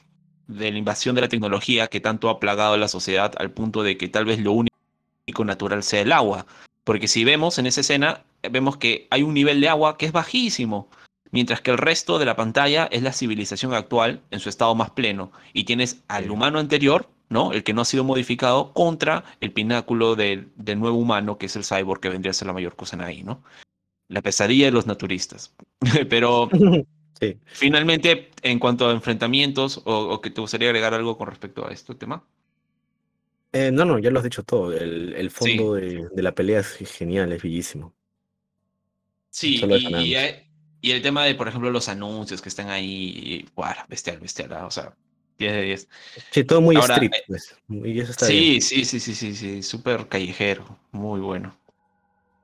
de 0.48 0.72
la 0.72 0.78
invasión 0.78 1.14
de 1.14 1.20
la 1.20 1.28
tecnología 1.28 1.86
que 1.86 2.00
tanto 2.00 2.28
ha 2.28 2.40
plagado 2.40 2.74
a 2.74 2.78
la 2.78 2.88
sociedad 2.88 3.32
al 3.38 3.52
punto 3.52 3.82
de 3.82 3.96
que 3.96 4.08
tal 4.08 4.24
vez 4.24 4.40
lo 4.40 4.52
único 4.52 5.44
natural 5.44 5.82
sea 5.82 6.00
el 6.00 6.12
agua. 6.12 6.46
Porque 6.84 7.06
si 7.06 7.22
vemos 7.22 7.58
en 7.58 7.66
esa 7.66 7.82
escena, 7.82 8.24
vemos 8.50 8.78
que 8.78 9.06
hay 9.10 9.22
un 9.22 9.34
nivel 9.34 9.60
de 9.60 9.68
agua 9.68 9.98
que 9.98 10.06
es 10.06 10.12
bajísimo, 10.12 10.88
mientras 11.30 11.60
que 11.60 11.70
el 11.70 11.78
resto 11.78 12.18
de 12.18 12.24
la 12.24 12.34
pantalla 12.34 12.88
es 12.90 13.02
la 13.02 13.12
civilización 13.12 13.74
actual 13.74 14.22
en 14.30 14.40
su 14.40 14.48
estado 14.48 14.74
más 14.74 14.90
pleno. 14.90 15.30
Y 15.52 15.64
tienes 15.64 16.02
al 16.08 16.30
humano 16.30 16.58
anterior, 16.58 17.10
¿no? 17.28 17.52
El 17.52 17.62
que 17.62 17.74
no 17.74 17.82
ha 17.82 17.84
sido 17.84 18.04
modificado, 18.04 18.72
contra 18.72 19.24
el 19.40 19.52
pináculo 19.52 20.16
del, 20.16 20.50
del 20.56 20.80
nuevo 20.80 20.96
humano, 20.96 21.36
que 21.36 21.46
es 21.46 21.56
el 21.56 21.64
cyborg, 21.64 22.00
que 22.00 22.08
vendría 22.08 22.30
a 22.30 22.34
ser 22.34 22.46
la 22.46 22.54
mayor 22.54 22.74
cosa 22.74 22.96
en 22.96 23.02
ahí, 23.02 23.22
¿no? 23.22 23.42
La 24.08 24.22
pesadilla 24.22 24.64
de 24.64 24.72
los 24.72 24.86
naturistas. 24.86 25.54
Pero 26.08 26.48
Finalmente, 27.46 28.30
en 28.42 28.58
cuanto 28.58 28.88
a 28.88 28.92
enfrentamientos, 28.92 29.80
o, 29.84 30.20
que 30.20 30.30
te 30.30 30.40
gustaría 30.40 30.68
agregar 30.68 30.94
algo 30.94 31.16
con 31.16 31.28
respecto 31.28 31.66
a 31.66 31.72
este 31.72 31.94
tema. 31.94 32.24
Eh, 33.52 33.70
no, 33.72 33.84
no, 33.84 33.98
ya 33.98 34.10
lo 34.10 34.18
has 34.18 34.24
dicho 34.24 34.42
todo. 34.42 34.72
El, 34.72 35.30
fondo 35.30 35.74
de, 35.74 36.08
la 36.14 36.32
pelea 36.32 36.60
es 36.60 36.76
genial, 36.96 37.32
es 37.32 37.42
bellísimo. 37.42 37.94
Sí, 39.30 39.60
y, 39.62 40.14
y, 40.80 40.90
el 40.90 41.02
tema 41.02 41.24
de, 41.24 41.34
por 41.34 41.48
ejemplo, 41.48 41.70
los 41.70 41.88
anuncios 41.88 42.40
que 42.42 42.48
están 42.48 42.70
ahí, 42.70 43.46
wow, 43.54 43.66
bestial, 43.88 44.18
bestial, 44.20 44.52
o 44.52 44.70
sea, 44.70 44.94
10 45.38 45.52
de 45.52 45.62
10. 45.62 45.88
Sí, 46.30 46.44
todo 46.44 46.60
muy 46.60 46.76
street, 46.76 47.12
eh, 47.14 47.24
pues. 47.26 47.56
sí, 48.18 48.60
sí, 48.60 48.84
sí, 48.84 49.00
sí, 49.00 49.14
sí, 49.14 49.34
sí, 49.34 49.62
súper 49.62 50.08
callejero, 50.08 50.78
muy 50.92 51.20
bueno. 51.20 51.56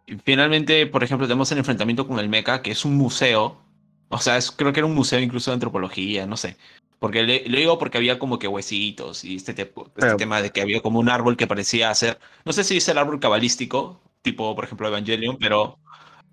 Y 0.06 0.16
finalmente, 0.16 0.86
por 0.86 1.02
ejemplo, 1.02 1.26
tenemos 1.26 1.50
el 1.52 1.58
enfrentamiento 1.58 2.06
con 2.06 2.18
el 2.18 2.28
Mecha, 2.28 2.62
que 2.62 2.70
es 2.70 2.84
un 2.84 2.94
museo 2.96 3.63
o 4.09 4.18
sea, 4.18 4.38
creo 4.57 4.72
que 4.72 4.80
era 4.80 4.86
un 4.86 4.94
museo 4.94 5.20
incluso 5.20 5.50
de 5.50 5.55
antropología, 5.55 6.26
no 6.26 6.36
sé. 6.36 6.57
Porque 6.98 7.22
le, 7.22 7.48
lo 7.48 7.59
digo 7.59 7.78
porque 7.78 7.98
había 7.98 8.18
como 8.18 8.38
que 8.38 8.48
huesitos 8.48 9.24
y 9.24 9.36
este, 9.36 9.52
este 9.52 10.14
tema 10.16 10.40
de 10.40 10.50
que 10.50 10.62
había 10.62 10.80
como 10.80 11.00
un 11.00 11.09
árbol 11.09 11.36
que 11.36 11.46
parecía 11.46 11.94
ser, 11.94 12.18
no 12.44 12.52
sé 12.52 12.64
si 12.64 12.78
es 12.78 12.88
el 12.88 12.98
árbol 12.98 13.20
cabalístico, 13.20 14.00
tipo 14.22 14.55
por 14.55 14.64
ejemplo 14.64 14.88
Evangelion, 14.88 15.36
pero 15.38 15.78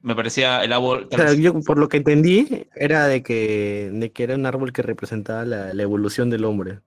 me 0.02 0.16
parecía 0.16 0.64
el 0.64 0.74
árbol... 0.74 1.10
yo 1.38 1.60
por 1.62 1.78
lo 1.78 1.90
que 1.90 1.98
entendí 1.98 2.68
era 2.76 3.08
de 3.08 3.22
que, 3.22 3.90
de 3.92 4.12
que 4.12 4.24
era 4.24 4.36
un 4.36 4.46
árbol 4.46 4.72
que 4.72 4.82
representaba 4.82 5.46
la, 5.46 5.84
evolución 5.84 6.30
del 6.30 6.46
hombre, 6.46 6.80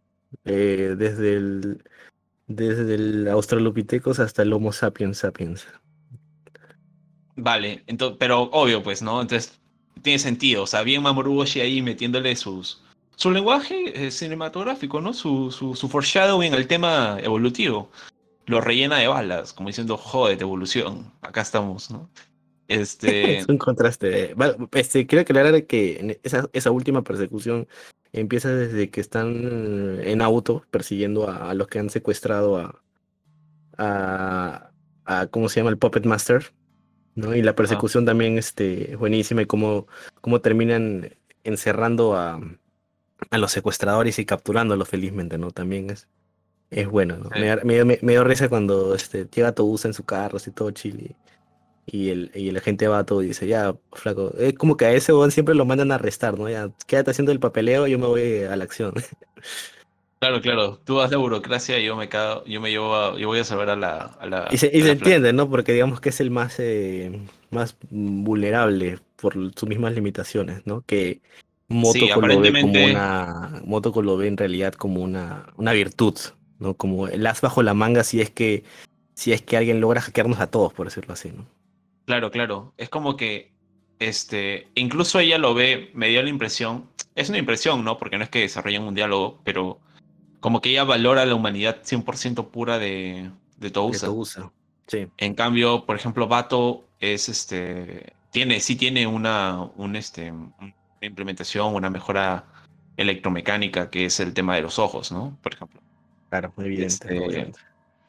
eh, 0.44 0.94
desde 0.96 1.34
el 1.34 1.82
desde 2.46 2.94
el 2.94 3.28
Australopithecus 3.28 4.18
hasta 4.18 4.42
el 4.42 4.52
Homo 4.52 4.72
sapiens 4.72 5.18
sapiens. 5.18 5.66
Vale, 7.36 7.82
entonces, 7.86 8.16
pero 8.18 8.42
obvio 8.42 8.82
pues, 8.82 9.02
¿no? 9.02 9.20
Entonces 9.20 9.60
tiene 10.04 10.20
sentido. 10.20 10.62
O 10.62 10.66
sea, 10.68 10.82
bien 10.82 11.02
Mamoru 11.02 11.40
Oshii 11.40 11.62
ahí 11.62 11.82
metiéndole 11.82 12.36
sus, 12.36 12.82
su 13.16 13.30
lenguaje 13.32 14.06
eh, 14.06 14.10
cinematográfico, 14.12 15.00
¿no? 15.00 15.12
Su, 15.12 15.50
su, 15.50 15.74
su 15.74 15.88
foreshadowing 15.88 16.54
al 16.54 16.68
tema 16.68 17.18
evolutivo. 17.20 17.90
Lo 18.46 18.60
rellena 18.60 18.98
de 18.98 19.08
balas, 19.08 19.52
como 19.54 19.70
diciendo, 19.70 19.96
joder, 19.96 20.40
evolución, 20.40 21.10
acá 21.22 21.40
estamos, 21.40 21.90
¿no? 21.90 22.10
Este... 22.68 23.38
es 23.38 23.48
un 23.48 23.58
contraste. 23.58 24.36
Este, 24.72 25.06
quiero 25.06 25.22
aclarar 25.22 25.64
que 25.64 26.20
esa, 26.22 26.48
esa 26.52 26.70
última 26.70 27.02
persecución 27.02 27.66
empieza 28.12 28.54
desde 28.54 28.90
que 28.90 29.00
están 29.00 30.00
en 30.04 30.20
auto 30.20 30.64
persiguiendo 30.70 31.28
a, 31.28 31.54
los 31.54 31.66
que 31.66 31.78
han 31.78 31.88
secuestrado 31.88 32.58
a, 32.58 32.82
a, 33.78 34.70
a, 35.06 35.26
¿cómo 35.28 35.48
se 35.48 35.60
llama? 35.60 35.70
El 35.70 35.78
Puppet 35.78 36.04
Master, 36.04 36.52
¿no? 37.14 37.34
Y 37.34 37.42
la 37.42 37.54
persecución 37.54 38.04
también 38.04 38.38
este, 38.38 38.96
buenísima 38.96 39.42
y 39.42 39.46
cómo, 39.46 39.86
cómo 40.20 40.40
terminan 40.40 41.14
encerrando 41.44 42.16
a, 42.16 42.40
a, 43.30 43.38
los 43.38 43.52
secuestradores 43.52 44.18
y 44.18 44.24
capturándolos 44.24 44.88
felizmente, 44.88 45.38
¿no? 45.38 45.50
También 45.50 45.90
es, 45.90 46.08
es 46.70 46.88
bueno, 46.88 47.18
¿no? 47.18 47.30
Me, 47.64 47.84
me, 47.84 48.12
dio 48.12 48.24
risa 48.24 48.48
cuando 48.48 48.94
este, 48.94 49.26
llega 49.26 49.52
Tobusa 49.52 49.88
en 49.88 49.94
su 49.94 50.04
carro, 50.04 50.38
así 50.38 50.50
todo 50.50 50.70
chile. 50.70 51.16
Y 51.86 52.08
el, 52.08 52.30
y 52.34 52.48
el 52.48 52.56
agente 52.56 52.88
va 52.88 53.04
todo 53.04 53.22
y 53.22 53.26
dice, 53.28 53.46
ya, 53.46 53.76
flaco, 53.92 54.32
es 54.38 54.54
como 54.54 54.76
que 54.76 54.86
a 54.86 54.92
ese 54.92 55.12
siempre 55.30 55.54
lo 55.54 55.66
mandan 55.66 55.92
a 55.92 55.96
arrestar, 55.96 56.38
¿no? 56.38 56.48
Ya, 56.48 56.70
quédate 56.86 57.10
haciendo 57.10 57.30
el 57.30 57.40
papeleo, 57.40 57.86
yo 57.86 57.98
me 57.98 58.06
voy 58.06 58.42
a 58.44 58.56
la 58.56 58.64
acción. 58.64 58.94
Claro, 60.24 60.40
claro. 60.40 60.80
Tú 60.86 60.94
vas 60.94 61.10
de 61.10 61.16
burocracia 61.16 61.78
y 61.78 61.84
yo 61.84 61.96
me 61.96 62.08
cago, 62.08 62.44
yo 62.46 62.58
me 62.58 62.70
llevo 62.70 63.18
yo 63.18 63.28
voy 63.28 63.40
a 63.40 63.44
saber 63.44 63.68
a 63.68 63.76
la. 63.76 64.48
y 64.50 64.56
se, 64.56 64.74
entiende, 64.74 65.34
¿no? 65.34 65.50
Porque 65.50 65.74
digamos 65.74 66.00
que 66.00 66.08
es 66.08 66.18
el 66.18 66.30
más, 66.30 66.58
eh, 66.58 67.20
más 67.50 67.76
vulnerable 67.90 69.00
por 69.16 69.34
sus 69.54 69.68
mismas 69.68 69.92
limitaciones, 69.92 70.62
¿no? 70.64 70.80
Que 70.86 71.20
Motoko 71.68 72.22
lo 72.22 72.40
ve 72.40 72.58
como 72.58 72.84
una. 72.84 73.60
Motoko 73.66 74.00
lo 74.00 74.16
ve 74.16 74.28
en 74.28 74.38
realidad 74.38 74.72
como 74.72 75.02
una, 75.02 75.52
una 75.56 75.72
virtud, 75.72 76.14
¿no? 76.58 76.72
Como 76.72 77.06
el 77.06 77.26
as 77.26 77.42
bajo 77.42 77.62
la 77.62 77.74
manga 77.74 78.02
si 78.02 78.22
es 78.22 78.30
que 78.30 78.64
si 79.12 79.34
es 79.34 79.42
que 79.42 79.58
alguien 79.58 79.78
logra 79.78 80.00
hackearnos 80.00 80.40
a 80.40 80.46
todos, 80.46 80.72
por 80.72 80.86
decirlo 80.86 81.12
así, 81.12 81.32
¿no? 81.32 81.44
Claro, 82.06 82.30
claro. 82.30 82.72
Es 82.78 82.88
como 82.88 83.18
que 83.18 83.52
este, 83.98 84.68
incluso 84.74 85.18
ella 85.18 85.36
lo 85.36 85.52
ve, 85.52 85.90
me 85.92 86.08
dio 86.08 86.22
la 86.22 86.30
impresión, 86.30 86.88
es 87.14 87.28
una 87.28 87.36
impresión, 87.36 87.84
¿no? 87.84 87.98
Porque 87.98 88.16
no 88.16 88.24
es 88.24 88.30
que 88.30 88.40
desarrollen 88.40 88.84
un 88.84 88.94
diálogo, 88.94 89.42
pero 89.44 89.80
como 90.44 90.60
que 90.60 90.68
ella 90.68 90.84
valora 90.84 91.24
la 91.24 91.34
humanidad 91.34 91.80
100% 91.82 92.50
pura 92.50 92.78
de, 92.78 93.30
de 93.56 93.70
Tousa. 93.70 94.10
Sí. 94.86 95.08
En 95.16 95.34
cambio, 95.34 95.86
por 95.86 95.96
ejemplo, 95.96 96.28
Bato 96.28 96.84
es 97.00 97.30
este 97.30 98.12
tiene 98.30 98.60
sí 98.60 98.76
tiene 98.76 99.06
una 99.06 99.62
un 99.76 99.96
este 99.96 100.32
una 100.32 100.74
implementación, 101.00 101.74
una 101.74 101.88
mejora 101.88 102.44
electromecánica 102.98 103.88
que 103.88 104.04
es 104.04 104.20
el 104.20 104.34
tema 104.34 104.54
de 104.56 104.60
los 104.60 104.78
ojos, 104.78 105.10
¿no? 105.10 105.34
Por 105.42 105.54
ejemplo. 105.54 105.80
Claro, 106.28 106.52
muy 106.56 106.66
evidente. 106.66 107.46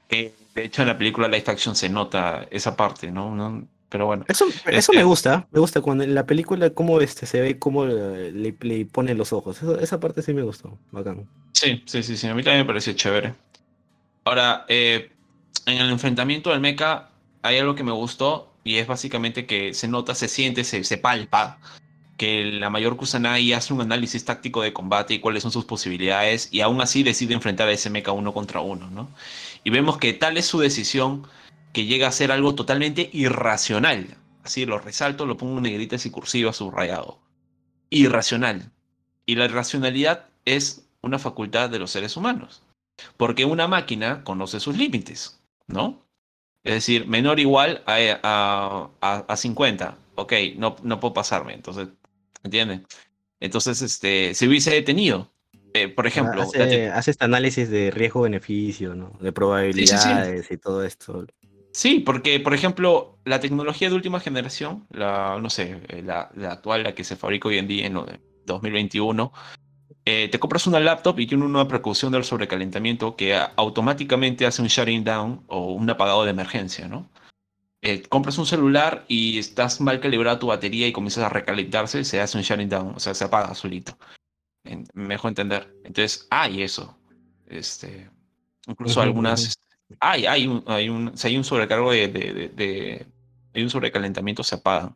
Este, 0.09 0.33
de 0.55 0.63
hecho 0.65 0.81
en 0.81 0.89
la 0.89 0.97
película 0.97 1.29
Life 1.29 1.49
Action 1.49 1.73
se 1.73 1.87
nota 1.87 2.45
esa 2.51 2.75
parte, 2.75 3.11
¿no? 3.11 3.33
¿No? 3.33 3.65
Pero 3.89 4.07
bueno. 4.07 4.25
Eso, 4.27 4.45
eso 4.47 4.91
me 4.91 4.99
este 4.99 5.03
gusta. 5.03 5.47
Me 5.51 5.59
gusta 5.59 5.81
cuando 5.81 6.03
en 6.03 6.15
la 6.15 6.25
película 6.25 6.69
cómo 6.71 6.99
este, 7.01 7.25
se 7.25 7.41
ve 7.41 7.59
cómo 7.59 7.85
le, 7.85 8.55
le 8.59 8.85
pone 8.85 9.13
los 9.13 9.31
ojos. 9.33 9.61
esa 9.81 9.99
parte 9.99 10.21
sí 10.21 10.33
me 10.33 10.41
gustó. 10.41 10.77
Bacán. 10.91 11.27
Sí, 11.53 11.81
sí, 11.85 12.03
sí, 12.03 12.27
A 12.27 12.33
mí 12.33 12.43
también 12.43 12.65
me 12.65 12.67
pareció 12.67 12.93
chévere. 12.93 13.33
Ahora, 14.25 14.65
eh, 14.67 15.11
en 15.65 15.77
el 15.77 15.89
enfrentamiento 15.89 16.49
del 16.49 16.59
mecha, 16.59 17.09
hay 17.41 17.57
algo 17.57 17.75
que 17.75 17.83
me 17.83 17.91
gustó 17.91 18.51
y 18.63 18.77
es 18.77 18.87
básicamente 18.87 19.45
que 19.45 19.73
se 19.73 19.87
nota, 19.87 20.15
se 20.15 20.27
siente, 20.27 20.63
se, 20.63 20.83
se 20.83 20.97
palpa 20.97 21.59
que 22.17 22.45
la 22.45 22.69
mayor 22.69 22.97
Kusanagi 22.97 23.53
hace 23.53 23.73
un 23.73 23.81
análisis 23.81 24.25
táctico 24.25 24.61
de 24.61 24.73
combate 24.73 25.13
y 25.13 25.19
cuáles 25.19 25.43
son 25.43 25.51
sus 25.51 25.65
posibilidades 25.65 26.49
y 26.51 26.61
aún 26.61 26.81
así 26.81 27.03
decide 27.03 27.33
enfrentar 27.33 27.67
a 27.67 27.71
ese 27.71 27.89
mecha 27.89 28.11
uno 28.11 28.33
contra 28.33 28.61
uno, 28.61 28.89
¿no? 28.89 29.09
Y 29.63 29.69
vemos 29.69 29.97
que 29.97 30.13
tal 30.13 30.37
es 30.37 30.45
su 30.45 30.59
decisión 30.59 31.27
que 31.75 31.85
llega 31.85 32.07
a 32.07 32.11
ser 32.13 32.31
algo 32.31 32.55
totalmente 32.55 33.09
irracional. 33.11 34.15
Así 34.43 34.65
lo 34.65 34.79
resalto, 34.79 35.25
lo 35.25 35.35
pongo 35.35 35.57
en 35.57 35.63
negritas 35.63 36.05
y 36.05 36.09
cursiva 36.09 36.53
subrayado. 36.53 37.19
Irracional. 37.89 38.71
Y 39.25 39.35
la 39.35 39.43
irracionalidad 39.43 40.29
es 40.45 40.87
una 41.01 41.19
facultad 41.19 41.69
de 41.69 41.79
los 41.79 41.91
seres 41.91 42.15
humanos. 42.15 42.63
Porque 43.17 43.43
una 43.43 43.67
máquina 43.67 44.23
conoce 44.23 44.61
sus 44.61 44.77
límites, 44.77 45.41
¿no? 45.67 46.01
Es 46.63 46.75
decir, 46.75 47.07
menor 47.07 47.39
o 47.39 47.41
igual 47.41 47.83
a, 47.85 48.89
a, 49.01 49.25
a, 49.27 49.35
50. 49.35 49.97
Ok, 50.15 50.31
no, 50.55 50.77
no 50.81 51.01
puedo 51.01 51.13
pasarme. 51.13 51.55
Entonces, 51.55 51.89
¿entienden? 52.41 52.87
Entonces, 53.41 53.81
este, 53.81 54.33
se 54.33 54.47
hubiese 54.47 54.71
detenido. 54.71 55.29
Eh, 55.73 55.89
por 55.89 56.07
ejemplo, 56.07 56.41
hace, 56.41 56.87
hace, 56.87 57.11
este 57.11 57.25
análisis 57.25 57.69
de 57.69 57.91
riesgo-beneficio, 57.91 58.95
¿no? 58.95 59.11
De 59.19 59.33
probabilidades 59.33 60.49
y 60.49 60.57
todo 60.57 60.85
esto. 60.85 61.25
Sí, 61.75 61.99
porque, 61.99 62.39
por 62.39 62.53
ejemplo, 62.53 63.19
la 63.25 63.41
tecnología 63.41 63.89
de 63.89 63.95
última 63.95 64.21
generación, 64.21 64.87
la, 64.91 65.37
no 65.41 65.49
sé, 65.49 65.81
eh, 65.89 66.01
la, 66.01 66.31
la 66.33 66.53
actual, 66.53 66.83
la 66.83 66.95
que 66.95 67.03
se 67.03 67.17
fabrica 67.17 67.49
hoy 67.49 67.57
en 67.57 67.67
día 67.67 67.85
en 67.85 67.95
2021, 68.45 69.33
eh, 70.05 70.29
te 70.31 70.39
compras 70.39 70.67
una 70.67 70.79
laptop 70.79 71.19
y 71.19 71.27
tiene 71.27 71.43
una 71.43 71.67
precaución 71.67 72.13
del 72.13 72.23
sobrecalentamiento 72.23 73.17
que 73.17 73.37
automáticamente 73.57 74.45
hace 74.45 74.61
un 74.61 74.69
shutting 74.69 75.03
down 75.03 75.43
o 75.47 75.73
un 75.73 75.89
apagado 75.89 76.23
de 76.23 76.31
emergencia, 76.31 76.87
¿no? 76.87 77.09
Eh, 77.81 78.03
compras 78.03 78.37
un 78.37 78.45
celular 78.45 79.03
y 79.09 79.37
estás 79.37 79.81
mal 79.81 79.99
calibrada 79.99 80.39
tu 80.39 80.47
batería 80.47 80.87
y 80.87 80.93
comienzas 80.93 81.25
a 81.25 81.29
recalentarse, 81.29 82.05
se 82.05 82.21
hace 82.21 82.37
un 82.37 82.45
shutting 82.45 82.69
down, 82.69 82.93
o 82.95 83.01
sea, 83.01 83.13
se 83.13 83.25
apaga 83.25 83.53
solito. 83.53 83.97
mejor 84.93 85.31
entender. 85.31 85.75
Entonces, 85.83 86.25
hay 86.29 86.63
eso. 86.63 86.97
Este, 87.47 88.09
incluso 88.65 89.01
algunas 89.01 89.57
hay, 89.99 90.25
hay 90.25 90.47
un, 90.47 90.63
hay 90.67 90.89
un, 90.89 91.17
si 91.17 91.27
hay 91.27 91.37
un 91.37 91.43
sobrecargo 91.43 91.91
de, 91.91 92.07
de, 92.07 92.49
de, 92.49 93.05
hay 93.53 93.63
un 93.63 93.69
sobrecalentamiento, 93.69 94.43
se 94.43 94.55
apagan. 94.55 94.95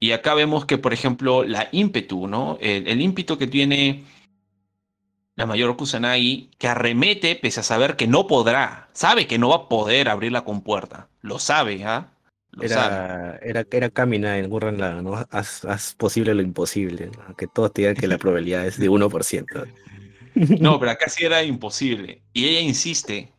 Y 0.00 0.12
acá 0.12 0.34
vemos 0.34 0.64
que, 0.64 0.78
por 0.78 0.92
ejemplo, 0.92 1.44
la 1.44 1.68
ímpetu, 1.72 2.28
¿no? 2.28 2.56
El, 2.60 3.00
ímpetu 3.00 3.36
que 3.36 3.48
tiene 3.48 4.04
la 5.34 5.46
mayor 5.46 5.76
Kusanagi, 5.76 6.50
que 6.58 6.68
arremete 6.68 7.36
pese 7.36 7.60
a 7.60 7.64
saber 7.64 7.96
que 7.96 8.06
no 8.06 8.26
podrá, 8.26 8.88
sabe 8.92 9.26
que 9.26 9.38
no 9.38 9.50
va 9.50 9.56
a 9.56 9.68
poder 9.68 10.08
abrir 10.08 10.32
la 10.32 10.44
compuerta, 10.44 11.08
lo 11.20 11.38
sabe, 11.38 11.84
¿ah? 11.84 12.10
era, 12.60 13.38
era, 13.42 13.64
era 13.70 13.90
caminar 13.90 14.38
en 14.38 14.50
Gurren 14.50 14.78
¿no? 14.78 15.14
Haz, 15.30 15.64
haz, 15.64 15.94
posible 15.94 16.34
lo 16.34 16.42
imposible, 16.42 17.10
que 17.36 17.46
todos 17.46 17.72
te 17.72 17.82
digan 17.82 17.96
que 17.96 18.08
la 18.08 18.18
probabilidad 18.18 18.66
es 18.66 18.78
de 18.78 18.90
1%. 18.90 19.66
No, 20.60 20.78
pero 20.78 20.92
acá 20.92 21.08
sí 21.08 21.24
era 21.24 21.42
imposible. 21.42 22.22
Y 22.32 22.46
ella 22.46 22.60
insiste, 22.60 23.32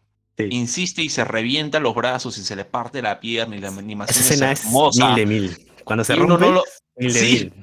insiste 0.49 1.01
y 1.01 1.09
se 1.09 1.23
revienta 1.23 1.79
los 1.79 1.95
brazos 1.95 2.37
y 2.37 2.43
se 2.43 2.55
le 2.55 2.65
parte 2.65 3.01
la 3.01 3.19
pierna 3.19 3.55
y 3.55 3.59
la 3.59 3.69
animación 3.69 4.21
Esa 4.21 4.33
escena 4.33 4.51
es, 4.51 4.65
mil 4.65 5.15
de 5.15 5.25
mil. 5.25 5.67
Cuando 5.83 6.03
se 6.03 6.15
rompe, 6.15 6.33
uno 6.45 6.63
mil 6.97 7.13
de 7.13 7.21
mil. 7.21 7.53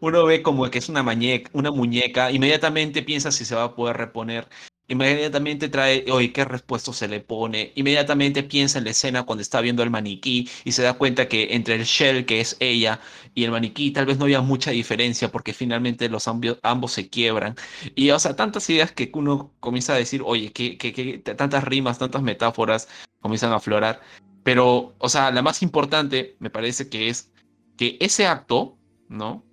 Uno 0.00 0.24
ve 0.24 0.42
como 0.42 0.70
que 0.70 0.78
es 0.78 0.88
una, 0.88 1.02
muñeca, 1.02 1.50
una 1.52 1.70
muñeca, 1.70 2.30
inmediatamente 2.30 3.02
piensa 3.02 3.32
si 3.32 3.44
se 3.44 3.54
va 3.54 3.64
a 3.64 3.74
poder 3.74 3.96
reponer 3.96 4.48
Inmediatamente 4.90 5.68
trae, 5.68 6.06
oye, 6.10 6.32
¿qué 6.32 6.46
respuesta 6.46 6.94
se 6.94 7.08
le 7.08 7.20
pone? 7.20 7.72
Inmediatamente 7.74 8.42
piensa 8.42 8.78
en 8.78 8.84
la 8.84 8.90
escena 8.90 9.24
cuando 9.24 9.42
está 9.42 9.60
viendo 9.60 9.82
el 9.82 9.90
maniquí 9.90 10.48
y 10.64 10.72
se 10.72 10.82
da 10.82 10.94
cuenta 10.94 11.28
que 11.28 11.48
entre 11.54 11.74
el 11.74 11.84
shell, 11.84 12.24
que 12.24 12.40
es 12.40 12.56
ella, 12.58 12.98
y 13.34 13.44
el 13.44 13.50
maniquí 13.50 13.90
tal 13.90 14.06
vez 14.06 14.16
no 14.16 14.24
había 14.24 14.40
mucha 14.40 14.70
diferencia 14.70 15.30
porque 15.30 15.52
finalmente 15.52 16.08
los 16.08 16.26
ambos, 16.26 16.92
se 16.92 17.10
quiebran. 17.10 17.54
Y, 17.94 18.10
o 18.10 18.18
sea, 18.18 18.34
tantas 18.34 18.68
ideas 18.70 18.90
que 18.92 19.10
uno 19.14 19.52
comienza 19.60 19.92
a 19.92 19.98
decir, 19.98 20.22
oye, 20.24 20.52
que, 20.52 21.18
tantas 21.36 21.64
rimas, 21.64 21.98
tantas 21.98 22.22
metáforas 22.22 22.88
comienzan 23.20 23.52
a 23.52 23.56
aflorar. 23.56 24.00
Pero, 24.42 24.94
o 24.98 25.08
sea, 25.10 25.30
la 25.30 25.42
más 25.42 25.62
importante 25.62 26.36
me 26.38 26.48
parece 26.48 26.88
que 26.88 27.10
es 27.10 27.30
que 27.76 27.98
ese 28.00 28.26
acto, 28.26 28.78
¿no? 29.08 29.44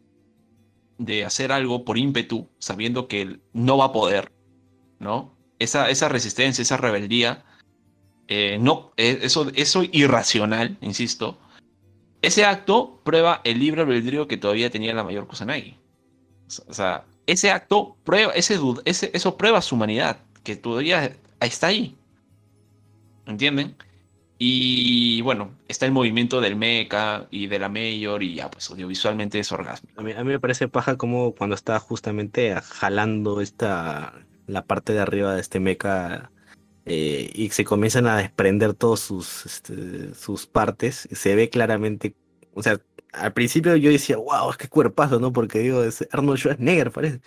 De 0.98 1.26
hacer 1.26 1.52
algo 1.52 1.84
por 1.84 1.98
ímpetu, 1.98 2.50
sabiendo 2.58 3.10
que 3.10 3.42
no 3.52 3.78
va 3.78 3.86
a 3.86 3.92
poder, 3.92 4.32
¿no? 5.00 5.34
Esa, 5.60 5.90
esa 5.90 6.10
resistencia, 6.10 6.62
esa 6.62 6.78
rebeldía, 6.78 7.44
eh, 8.28 8.58
no, 8.60 8.92
eh, 8.98 9.20
eso, 9.22 9.52
eso 9.56 9.84
irracional, 9.92 10.78
insisto, 10.82 11.38
ese 12.22 12.44
acto 12.44 13.00
prueba 13.04 13.42
el 13.44 13.60
libre 13.60 13.82
albedrío 13.82 14.28
que 14.28 14.38
todavía 14.38 14.70
tenía 14.72 14.94
la 14.94 15.04
mayor 15.04 15.28
Kusanagi. 15.28 15.78
O 16.68 16.74
sea, 16.74 17.06
ese 17.28 17.52
acto 17.52 17.98
prueba, 18.04 18.34
ese, 18.34 18.60
ese, 18.86 19.12
eso 19.14 19.38
prueba 19.38 19.62
su 19.62 19.76
humanidad, 19.76 20.18
que 20.44 20.56
todavía 20.56 21.16
está 21.40 21.68
ahí. 21.68 21.96
¿Entienden? 23.28 23.76
Y 24.38 25.22
bueno, 25.22 25.52
está 25.68 25.86
el 25.86 25.92
movimiento 25.92 26.42
del 26.42 26.56
mecha 26.56 27.28
y 27.32 27.48
de 27.48 27.60
la 27.60 27.70
mayor 27.70 28.22
y 28.22 28.36
ya, 28.36 28.50
pues 28.50 28.70
audiovisualmente 28.70 29.40
es 29.40 29.52
orgasmo. 29.52 29.90
A 29.96 30.02
mí, 30.02 30.12
a 30.12 30.24
mí 30.24 30.32
me 30.32 30.40
parece 30.40 30.68
paja 30.68 30.98
como 30.98 31.34
cuando 31.34 31.56
está 31.56 31.80
justamente 31.80 32.54
jalando 32.56 33.40
esta 33.40 34.25
la 34.48 34.66
parte 34.66 34.94
de 34.94 35.00
arriba 35.00 35.34
de 35.34 35.42
este 35.42 35.60
mecha 35.60 36.32
eh, 36.86 37.32
y 37.34 37.50
se 37.50 37.66
comienzan 37.66 38.08
a 38.08 38.18
desprender 38.18 38.74
todos 38.74 39.00
sus, 39.00 39.46
este, 39.46 40.14
sus 40.14 40.46
partes. 40.46 41.08
Se 41.12 41.36
ve 41.36 41.50
claramente, 41.50 42.16
o 42.54 42.62
sea, 42.62 42.80
al 43.12 43.34
principio 43.34 43.76
yo 43.76 43.92
decía, 43.92 44.18
wow, 44.18 44.52
es 44.52 44.58
que 44.58 44.68
cuerpazo, 44.68 45.20
¿no? 45.20 45.34
Porque 45.34 45.60
digo, 45.60 45.84
es 45.84 46.08
Arnold 46.12 46.40
Schwarzenegger, 46.40 46.92
parece. 46.92 47.22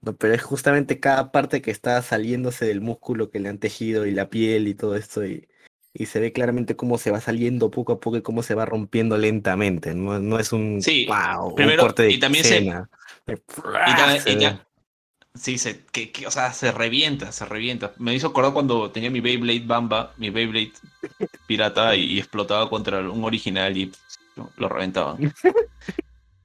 No, 0.00 0.16
pero 0.16 0.34
es 0.34 0.42
justamente 0.42 1.00
cada 1.00 1.32
parte 1.32 1.60
que 1.60 1.70
está 1.70 2.00
saliéndose 2.02 2.66
del 2.66 2.80
músculo 2.80 3.30
que 3.30 3.40
le 3.40 3.48
han 3.48 3.58
tejido 3.58 4.06
y 4.06 4.12
la 4.12 4.30
piel 4.30 4.68
y 4.68 4.74
todo 4.74 4.94
esto 4.96 5.26
y, 5.26 5.48
y 5.92 6.06
se 6.06 6.20
ve 6.20 6.32
claramente 6.32 6.76
cómo 6.76 6.98
se 6.98 7.10
va 7.10 7.20
saliendo 7.20 7.70
poco 7.70 7.94
a 7.94 8.00
poco 8.00 8.16
y 8.16 8.22
cómo 8.22 8.42
se 8.44 8.54
va 8.54 8.64
rompiendo 8.64 9.18
lentamente. 9.18 9.94
No, 9.94 10.18
no 10.20 10.38
es 10.38 10.52
un 10.52 10.80
wow, 11.08 11.48
un 11.48 11.76
corte 11.76 12.04
de 12.04 12.12
y 12.12 12.20
también 12.20 12.44
escena. 12.44 12.90
Se, 13.26 14.56
Sí, 15.38 15.58
se, 15.58 15.84
que, 15.86 16.12
o 16.26 16.30
sea, 16.30 16.52
se 16.52 16.72
revienta, 16.72 17.30
se 17.32 17.44
revienta. 17.44 17.92
Me 17.98 18.14
hizo 18.14 18.28
acordar 18.28 18.52
cuando 18.52 18.90
tenía 18.90 19.10
mi 19.10 19.20
Beyblade 19.20 19.64
Bamba, 19.64 20.12
mi 20.16 20.30
Beyblade 20.30 20.72
pirata 21.46 21.94
y, 21.94 22.18
explotaba 22.18 22.68
contra 22.68 23.00
un 23.00 23.24
original 23.24 23.76
y 23.76 23.92
lo 24.56 24.68
reventaba. 24.68 25.16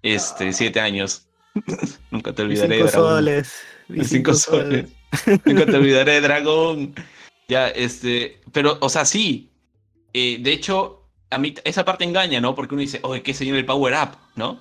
Este, 0.03 0.52
siete 0.52 0.82
años. 0.82 1.28
Nunca 2.11 2.34
te 2.34 2.41
olvidaré 2.41 2.76
de 2.76 2.84
Dragón. 2.84 3.10
Soles. 3.10 3.61
Cinco, 4.03 4.34
soles. 4.34 4.90
Nunca 5.45 5.65
te 5.65 5.78
olvidaré 5.78 6.11
de 6.15 6.22
Dragón. 6.22 6.94
Ya, 7.48 7.70
este, 7.70 8.41
pero, 8.52 8.78
o 8.82 8.90
sea, 8.90 9.06
sí. 9.06 9.49
Eh, 10.11 10.40
de 10.41 10.52
hecho, 10.52 11.07
a 11.30 11.38
mí 11.38 11.56
esa 11.64 11.86
parte 11.86 12.03
engaña, 12.03 12.41
¿no? 12.41 12.53
Porque 12.53 12.76
uno 12.76 12.82
dice, 12.82 12.99
oye, 13.03 13.24
¿qué 13.24 13.34
se 13.34 13.45
viene 13.45 13.60
el 13.60 13.65
power 13.65 13.94
up? 13.94 14.18
¿No? 14.36 14.60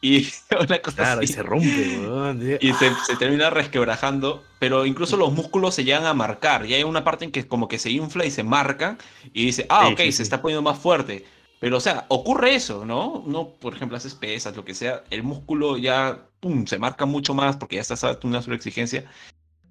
Y 0.00 0.28
una 0.60 0.78
cosa 0.78 0.96
claro, 0.96 1.22
y 1.22 1.26
se 1.26 1.42
rompe, 1.42 2.58
Y 2.60 2.72
se, 2.74 3.16
termina 3.18 3.50
resquebrajando, 3.50 4.44
pero 4.58 4.86
incluso 4.86 5.16
los 5.16 5.32
músculos 5.32 5.74
se 5.74 5.84
llegan 5.84 6.06
a 6.06 6.14
marcar. 6.14 6.66
Y 6.66 6.74
hay 6.74 6.84
una 6.84 7.04
parte 7.04 7.24
en 7.24 7.32
que 7.32 7.46
como 7.46 7.68
que 7.68 7.78
se 7.78 7.90
infla 7.90 8.24
y 8.24 8.30
se 8.30 8.42
marca 8.42 8.98
y 9.32 9.46
dice, 9.46 9.66
ah, 9.68 9.88
ok, 9.88 10.00
se 10.10 10.22
está 10.22 10.42
poniendo 10.42 10.62
más 10.62 10.78
fuerte. 10.78 11.24
Pero, 11.58 11.78
o 11.78 11.80
sea, 11.80 12.04
ocurre 12.08 12.54
eso, 12.54 12.84
¿no? 12.84 13.24
No, 13.26 13.48
por 13.48 13.74
ejemplo, 13.74 13.96
haces 13.96 14.14
pesas, 14.14 14.54
lo 14.54 14.64
que 14.64 14.74
sea, 14.74 15.04
el 15.10 15.22
músculo 15.22 15.78
ya, 15.78 16.26
pum, 16.40 16.66
se 16.66 16.78
marca 16.78 17.06
mucho 17.06 17.32
más 17.32 17.56
porque 17.56 17.76
ya 17.76 17.82
estás 17.82 18.04
a 18.04 18.18
una 18.24 18.40
exigencia 18.40 19.10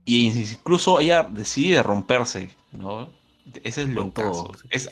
Y 0.04 0.28
incluso 0.28 1.00
ella 1.00 1.24
decide 1.30 1.84
romperse, 1.84 2.50
¿no? 2.72 3.10
Ese 3.64 3.84
es 3.84 3.90
lo 3.90 4.10
todo. 4.10 4.52
Es, 4.72 4.90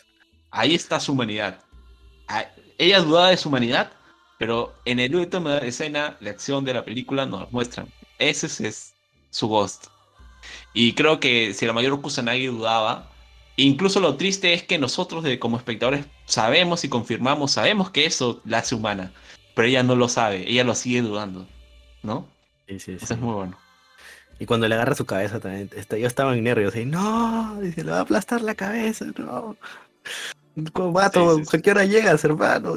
ahí 0.51 0.75
está 0.75 0.99
su 0.99 1.13
humanidad. 1.13 1.59
Ella 2.77 3.01
dudaba 3.01 3.29
de 3.29 3.37
su 3.37 3.49
humanidad, 3.49 3.91
pero 4.43 4.73
en 4.83 4.99
el 4.99 5.15
último 5.15 5.51
escena, 5.51 6.17
la 6.19 6.31
acción 6.31 6.65
de 6.65 6.73
la 6.73 6.83
película 6.83 7.25
nos 7.25 7.49
muestran. 7.53 7.87
Ese 8.19 8.47
es 8.67 8.93
su 9.29 9.47
Ghost. 9.47 9.85
Y 10.73 10.91
creo 10.95 11.21
que 11.21 11.53
si 11.53 11.65
la 11.65 11.71
mayor 11.71 12.01
Kusanagi 12.01 12.47
dudaba, 12.47 13.09
incluso 13.55 14.01
lo 14.01 14.17
triste 14.17 14.53
es 14.53 14.61
que 14.63 14.77
nosotros 14.77 15.23
de, 15.23 15.39
como 15.39 15.55
espectadores 15.55 16.07
sabemos 16.25 16.83
y 16.83 16.89
confirmamos, 16.89 17.53
sabemos 17.53 17.89
que 17.89 18.05
eso 18.05 18.41
la 18.43 18.57
hace 18.57 18.75
humana, 18.75 19.13
pero 19.55 19.69
ella 19.69 19.81
no 19.81 19.95
lo 19.95 20.09
sabe, 20.09 20.43
ella 20.51 20.65
lo 20.65 20.75
sigue 20.75 21.01
dudando, 21.01 21.47
¿no? 22.01 22.27
Sí, 22.67 22.81
sí, 22.81 22.97
Eso 23.01 23.13
es 23.13 23.19
muy 23.21 23.35
bueno. 23.35 23.57
Y 24.39 24.45
cuando 24.45 24.67
le 24.67 24.75
agarra 24.75 24.93
su 24.93 25.05
cabeza 25.05 25.39
también, 25.39 25.69
está, 25.73 25.97
yo 25.97 26.05
estaba 26.05 26.35
en 26.35 26.43
nervios, 26.43 26.75
y 26.75 26.83
no, 26.83 27.61
dice, 27.61 27.85
le 27.85 27.91
va 27.91 27.99
a 27.99 28.01
aplastar 28.01 28.41
la 28.41 28.55
cabeza, 28.55 29.05
no. 29.17 29.55
Vato, 30.91 31.37
sí, 31.37 31.57
¿a 31.57 31.61
qué 31.61 31.71
hora 31.71 31.85
llegas, 31.85 32.25
hermano? 32.25 32.75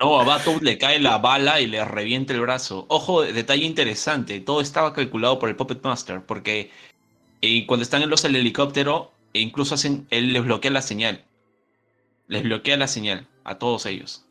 No, 0.00 0.20
a 0.20 0.42
le 0.60 0.78
cae 0.78 0.98
la 0.98 1.18
bala 1.18 1.60
y 1.60 1.66
le 1.66 1.84
revienta 1.84 2.32
el 2.32 2.40
brazo. 2.40 2.84
Ojo, 2.88 3.22
detalle 3.22 3.64
interesante, 3.64 4.40
todo 4.40 4.60
estaba 4.60 4.92
calculado 4.92 5.38
por 5.38 5.48
el 5.48 5.56
Puppet 5.56 5.82
Master, 5.82 6.22
porque 6.26 6.70
eh, 7.40 7.64
cuando 7.66 7.82
están 7.82 8.02
en 8.02 8.10
los 8.10 8.24
el 8.24 8.36
helicóptero, 8.36 9.12
e 9.32 9.40
incluso 9.40 9.74
hacen, 9.74 10.06
él 10.10 10.32
les 10.32 10.44
bloquea 10.44 10.70
la 10.70 10.82
señal. 10.82 11.24
Les 12.26 12.42
bloquea 12.42 12.76
la 12.76 12.88
señal 12.88 13.28
a 13.44 13.58
todos 13.58 13.86
ellos. 13.86 14.24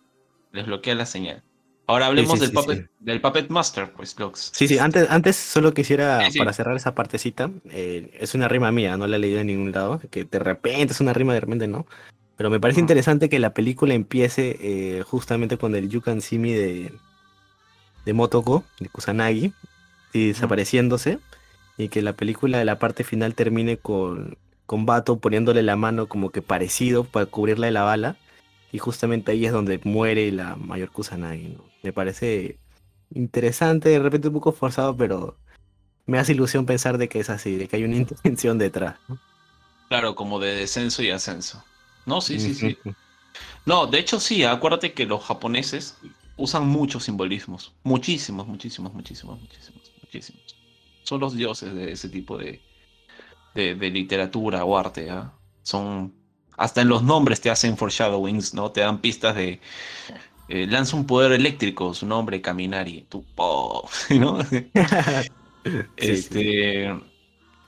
Les 0.51 0.65
bloquea 0.65 0.95
la 0.95 1.05
señal. 1.05 1.43
Ahora 1.85 2.07
hablemos 2.07 2.39
del, 2.39 2.51
puppet, 2.51 2.89
del 2.99 3.19
Puppet 3.19 3.49
Master, 3.49 3.91
pues, 3.91 4.17
Lux. 4.17 4.51
Sí, 4.53 4.69
sí, 4.69 4.79
antes, 4.79 5.09
antes 5.09 5.35
solo 5.35 5.73
quisiera, 5.73 6.21
para 6.37 6.53
cerrar 6.53 6.77
esa 6.77 6.95
partecita, 6.95 7.51
eh, 7.69 8.09
es 8.19 8.33
una 8.35 8.47
rima 8.47 8.71
mía, 8.71 8.95
no 8.95 9.05
la 9.05 9.17
he 9.17 9.19
leído 9.19 9.39
en 9.41 9.47
ningún 9.47 9.73
lado, 9.73 9.99
que 10.09 10.23
de 10.23 10.39
repente 10.39 10.93
es 10.93 11.01
una 11.01 11.11
rima, 11.11 11.33
de 11.33 11.41
repente 11.41 11.67
no. 11.67 11.85
Pero 12.35 12.49
me 12.49 12.59
parece 12.59 12.79
interesante 12.79 13.29
que 13.29 13.39
la 13.39 13.53
película 13.53 13.93
empiece 13.93 14.57
eh, 14.59 15.03
justamente 15.03 15.57
con 15.57 15.75
el 15.75 15.89
You 15.89 16.01
Can 16.01 16.21
See 16.21 16.39
Me 16.39 16.53
de, 16.53 16.93
de 18.05 18.13
Motoko, 18.13 18.63
de 18.79 18.89
Kusanagi, 18.89 19.53
y 20.13 20.27
desapareciéndose, 20.27 21.19
y 21.77 21.89
que 21.89 22.01
la 22.01 22.13
película 22.13 22.57
de 22.57 22.65
la 22.65 22.79
parte 22.79 23.03
final 23.03 23.35
termine 23.35 23.77
con, 23.77 24.37
con 24.65 24.85
Bato 24.85 25.17
poniéndole 25.17 25.63
la 25.63 25.75
mano 25.75 26.07
como 26.07 26.31
que 26.31 26.41
parecido 26.41 27.03
para 27.03 27.25
cubrirla 27.27 27.67
de 27.67 27.73
la 27.73 27.83
bala, 27.83 28.17
y 28.71 28.79
justamente 28.79 29.31
ahí 29.31 29.45
es 29.45 29.51
donde 29.51 29.79
muere 29.83 30.31
la 30.31 30.55
mayor 30.55 30.89
Kusanagi, 30.89 31.49
¿no? 31.49 31.63
Me 31.83 31.93
parece 31.93 32.57
interesante, 33.11 33.89
de 33.89 33.99
repente 33.99 34.29
un 34.29 34.33
poco 34.33 34.51
forzado, 34.51 34.97
pero 34.97 35.37
me 36.07 36.17
hace 36.17 36.33
ilusión 36.33 36.65
pensar 36.65 36.97
de 36.97 37.07
que 37.07 37.19
es 37.19 37.29
así, 37.29 37.55
de 37.57 37.67
que 37.67 37.75
hay 37.75 37.83
una 37.83 37.95
intención 37.97 38.57
detrás. 38.57 38.97
Claro, 39.89 40.15
como 40.15 40.39
de 40.39 40.55
descenso 40.55 41.03
y 41.03 41.11
ascenso. 41.11 41.63
No, 42.05 42.21
sí, 42.21 42.39
sí, 42.39 42.53
sí. 42.53 42.77
No, 43.65 43.87
de 43.87 43.99
hecho 43.99 44.19
sí, 44.19 44.43
acuérdate 44.43 44.93
que 44.93 45.05
los 45.05 45.23
japoneses 45.23 45.97
usan 46.37 46.67
muchos 46.67 47.03
simbolismos. 47.05 47.73
Muchísimos, 47.83 48.47
muchísimos, 48.47 48.93
muchísimos, 48.93 49.39
muchísimos, 49.39 49.91
muchísimos. 50.01 50.55
Son 51.03 51.19
los 51.19 51.35
dioses 51.35 51.73
de 51.73 51.91
ese 51.91 52.09
tipo 52.09 52.37
de, 52.37 52.61
de, 53.53 53.89
literatura 53.89 54.63
o 54.65 54.77
arte. 54.77 55.09
¿ah? 55.09 55.33
Son. 55.61 56.13
Hasta 56.55 56.81
en 56.81 56.89
los 56.89 57.03
nombres 57.03 57.41
te 57.41 57.49
hacen 57.49 57.77
foreshadowings, 57.77 58.53
¿no? 58.53 58.71
Te 58.71 58.81
dan 58.81 58.99
pistas 58.99 59.35
de. 59.35 59.59
Eh, 60.49 60.67
lanza 60.67 60.95
un 60.97 61.07
poder 61.07 61.31
eléctrico, 61.31 61.93
su 61.93 62.05
nombre, 62.05 62.41
Caminari. 62.41 63.05
Tu 63.09 63.25
¿no? 64.19 64.39
este. 65.97 66.93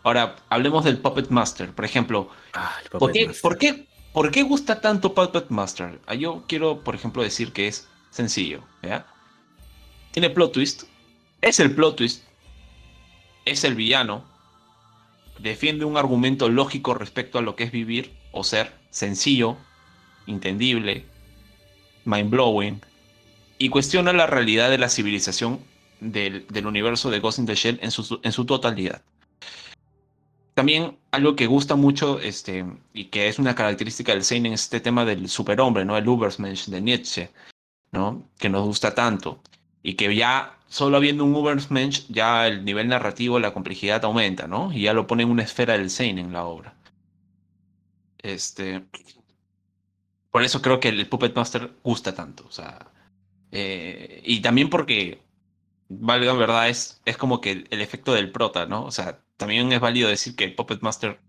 Ahora, 0.03 0.35
hablemos 0.49 0.83
del 0.85 0.99
Puppet 0.99 1.29
Master. 1.29 1.73
Por 1.73 1.83
ejemplo, 1.83 2.29
ah, 2.53 2.75
¿por, 2.91 3.11
qué, 3.11 3.31
¿por, 3.41 3.57
qué, 3.57 3.87
¿por 4.15 4.31
qué 4.31 4.43
gusta 4.43 4.79
tanto 4.79 5.13
Puppet 5.13 5.49
Master? 5.49 5.99
Ah, 6.07 6.15
yo 6.15 6.45
quiero, 6.47 6.79
por 6.85 6.95
ejemplo, 6.95 7.21
decir 7.21 7.51
que 7.51 7.67
es 7.67 7.89
sencillo. 8.11 8.63
Tiene 10.11 10.29
plot 10.29 10.53
twist, 10.53 10.83
es 11.41 11.59
el 11.59 11.75
plot 11.75 11.97
twist, 11.97 12.23
es 13.43 13.65
el 13.65 13.75
villano, 13.75 14.23
defiende 15.39 15.83
un 15.83 15.97
argumento 15.97 16.47
lógico 16.47 16.93
respecto 16.93 17.39
a 17.39 17.41
lo 17.41 17.57
que 17.57 17.65
es 17.65 17.73
vivir 17.73 18.13
o 18.31 18.45
ser 18.45 18.71
sencillo, 18.89 19.57
entendible, 20.27 21.05
mind 22.05 22.29
blowing, 22.29 22.81
y 23.57 23.67
cuestiona 23.67 24.13
la 24.13 24.27
realidad 24.27 24.69
de 24.69 24.77
la 24.77 24.87
civilización 24.87 25.59
del, 25.99 26.45
universo 26.65 27.11
de 27.11 27.19
Ghost 27.19 27.39
in 27.39 27.47
the 27.47 27.55
Shell 27.55 27.79
en 27.81 27.91
su, 27.91 28.21
en 28.23 28.31
su 28.31 28.45
totalidad. 28.45 29.01
También 30.55 30.97
algo 31.11 31.35
que 31.35 31.47
gusta 31.47 31.75
mucho 31.75 32.19
este, 32.19 32.65
y 32.93 33.05
que 33.05 33.27
es 33.27 33.39
una 33.39 33.53
característica 33.55 34.13
del 34.13 34.23
Seinen 34.23 34.53
es 34.53 34.63
este 34.63 34.79
tema 34.79 35.05
del 35.05 35.29
superhombre, 35.29 35.85
¿no? 35.85 35.97
el 35.97 36.07
Ubersmensch 36.07 36.67
de 36.67 36.81
Nietzsche, 36.81 37.29
¿no? 37.91 38.27
Que 38.39 38.49
nos 38.49 38.65
gusta 38.65 38.95
tanto. 38.95 39.41
Y 39.83 39.93
que 39.95 40.15
ya, 40.15 40.57
solo 40.67 40.97
habiendo 40.97 41.25
un 41.25 41.35
Ubermensch, 41.35 42.07
ya 42.09 42.47
el 42.47 42.65
nivel 42.65 42.87
narrativo, 42.87 43.39
la 43.39 43.53
complejidad 43.53 44.03
aumenta, 44.05 44.47
¿no? 44.47 44.73
Y 44.73 44.83
ya 44.83 44.93
lo 44.93 45.05
pone 45.07 45.23
en 45.23 45.29
una 45.29 45.43
esfera 45.43 45.77
del 45.77 45.91
Sein 45.91 46.17
en 46.17 46.33
la 46.33 46.45
obra. 46.45 46.75
Este. 48.17 48.83
Por 50.31 50.43
eso 50.43 50.61
creo 50.61 50.79
que 50.79 50.89
el 50.89 51.07
Puppet 51.07 51.35
Master 51.35 51.71
gusta 51.83 52.15
tanto. 52.15 52.45
O 52.47 52.51
sea. 52.51 52.91
Eh, 53.51 54.21
y 54.25 54.41
también 54.41 54.69
porque, 54.69 55.21
valga 55.89 56.33
verdad, 56.33 56.69
es, 56.69 57.01
es 57.05 57.17
como 57.17 57.41
que 57.41 57.67
el, 57.69 57.81
efecto 57.81 58.13
del 58.13 58.31
prota, 58.31 58.65
¿no? 58.65 58.85
O 58.85 58.91
sea, 58.91 59.19
también 59.37 59.71
es 59.71 59.79
válido 59.79 60.09
decir 60.09 60.35
que 60.35 60.43
el 60.43 60.55
Puppet 60.55 60.81
Master 60.81 61.19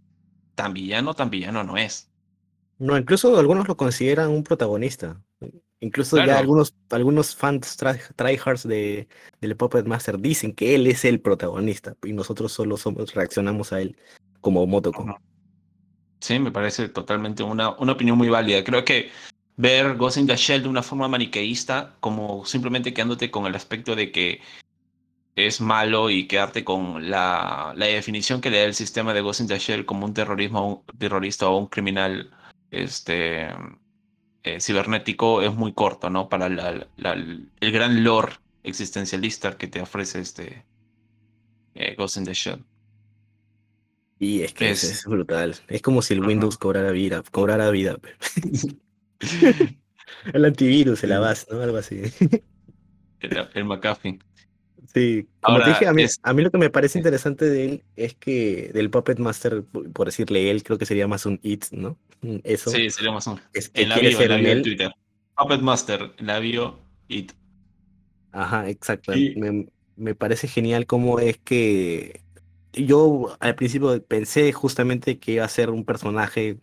tan 0.54 0.72
villano, 0.72 1.14
tan 1.14 1.30
villano 1.30 1.64
no 1.64 1.76
es. 1.76 2.10
No, 2.78 2.96
incluso 2.96 3.38
algunos 3.38 3.68
lo 3.68 3.76
consideran 3.76 4.30
un 4.30 4.42
protagonista. 4.42 5.20
Incluso 5.80 6.16
ya 6.24 6.38
algunos, 6.38 6.74
algunos 6.90 7.36
fans 7.36 7.76
tryhards 8.16 8.66
de, 8.66 9.08
del 9.40 9.56
Puppet 9.56 9.86
Master 9.86 10.18
dicen 10.18 10.54
que 10.54 10.74
él 10.74 10.86
es 10.86 11.04
el 11.04 11.20
protagonista 11.20 11.94
y 12.02 12.12
nosotros 12.12 12.52
solo 12.52 12.76
somos, 12.78 13.14
reaccionamos 13.14 13.72
a 13.72 13.80
él 13.82 13.96
como 14.40 14.66
Motoko. 14.66 15.18
Sí, 16.20 16.38
me 16.38 16.50
parece 16.50 16.88
totalmente 16.88 17.42
una, 17.42 17.76
una 17.76 17.92
opinión 17.92 18.16
muy 18.16 18.30
válida. 18.30 18.64
Creo 18.64 18.84
que 18.84 19.10
ver 19.56 19.96
Ghost 19.96 20.16
in 20.16 20.26
the 20.26 20.36
Shell 20.36 20.62
de 20.62 20.68
una 20.68 20.82
forma 20.82 21.08
maniqueísta, 21.08 21.94
como 22.00 22.44
simplemente 22.46 22.94
quedándote 22.94 23.30
con 23.30 23.46
el 23.46 23.54
aspecto 23.54 23.94
de 23.94 24.10
que 24.10 24.40
es 25.36 25.60
malo 25.60 26.08
y 26.08 26.26
quedarte 26.26 26.64
con 26.64 27.10
la, 27.10 27.74
la 27.76 27.86
definición 27.86 28.40
que 28.40 28.50
le 28.50 28.58
da 28.58 28.64
el 28.64 28.74
sistema 28.74 29.12
de 29.12 29.20
Ghost 29.20 29.42
in 29.42 29.48
the 29.48 29.58
Shell 29.58 29.84
como 29.84 30.06
un 30.06 30.14
terrorismo, 30.14 30.82
un 30.86 30.98
terrorista 30.98 31.48
o 31.48 31.58
un 31.58 31.66
criminal 31.66 32.30
este, 32.70 33.48
eh, 34.42 34.60
cibernético 34.60 35.42
es 35.42 35.54
muy 35.54 35.74
corto, 35.74 36.08
¿no? 36.08 36.30
Para 36.30 36.46
el 36.46 37.72
gran 37.72 38.02
lore 38.02 38.32
existencialista 38.62 39.58
que 39.58 39.68
te 39.68 39.82
ofrece 39.82 40.20
este 40.20 40.64
eh, 41.74 41.94
Ghost 41.96 42.16
in 42.16 42.24
the 42.24 42.32
Shell. 42.32 42.64
Y 44.18 44.40
es 44.40 44.54
que 44.54 44.70
es, 44.70 45.04
brutal. 45.04 45.54
Es 45.68 45.82
como 45.82 46.00
si 46.00 46.14
el 46.14 46.24
Windows 46.24 46.56
cobrara 46.56 46.90
vida. 46.92 47.22
Cobrara 47.30 47.68
vida. 47.70 47.98
el 50.32 50.44
antivirus, 50.46 51.04
el 51.04 51.12
Avast, 51.12 51.52
¿no? 51.52 51.60
Algo 51.60 51.76
así. 51.76 52.00
el, 53.20 53.48
el 53.52 53.64
McAfee. 53.66 54.18
Sí, 54.96 55.28
como 55.42 55.62
te 55.62 55.68
dije, 55.68 55.86
a 55.86 55.92
mí, 55.92 56.06
a 56.22 56.32
mí 56.32 56.42
lo 56.42 56.50
que 56.50 56.56
me 56.56 56.70
parece 56.70 56.98
interesante 56.98 57.44
de 57.44 57.64
él 57.66 57.82
es 57.96 58.14
que 58.14 58.70
del 58.72 58.88
Puppet 58.88 59.18
Master, 59.18 59.62
por 59.92 60.06
decirle 60.06 60.50
él, 60.50 60.62
creo 60.62 60.78
que 60.78 60.86
sería 60.86 61.06
más 61.06 61.26
un 61.26 61.38
it, 61.42 61.66
¿no? 61.70 61.98
Mm, 62.22 62.36
eso. 62.44 62.70
Sí, 62.70 62.88
sería 62.88 63.12
más 63.12 63.26
un. 63.26 63.38
Es 63.52 63.70
en 63.74 63.90
la 63.90 63.98
bio, 63.98 64.18
en 64.18 64.62
Twitter. 64.62 64.90
Puppet 65.36 65.60
Master, 65.60 66.12
la 66.16 66.38
bio, 66.38 66.78
it. 67.08 67.32
Ajá, 68.32 68.70
exacto. 68.70 69.12
Me, 69.12 69.66
me 69.96 70.14
parece 70.14 70.48
genial 70.48 70.86
cómo 70.86 71.20
es 71.20 71.36
que 71.44 72.22
yo 72.72 73.36
al 73.38 73.54
principio 73.54 74.02
pensé 74.02 74.50
justamente 74.52 75.18
que 75.18 75.32
iba 75.32 75.44
a 75.44 75.48
ser 75.48 75.68
un 75.68 75.84
personaje 75.84 76.56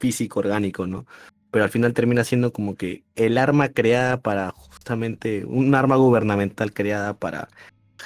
físico, 0.00 0.40
orgánico, 0.40 0.88
¿no? 0.88 1.06
Pero 1.52 1.62
al 1.62 1.70
final 1.70 1.94
termina 1.94 2.24
siendo 2.24 2.52
como 2.52 2.74
que 2.74 3.04
el 3.14 3.38
arma 3.38 3.68
creada 3.68 4.20
para 4.20 4.50
justamente, 4.50 5.44
un 5.44 5.72
arma 5.76 5.94
gubernamental 5.94 6.72
creada 6.72 7.14
para 7.14 7.48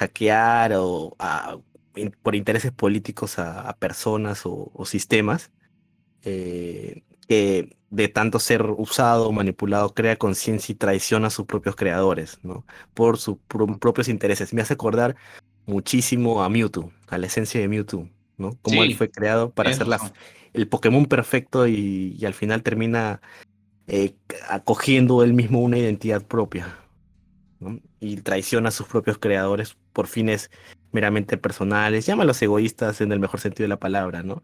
hackear 0.00 0.72
o 0.76 1.14
por 2.22 2.34
intereses 2.34 2.72
políticos 2.72 3.38
a, 3.38 3.76
personas 3.78 4.42
o, 4.44 4.84
sistemas, 4.86 5.50
eh, 6.24 7.02
que 7.28 7.76
de 7.90 8.08
tanto 8.08 8.38
ser 8.38 8.62
usado 8.62 9.28
o 9.28 9.32
manipulado 9.32 9.92
crea 9.92 10.16
conciencia 10.16 10.72
y 10.72 10.76
traiciona 10.76 11.26
a 11.26 11.30
sus 11.30 11.44
propios 11.44 11.76
creadores, 11.76 12.38
¿no? 12.42 12.64
Por 12.94 13.18
sus 13.18 13.36
propios 13.78 14.08
intereses. 14.08 14.54
Me 14.54 14.62
hace 14.62 14.74
acordar 14.74 15.16
muchísimo 15.66 16.42
a 16.42 16.48
Mewtwo, 16.48 16.92
a 17.08 17.18
la 17.18 17.26
esencia 17.26 17.60
de 17.60 17.68
Mewtwo, 17.68 18.08
¿no? 18.38 18.56
Como 18.62 18.82
él 18.82 18.94
fue 18.96 19.10
creado 19.10 19.50
para 19.50 19.72
ser 19.74 19.86
el 20.54 20.66
Pokémon 20.66 21.04
perfecto 21.06 21.68
y, 21.68 22.18
al 22.24 22.34
final 22.34 22.62
termina 22.62 23.20
eh, 23.86 24.14
acogiendo 24.48 25.22
él 25.22 25.34
mismo 25.34 25.60
una 25.60 25.78
identidad 25.78 26.24
propia 26.24 26.78
y 28.00 28.16
traiciona 28.22 28.70
a 28.70 28.72
sus 28.72 28.86
propios 28.86 29.18
creadores 29.18 29.76
por 29.92 30.06
fines 30.06 30.50
meramente 30.92 31.36
personales, 31.36 32.06
llámalos 32.06 32.40
egoístas 32.42 33.00
en 33.00 33.12
el 33.12 33.20
mejor 33.20 33.40
sentido 33.40 33.64
de 33.64 33.68
la 33.68 33.78
palabra, 33.78 34.22
¿no? 34.22 34.42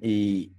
Y, 0.00 0.52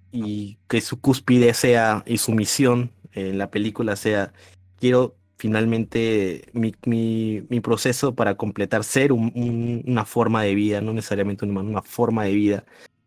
que 0.68 0.82
su 0.82 1.00
cúspide 1.00 1.54
sea 1.54 2.04
y 2.08 2.18
su 2.18 2.32
misión 2.32 2.92
en 3.12 3.38
la 3.38 3.52
película 3.52 3.96
sea, 3.96 4.34
quiero 4.78 5.16
finalmente 5.38 6.50
mi, 6.54 6.74
mi, 6.86 7.60
proceso 7.62 8.16
para 8.16 8.36
completar 8.36 8.84
ser 8.84 9.12
una 9.14 10.06
forma 10.06 10.42
de 10.44 10.56
vida, 10.56 10.82
no 10.82 10.94
necesariamente 10.94 11.46
un 11.46 11.56
una 11.56 11.84
forma 11.84 12.24
de 12.26 12.34
vida, 12.34 12.66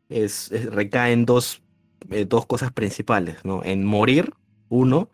es, 0.08 0.50
recae 0.70 1.12
en 1.12 1.26
dos, 1.26 1.62
eh, 2.10 2.24
dos 2.24 2.46
cosas 2.46 2.72
principales, 2.72 3.44
¿no? 3.44 3.64
En 3.64 3.84
morir, 3.84 4.32
uno, 4.68 5.10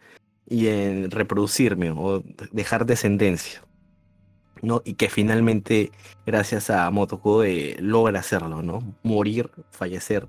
y 0.48 0.68
en 0.68 1.10
reproducirme 1.10 1.90
o 1.90 2.22
dejar 2.52 2.86
descendencia. 2.86 3.62
¿No? 4.62 4.82
Y 4.84 4.94
que 4.94 5.08
finalmente, 5.08 5.92
gracias 6.26 6.70
a 6.70 6.90
Motoko, 6.90 7.44
eh, 7.44 7.76
logra 7.80 8.20
hacerlo, 8.20 8.62
¿no? 8.62 8.80
Morir, 9.02 9.50
fallecer 9.70 10.28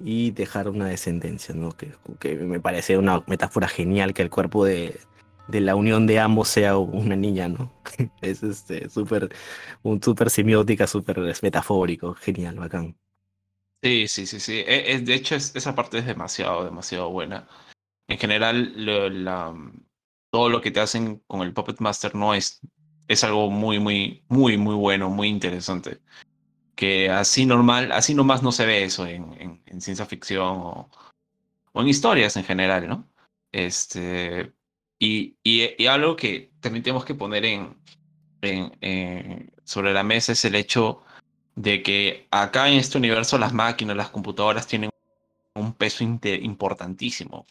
y 0.00 0.30
dejar 0.32 0.68
una 0.68 0.86
descendencia, 0.86 1.54
¿no? 1.54 1.72
Que, 1.72 1.92
que 2.20 2.36
me 2.36 2.60
parece 2.60 2.98
una 2.98 3.22
metáfora 3.26 3.68
genial 3.68 4.14
que 4.14 4.22
el 4.22 4.30
cuerpo 4.30 4.64
de, 4.64 5.00
de 5.48 5.60
la 5.60 5.74
unión 5.74 6.06
de 6.06 6.18
ambos 6.20 6.48
sea 6.48 6.76
una 6.76 7.16
niña, 7.16 7.48
¿no? 7.48 7.72
es 8.20 8.42
este 8.42 8.88
súper, 8.88 9.34
un 9.82 10.02
súper 10.02 10.30
semiótica, 10.30 10.86
súper 10.86 11.18
metafórico, 11.42 12.14
genial, 12.14 12.56
bacán. 12.56 12.96
Sí, 13.82 14.08
sí, 14.08 14.26
sí, 14.26 14.40
sí. 14.40 14.64
E, 14.66 14.92
es, 14.94 15.04
de 15.04 15.14
hecho, 15.14 15.36
esa 15.36 15.74
parte 15.74 15.98
es 15.98 16.06
demasiado, 16.06 16.64
demasiado 16.64 17.10
buena. 17.10 17.48
En 18.08 18.18
general, 18.18 18.72
la, 19.24 19.54
todo 20.30 20.48
lo 20.48 20.60
que 20.60 20.70
te 20.70 20.80
hacen 20.80 21.22
con 21.26 21.42
el 21.42 21.52
Puppet 21.52 21.80
Master 21.80 22.14
no 22.14 22.34
es, 22.34 22.60
es 23.08 23.24
algo 23.24 23.50
muy, 23.50 23.78
muy, 23.78 24.24
muy, 24.28 24.56
muy 24.56 24.74
bueno, 24.74 25.10
muy 25.10 25.28
interesante. 25.28 26.00
Que 26.74 27.10
así 27.10 27.46
normal, 27.46 27.92
así 27.92 28.14
nomás 28.14 28.42
no 28.42 28.52
se 28.52 28.66
ve 28.66 28.84
eso 28.84 29.06
en, 29.06 29.62
en, 29.66 29.80
ciencia 29.80 30.06
ficción 30.06 30.58
o, 30.62 30.90
en 31.74 31.88
historias 31.88 32.36
en 32.36 32.44
general, 32.44 32.88
¿no? 32.88 33.08
Este, 33.52 34.52
y, 34.98 35.36
y, 35.42 35.86
algo 35.86 36.16
que 36.16 36.52
también 36.60 36.82
tenemos 36.82 37.04
que 37.04 37.14
poner 37.14 37.44
en, 37.46 37.76
en, 38.42 39.52
sobre 39.64 39.92
la 39.92 40.02
mesa 40.02 40.32
es 40.32 40.44
el 40.44 40.54
hecho 40.54 41.02
de 41.54 41.82
que 41.82 42.28
acá 42.30 42.68
en 42.68 42.78
este 42.78 42.98
universo 42.98 43.38
las 43.38 43.52
máquinas, 43.52 43.96
las 43.96 44.10
computadoras 44.10 44.66
tienen 44.66 44.90
un 45.54 45.72
peso 45.72 46.04
importantísimo 46.04 47.46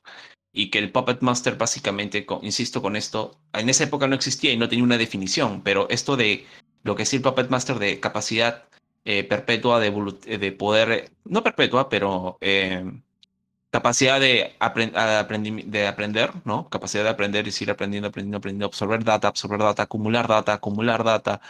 y 0.56 0.69
que 0.69 0.80
el 0.80 0.91
Puppet 0.91 1.22
Master 1.22 1.57
básicamente, 1.57 2.26
insisto 2.41 2.82
con 2.82 2.95
esto, 2.95 3.38
en 3.53 3.69
esa 3.69 3.84
época 3.84 4.07
no 4.07 4.15
existía 4.15 4.53
y 4.53 4.57
no 4.57 4.69
tenía 4.69 4.86
una 4.86 4.98
definición, 4.98 5.61
pero 5.61 5.88
esto 5.90 6.15
de 6.15 6.45
lo 6.84 6.95
que 6.95 7.03
es 7.03 7.14
el 7.14 7.22
Puppet 7.22 7.49
Master 7.49 7.77
de 7.77 7.99
capacidad 7.99 8.64
eh, 9.03 9.26
perpetua 9.26 9.82
de, 9.82 9.91
de, 10.40 10.52
poder, 10.53 11.11
no 11.26 11.44
perpetua, 11.44 11.90
pero 11.90 12.38
eh, 12.40 12.86
capacidad 13.69 14.19
de, 14.19 14.56
de 15.65 15.88
aprender, 15.88 16.32
¿no? 16.45 16.69
Capacidad 16.69 17.03
de 17.03 17.10
aprender 17.10 17.48
y 17.48 17.52
seguir 17.52 17.72
aprendiendo, 17.72 18.07
aprendiendo, 18.07 18.38
aprendiendo, 18.38 18.65
absorber 18.68 19.03
data, 19.03 19.27
absorber 19.27 19.60
data, 19.60 19.84
acumular 19.84 20.27
data, 20.27 20.53
acumular 20.53 21.03
data. 21.03 21.41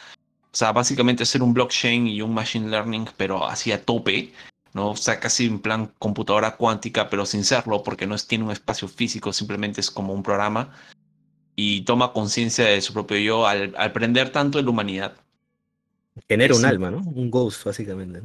O 0.52 0.57
sea, 0.57 0.72
básicamente 0.72 1.26
ser 1.26 1.44
un 1.44 1.53
blockchain 1.53 2.07
y 2.07 2.22
un 2.22 2.34
machine 2.34 2.69
learning, 2.69 3.07
pero 3.18 3.45
así 3.45 3.72
a 3.72 3.86
tope, 3.86 4.34
¿no? 4.76 4.92
O 4.92 4.96
sea, 4.98 5.22
casi 5.22 5.46
en 5.46 5.60
plan 5.60 5.94
computadora 5.98 6.58
cuántica, 6.58 7.10
pero 7.10 7.26
sin 7.26 7.46
serlo, 7.46 7.82
porque 7.82 8.06
no 8.06 8.14
es, 8.14 8.28
tiene 8.28 8.44
un 8.44 8.52
espacio 8.52 8.90
físico, 8.90 9.32
simplemente 9.32 9.80
es 9.80 9.90
como 9.90 10.14
un 10.14 10.22
programa 10.22 10.74
y 11.56 11.82
toma 11.84 12.12
conciencia 12.12 12.66
de 12.66 12.82
su 12.82 12.92
propio 12.92 13.18
yo 13.18 13.48
al, 13.48 13.74
aprender 13.78 14.32
tanto 14.32 14.58
de 14.58 14.66
la 14.66 14.70
humanidad. 14.70 15.16
Genera 16.28 16.54
un 16.54 16.66
alma, 16.66 16.92
¿no? 16.92 16.98
Un 16.98 17.32
ghost, 17.32 17.64
básicamente. 17.64 18.22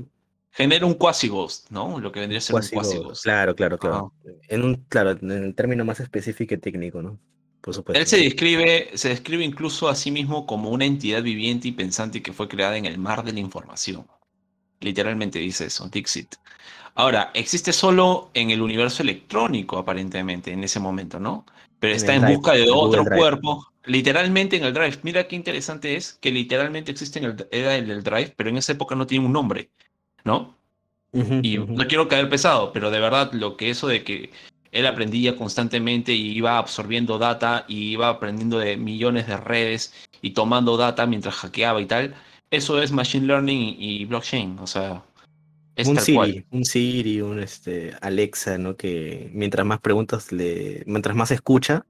Genera 0.51 0.85
un 0.87 0.95
quasi 0.95 1.29
ghost, 1.29 1.71
¿no? 1.71 2.01
Lo 2.01 2.11
que 2.11 2.19
vendría 2.19 2.39
a 2.39 2.43
ser 2.43 2.57
un 2.57 2.63
quasi 2.63 2.99
ghost. 2.99 3.23
Claro, 3.23 3.55
claro, 3.55 3.79
claro. 3.79 4.13
En 4.49 4.65
un, 4.65 4.75
claro, 4.89 5.13
en 5.13 5.31
el 5.31 5.55
término 5.55 5.85
más 5.85 6.01
específico 6.01 6.55
y 6.55 6.59
técnico, 6.59 7.01
¿no? 7.01 7.17
Por 7.61 7.75
supuesto. 7.75 8.01
Él 8.01 8.09
se 8.09 8.17
describe, 8.17 8.91
se 8.95 9.11
describe 9.11 9.45
incluso 9.45 9.89
a 9.89 9.95
sí 9.95 10.11
mismo 10.11 10.47
como 10.47 10.71
una 10.71 10.85
entidad 10.85 11.23
viviente 11.23 11.69
y 11.69 11.73
pensante 11.73 12.23
que 12.25 12.33
fue 12.33 12.49
creada 12.49 12.77
en 12.77 12.87
el 12.87 12.99
mar 12.99 13.23
de 13.23 13.33
la 13.33 13.39
información. 13.39 14.05
Literalmente 14.81 15.39
dice 15.39 15.66
eso, 15.66 15.89
Dixit. 15.89 16.36
Ahora, 16.94 17.31
existe 17.35 17.73
solo 17.73 18.31
en 18.35 18.51
el 18.51 18.61
universo 18.61 19.02
electrónico, 19.02 19.78
aparentemente, 19.78 20.52
en 20.52 20.65
ese 20.65 20.81
momento, 20.81 21.20
¿no? 21.20 21.47
Pero 21.78 21.94
está 21.94 22.15
en 22.15 22.27
busca 22.27 22.52
de 22.52 22.70
otro 22.70 23.05
cuerpo, 23.05 23.66
literalmente 23.85 24.57
en 24.57 24.65
el 24.65 24.74
Drive. 24.74 24.98
Mira 25.02 25.27
qué 25.27 25.36
interesante 25.36 25.97
es 25.97 26.15
que 26.20 26.31
literalmente 26.31 26.93
existe 26.93 27.19
en 27.19 27.24
el, 27.27 27.48
era 27.51 27.77
en 27.77 27.90
el 27.90 28.02
Drive, 28.02 28.35
pero 28.36 28.51
en 28.51 28.59
esa 28.59 28.73
época 28.73 28.94
no 28.94 29.07
tiene 29.07 29.24
un 29.24 29.32
nombre, 29.32 29.70
¿no? 30.24 30.59
y 31.12 31.59
no 31.59 31.89
quiero 31.89 32.07
caer 32.09 32.28
pesado, 32.28 32.73
pero 32.73 32.90
de 32.90 33.01
verdad 33.01 33.32
lo 33.32 33.57
que 33.57 33.70
eso 33.70 33.89
de 33.89 34.05
que 34.05 34.31
él 34.70 34.86
aprendía 34.86 35.36
constantemente 35.36 36.12
y 36.12 36.31
iba 36.31 36.59
absorbiendo 36.59 37.19
data 37.19 37.65
y 37.66 37.93
iba 37.93 38.09
aprendiendo 38.09 38.59
de 38.59 38.77
millones 38.77 39.27
de 39.27 39.36
redes 39.36 39.93
y 40.23 40.31
tomando 40.31 40.77
data 40.77 41.07
mientras 41.07 41.35
hackeaba 41.35 41.81
y 41.81 41.86
tal, 41.86 42.15
eso 42.51 42.83
es 42.83 42.93
Machine 42.93 43.27
Learning 43.27 43.77
y 43.79 44.05
blockchain, 44.05 44.59
o 44.59 44.67
sea, 44.67 45.03
es 45.77 45.89
un 45.89 45.99
Siri, 45.99 46.45
un 46.51 46.65
Siri, 46.65 47.21
un 47.21 47.41
este, 47.41 47.95
Alexa, 48.01 48.59
¿no? 48.59 48.77
Que 48.77 49.31
mientras 49.33 49.65
más 49.67 49.81
preguntas 49.81 50.33
le, 50.33 50.83
mientras 50.87 51.17
más 51.17 51.31
escucha, 51.31 51.87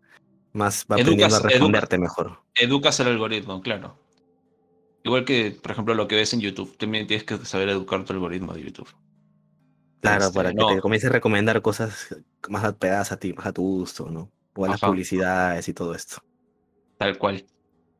más 0.52 0.86
va 0.90 0.96
aprendiendo 0.96 1.36
a 1.36 1.40
responderte 1.40 1.98
mejor. 1.98 2.38
Educas 2.54 3.00
el 3.00 3.08
algoritmo, 3.08 3.60
claro. 3.60 3.96
Igual 5.02 5.24
que, 5.24 5.58
por 5.62 5.72
ejemplo, 5.72 5.94
lo 5.94 6.06
que 6.06 6.16
ves 6.16 6.34
en 6.34 6.40
YouTube, 6.40 6.76
también 6.76 7.06
tienes 7.06 7.24
que 7.24 7.38
saber 7.38 7.70
educar 7.70 8.04
tu 8.04 8.12
algoritmo 8.12 8.52
de 8.52 8.62
YouTube. 8.62 8.88
Claro, 10.00 10.26
este, 10.26 10.36
para 10.36 10.52
que 10.52 10.64
te 10.74 10.80
comience 10.80 11.06
a 11.06 11.10
recomendar 11.10 11.60
cosas 11.62 12.16
más 12.48 12.64
apegadas 12.64 13.12
a 13.12 13.18
ti, 13.18 13.32
más 13.32 13.46
a 13.46 13.52
tu 13.52 13.62
gusto, 13.62 14.10
¿no? 14.10 14.30
O 14.54 14.66
a 14.66 14.68
las 14.68 14.80
publicidades 14.80 15.68
y 15.68 15.74
todo 15.74 15.94
esto. 15.94 16.22
Tal 16.98 17.16
cual. 17.18 17.44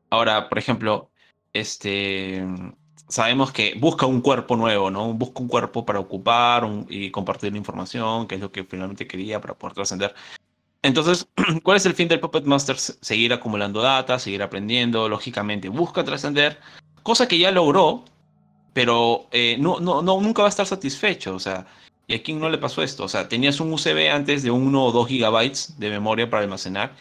Ahora, 0.09 0.47
por 0.47 0.57
ejemplo, 0.57 1.10
este, 1.53 2.45
sabemos 3.07 3.51
que 3.51 3.75
busca 3.77 4.05
un 4.05 4.21
cuerpo 4.21 4.55
nuevo, 4.55 4.89
¿no? 4.89 5.13
Busca 5.13 5.41
un 5.41 5.47
cuerpo 5.47 5.85
para 5.85 5.99
ocupar 5.99 6.67
y 6.89 7.11
compartir 7.11 7.51
la 7.51 7.57
información, 7.57 8.27
que 8.27 8.35
es 8.35 8.41
lo 8.41 8.51
que 8.51 8.63
finalmente 8.63 9.07
quería 9.07 9.41
para 9.41 9.53
poder 9.53 9.75
trascender. 9.75 10.15
Entonces, 10.81 11.27
¿cuál 11.63 11.77
es 11.77 11.85
el 11.85 11.93
fin 11.93 12.07
del 12.07 12.19
Puppet 12.19 12.45
Master? 12.45 12.77
Seguir 12.77 13.33
acumulando 13.33 13.81
data, 13.81 14.17
seguir 14.17 14.41
aprendiendo, 14.41 15.09
lógicamente, 15.09 15.69
busca 15.69 16.03
trascender, 16.03 16.59
cosa 17.03 17.27
que 17.27 17.37
ya 17.37 17.51
logró, 17.51 18.05
pero 18.73 19.27
eh, 19.31 19.57
no, 19.59 19.79
no, 19.79 20.01
no, 20.01 20.19
nunca 20.21 20.41
va 20.41 20.47
a 20.47 20.49
estar 20.49 20.65
satisfecho, 20.65 21.35
o 21.35 21.39
sea, 21.39 21.67
¿y 22.07 22.15
a 22.15 22.23
quién 22.23 22.39
no 22.39 22.49
le 22.49 22.57
pasó 22.57 22.81
esto? 22.81 23.03
O 23.03 23.09
sea, 23.09 23.27
tenías 23.27 23.59
un 23.59 23.73
USB 23.73 24.09
antes 24.11 24.43
de 24.43 24.51
1 24.51 24.85
o 24.85 24.91
2 24.91 25.07
gigabytes 25.07 25.79
de 25.79 25.89
memoria 25.89 26.29
para 26.29 26.43
almacenar, 26.43 26.95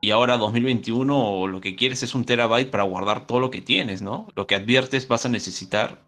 y 0.00 0.10
ahora 0.12 0.38
2021 0.38 1.46
lo 1.46 1.60
que 1.60 1.76
quieres 1.76 2.02
es 2.02 2.14
un 2.14 2.24
terabyte 2.24 2.70
para 2.70 2.84
guardar 2.84 3.26
todo 3.26 3.40
lo 3.40 3.50
que 3.50 3.60
tienes, 3.60 4.00
¿no? 4.02 4.28
Lo 4.34 4.46
que 4.46 4.54
adviertes 4.54 5.06
vas 5.08 5.26
a 5.26 5.28
necesitar, 5.28 6.02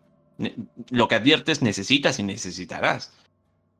lo 0.90 1.08
que 1.08 1.14
adviertes 1.16 1.62
necesitas 1.62 2.18
y 2.18 2.22
necesitarás. 2.22 3.12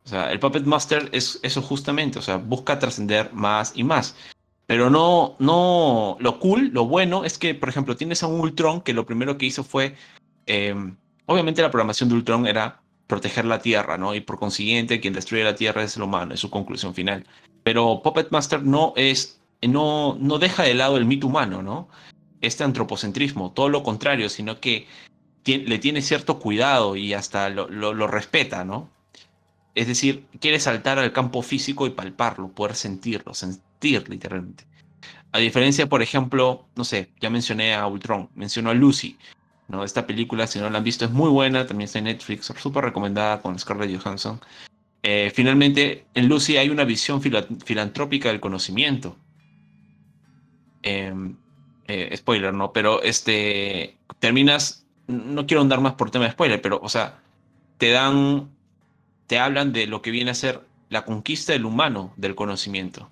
O 0.05 0.09
sea, 0.09 0.33
el 0.33 0.41
Puppet 0.41 0.65
Master 0.65 1.09
es 1.13 1.41
eso 1.43 1.63
justamente, 1.63 2.19
o 2.19 2.23
sea, 2.23 2.37
busca 2.37 2.79
trascender 2.79 3.33
más 3.33 3.73
y 3.75 3.85
más. 3.85 4.17
Pero 4.67 4.91
no, 4.91 5.37
no, 5.39 6.17
lo 6.21 6.39
cool, 6.41 6.71
lo 6.73 6.87
bueno 6.87 7.25
es 7.25 7.39
que, 7.39 7.55
por 7.55 7.69
ejemplo, 7.69 7.97
tienes 7.97 8.23
a 8.23 8.27
un 8.27 8.41
Ultron 8.41 8.81
que 8.83 8.93
lo 8.93 9.07
primero 9.07 9.39
que 9.39 9.47
hizo 9.47 9.65
fue, 9.65 9.97
em, 10.47 10.97
obviamente 11.27 11.63
la 11.63 11.71
programación 11.71 12.09
de 12.09 12.17
Ultron 12.17 12.47
era 12.47 12.83
proteger 13.07 13.45
la 13.45 13.61
Tierra, 13.61 13.99
¿no? 13.99 14.15
Y 14.15 14.21
por 14.21 14.39
consiguiente, 14.39 15.01
quien 15.01 15.15
destruye 15.15 15.45
la 15.45 15.55
Tierra 15.55 15.83
es 15.83 15.97
el 15.97 16.03
humano, 16.03 16.35
es 16.35 16.41
su 16.41 16.51
conclusión 16.51 16.95
final. 16.95 17.27
Pero 17.63 18.01
Puppet 18.03 18.31
Master 18.31 18.63
no 18.63 18.93
es 18.97 19.42
no, 19.69 20.17
no 20.21 20.39
deja 20.39 20.65
de 20.65 20.75
lado 20.75 20.97
el 20.97 21.05
mito 21.05 21.27
humano, 21.27 21.63
¿no? 21.63 21.89
Este 22.41 22.65
antropocentrismo, 22.65 23.53
todo 23.53 23.69
lo 23.69 23.83
contrario, 23.83 24.29
sino 24.29 24.61
que 24.61 24.87
le 25.45 25.79
tiene 25.79 26.03
cierto 26.03 26.39
cuidado 26.39 26.97
y 26.97 27.15
hasta 27.15 27.49
lo, 27.49 27.69
lo, 27.69 28.07
respeta, 28.07 28.65
¿no? 28.65 28.91
Es 29.75 29.87
decir, 29.87 30.27
quiere 30.41 30.61
saltar 30.61 30.99
al 30.99 31.13
campo 31.13 31.43
físico 31.43 31.87
y 31.87 31.91
palparlo, 31.91 32.49
poder 32.49 32.77
sentirlo, 32.77 33.35
sentir 33.35 34.09
literalmente. 34.09 34.65
A 35.33 35.39
diferencia, 35.39 35.89
por 35.89 36.03
ejemplo, 36.03 36.67
no 36.77 36.85
sé, 36.85 37.11
ya 37.21 37.31
mencioné 37.31 37.75
a 37.75 37.87
Ultron, 37.87 38.29
mencionó 38.35 38.71
a 38.71 38.75
Lucy, 38.75 39.17
¿no? 39.69 39.83
Esta 39.83 40.07
película, 40.07 40.47
si 40.47 40.59
no 40.59 40.69
la 40.69 40.79
han 40.79 40.85
visto, 40.85 41.05
es 41.05 41.11
muy 41.11 41.31
buena, 41.31 41.67
también 41.67 41.87
está 41.87 41.99
en 41.99 42.05
Netflix, 42.05 42.53
súper 42.59 42.85
recomendada 42.85 43.41
con 43.41 43.59
Scarlett 43.59 43.99
Johansson. 43.99 44.41
Eh, 45.03 45.33
finalmente, 45.35 46.05
en 46.15 46.29
Lucy 46.29 46.59
hay 46.59 46.69
una 46.69 46.85
visión 46.85 47.21
filantrópica 47.23 48.29
del 48.29 48.41
conocimiento, 48.41 49.17
Em, 50.83 51.37
eh, 51.89 52.17
spoiler, 52.17 52.55
¿no? 52.55 52.73
Pero 52.73 53.03
este, 53.03 53.97
terminas, 54.19 54.87
no 55.09 55.47
quiero 55.47 55.61
andar 55.61 55.81
más 55.81 55.95
por 55.95 56.11
tema 56.11 56.25
de 56.27 56.33
spoiler, 56.33 56.63
pero, 56.63 56.81
o 56.83 56.89
sea, 56.89 57.21
te 57.79 57.91
dan, 57.91 58.51
te 59.27 59.39
hablan 59.39 59.73
de 59.73 59.87
lo 59.87 60.01
que 60.03 60.11
viene 60.11 60.31
a 60.31 60.35
ser 60.35 60.63
la 60.91 61.05
conquista 61.05 61.53
del 61.53 61.65
humano 61.65 62.13
del 62.17 62.35
conocimiento. 62.35 63.11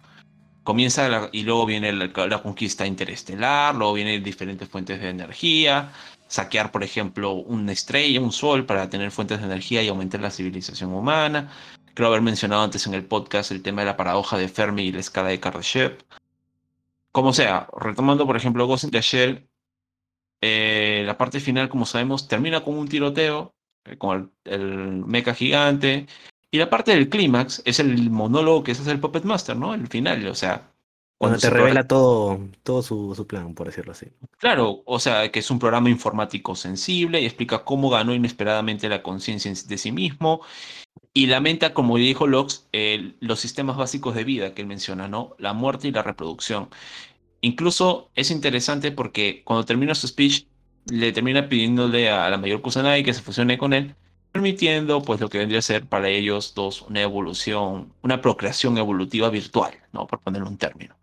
Comienza 0.62 1.28
y 1.32 1.42
luego 1.42 1.66
viene 1.66 1.92
la, 1.92 2.42
conquista 2.42 2.86
interestelar, 2.86 3.74
luego 3.74 3.94
vienen 3.94 4.22
diferentes 4.22 4.68
fuentes 4.68 5.01
de 5.01 5.09
energía, 5.09 5.92
saquear, 6.28 6.70
por 6.70 6.84
ejemplo, 6.84 7.32
una 7.32 7.72
estrella, 7.72 8.20
un 8.20 8.32
sol 8.32 8.66
para 8.66 8.88
tener 8.88 9.10
fuentes 9.10 9.40
de 9.40 9.47
energía 9.47 9.82
y 9.82 9.88
aumentar 9.88 10.20
la 10.20 10.30
civilización 10.30 10.92
humana. 10.92 11.51
Creo 11.94 12.09
haber 12.09 12.22
mencionado 12.22 12.62
antes 12.62 12.86
en 12.86 12.94
el 12.94 13.05
podcast 13.05 13.51
el 13.51 13.62
tema 13.62 13.82
de 13.82 13.86
la 13.86 13.97
paradoja 13.97 14.38
de 14.38 14.48
Fermi 14.48 14.84
y 14.84 14.92
la 14.92 15.01
escala 15.01 15.30
de 15.30 15.40
Kardashev. 15.40 15.98
Como 17.12 17.32
sea, 17.32 17.69
retomando 17.77 18.27
por 18.27 18.37
ejemplo 18.37 18.66
Ghost 18.66 18.85
in 18.85 18.91
the 18.91 19.01
Shell, 19.01 19.49
eh, 20.41 21.03
la 21.05 21.19
parte 21.19 21.41
final, 21.41 21.69
como 21.69 21.87
sabemos, 21.87 22.28
termina 22.28 22.62
con 22.62 22.78
un 22.78 22.89
tiroteo, 22.89 23.55
eh, 23.85 23.99
con 23.99 24.32
el, 24.45 25.05
mecha 25.05 25.35
gigante, 25.35 26.07
y 26.51 26.59
la 26.59 26.70
parte 26.70 26.93
del 26.93 27.09
clímax 27.09 27.62
es 27.65 27.78
el 27.81 28.11
monólogo 28.11 28.62
que 28.62 28.74
se 28.74 28.82
hace 28.82 28.93
el 28.93 29.01
Puppet 29.01 29.24
Master, 29.24 29.57
¿no? 29.57 29.74
El 29.74 29.89
final, 29.89 30.27
o 30.27 30.35
sea... 30.35 30.66
Cuando, 31.19 31.39
te 31.39 31.51
revela 31.51 31.87
todo, 31.87 32.41
todo 32.62 32.81
su, 32.81 33.15
su, 33.15 33.27
plan, 33.27 33.55
por 33.55 33.66
decirlo 33.66 33.93
así. 33.93 34.07
Claro, 34.39 34.82
o 34.87 34.99
sea, 34.99 35.31
que 35.31 35.41
es 35.41 35.51
un 35.51 35.59
programa 35.59 35.91
informático 35.91 36.57
sensible 36.57 37.20
y 37.20 37.27
explica 37.27 37.62
cómo 37.62 37.91
ganó 37.91 38.15
inesperadamente 38.15 38.89
la 38.89 39.03
conciencia 39.03 39.53
de 39.53 39.77
sí 39.77 39.93
mismo 39.93 40.41
y 41.12 41.26
lamenta, 41.26 41.74
como 41.74 41.96
dijo 41.96 42.26
Locke, 42.26 42.54
los 43.20 43.40
sistemas 43.40 43.76
básicos 43.76 44.14
de 44.14 44.24
vida 44.24 44.54
que 44.54 44.62
él 44.62 44.68
menciona, 44.68 45.08
¿no? 45.08 45.34
La 45.38 45.52
muerte 45.52 45.88
y 45.88 45.92
la 45.92 46.02
reproducción. 46.02 46.68
Incluso 47.40 48.10
es 48.14 48.30
interesante 48.30 48.92
porque 48.92 49.42
cuando 49.44 49.64
termina 49.64 49.94
su 49.94 50.06
speech, 50.06 50.46
le 50.86 51.12
termina 51.12 51.48
pidiéndole 51.48 52.10
a 52.10 52.28
la 52.30 52.38
mayor 52.38 52.60
Kusanagi 52.62 53.02
que 53.02 53.14
se 53.14 53.22
fusione 53.22 53.58
con 53.58 53.72
él, 53.72 53.94
permitiendo 54.32 55.02
pues 55.02 55.20
lo 55.20 55.28
que 55.28 55.38
vendría 55.38 55.58
a 55.58 55.62
ser 55.62 55.86
para 55.86 56.08
ellos 56.08 56.54
dos 56.54 56.82
una 56.82 57.02
evolución, 57.02 57.92
una 58.02 58.20
procreación 58.20 58.78
evolutiva 58.78 59.30
virtual, 59.30 59.74
¿no? 59.92 60.06
Por 60.06 60.20
poner 60.20 60.42
un 60.42 60.56
término. 60.56 60.96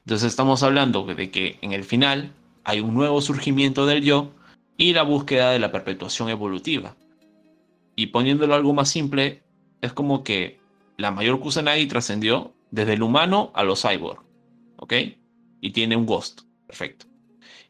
Entonces 0.00 0.28
estamos 0.28 0.62
hablando 0.62 1.04
de 1.04 1.30
que 1.30 1.58
en 1.60 1.72
el 1.72 1.84
final 1.84 2.32
hay 2.64 2.80
un 2.80 2.94
nuevo 2.94 3.20
surgimiento 3.20 3.84
del 3.84 4.02
yo 4.02 4.32
y 4.76 4.92
la 4.94 5.02
búsqueda 5.02 5.50
de 5.50 5.58
la 5.58 5.70
perpetuación 5.70 6.28
evolutiva. 6.30 6.96
Y 7.98 8.06
poniéndolo 8.06 8.54
algo 8.54 8.72
más 8.74 8.90
simple, 8.90 9.42
es 9.80 9.92
como 9.92 10.22
que 10.22 10.60
la 10.98 11.10
mayor 11.10 11.40
Kusanagi 11.40 11.88
trascendió 11.88 12.54
desde 12.70 12.92
el 12.92 13.02
humano 13.02 13.50
a 13.56 13.64
los 13.64 13.82
cyborg, 13.82 14.22
¿ok? 14.76 14.94
Y 15.60 15.72
tiene 15.72 15.96
un 15.96 16.06
ghost, 16.06 16.42
perfecto. 16.68 17.06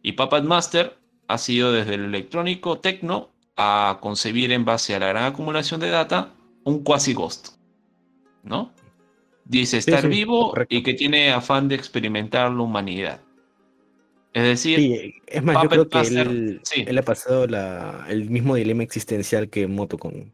Y 0.02 0.12
Puppet 0.12 0.44
Master 0.44 0.98
ha 1.28 1.38
sido 1.38 1.72
desde 1.72 1.94
el 1.94 2.04
electrónico 2.04 2.78
tecno 2.78 3.30
a 3.56 4.00
concebir 4.02 4.52
en 4.52 4.66
base 4.66 4.94
a 4.94 4.98
la 4.98 5.06
gran 5.06 5.24
acumulación 5.24 5.80
de 5.80 5.88
data 5.88 6.34
un 6.64 6.84
quasi 6.84 7.14
ghost, 7.14 7.56
¿no? 8.42 8.74
Dice 9.46 9.78
estar 9.78 10.08
vivo 10.08 10.52
y 10.68 10.82
que 10.82 10.92
tiene 10.92 11.32
afán 11.32 11.68
de 11.68 11.76
experimentar 11.76 12.50
la 12.52 12.62
humanidad. 12.64 13.22
Es 14.32 14.42
decir, 14.44 15.14
es 15.26 15.42
más, 15.42 15.62
yo 15.62 15.68
creo 15.68 15.88
que 15.88 16.00
él, 16.00 16.98
ha 16.98 17.02
pasado 17.02 17.44
el 18.08 18.30
mismo 18.30 18.54
dilema 18.54 18.82
existencial 18.82 19.48
que 19.48 19.66
Moto 19.66 19.98
con. 19.98 20.32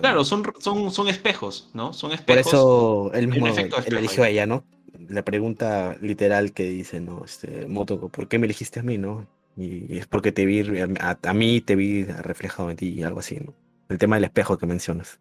claro, 0.00 0.24
son, 0.24 0.42
son, 0.58 0.90
son 0.90 1.08
espejos, 1.08 1.70
¿no? 1.72 1.92
Son 1.92 2.12
espejos. 2.12 2.42
Por 2.42 2.52
eso 2.52 3.10
él 3.14 3.28
mismo 3.28 3.46
él 3.46 3.96
eligió 3.96 4.24
a 4.24 4.28
ella, 4.28 4.46
¿no? 4.46 4.64
La 5.08 5.24
pregunta 5.24 5.96
literal 6.00 6.52
que 6.52 6.64
dice, 6.64 7.00
¿no? 7.00 7.24
Este, 7.24 7.66
Moto, 7.66 8.08
¿por 8.08 8.28
qué 8.28 8.38
me 8.38 8.46
elegiste 8.46 8.80
a 8.80 8.82
mí, 8.82 8.98
no? 8.98 9.26
Y 9.56 9.98
es 9.98 10.06
porque 10.06 10.32
te 10.32 10.44
vi, 10.44 10.62
a, 11.00 11.34
mí 11.34 11.60
te 11.60 11.76
vi 11.76 12.04
reflejado 12.04 12.70
en 12.70 12.76
ti 12.76 12.88
y 12.88 13.02
algo 13.02 13.20
así, 13.20 13.36
¿no? 13.36 13.54
El 13.88 13.98
tema 13.98 14.16
del 14.16 14.24
espejo 14.24 14.58
que 14.58 14.66
mencionas. 14.66 15.20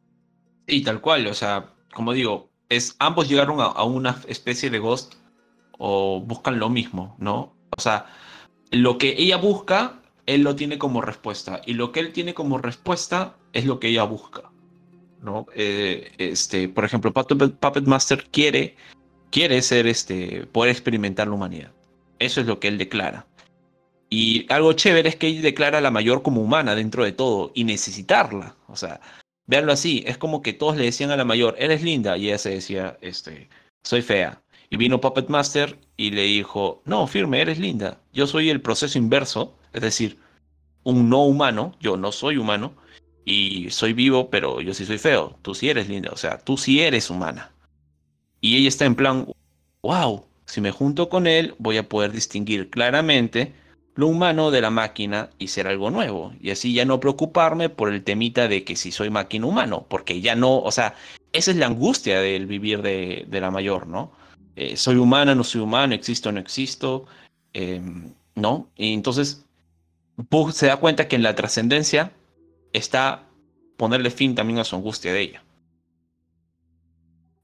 Sí, 0.67 0.81
tal 0.81 1.01
cual, 1.01 1.27
o 1.27 1.33
sea, 1.33 1.73
como 1.93 2.13
digo, 2.13 2.49
es 2.69 2.95
ambos 2.99 3.27
llegaron 3.27 3.59
a, 3.59 3.83
una 3.83 4.21
especie 4.27 4.69
de 4.69 4.79
ghost 4.79 5.15
o 5.77 6.21
buscan 6.21 6.59
lo 6.59 6.69
mismo, 6.69 7.15
¿no? 7.19 7.55
O 7.77 7.81
sea, 7.81 8.05
lo 8.71 8.97
que 8.97 9.15
ella 9.17 9.37
busca, 9.37 10.01
él 10.25 10.41
lo 10.41 10.55
tiene 10.55 10.77
como 10.77 11.01
respuesta 11.01 11.61
y 11.65 11.73
lo 11.73 11.91
que 11.91 11.99
él 11.99 12.13
tiene 12.13 12.33
como 12.33 12.57
respuesta 12.57 13.35
es 13.53 13.65
lo 13.65 13.79
que 13.79 13.89
ella 13.89 14.03
busca, 14.03 14.51
¿no? 15.21 15.45
Eh, 15.55 16.11
este, 16.17 16.69
por 16.69 16.85
ejemplo, 16.85 17.13
Puppet, 17.13 17.85
Master 17.85 18.27
quiere, 18.31 18.75
quiere 19.31 19.61
ser 19.61 19.87
este, 19.87 20.45
poder 20.51 20.71
experimentar 20.71 21.27
la 21.27 21.33
humanidad. 21.33 21.71
Eso 22.19 22.41
es 22.41 22.47
lo 22.47 22.59
que 22.59 22.67
él 22.67 22.77
declara. 22.77 23.25
Y 24.09 24.51
algo 24.51 24.73
chévere 24.73 25.09
es 25.09 25.15
que 25.15 25.27
él 25.27 25.41
declara 25.41 25.77
a 25.77 25.81
la 25.81 25.91
mayor 25.91 26.21
como 26.23 26.41
humana 26.41 26.75
dentro 26.75 27.03
de 27.03 27.11
todo 27.11 27.51
y 27.53 27.63
necesitarla. 27.63 28.55
O 28.67 28.75
sea, 28.75 28.99
Veanlo 29.49 29.71
así, 29.71 30.03
es 30.05 30.19
como 30.19 30.43
que 30.43 30.53
todos 30.53 30.77
le 30.77 30.83
decían 30.83 31.09
a 31.09 31.17
la 31.17 31.25
mayor, 31.25 31.55
eres 31.57 31.81
linda, 31.81 32.15
y 32.17 32.27
ella 32.27 32.37
se 32.37 32.51
decía, 32.51 32.99
este, 33.01 33.49
soy 33.83 34.03
fea. 34.03 34.43
Y 34.69 34.77
vino 34.77 35.01
Puppet 35.01 35.29
Master 35.29 35.79
y 35.97 36.11
le 36.11 36.23
dijo, 36.23 36.81
no, 36.85 37.07
firme, 37.07 37.41
eres 37.41 37.59
linda. 37.59 37.99
Yo 38.13 38.27
soy 38.27 38.49
el 38.49 38.61
proceso 38.61 38.97
inverso, 38.97 39.57
es 39.73 39.81
decir, 39.81 40.19
un 40.83 41.09
no 41.09 41.23
humano, 41.23 41.75
yo 41.79 41.97
no 41.97 42.11
soy 42.11 42.37
humano, 42.37 42.73
y 43.25 43.69
soy 43.69 43.93
vivo, 43.93 44.29
pero 44.29 44.61
yo 44.61 44.73
sí 44.73 44.85
soy 44.85 44.97
feo. 44.97 45.37
Tú 45.41 45.53
sí 45.55 45.69
eres 45.69 45.89
linda, 45.89 46.09
o 46.11 46.17
sea, 46.17 46.39
tú 46.39 46.57
sí 46.57 46.81
eres 46.81 47.09
humana. 47.09 47.51
Y 48.41 48.57
ella 48.57 48.67
está 48.67 48.85
en 48.85 48.95
plan, 48.95 49.27
wow, 49.81 50.25
si 50.45 50.61
me 50.61 50.71
junto 50.71 51.09
con 51.09 51.27
él, 51.27 51.55
voy 51.59 51.77
a 51.77 51.87
poder 51.87 52.11
distinguir 52.11 52.69
claramente 52.69 53.53
lo 53.95 54.07
humano 54.07 54.49
de 54.49 54.61
la 54.61 54.69
máquina 54.69 55.29
y 55.37 55.49
ser 55.49 55.67
algo 55.67 55.91
nuevo. 55.91 56.33
Y 56.39 56.51
así 56.51 56.73
ya 56.73 56.85
no 56.85 56.99
preocuparme 56.99 57.69
por 57.69 57.89
el 57.89 58.03
temita 58.03 58.47
de 58.47 58.63
que 58.63 58.75
si 58.75 58.91
soy 58.91 59.09
máquina 59.09 59.45
humano, 59.45 59.85
porque 59.89 60.21
ya 60.21 60.35
no, 60.35 60.59
o 60.59 60.71
sea, 60.71 60.95
esa 61.33 61.51
es 61.51 61.57
la 61.57 61.67
angustia 61.67 62.21
del 62.21 62.47
vivir 62.47 62.81
de, 62.81 63.27
la 63.29 63.51
mayor, 63.51 63.87
¿no? 63.87 64.11
Eh, 64.59 64.75
soy 64.75 64.97
humana, 64.97 65.33
no 65.35 65.45
soy 65.45 65.61
humano, 65.61 65.93
existo, 65.93 66.33
no 66.33 66.39
existo, 66.41 67.05
em, 67.53 68.13
¿no? 68.35 68.67
Y 68.75 68.93
entonces 68.93 69.45
Pug 70.27 70.51
se 70.51 70.67
da 70.67 70.75
cuenta 70.75 71.07
que 71.07 71.15
en 71.15 71.23
la 71.23 71.33
trascendencia 71.33 72.11
está 72.73 73.23
ponerle 73.77 74.11
fin 74.11 74.35
también 74.35 74.59
a 74.59 74.65
su 74.65 74.75
angustia 74.75 75.13
de 75.13 75.21
ella. 75.21 75.43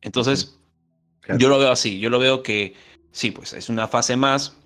Entonces, 0.01 0.59
yo 1.37 1.47
lo 1.47 1.57
veo 1.57 1.71
así, 1.71 2.01
yo 2.01 2.09
lo 2.09 2.19
veo 2.19 2.43
que 2.43 2.73
sí, 3.13 3.31
pues 3.31 3.53
es 3.53 3.69
una 3.69 3.87
fase 3.87 4.17
más, 4.17 4.57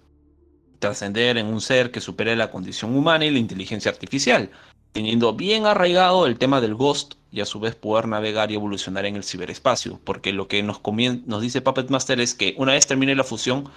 trascender 0.80 1.38
en 1.38 1.46
un 1.46 1.62
ser 1.62 1.92
que 1.92 2.02
supere 2.02 2.36
la 2.36 2.50
condición 2.50 2.98
humana 2.98 3.26
y 3.26 3.30
la 3.30 3.38
inteligencia 3.38 3.92
artificial, 3.92 4.50
teniendo 4.92 5.34
bien 5.34 5.66
arraigado 5.66 6.26
el 6.26 6.38
tema 6.38 6.62
del 6.62 6.76
ghost 6.76 7.16
y 7.32 7.42
a 7.42 7.46
su 7.46 7.60
vez 7.60 7.76
poder 7.76 8.08
navegar 8.08 8.52
y 8.52 8.56
evolucionar 8.56 9.06
en 9.06 9.16
el 9.16 9.24
ciberespacio, 9.24 10.00
porque 10.04 10.34
lo 10.34 10.48
que 10.48 10.64
nos, 10.64 10.82
nos 11.26 11.42
dice 11.42 11.62
Puppet 11.62 11.90
Master 11.90 12.20
es 12.20 12.34
que 12.34 12.56
una 12.58 12.74
vez 12.74 12.88
termine 12.88 13.16
la 13.16 13.24
fusión, 13.24 13.70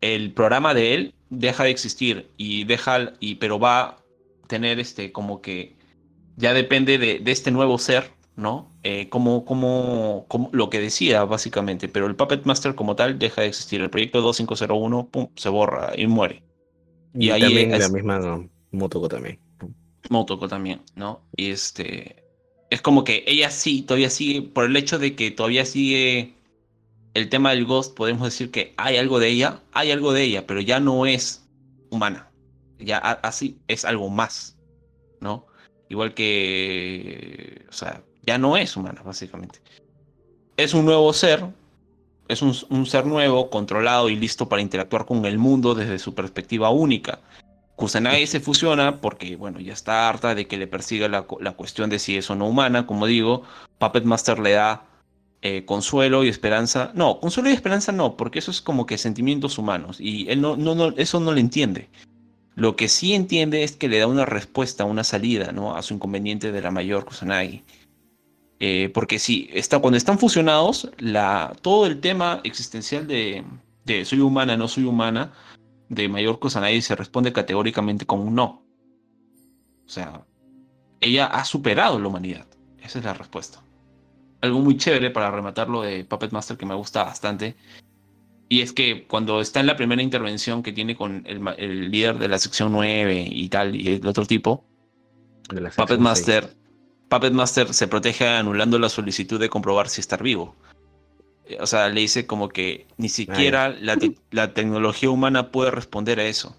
el 0.00 0.32
programa 0.32 0.72
de 0.72 0.94
él 0.94 1.14
deja 1.28 1.64
de 1.64 1.70
existir 1.70 2.30
y 2.36 2.64
deja, 2.64 3.12
y, 3.20 3.34
pero 3.36 3.58
va 3.58 3.80
a 3.80 3.98
tener 4.46 4.80
este 4.80 5.12
como 5.12 5.42
que 5.42 5.76
ya 6.36 6.54
depende 6.54 6.96
de, 6.96 7.18
de 7.18 7.32
este 7.32 7.50
nuevo 7.50 7.78
ser 7.78 8.10
¿no? 8.40 8.72
Eh, 8.82 9.08
como, 9.10 9.44
como, 9.44 10.24
como, 10.28 10.48
lo 10.52 10.70
que 10.70 10.80
decía, 10.80 11.24
básicamente, 11.24 11.88
pero 11.88 12.06
el 12.06 12.16
Puppet 12.16 12.44
Master 12.46 12.74
como 12.74 12.96
tal 12.96 13.18
deja 13.18 13.42
de 13.42 13.48
existir. 13.48 13.80
El 13.82 13.90
proyecto 13.90 14.22
2501 14.22 15.08
pum, 15.08 15.28
se 15.36 15.48
borra 15.50 15.92
y 15.96 16.06
muere. 16.06 16.42
Y, 17.12 17.30
ahí 17.30 17.42
también 17.42 17.78
la 17.78 17.88
misma 17.90 18.48
Motoko 18.70 19.08
también. 19.08 19.38
Motoko 20.10 20.48
también, 20.48 20.82
¿no? 20.94 21.22
Y 21.36 21.50
este. 21.50 22.24
Es 22.68 22.82
como 22.82 23.02
que 23.02 23.24
ella 23.26 23.50
sí, 23.50 23.82
todavía 23.82 24.10
sigue, 24.10 24.42
por 24.42 24.66
el 24.66 24.76
hecho 24.76 24.98
de 24.98 25.16
que 25.16 25.30
todavía 25.30 25.64
sigue 25.64 26.34
el 27.14 27.28
tema 27.28 27.50
del 27.50 27.64
Ghost, 27.64 27.96
podemos 27.96 28.24
decir 28.24 28.50
que 28.50 28.74
hay 28.76 28.96
algo 28.96 29.18
de 29.18 29.28
ella, 29.28 29.60
hay 29.72 29.90
algo 29.90 30.12
de 30.12 30.22
ella, 30.22 30.46
pero 30.46 30.60
ya 30.60 30.78
no 30.78 31.06
es 31.06 31.48
humana. 31.90 32.30
Ya 32.78 32.98
así 32.98 33.58
es 33.66 33.84
algo 33.84 34.08
más, 34.08 34.56
¿no? 35.20 35.46
Igual 35.88 36.14
que, 36.14 37.66
o 37.68 37.72
sea, 37.72 38.02
ya 38.22 38.38
no 38.38 38.56
es 38.56 38.76
humana, 38.76 39.02
básicamente. 39.04 39.60
Es 40.56 40.72
un 40.72 40.84
nuevo 40.84 41.12
ser, 41.12 41.44
es 42.28 42.42
un, 42.42 42.86
ser 42.86 43.06
nuevo, 43.06 43.50
controlado 43.50 44.08
y 44.08 44.16
listo 44.16 44.48
para 44.48 44.62
interactuar 44.62 45.04
con 45.04 45.24
el 45.24 45.38
mundo 45.38 45.74
desde 45.74 45.98
su 45.98 46.14
perspectiva 46.14 46.70
única. 46.70 47.20
Kusanagi 47.80 48.26
se 48.26 48.40
fusiona 48.40 49.00
porque, 49.00 49.34
bueno, 49.36 49.58
ya 49.58 49.72
está 49.72 50.08
harta 50.08 50.34
de 50.34 50.46
que 50.46 50.58
le 50.58 50.66
persiga 50.66 51.08
la, 51.08 51.22
cuestión 51.22 51.90
de 51.90 51.98
si 51.98 52.16
es 52.16 52.30
o 52.30 52.36
no 52.36 52.46
humana, 52.46 52.86
como 52.86 53.06
digo. 53.06 53.42
Puppet 53.78 54.04
Master 54.04 54.38
le 54.38 54.52
da 54.52 54.84
eh, 55.42 55.64
consuelo 55.64 56.22
y 56.22 56.28
esperanza. 56.28 56.92
No, 56.94 57.18
consuelo 57.18 57.50
y 57.50 57.54
esperanza 57.54 57.90
no, 57.90 58.16
porque 58.16 58.38
eso 58.38 58.50
es 58.50 58.60
como 58.60 58.86
que 58.86 58.98
sentimientos 58.98 59.58
humanos 59.58 59.98
y 59.98 60.28
él 60.28 60.40
no, 60.40 60.56
no, 60.56 60.74
no, 60.74 60.88
eso 60.96 61.18
no 61.18 61.32
lo 61.32 61.38
entiende. 61.38 61.88
Lo 62.54 62.76
que 62.76 62.88
sí 62.88 63.14
entiende 63.14 63.62
es 63.64 63.72
que 63.72 63.88
le 63.88 63.98
da 63.98 64.06
una 64.06 64.26
respuesta, 64.26 64.84
una 64.84 65.02
salida, 65.02 65.50
¿no? 65.50 65.74
A 65.74 65.82
su 65.82 65.94
inconveniente 65.94 66.52
de 66.52 66.60
la 66.60 66.70
mayor 66.70 67.06
Kusanagi. 67.06 67.64
Eh, 68.58 68.90
porque 68.92 69.18
sí, 69.18 69.48
está, 69.54 69.78
cuando 69.78 69.96
están 69.96 70.18
fusionados, 70.18 70.90
la, 70.98 71.56
todo 71.62 71.86
el 71.86 72.00
tema 72.00 72.42
existencial 72.44 73.06
de, 73.06 73.42
soy 74.04 74.20
humana, 74.20 74.58
no 74.58 74.68
soy 74.68 74.84
humana, 74.84 75.32
de 75.90 76.08
mayor 76.08 76.38
cosa 76.38 76.60
nadie 76.60 76.80
se 76.80 76.96
responde 76.96 77.32
categóricamente 77.32 78.06
con 78.06 78.20
un 78.20 78.34
no. 78.34 78.64
O 79.84 79.88
sea, 79.88 80.24
ella 81.00 81.26
ha 81.26 81.44
superado 81.44 81.98
la 81.98 82.08
humanidad. 82.08 82.46
Esa 82.80 83.00
es 83.00 83.04
la 83.04 83.12
respuesta. 83.12 83.62
Algo 84.40 84.60
muy 84.60 84.78
chévere 84.78 85.10
para 85.10 85.30
rematarlo 85.30 85.82
de 85.82 86.04
Puppet 86.04 86.32
Master 86.32 86.56
que 86.56 86.64
me 86.64 86.74
gusta 86.74 87.04
bastante. 87.04 87.56
Y 88.48 88.62
es 88.62 88.72
que 88.72 89.06
cuando 89.06 89.40
está 89.40 89.60
en 89.60 89.66
la 89.66 89.76
primera 89.76 90.02
intervención 90.02 90.62
que 90.62 90.72
tiene 90.72 90.96
con 90.96 91.24
el, 91.26 91.90
líder 91.90 92.18
de 92.18 92.28
la 92.28 92.38
sección 92.38 92.72
9 92.72 93.28
y 93.30 93.48
tal, 93.48 93.76
y 93.76 93.88
el 93.88 94.06
otro 94.06 94.24
tipo, 94.24 94.64
Puppet 95.76 96.00
Master 96.00 96.56
Puppet 97.10 97.32
Master 97.32 97.74
se 97.74 97.88
protege 97.88 98.28
anulando 98.28 98.78
la 98.78 98.88
solicitud 98.88 99.40
de 99.40 99.48
comprobar 99.48 99.88
si 99.88 100.00
estar 100.00 100.22
vivo. 100.22 100.54
Eh, 101.46 101.58
o 101.60 101.66
sea, 101.66 101.88
le 101.88 102.00
dice 102.00 102.26
como 102.26 102.48
que 102.48 102.86
ni 102.96 103.08
siquiera 103.08 103.68
la, 103.70 104.54
tecnología 104.54 105.10
humana 105.10 105.50
puede 105.50 105.70
responder 105.70 106.20
a 106.20 106.26
eso. 106.26 106.56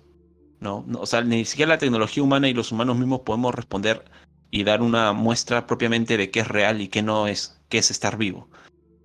¿no? 0.59 0.85
O 0.99 1.05
sea, 1.05 1.21
ni 1.21 1.45
siquiera 1.45 1.69
la 1.69 1.77
tecnología 1.79 2.23
humana 2.23 2.47
y 2.47 2.53
los 2.53 2.71
humanos 2.71 2.97
mismos 2.97 3.21
podemos 3.21 3.55
responder 3.55 4.05
y 4.51 4.63
dar 4.63 4.81
una 4.81 5.13
muestra 5.13 5.65
propiamente 5.65 6.17
de 6.17 6.29
qué 6.29 6.41
es 6.41 6.47
real 6.47 6.81
y 6.81 6.87
qué 6.87 7.01
no 7.01 7.27
es, 7.27 7.59
qué 7.69 7.79
es 7.79 7.89
estar 7.89 8.17
vivo. 8.17 8.49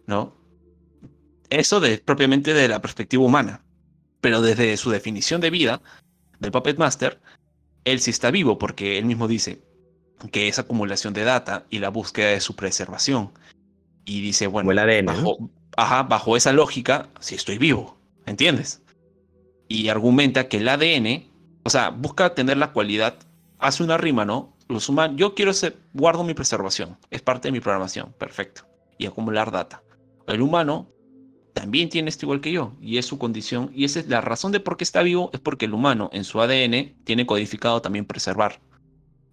¿no? 0.06 0.36
Eso 1.50 1.80
de, 1.80 1.98
propiamente 1.98 2.52
de 2.52 2.68
la 2.68 2.80
perspectiva 2.82 3.24
humana. 3.24 3.62
Pero 4.20 4.42
desde 4.42 4.76
su 4.76 4.90
definición 4.90 5.40
de 5.40 5.50
vida 5.50 5.80
del 6.40 6.50
Puppet 6.50 6.78
Master, 6.78 7.20
él 7.84 8.00
sí 8.00 8.10
está 8.10 8.30
vivo 8.30 8.58
porque 8.58 8.98
él 8.98 9.04
mismo 9.04 9.28
dice, 9.28 9.62
que 10.32 10.48
es 10.48 10.58
acumulación 10.58 11.14
de 11.14 11.24
data 11.24 11.66
y 11.70 11.78
la 11.78 11.90
búsqueda 11.90 12.28
de 12.28 12.40
su 12.40 12.56
preservación. 12.56 13.30
Y 14.04 14.20
dice, 14.20 14.46
bueno, 14.46 14.72
bajo, 15.04 15.50
ajá, 15.76 16.02
bajo 16.04 16.36
esa 16.36 16.52
lógica, 16.52 17.08
si 17.20 17.34
estoy 17.34 17.58
vivo, 17.58 17.96
¿entiendes? 18.26 18.82
Y 19.68 19.88
argumenta 19.88 20.48
que 20.48 20.58
el 20.58 20.68
ADN, 20.68 21.30
o 21.64 21.70
sea, 21.70 21.90
busca 21.90 22.34
tener 22.34 22.56
la 22.56 22.72
cualidad, 22.72 23.16
hace 23.58 23.82
una 23.82 23.96
rima, 23.96 24.24
¿no? 24.24 24.56
los 24.68 24.88
humanos, 24.88 25.16
yo 25.16 25.34
quiero 25.34 25.52
ser, 25.52 25.76
guardo 25.92 26.24
mi 26.24 26.34
preservación, 26.34 26.96
es 27.10 27.22
parte 27.22 27.48
de 27.48 27.52
mi 27.52 27.60
programación, 27.60 28.12
perfecto, 28.18 28.62
y 28.98 29.06
acumular 29.06 29.50
data. 29.50 29.82
El 30.26 30.42
humano 30.42 30.88
también 31.52 31.88
tiene 31.88 32.08
esto 32.08 32.26
igual 32.26 32.40
que 32.40 32.52
yo, 32.52 32.72
y 32.80 32.98
es 32.98 33.06
su 33.06 33.18
condición, 33.18 33.70
y 33.72 33.84
esa 33.84 34.00
es 34.00 34.08
la 34.08 34.20
razón 34.20 34.52
de 34.52 34.60
por 34.60 34.76
qué 34.76 34.84
está 34.84 35.02
vivo, 35.02 35.30
es 35.32 35.40
porque 35.40 35.66
el 35.66 35.74
humano 35.74 36.10
en 36.12 36.24
su 36.24 36.40
ADN 36.40 36.94
tiene 37.04 37.26
codificado 37.26 37.80
también 37.80 38.04
preservar. 38.04 38.60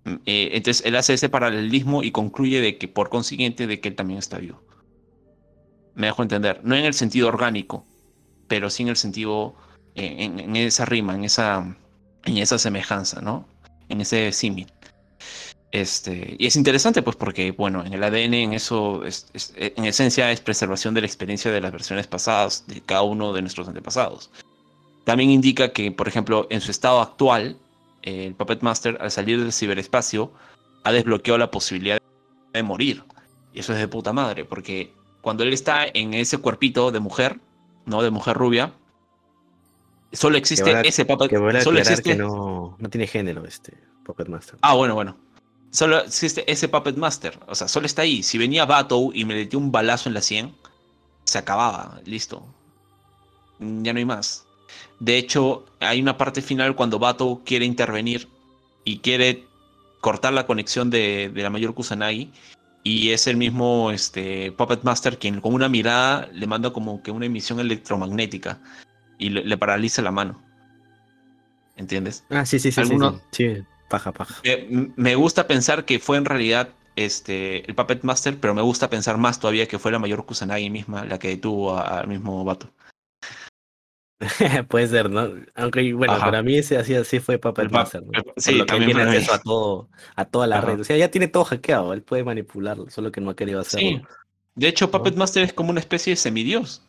Mm, 0.06 0.15
eh, 0.26 0.49
entonces 0.53 0.86
él 0.86 0.95
hace 0.95 1.14
ese 1.14 1.30
paralelismo 1.30 2.03
y 2.03 2.11
concluye 2.11 2.61
de 2.61 2.78
que 2.78 2.88
por 2.88 3.10
consiguiente 3.10 3.68
de 3.68 3.80
que 3.80 3.90
él 3.90 3.95
también 3.95 4.20
está 4.20 4.38
vivo. 4.38 4.61
Me 5.95 6.07
dejo 6.07 6.24
entender, 6.24 6.61
no 6.64 6.76
en 6.76 6.86
el 6.86 6.94
sentido 6.94 7.28
orgánico, 7.28 7.86
pero 8.48 8.70
sí 8.70 8.84
en 8.84 8.90
el 8.90 8.98
sentido, 8.98 9.56
eh, 9.95 10.15
en, 10.20 10.56
esa 10.56 10.86
rima, 10.86 11.15
en 11.15 11.24
esa, 11.24 11.76
en 12.26 12.38
esa 12.38 12.57
semejanza, 12.57 13.22
¿no? 13.22 13.45
En 13.90 14.02
ese 14.02 14.32
símil. 14.32 14.72
Este, 15.72 16.36
y 16.38 16.45
es 16.45 16.56
interesante, 16.56 17.02
pues, 17.02 17.15
porque, 17.15 17.52
bueno, 17.52 17.84
en 17.84 17.94
el 17.94 18.03
ADN, 18.03 18.34
en 18.36 18.53
eso, 18.53 19.02
en 19.03 19.86
esencia, 19.86 20.32
es 20.32 20.40
preservación 20.40 20.94
de 20.94 21.02
la 21.02 21.07
experiencia 21.07 21.52
de 21.52 21.61
las 21.61 21.72
versiones 21.72 22.06
pasadas 22.06 22.65
de 22.68 22.82
cada 22.82 23.02
uno 23.02 23.34
de 23.34 23.41
nuestros 23.41 23.68
antepasados. 23.68 24.30
También 25.03 25.32
indica 25.32 25.74
que, 25.74 25.91
por 25.91 26.07
ejemplo, 26.07 26.48
en 26.49 26.61
su 26.61 26.72
estado 26.72 27.02
actual, 27.02 27.57
el 28.03 28.36
Puppet 28.36 28.61
Master, 28.61 28.98
al 29.02 29.11
salir 29.11 29.40
del 29.41 29.52
ciberespacio, 29.52 30.32
ha 30.84 30.91
desbloqueado 30.91 31.38
la 31.38 31.52
posibilidad 31.52 31.99
de 32.53 32.64
morir. 32.64 33.03
Y 33.53 33.60
eso 33.60 33.74
es 33.74 33.80
de 33.80 33.88
puta 33.88 34.14
madre, 34.14 34.45
porque 34.45 34.94
cuando 35.24 35.44
él 35.44 35.54
está 35.54 35.86
en 35.91 36.14
ese 36.14 36.38
cuerpito 36.38 36.91
de 36.91 37.00
mujer, 37.00 37.40
¿no? 37.86 38.04
De 38.04 38.12
mujer 38.12 38.36
rubia, 38.36 38.74
solo 40.12 40.38
existe 40.38 40.86
ese 40.86 41.06
Puppet 41.06 41.32
Master. 41.32 41.64
Solo 41.64 41.80
existe... 41.80 42.04
que 42.04 42.16
no, 42.16 42.76
no 42.78 42.90
tiene 42.90 43.08
género 43.08 43.45
este 43.45 43.74
Puppet 44.04 44.28
Master. 44.28 44.60
Ah, 44.62 44.76
bueno, 44.76 44.95
bueno. 44.95 45.18
Solo 45.72 46.00
existe 46.02 46.44
ese 46.52 46.68
Puppet 46.68 46.98
Master. 46.98 47.40
O 47.48 47.56
sea, 47.56 47.70
solo 47.70 47.86
está 47.86 48.02
ahí. 48.02 48.22
Si 48.22 48.38
venía 48.38 48.66
Batou 48.66 49.14
y 49.14 49.24
me 49.24 49.34
metió 49.34 49.58
un 49.58 49.72
balazo 49.72 50.10
en 50.10 50.14
la 50.14 50.22
100, 50.22 50.54
se 51.24 51.38
acababa. 51.38 52.02
Listo. 52.04 52.45
Ya 53.60 53.94
no 53.94 54.00
hay 54.00 54.06
más. 54.06 54.45
De 55.00 55.18
hecho, 55.18 55.64
hay 55.80 56.02
una 56.02 56.18
parte 56.18 56.41
final 56.41 56.76
cuando 56.76 57.00
Batou 57.00 57.45
quiere 57.45 57.64
intervenir 57.64 58.28
y 58.84 59.00
quiere 59.00 59.45
cortar 60.02 60.34
la 60.34 60.45
conexión 60.45 60.90
de, 60.90 61.32
la 61.34 61.50
mayor 61.50 61.74
Kusanagi. 61.74 62.30
Y 62.84 63.12
es 63.12 63.28
el 63.28 63.38
mismo 63.38 63.92
este, 63.92 64.52
Puppet 64.52 64.84
Master 64.84 65.18
quien 65.18 65.40
con 65.40 65.54
una 65.54 65.70
mirada 65.70 66.28
le 66.34 66.48
manda 66.48 66.74
como 66.74 67.02
que 67.02 67.12
una 67.12 67.26
emisión 67.26 67.60
electromagnética 67.60 68.60
y 69.18 69.30
le, 69.30 69.58
paraliza 69.58 70.02
la 70.02 70.12
mano. 70.12 70.42
¿Entiendes? 71.78 72.26
Ah, 72.30 72.46
sí, 72.46 72.60
sí, 72.60 72.72
sí. 72.72 72.84
sí. 73.32 73.64
Paja, 73.90 74.12
paja. 74.12 74.36
me 74.96 75.16
gusta 75.16 75.48
pensar 75.48 75.86
que 75.86 76.00
fue 76.00 76.18
en 76.18 76.26
realidad 76.26 76.70
este, 76.96 77.68
el 77.68 77.76
Puppet 77.76 78.04
Master, 78.04 78.38
pero 78.40 78.54
me 78.54 78.62
gusta 78.62 78.90
pensar 78.90 79.18
más 79.18 79.40
todavía 79.40 79.68
que 79.68 79.80
fue 79.80 79.92
la 79.92 80.00
mayor 80.00 80.26
Kusanagi 80.26 80.70
misma 80.70 81.06
la 81.06 81.20
que 81.20 81.30
detuvo 81.30 81.78
al 81.78 82.08
mismo 82.08 82.44
vato. 82.44 82.70
Puede 84.69 84.88
ser, 84.88 85.10
¿no? 85.10 85.34
Aunque, 85.56 85.94
bueno, 85.94 86.18
para 86.18 86.41
mí 86.41 86.57
ese 86.57 86.77
así, 86.77 86.95
así 86.95 87.19
fue 87.19 87.38
Puppet 87.38 87.72
Master, 87.72 88.03
¿no? 88.03 88.11
sí, 88.38 88.64
también 88.65 88.91
tiene 88.91 89.03
acceso 89.03 89.34
a 89.34 89.40
todo, 89.40 89.90
a 90.15 90.26
toda 90.26 90.48
la 90.48 90.61
red. 90.61 90.80
O 90.80 90.84
sea, 90.84 90.98
ya 90.98 91.11
tiene 91.11 91.27
todo 91.27 91.44
hackeado, 91.44 91.94
él 91.94 92.03
puede 92.03 92.23
manipularlo, 92.23 92.90
solo 92.90 93.11
que 93.11 93.22
no 93.22 93.31
ha 93.31 93.35
querido 93.35 93.60
hacerlo. 93.60 93.90
Sí. 93.90 94.02
De 94.56 94.68
hecho, 94.68 94.91
Puppet 94.91 95.15
Master 95.15 95.44
es 95.44 95.53
como 95.53 95.72
una 95.72 95.80
especie 95.80 96.11
de 96.11 96.18
semidios. 96.18 96.84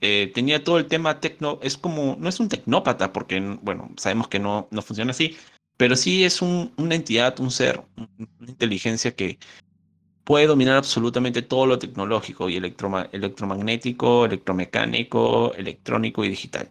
Eh, 0.00 0.30
tenía 0.34 0.62
todo 0.62 0.78
el 0.78 0.86
tema 0.86 1.20
tecno, 1.20 1.58
es 1.62 1.78
como, 1.78 2.16
no 2.18 2.28
es 2.28 2.40
un 2.40 2.48
tecnópata, 2.48 3.12
porque, 3.12 3.40
bueno, 3.62 3.90
sabemos 3.96 4.28
que 4.28 4.38
no, 4.38 4.68
no 4.70 4.82
funciona 4.82 5.12
así, 5.12 5.36
pero 5.76 5.96
sí 5.96 6.24
es 6.24 6.42
una 6.42 6.94
entidad, 6.94 7.38
un 7.40 7.50
ser, 7.50 7.82
una 7.96 8.50
inteligencia 8.50 9.14
que 9.14 9.38
puede 10.24 10.46
dominar 10.46 10.76
absolutamente 10.76 11.42
todo 11.42 11.66
lo 11.66 11.78
tecnológico 11.78 12.48
y 12.48 12.56
electromagnético, 12.56 14.24
electromecánico, 14.24 15.54
electrónico 15.54 16.24
y 16.24 16.28
digital. 16.28 16.70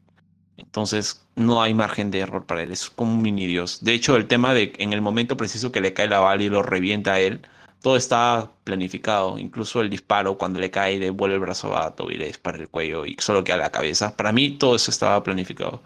Entonces 0.57 1.25
no 1.35 1.61
hay 1.61 1.73
margen 1.73 2.11
de 2.11 2.19
error 2.19 2.45
para 2.45 2.63
él, 2.63 2.71
es 2.71 2.89
como 2.89 3.13
un 3.13 3.21
mini 3.21 3.47
dios. 3.47 3.83
De 3.83 3.93
hecho, 3.93 4.15
el 4.15 4.27
tema 4.27 4.53
de 4.53 4.73
en 4.77 4.93
el 4.93 5.01
momento 5.01 5.37
preciso 5.37 5.71
que 5.71 5.81
le 5.81 5.93
cae 5.93 6.07
la 6.07 6.19
bala 6.19 6.43
y 6.43 6.49
lo 6.49 6.63
revienta 6.63 7.13
a 7.13 7.19
él, 7.19 7.41
todo 7.81 7.97
está 7.97 8.51
planificado, 8.63 9.37
incluso 9.37 9.81
el 9.81 9.89
disparo 9.89 10.37
cuando 10.37 10.59
le 10.59 10.71
cae, 10.71 10.99
le 10.99 11.09
vuelve 11.09 11.35
el 11.35 11.41
brazo 11.41 11.75
a 11.75 11.93
y 12.09 12.15
le 12.15 12.27
dispara 12.27 12.57
el 12.57 12.69
cuello 12.69 13.05
y 13.05 13.15
solo 13.19 13.43
queda 13.43 13.57
la 13.57 13.71
cabeza. 13.71 14.15
Para 14.15 14.31
mí 14.31 14.51
todo 14.57 14.75
eso 14.75 14.91
estaba 14.91 15.21
planificado. 15.23 15.83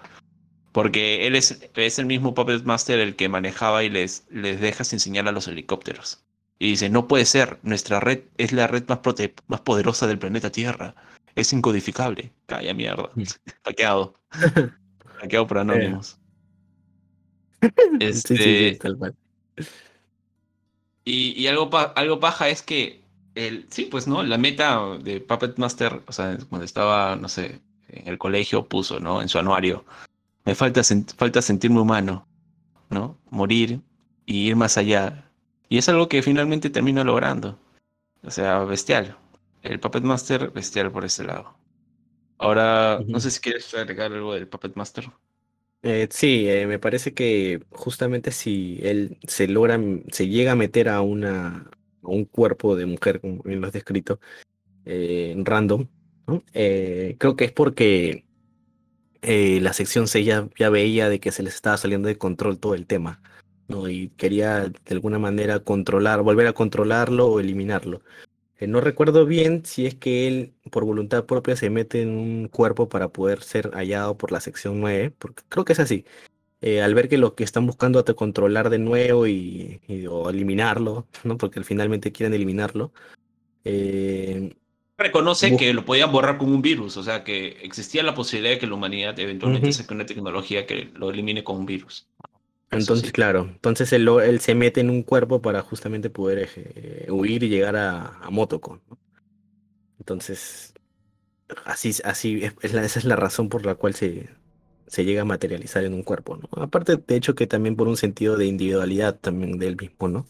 Porque 0.72 1.26
él 1.28 1.36
es, 1.36 1.60
es 1.76 2.00
el 2.00 2.06
mismo 2.06 2.34
Puppet 2.36 2.64
Master 2.64 3.00
el 3.00 3.16
que 3.16 3.30
manejaba 3.30 3.84
y 3.84 3.90
les, 3.90 4.28
les 4.30 4.62
deja 4.62 4.84
sin 4.84 5.00
señal 5.00 5.28
a 5.28 5.32
los 5.32 5.48
helicópteros. 5.48 6.27
Y 6.60 6.72
dice, 6.72 6.90
no 6.90 7.08
puede 7.08 7.26
ser, 7.26 7.60
nuestra 7.64 8.00
red 8.00 8.24
es 8.38 8.52
la 8.52 8.68
red 8.68 8.84
más, 8.88 9.00
más 9.48 9.62
poderosa 9.62 10.08
del 10.08 10.20
planeta 10.20 10.52
Tierra. 10.52 10.96
Es 11.36 11.54
incodificable. 11.54 12.32
Calla 12.48 12.74
mierda. 12.74 13.10
Mm. 13.16 13.24
Hackeado. 13.66 14.20
Hackeado 15.22 15.48
por 15.48 15.60
anónimos. 15.60 16.20
Este, 18.00 18.78
y, 21.04 21.42
y, 21.42 21.48
algo, 21.48 21.72
algo 21.96 22.20
paja 22.20 22.50
es 22.50 22.62
que 22.62 23.02
el, 23.34 23.66
sí, 23.70 23.86
pues 23.86 24.08
no, 24.08 24.24
la 24.24 24.38
meta 24.38 24.98
de 24.98 25.22
Puppet 25.22 25.58
Master, 25.58 26.04
o 26.06 26.12
sea, 26.12 26.38
cuando 26.50 26.66
estaba, 26.66 27.16
no 27.16 27.30
sé, 27.30 27.62
en 27.88 28.08
el 28.08 28.18
colegio 28.18 28.68
puso, 28.68 29.00
¿no? 29.00 29.22
En 29.22 29.30
su 29.30 29.40
anuario, 29.40 29.86
me 30.46 30.56
falta, 30.56 30.82
falta 31.18 31.42
sentirme 31.42 31.80
humano, 31.80 32.28
¿no? 32.90 33.18
Morir 33.30 33.82
y 34.26 34.48
ir 34.48 34.56
más 34.56 34.78
allá. 34.78 35.27
Y 35.70 35.78
es 35.78 35.90
algo 35.90 36.08
que 36.08 36.22
finalmente 36.22 36.70
termino 36.70 37.04
logrando. 37.04 37.60
O 38.24 38.32
sea, 38.32 38.60
bestial. 38.60 39.18
El 39.62 39.80
Puppet 39.80 40.04
Master, 40.04 40.52
bestial 40.52 40.92
por 40.92 41.06
ese 41.06 41.24
lado. 41.24 41.58
Ahora, 42.38 43.00
no 43.06 43.20
sé 43.20 43.32
si 43.32 43.40
quieres 43.40 43.74
agregar 43.74 44.12
algo 44.12 44.34
del 44.34 44.48
Puppet 44.48 44.76
Master. 44.76 45.10
Eh, 45.84 46.08
sí, 46.12 46.48
eh, 46.50 46.68
me 46.68 46.80
parece 46.80 47.14
que 47.14 47.64
justamente 47.72 48.32
si 48.32 48.80
él 48.82 49.18
se 49.28 49.48
logra, 49.48 49.80
se 50.12 50.28
llega 50.28 50.54
a 50.54 50.56
meter 50.56 50.90
a 50.90 51.02
una 51.02 51.70
un 52.02 52.26
cuerpo 52.26 52.76
de 52.76 52.86
mujer, 52.86 53.20
como 53.20 53.44
bien 53.44 53.60
lo 53.60 53.68
has 53.68 53.74
descrito, 53.74 54.20
eh, 54.86 55.36
random, 55.38 55.88
creo 56.48 57.36
que 57.36 57.46
es 57.46 57.52
porque 57.52 58.26
eh, 59.22 59.60
la 59.62 59.74
sección 59.74 60.08
6 60.08 60.26
ya, 60.26 60.70
veía 60.70 61.10
de 61.10 61.20
que 61.20 61.32
se 61.32 61.44
les 61.44 61.56
estaba 61.56 61.78
saliendo 61.78 62.08
de 62.08 62.18
control 62.18 62.60
todo 62.60 62.76
el 62.76 62.86
tema, 62.86 63.22
¿no? 63.68 63.90
Y 63.90 64.10
quería 64.18 64.66
de 64.70 64.74
alguna 64.92 65.20
manera 65.20 65.60
controlar, 65.60 66.22
volver 66.22 66.48
a 66.48 66.54
controlarlo 66.54 67.28
o 67.28 67.40
eliminarlo. 67.40 68.02
Eh, 68.60 68.68
no 68.68 68.82
recuerdo 68.82 69.26
bien 69.26 69.66
si 69.66 69.86
es 69.86 69.96
que 69.96 70.28
él 70.28 70.54
por 70.72 70.84
voluntad 70.86 71.26
propia 71.26 71.56
se 71.56 71.70
mete 71.70 72.02
en 72.02 72.10
un 72.10 72.48
cuerpo 72.48 72.90
para 72.90 73.10
poder 73.10 73.44
ser 73.44 73.72
hallado 73.72 74.18
por 74.18 74.32
la 74.32 74.40
sección 74.40 74.80
9, 74.80 75.14
porque 75.18 75.44
creo 75.50 75.66
que 75.66 75.74
es 75.74 75.80
así. 75.80 76.06
Eh, 76.62 76.82
al 76.82 76.96
ver 76.96 77.08
que 77.08 77.20
lo 77.20 77.36
que 77.36 77.44
están 77.44 77.68
buscando 77.68 78.04
es 78.06 78.16
controlar 78.16 78.72
de 78.72 78.80
nuevo 78.80 79.28
y, 79.28 79.80
o 80.10 80.30
eliminarlo, 80.30 81.08
¿no? 81.24 81.38
Porque 81.38 81.64
finalmente 81.64 82.12
quieren 82.12 82.34
eliminarlo. 82.34 82.92
Eh, 83.64 84.56
reconoce 84.98 85.56
que 85.56 85.74
lo 85.74 85.86
podían 85.86 86.12
borrar 86.12 86.40
con 86.40 86.50
un 86.50 86.64
virus, 86.64 86.98
o 86.98 87.04
sea 87.04 87.24
que 87.24 87.60
existía 87.62 88.02
la 88.02 88.16
posibilidad 88.16 88.56
de 88.56 88.60
que 88.60 88.66
la 88.66 88.74
humanidad 88.74 89.20
eventualmente 89.20 89.72
saque 89.72 89.94
una 89.94 90.06
tecnología 90.08 90.66
que 90.66 90.90
lo 90.96 91.12
elimine 91.12 91.44
con 91.44 91.58
un 91.58 91.68
virus. 91.68 92.08
Entonces, 92.70 93.12
claro, 93.12 93.48
entonces 93.50 93.94
él, 93.94 94.08
él, 94.08 94.40
se 94.42 94.54
mete 94.54 94.82
en 94.82 94.90
un 94.90 95.04
cuerpo 95.04 95.42
para 95.42 95.62
justamente 95.62 96.10
poder 96.10 96.50
eh, 96.56 97.08
huir 97.10 97.44
y 97.44 97.50
llegar 97.50 97.76
a, 97.78 98.18
a 98.20 98.30
Motoko. 98.30 98.82
Entonces, 100.00 100.74
así, 101.66 101.92
así 102.04 102.44
esa 102.62 102.84
es 102.84 103.06
la 103.06 103.16
razón 103.16 103.50
por 103.50 103.66
la 103.66 103.76
cual 103.76 103.94
se, 103.94 104.30
se 104.88 105.06
llega 105.06 105.22
a 105.22 105.26
materializar 105.26 105.84
en 105.84 105.94
un 105.94 106.04
cuerpo, 106.04 106.38
¿no? 106.38 106.50
Aparte, 106.62 106.98
de 106.98 107.16
hecho, 107.16 107.36
que 107.36 107.48
también 107.48 107.76
por 107.76 107.88
un 107.88 107.98
sentido 107.98 108.38
de 108.38 108.46
individualidad 108.46 109.18
también 109.20 109.58
del 109.60 109.76
mismo, 109.76 110.08
¿no? 110.08 110.28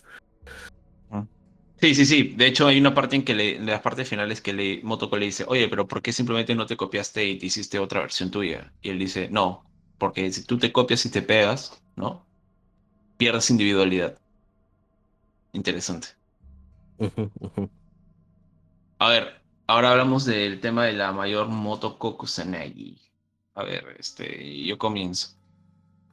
Sí, 1.79 1.93
sí, 1.93 2.05
sí. 2.07 2.23
De 2.35 2.47
hecho, 2.47 2.65
hay 2.65 2.79
una 2.79 2.95
parte 2.95 3.15
en 3.15 3.23
que 3.23 3.35
le, 3.35 3.59
las 3.59 3.81
partes 3.81 4.09
finales 4.09 4.41
que 4.41 4.51
le, 4.51 4.81
Motoko 4.83 5.15
le 5.15 5.27
dice, 5.27 5.45
oye, 5.47 5.69
pero 5.69 5.87
¿por 5.87 6.01
qué 6.01 6.11
simplemente 6.11 6.55
no 6.55 6.65
te 6.65 6.75
copiaste 6.75 7.23
y 7.23 7.37
te 7.37 7.45
hiciste 7.45 7.77
otra 7.77 8.01
versión 8.01 8.31
tuya? 8.31 8.73
Y 8.81 8.89
él 8.89 8.97
dice, 8.97 9.29
no, 9.29 9.63
porque 9.99 10.31
si 10.31 10.43
tú 10.43 10.57
te 10.57 10.71
copias 10.71 11.05
y 11.05 11.11
te 11.11 11.21
pegas, 11.21 11.83
¿no? 11.95 12.26
Pierdes 13.17 13.49
individualidad. 13.49 14.17
Interesante. 15.53 16.09
A 18.99 19.09
ver, 19.09 19.41
ahora 19.67 19.91
hablamos 19.91 20.25
del 20.25 20.59
tema 20.59 20.85
de 20.85 20.93
la 20.93 21.11
mayor 21.11 21.47
Motoko 21.47 22.17
Kusanagi. 22.17 22.97
A 23.55 23.63
ver, 23.63 23.95
este, 23.99 24.63
yo 24.63 24.77
comienzo. 24.77 25.29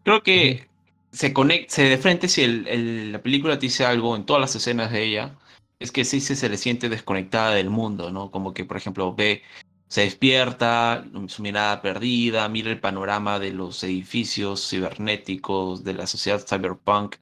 Creo 0.02 0.22
que 0.22 0.68
se 1.12 1.32
conecta, 1.32 1.74
se 1.74 1.82
de 1.84 1.98
frente 1.98 2.28
si 2.28 2.42
el, 2.42 3.12
la 3.12 3.22
película 3.22 3.58
te 3.58 3.66
dice 3.66 3.84
algo 3.84 4.16
en 4.16 4.26
todas 4.26 4.40
las 4.40 4.54
escenas 4.54 4.90
de 4.90 5.04
ella 5.04 5.38
es 5.78 5.92
que 5.92 6.04
sí 6.04 6.20
se, 6.20 6.48
le 6.48 6.56
siente 6.56 6.88
desconectada 6.88 7.54
del 7.54 7.70
mundo, 7.70 8.10
¿no? 8.10 8.30
Como 8.30 8.54
que, 8.54 8.64
por 8.64 8.76
ejemplo, 8.76 9.14
ve, 9.14 9.42
se 9.88 10.02
despierta, 10.02 11.04
su 11.28 11.42
mirada 11.42 11.80
perdida, 11.82 12.48
mira 12.48 12.70
el 12.70 12.80
panorama 12.80 13.38
de 13.38 13.52
los 13.52 13.82
edificios 13.84 14.68
cibernéticos, 14.68 15.84
de 15.84 15.94
la 15.94 16.06
sociedad 16.06 16.44
cyberpunk, 16.46 17.16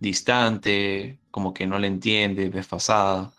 distante, 0.00 1.18
como 1.30 1.54
que 1.54 1.66
no 1.66 1.78
le 1.78 1.86
entiende, 1.86 2.50
desfasada. 2.50 3.32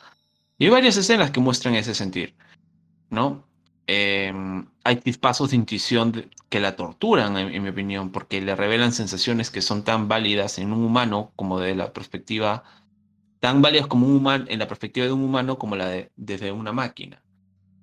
Y 0.58 0.66
hay 0.66 0.72
varias 0.72 0.98
escenas 0.98 1.32
que 1.32 1.40
muestran 1.40 1.76
ese 1.76 1.96
sentir, 1.96 2.36
¿no? 3.10 3.48
Em, 3.88 4.68
hay 4.84 4.98
pasos 5.20 5.50
de 5.52 5.56
intuición 5.56 6.30
que 6.50 6.60
la 6.60 6.76
torturan, 6.76 7.38
en, 7.38 7.64
mi 7.64 7.70
opinión, 7.70 8.12
porque 8.12 8.42
le 8.42 8.56
revelan 8.56 8.92
sensaciones 8.94 9.52
que 9.52 9.62
son 9.62 9.84
tan 9.84 10.08
válidas 10.08 10.60
en 10.60 10.74
un 10.74 10.84
humano 10.84 11.32
como 11.36 11.60
de 11.60 11.76
la 11.76 11.94
perspectiva, 11.94 12.64
tan 13.40 13.62
válidas 13.62 13.88
como 13.88 14.08
un 14.08 14.16
humano, 14.18 14.46
en 14.48 14.60
la 14.60 14.68
perspectiva 14.68 15.06
de 15.08 15.14
un 15.14 15.24
humano 15.24 15.58
como 15.58 15.76
la 15.76 15.88
de 15.88 16.12
desde 16.16 16.52
una 16.52 16.72
máquina. 16.72 17.24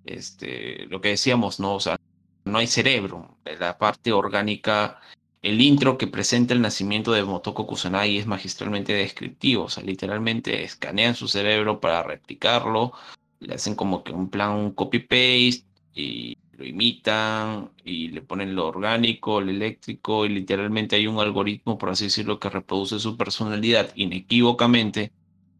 Este, 0.06 0.86
lo 0.86 1.00
que 1.00 1.10
decíamos, 1.10 1.60
¿no? 1.60 1.74
O 1.74 1.80
sea, 1.80 1.96
no 2.44 2.58
hay 2.58 2.66
cerebro. 2.66 3.38
La 3.58 3.76
parte 3.78 4.12
orgánica, 4.12 5.00
el 5.42 5.60
intro 5.60 5.98
que 5.98 6.06
presenta 6.06 6.54
el 6.54 6.62
nacimiento 6.62 7.12
de 7.12 7.24
Motoko 7.24 7.66
Kusanagi 7.66 8.18
es 8.18 8.26
magistralmente 8.26 8.92
descriptivo. 8.94 9.64
O 9.64 9.68
sea, 9.68 9.82
literalmente 9.82 10.64
escanean 10.64 11.14
su 11.14 11.28
cerebro 11.28 11.80
para 11.80 12.02
replicarlo. 12.02 12.92
Le 13.40 13.54
hacen 13.54 13.74
como 13.74 14.04
que 14.04 14.12
un 14.12 14.30
plan, 14.30 14.70
copy-paste 14.72 15.64
y 15.94 16.38
lo 16.52 16.64
imitan 16.64 17.70
y 17.84 18.08
le 18.08 18.22
ponen 18.22 18.54
lo 18.54 18.66
orgánico, 18.68 19.40
lo 19.40 19.50
eléctrico 19.50 20.24
y 20.26 20.30
literalmente 20.30 20.96
hay 20.96 21.06
un 21.06 21.18
algoritmo, 21.20 21.78
por 21.78 21.90
así 21.90 22.04
decirlo, 22.04 22.38
que 22.40 22.48
reproduce 22.48 22.98
su 22.98 23.16
personalidad 23.16 23.90
inequívocamente 23.96 25.12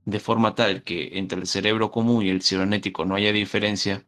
de 0.04 0.20
forma 0.20 0.54
tal 0.54 0.82
que 0.84 1.18
entre 1.18 1.40
el 1.40 1.46
cerebro 1.46 1.90
común 1.90 2.24
y 2.24 2.30
el 2.30 2.42
cibernético 2.42 3.04
no 3.04 3.16
haya 3.16 3.32
diferencia. 3.32 4.06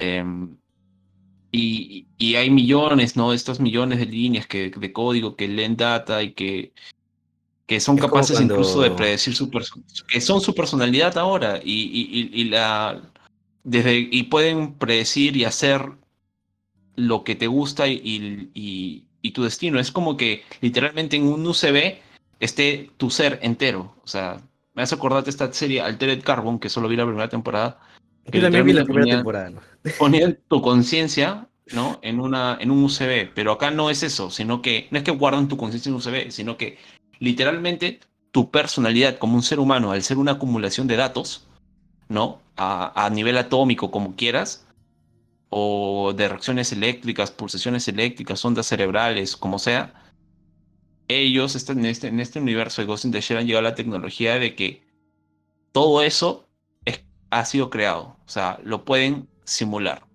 Em, 0.00 0.56
y, 1.52 2.06
y, 2.16 2.34
hay 2.36 2.50
millones, 2.50 3.16
¿no? 3.16 3.32
Estos 3.32 3.60
millones 3.60 3.98
de 3.98 4.06
líneas 4.06 4.46
que, 4.46 4.70
de 4.70 4.92
código 4.92 5.36
que 5.36 5.48
leen 5.48 5.76
data 5.76 6.22
y 6.22 6.32
que, 6.32 6.72
que 7.66 7.80
son 7.80 7.96
capaces 7.96 8.40
incluso 8.40 8.80
de 8.82 8.90
predecir 8.90 9.34
su 9.34 9.50
que 10.08 10.20
son 10.20 10.40
su 10.40 10.54
personalidad 10.54 11.18
ahora 11.18 11.60
y, 11.62 11.72
y, 11.72 12.40
y 12.40 12.44
la 12.44 13.00
desde, 13.64 14.08
y 14.10 14.24
pueden 14.24 14.74
predecir 14.74 15.36
y 15.36 15.44
hacer 15.44 15.92
lo 16.96 17.24
que 17.24 17.34
te 17.34 17.46
gusta 17.46 17.88
y, 17.88 18.50
y, 18.54 19.30
tu 19.32 19.44
destino. 19.44 19.78
Es 19.78 19.92
como 19.92 20.16
que 20.16 20.42
literalmente 20.60 21.16
en 21.16 21.24
un 21.24 21.46
UCB 21.46 21.98
esté 22.40 22.90
tu 22.96 23.10
ser 23.10 23.38
entero. 23.42 23.94
O 24.02 24.08
sea, 24.08 24.40
me 24.74 24.82
hace 24.82 24.94
acordarte 24.94 25.30
esta 25.30 25.52
serie 25.52 25.80
Altered 25.82 26.22
Carbon, 26.22 26.58
que 26.58 26.68
solo 26.68 26.88
vi 26.88 26.96
la 26.96 27.06
primera 27.06 27.28
temporada. 27.28 27.80
Yo 28.26 28.42
también 28.42 28.64
vi 28.64 28.72
la 28.72 28.84
primera 28.84 29.16
temporada. 29.16 29.50
¿no? 29.50 29.60
tu 30.48 30.62
conciencia 30.62 31.48
¿no? 31.72 31.98
en, 32.02 32.20
una, 32.20 32.58
en 32.60 32.70
un 32.70 32.84
UCB, 32.84 33.32
pero 33.34 33.52
acá 33.52 33.70
no 33.70 33.90
es 33.90 34.02
eso, 34.02 34.30
sino 34.30 34.62
que 34.62 34.88
no 34.90 34.98
es 34.98 35.04
que 35.04 35.10
guardan 35.10 35.48
tu 35.48 35.56
conciencia 35.56 35.90
en 35.90 35.94
un 35.94 36.00
UCB, 36.00 36.30
sino 36.30 36.56
que 36.56 36.78
literalmente 37.18 38.00
tu 38.30 38.50
personalidad 38.50 39.18
como 39.18 39.34
un 39.34 39.42
ser 39.42 39.58
humano, 39.58 39.92
al 39.92 40.02
ser 40.02 40.18
una 40.18 40.32
acumulación 40.32 40.86
de 40.86 40.96
datos, 40.96 41.46
¿no? 42.08 42.40
A, 42.56 43.08
nivel 43.10 43.38
atómico, 43.38 43.90
como 43.90 44.16
quieras, 44.16 44.66
o 45.48 46.12
de 46.14 46.28
reacciones 46.28 46.72
eléctricas, 46.72 47.30
pulsaciones 47.30 47.88
eléctricas, 47.88 48.44
ondas 48.44 48.66
cerebrales, 48.66 49.34
como 49.36 49.58
sea, 49.58 49.94
ellos 51.08 51.56
están 51.56 51.78
en 51.80 51.86
este, 51.86 52.08
en 52.08 52.20
este 52.20 52.38
universo 52.38 52.82
de 52.82 52.86
Ghost 52.86 53.06
in 53.06 53.12
the 53.12 53.20
Shell 53.20 53.38
han 53.38 53.46
llegado 53.46 53.66
a 53.66 53.70
la 53.70 53.74
tecnología 53.74 54.38
de 54.38 54.54
que 54.54 54.82
todo 55.72 56.02
eso 56.02 56.49
ha 57.30 57.44
sido 57.44 57.70
creado, 57.70 58.16
o 58.26 58.28
sea, 58.28 58.60
lo 58.64 58.84
pueden 58.84 59.28
simular. 59.44 60.06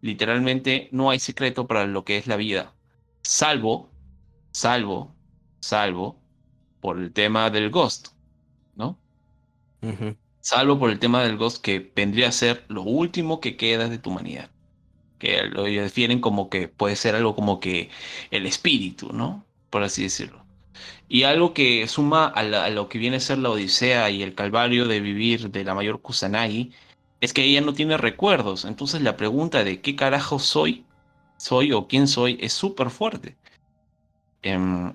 Literalmente 0.00 0.88
no 0.92 1.10
hay 1.10 1.18
secreto 1.18 1.66
para 1.66 1.86
lo 1.86 2.04
que 2.04 2.18
es 2.18 2.26
la 2.26 2.36
vida, 2.36 2.74
salvo, 3.22 3.90
salvo, 4.52 5.14
salvo 5.60 6.20
por 6.80 6.98
el 6.98 7.12
tema 7.12 7.50
del 7.50 7.70
Ghost, 7.70 8.08
¿no? 8.76 8.98
salvo 10.40 10.78
por 10.78 10.90
el 10.90 10.98
tema 10.98 11.22
del 11.22 11.36
Ghost 11.38 11.62
que 11.62 11.92
vendría 11.96 12.28
a 12.28 12.32
ser 12.32 12.64
lo 12.68 12.82
último 12.82 13.40
que 13.40 13.56
queda 13.56 13.88
de 13.88 13.98
tu 13.98 14.10
humanidad. 14.10 14.50
Que 15.18 15.44
lo 15.44 15.64
definen 15.64 16.20
como 16.20 16.50
que 16.50 16.68
puede 16.68 16.96
ser 16.96 17.14
algo 17.16 17.34
como 17.34 17.60
que 17.60 17.90
el 18.30 18.46
espíritu, 18.46 19.12
¿no? 19.12 19.46
Por 19.70 19.82
así 19.82 20.02
decirlo. 20.04 20.43
Y 21.08 21.24
algo 21.24 21.54
que 21.54 21.86
suma 21.86 22.26
a, 22.26 22.70
lo 22.70 22.88
que 22.88 22.98
viene 22.98 23.16
a 23.18 23.20
ser 23.20 23.38
la 23.38 23.50
Odisea 23.50 24.10
y 24.10 24.22
el 24.22 24.34
calvario 24.34 24.88
de 24.88 25.00
vivir 25.00 25.50
de 25.50 25.64
la 25.64 25.74
mayor 25.74 26.00
Kusanagi 26.00 26.72
es 27.20 27.32
que 27.32 27.44
ella 27.44 27.60
no 27.60 27.74
tiene 27.74 27.96
recuerdos. 27.96 28.64
Entonces 28.64 29.02
la 29.02 29.16
pregunta 29.16 29.64
de 29.64 29.80
qué 29.80 29.96
carajo 29.96 30.38
soy, 30.38 30.84
soy 31.36 31.72
o 31.72 31.86
quién 31.88 32.08
soy 32.08 32.38
es 32.40 32.52
súper 32.52 32.90
fuerte. 32.90 33.36
Em, 34.42 34.92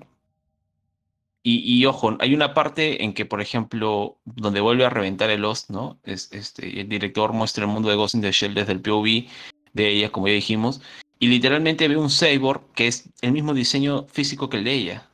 y, 1.42 1.86
ojo, 1.86 2.16
hay 2.20 2.34
una 2.34 2.52
parte 2.52 3.02
en 3.02 3.14
que, 3.14 3.24
por 3.24 3.40
ejemplo, 3.40 4.18
donde 4.26 4.60
vuelve 4.60 4.84
a 4.84 4.90
reventar 4.90 5.30
el 5.30 5.40
Lost, 5.40 5.70
¿no? 5.70 5.98
Es, 6.04 6.28
este, 6.32 6.80
el 6.80 6.88
director 6.88 7.32
muestra 7.32 7.64
el 7.64 7.70
mundo 7.70 7.88
de 7.88 7.96
Ghost 7.96 8.14
in 8.14 8.20
the 8.20 8.30
Shell 8.30 8.54
desde 8.54 8.72
el 8.72 8.82
POV 8.82 9.26
de 9.72 9.88
ella, 9.88 10.12
como 10.12 10.28
ya 10.28 10.34
dijimos, 10.34 10.82
y 11.18 11.28
literalmente 11.28 11.88
ve 11.88 11.96
un 11.96 12.10
cyborg 12.10 12.62
que 12.74 12.88
es 12.88 13.08
el 13.22 13.32
mismo 13.32 13.54
diseño 13.54 14.06
físico 14.08 14.50
que 14.50 14.58
el 14.58 14.64
de 14.64 14.72
ella. 14.74 15.09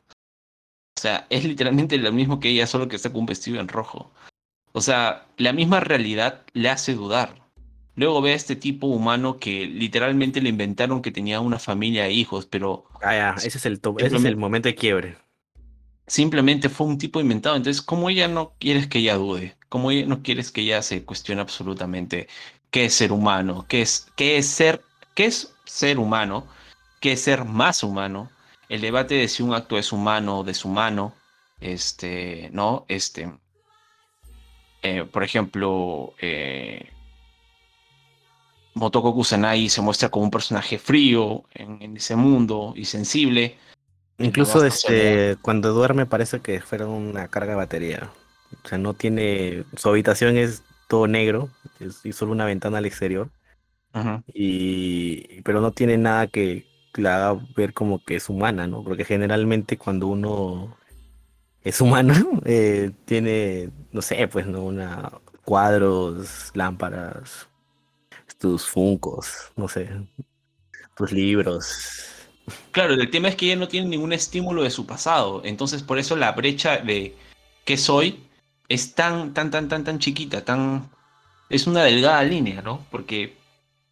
O 0.97 0.99
sea, 0.99 1.27
es 1.29 1.45
literalmente 1.45 1.97
lo 1.97 2.11
mismo 2.11 2.39
que 2.39 2.49
ella, 2.49 2.67
solo 2.67 2.87
que 2.87 2.95
está 2.95 3.11
con 3.11 3.21
un 3.21 3.25
vestido 3.27 3.61
en 3.61 3.67
rojo. 3.67 4.11
O 4.73 4.81
sea, 4.81 5.27
la 5.37 5.53
misma 5.53 5.79
realidad 5.79 6.41
le 6.53 6.69
hace 6.69 6.93
dudar. 6.93 7.35
Luego 7.95 8.21
ve 8.21 8.31
a 8.31 8.35
este 8.35 8.55
tipo 8.55 8.87
humano 8.87 9.37
que 9.37 9.65
literalmente 9.65 10.41
le 10.41 10.49
inventaron 10.49 11.01
que 11.01 11.11
tenía 11.11 11.39
una 11.39 11.59
familia 11.59 12.07
e 12.07 12.13
hijos, 12.13 12.45
pero... 12.45 12.85
Ah, 13.01 13.15
ya, 13.15 13.35
ese 13.37 13.57
es 13.57 13.65
el, 13.65 13.79
ese 13.99 14.15
es 14.17 14.25
el 14.25 14.37
momento 14.37 14.69
de 14.69 14.75
quiebre 14.75 15.17
simplemente 16.07 16.69
fue 16.69 16.87
un 16.87 16.97
tipo 16.97 17.19
inventado. 17.19 17.55
Entonces, 17.55 17.81
¿cómo 17.81 18.09
ella 18.09 18.27
no 18.27 18.53
quieres 18.59 18.87
que 18.87 18.99
ella 18.99 19.15
dude? 19.15 19.55
¿Cómo 19.69 19.91
ella 19.91 20.07
no 20.07 20.23
quieres 20.23 20.51
que 20.51 20.61
ella 20.61 20.81
se 20.81 21.03
cuestione 21.03 21.41
absolutamente 21.41 22.27
qué 22.71 22.85
es 22.85 22.95
ser 22.95 23.11
humano? 23.11 23.65
¿Qué 23.67 23.81
es, 23.81 24.07
qué 24.15 24.37
es 24.37 24.47
ser, 24.47 24.81
qué 25.13 25.25
es 25.25 25.53
ser 25.65 25.99
humano? 25.99 26.47
¿Qué 27.01 27.11
es 27.11 27.21
ser 27.21 27.45
más 27.45 27.83
humano? 27.83 28.31
El 28.69 28.81
debate 28.81 29.15
de 29.15 29.27
si 29.27 29.43
un 29.43 29.53
acto 29.53 29.77
es 29.77 29.91
humano 29.91 30.39
o 30.39 30.43
deshumano, 30.43 31.13
este, 31.59 32.49
¿no? 32.51 32.85
Este, 32.87 33.31
eh, 34.81 35.05
por 35.05 35.23
ejemplo, 35.23 36.13
eh, 36.19 36.89
Motoko 38.73 39.13
Kusanagi 39.13 39.69
se 39.69 39.81
muestra 39.81 40.09
como 40.09 40.25
un 40.25 40.31
personaje 40.31 40.77
frío 40.77 41.43
en 41.53 41.97
ese 41.97 42.15
mundo 42.15 42.73
y 42.75 42.85
sensible, 42.85 43.57
Incluso 44.19 44.65
este, 44.65 45.37
cuando 45.41 45.73
duerme 45.73 46.05
parece 46.05 46.39
que 46.39 46.59
fuera 46.59 46.87
una 46.87 47.27
carga 47.27 47.51
de 47.51 47.57
batería. 47.57 48.11
O 48.63 48.67
sea, 48.67 48.77
no 48.77 48.93
tiene. 48.93 49.63
Su 49.75 49.89
habitación 49.89 50.37
es 50.37 50.63
todo 50.87 51.07
negro, 51.07 51.49
y 52.03 52.13
solo 52.13 52.31
una 52.31 52.45
ventana 52.45 52.79
al 52.79 52.85
exterior. 52.85 53.29
y, 54.33 55.41
pero 55.43 55.61
no 55.61 55.71
tiene 55.71 55.97
nada 55.97 56.27
que 56.27 56.65
la 56.97 57.29
haga 57.29 57.41
ver 57.55 57.73
como 57.73 58.03
que 58.03 58.15
es 58.15 58.29
humana, 58.29 58.67
¿no? 58.67 58.83
Porque 58.83 59.05
generalmente 59.05 59.77
cuando 59.77 60.07
uno 60.07 60.77
es 61.63 61.81
humano, 61.81 62.13
eh, 62.45 62.91
tiene, 63.05 63.69
no 63.91 64.01
sé, 64.01 64.27
pues, 64.27 64.45
¿no? 64.47 64.63
Una, 64.63 65.11
cuadros, 65.43 66.51
lámparas, 66.53 67.47
tus 68.39 68.67
funcos, 68.67 69.51
no 69.55 69.67
sé, 69.67 69.89
tus 70.95 71.11
libros. 71.11 72.17
Claro, 72.71 72.93
el 72.93 73.09
tema 73.09 73.27
es 73.29 73.35
que 73.35 73.47
ella 73.47 73.55
no 73.55 73.67
tiene 73.67 73.87
ningún 73.87 74.13
estímulo 74.13 74.63
de 74.63 74.69
su 74.69 74.85
pasado. 74.85 75.41
Entonces, 75.43 75.83
por 75.83 75.99
eso 75.99 76.15
la 76.15 76.31
brecha 76.31 76.77
de 76.77 77.15
qué 77.65 77.77
soy 77.77 78.23
es 78.69 78.93
tan, 78.95 79.33
tan, 79.33 79.51
tan, 79.51 79.67
tan, 79.67 79.83
tan 79.83 79.99
chiquita, 79.99 80.43
tan. 80.43 80.89
Es 81.49 81.67
una 81.67 81.83
delgada 81.83 82.23
línea, 82.23 82.61
¿no? 82.61 82.85
Porque. 82.91 83.37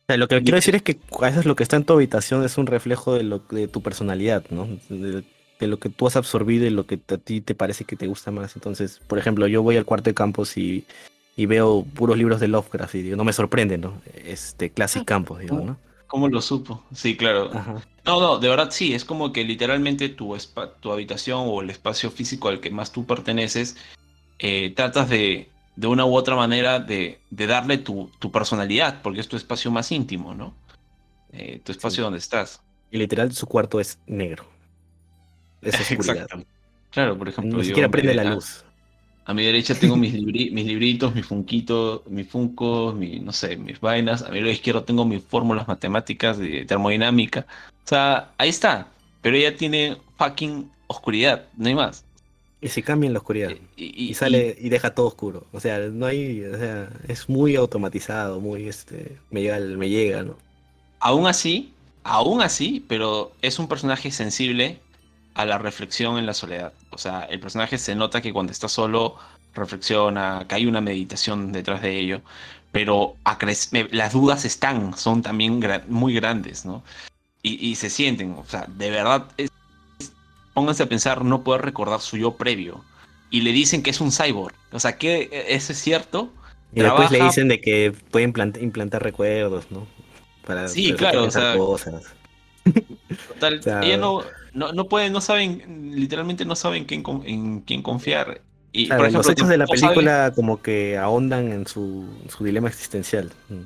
Lo 0.08 0.28
que 0.28 0.42
quiero 0.42 0.56
decir 0.56 0.76
es 0.76 0.82
que 0.82 1.00
a 1.20 1.26
veces 1.26 1.46
lo 1.46 1.56
que 1.56 1.64
está 1.64 1.78
en 1.78 1.86
tu 1.86 1.94
habitación 1.94 2.44
es 2.44 2.58
un 2.58 2.68
reflejo 2.68 3.14
de, 3.14 3.24
lo, 3.24 3.40
de 3.50 3.68
tu 3.68 3.82
personalidad, 3.82 4.46
¿no? 4.50 4.68
De, 4.90 5.24
lo 5.62 5.80
que 5.80 5.90
tú 5.90 6.06
has 6.06 6.16
absorbido 6.16 6.66
y 6.66 6.70
lo 6.70 6.86
que 6.86 7.00
a 7.08 7.18
ti 7.18 7.42
te 7.42 7.56
parece 7.56 7.86
que 7.86 7.96
te 7.96 8.08
gusta 8.08 8.30
más. 8.30 8.56
Entonces, 8.56 9.02
por 9.08 9.18
ejemplo, 9.18 9.48
yo 9.48 9.64
voy 9.64 9.78
al 9.78 9.86
cuarto 9.86 10.10
de 10.10 10.14
campos 10.14 10.58
y, 10.58 10.86
y 11.36 11.48
veo 11.48 11.84
puros 11.96 12.18
libros 12.18 12.40
de 12.40 12.48
Lovecraft 12.48 12.96
y 12.96 13.02
digo, 13.02 13.16
no 13.16 13.24
me 13.24 13.34
sorprende, 13.34 13.78
¿no? 13.78 14.02
Este, 14.14 14.70
Classic 14.70 15.02
ah, 15.02 15.06
Campos, 15.06 15.40
digo, 15.40 15.60
¿no? 15.60 15.78
¿Cómo 16.08 16.28
lo 16.28 16.42
supo? 16.42 16.84
Sí, 16.94 17.18
claro. 17.18 17.50
No, 18.06 18.20
no, 18.20 18.38
de 18.38 18.48
verdad 18.48 18.70
sí, 18.70 18.94
es 18.94 19.06
como 19.06 19.34
que 19.34 19.44
literalmente 19.44 20.10
tu, 20.10 20.38
tu 20.80 20.92
habitación 20.92 21.44
o 21.46 21.62
el 21.62 21.70
espacio 21.70 22.12
físico 22.12 22.50
al 22.50 22.60
que 22.60 22.70
más 22.70 22.92
tú 22.92 23.06
perteneces, 23.06 23.76
eh, 24.38 24.72
tratas 24.76 25.10
de, 25.10 25.50
de 25.76 25.88
una 25.88 26.06
u 26.06 26.16
otra 26.16 26.36
manera 26.36 26.80
de, 26.80 27.20
de 27.30 27.48
darle 27.48 27.78
tu, 27.78 28.10
tu, 28.20 28.32
personalidad, 28.32 29.02
porque 29.02 29.20
es 29.20 29.28
tu 29.28 29.36
espacio 29.36 29.72
más 29.72 29.92
íntimo, 29.92 30.34
¿no? 30.34 30.54
Eh, 31.32 31.60
tu 31.64 31.72
espacio 31.72 32.04
donde 32.04 32.20
estás. 32.20 32.62
Y 32.92 32.98
literal 32.98 33.34
su 33.34 33.46
cuarto 33.46 33.80
es 33.80 34.00
negro. 34.08 34.46
Es 35.62 35.80
oscuridad. 35.80 36.24
Exacto. 36.24 36.46
Claro, 36.92 37.18
por 37.18 37.28
ejemplo. 37.28 37.60
Ni 37.60 37.66
siquiera 37.66 37.90
prende 37.90 38.14
la 38.14 38.24
luz. 38.24 38.64
A 39.26 39.34
mi 39.34 39.44
derecha 39.44 39.76
tengo 39.76 39.98
mis, 39.98 40.14
mis 40.24 40.66
libritos, 40.66 41.14
mis 41.14 41.26
funquitos, 41.26 42.06
mis 42.08 42.30
funcos, 42.30 42.96
mi, 42.96 43.20
no 43.20 43.34
sé, 43.34 43.58
mis 43.58 43.80
vainas. 43.82 44.22
A 44.22 44.30
mi 44.30 44.40
lado 44.40 44.52
izquierdo 44.52 44.84
tengo 44.84 45.04
mis 45.04 45.24
fórmulas 45.24 45.68
matemáticas 45.68 46.38
de 46.38 46.64
termodinámica. 46.66 47.46
O 47.84 47.88
sea, 47.88 48.32
ahí 48.38 48.50
está. 48.50 48.88
Pero 49.22 49.36
ella 49.36 49.58
tiene 49.58 49.98
fucking 50.18 50.72
oscuridad, 50.88 51.48
no 51.58 51.68
hay 51.68 51.76
más. 51.76 52.05
Y 52.62 52.70
se 52.70 52.84
cambia 52.84 53.08
en 53.08 53.14
la 53.14 53.20
oscuridad. 53.20 53.52
Eh, 53.52 53.62
Y, 53.76 54.14
sale 54.14 54.56
y, 54.60 54.70
deja 54.70 54.96
todo 54.96 55.08
oscuro. 55.08 55.46
O 55.52 55.60
sea, 55.60 55.80
no 55.80 56.06
hay, 56.06 56.44
o 56.46 56.58
sea, 56.58 56.90
es 57.08 57.30
muy 57.30 57.56
automatizado, 57.56 58.40
muy 58.40 58.68
este, 58.68 59.18
me 59.30 59.42
llega, 59.42 59.60
me 59.60 59.90
llega, 59.90 60.24
¿no? 60.24 60.38
Aún 61.00 61.28
así, 61.28 61.74
aún 62.04 62.42
así, 62.42 62.84
pero 62.88 63.34
es 63.42 63.60
un 63.60 63.68
personaje 63.68 64.12
sensible 64.12 64.80
a 65.36 65.46
la 65.46 65.58
reflexión 65.58 66.18
en 66.18 66.26
la 66.26 66.34
soledad. 66.34 66.74
O 66.90 66.98
sea, 66.98 67.24
el 67.24 67.40
personaje 67.40 67.78
se 67.78 67.94
nota 67.96 68.22
que 68.22 68.34
cuando 68.34 68.52
está 68.52 68.68
solo 68.68 69.18
reflexiona, 69.54 70.46
que 70.48 70.56
hay 70.56 70.66
una 70.66 70.82
meditación 70.82 71.52
detrás 71.52 71.82
de 71.82 72.00
ello, 72.00 72.22
pero 72.72 73.16
las 73.92 74.14
dudas 74.14 74.44
están, 74.46 74.98
son 74.98 75.22
también 75.22 75.62
muy 75.88 76.14
grandes, 76.14 76.66
¿no? 76.66 76.84
Y, 77.42 77.76
se 77.76 77.92
sienten, 77.92 78.32
o 78.32 78.46
sea, 78.48 78.66
de 78.68 78.90
verdad, 78.90 79.28
pónganse 80.56 80.82
a 80.82 80.90
pensar, 80.90 81.24
no 81.24 81.44
puede 81.44 81.60
recordar 81.60 82.02
su 82.02 82.18
yo 82.18 82.38
previo. 82.38 82.84
Y 83.30 83.42
le 83.42 83.52
dicen 83.52 83.84
que 83.84 83.92
es 83.92 84.02
un 84.02 84.12
cyborg. 84.12 84.56
O 84.72 84.80
sea, 84.80 84.98
que 84.98 85.46
eso 85.50 85.74
es 85.74 85.78
cierto. 85.80 86.32
Y 86.74 86.82
después 86.82 87.12
le 87.12 87.22
dicen 87.22 87.48
de 87.48 87.62
que 87.62 87.94
puede 88.10 88.26
implantar, 88.26 89.04
recuerdos, 89.04 89.70
¿no? 89.70 89.86
Para 90.48 90.68
sí, 90.68 90.94
claro, 90.94 91.26
o 91.26 91.32
sea, 91.32 91.56
cosas. 91.58 92.04
Total, 93.28 93.62
ella 93.84 93.98
no, 93.98 94.24
no, 94.54 94.72
no 94.72 94.88
pueden, 94.88 95.12
no 95.12 95.22
saben, 95.22 95.92
literalmente 95.96 96.46
no 96.46 96.56
saben 96.56 96.86
quién, 96.86 97.04
en 97.26 97.62
quién 97.62 97.82
confiar. 97.82 98.42
Y, 98.72 98.88
por 98.88 99.00
ejemplo, 99.00 99.20
los 99.20 99.30
hechos 99.30 99.48
de 99.48 99.58
la 99.58 99.68
película 99.68 100.32
como 100.36 100.62
que 100.62 100.98
ahondan 100.98 101.52
en 101.52 101.68
su, 101.68 102.06
dilema 102.40 102.70
existencial. 102.70 103.32
Mm. 103.50 103.64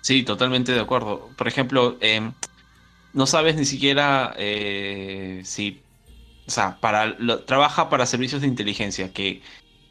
Sí, 0.00 0.22
totalmente 0.22 0.72
de 0.72 0.80
acuerdo. 0.80 1.30
Por 1.36 1.48
ejemplo, 1.48 1.96
em, 2.00 2.32
no 3.12 3.26
sabes 3.26 3.56
ni 3.56 3.64
siquiera 3.64 4.34
eh, 4.38 5.42
si, 5.44 5.82
o 6.46 6.50
sea, 6.50 6.78
para 6.80 7.16
trabaja 7.46 7.88
para 7.90 8.06
servicios 8.06 8.42
de 8.42 8.48
inteligencia, 8.48 9.12
que 9.12 9.42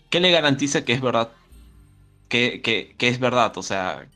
¿qué 0.09 0.19
le 0.19 0.31
garantiza 0.31 0.85
que 0.85 0.93
es 0.93 1.01
verdad? 1.01 1.31
Que, 2.29 2.61
que, 2.61 2.95
que, 2.97 3.07
es 3.09 3.19
verdad, 3.19 3.57
o 3.57 3.63
sea, 3.63 4.07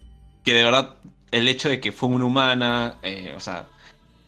que 0.44 0.54
de 0.54 0.64
verdad 0.64 0.96
el 1.32 1.48
hecho 1.48 1.70
de 1.70 1.80
que 1.80 1.92
fue 1.92 2.10
una 2.10 2.26
humana, 2.26 2.98
eh, 3.04 3.34
o 3.36 3.40
sea, 3.40 3.68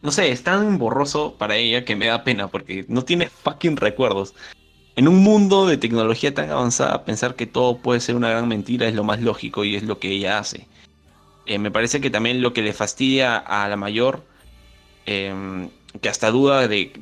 no 0.02 0.10
sé, 0.12 0.30
es 0.30 0.42
tan 0.42 0.78
borroso 0.78 1.36
para 1.38 1.56
ella 1.56 1.84
que 1.84 1.96
me 1.96 2.06
da 2.06 2.24
pena 2.24 2.48
porque 2.48 2.84
no 2.88 3.04
tiene 3.04 3.28
fucking 3.28 3.76
recuerdos. 3.76 4.34
En 4.96 5.08
un 5.08 5.22
mundo 5.22 5.66
de 5.66 5.78
tecnología 5.78 6.34
tan 6.34 6.50
avanzada, 6.50 7.04
pensar 7.04 7.34
que 7.34 7.46
todo 7.46 7.78
puede 7.78 8.00
ser 8.00 8.16
una 8.16 8.30
gran 8.30 8.48
mentira 8.48 8.86
es 8.88 8.94
lo 8.94 9.04
más 9.04 9.20
lógico 9.22 9.64
y 9.64 9.76
es 9.76 9.84
lo 9.84 9.98
que 9.98 10.10
ella 10.10 10.38
hace. 10.38 10.68
Eh, 11.46 11.58
me 11.58 11.70
parece 11.70 12.00
que 12.00 12.10
también 12.10 12.42
lo 12.42 12.52
que 12.52 12.62
le 12.62 12.72
fastidia 12.72 13.36
a 13.38 13.68
la 13.68 13.76
mayor, 13.76 14.24
em, 15.06 15.70
que 16.00 16.08
hasta 16.08 16.30
duda 16.30 16.68
de, 16.68 16.92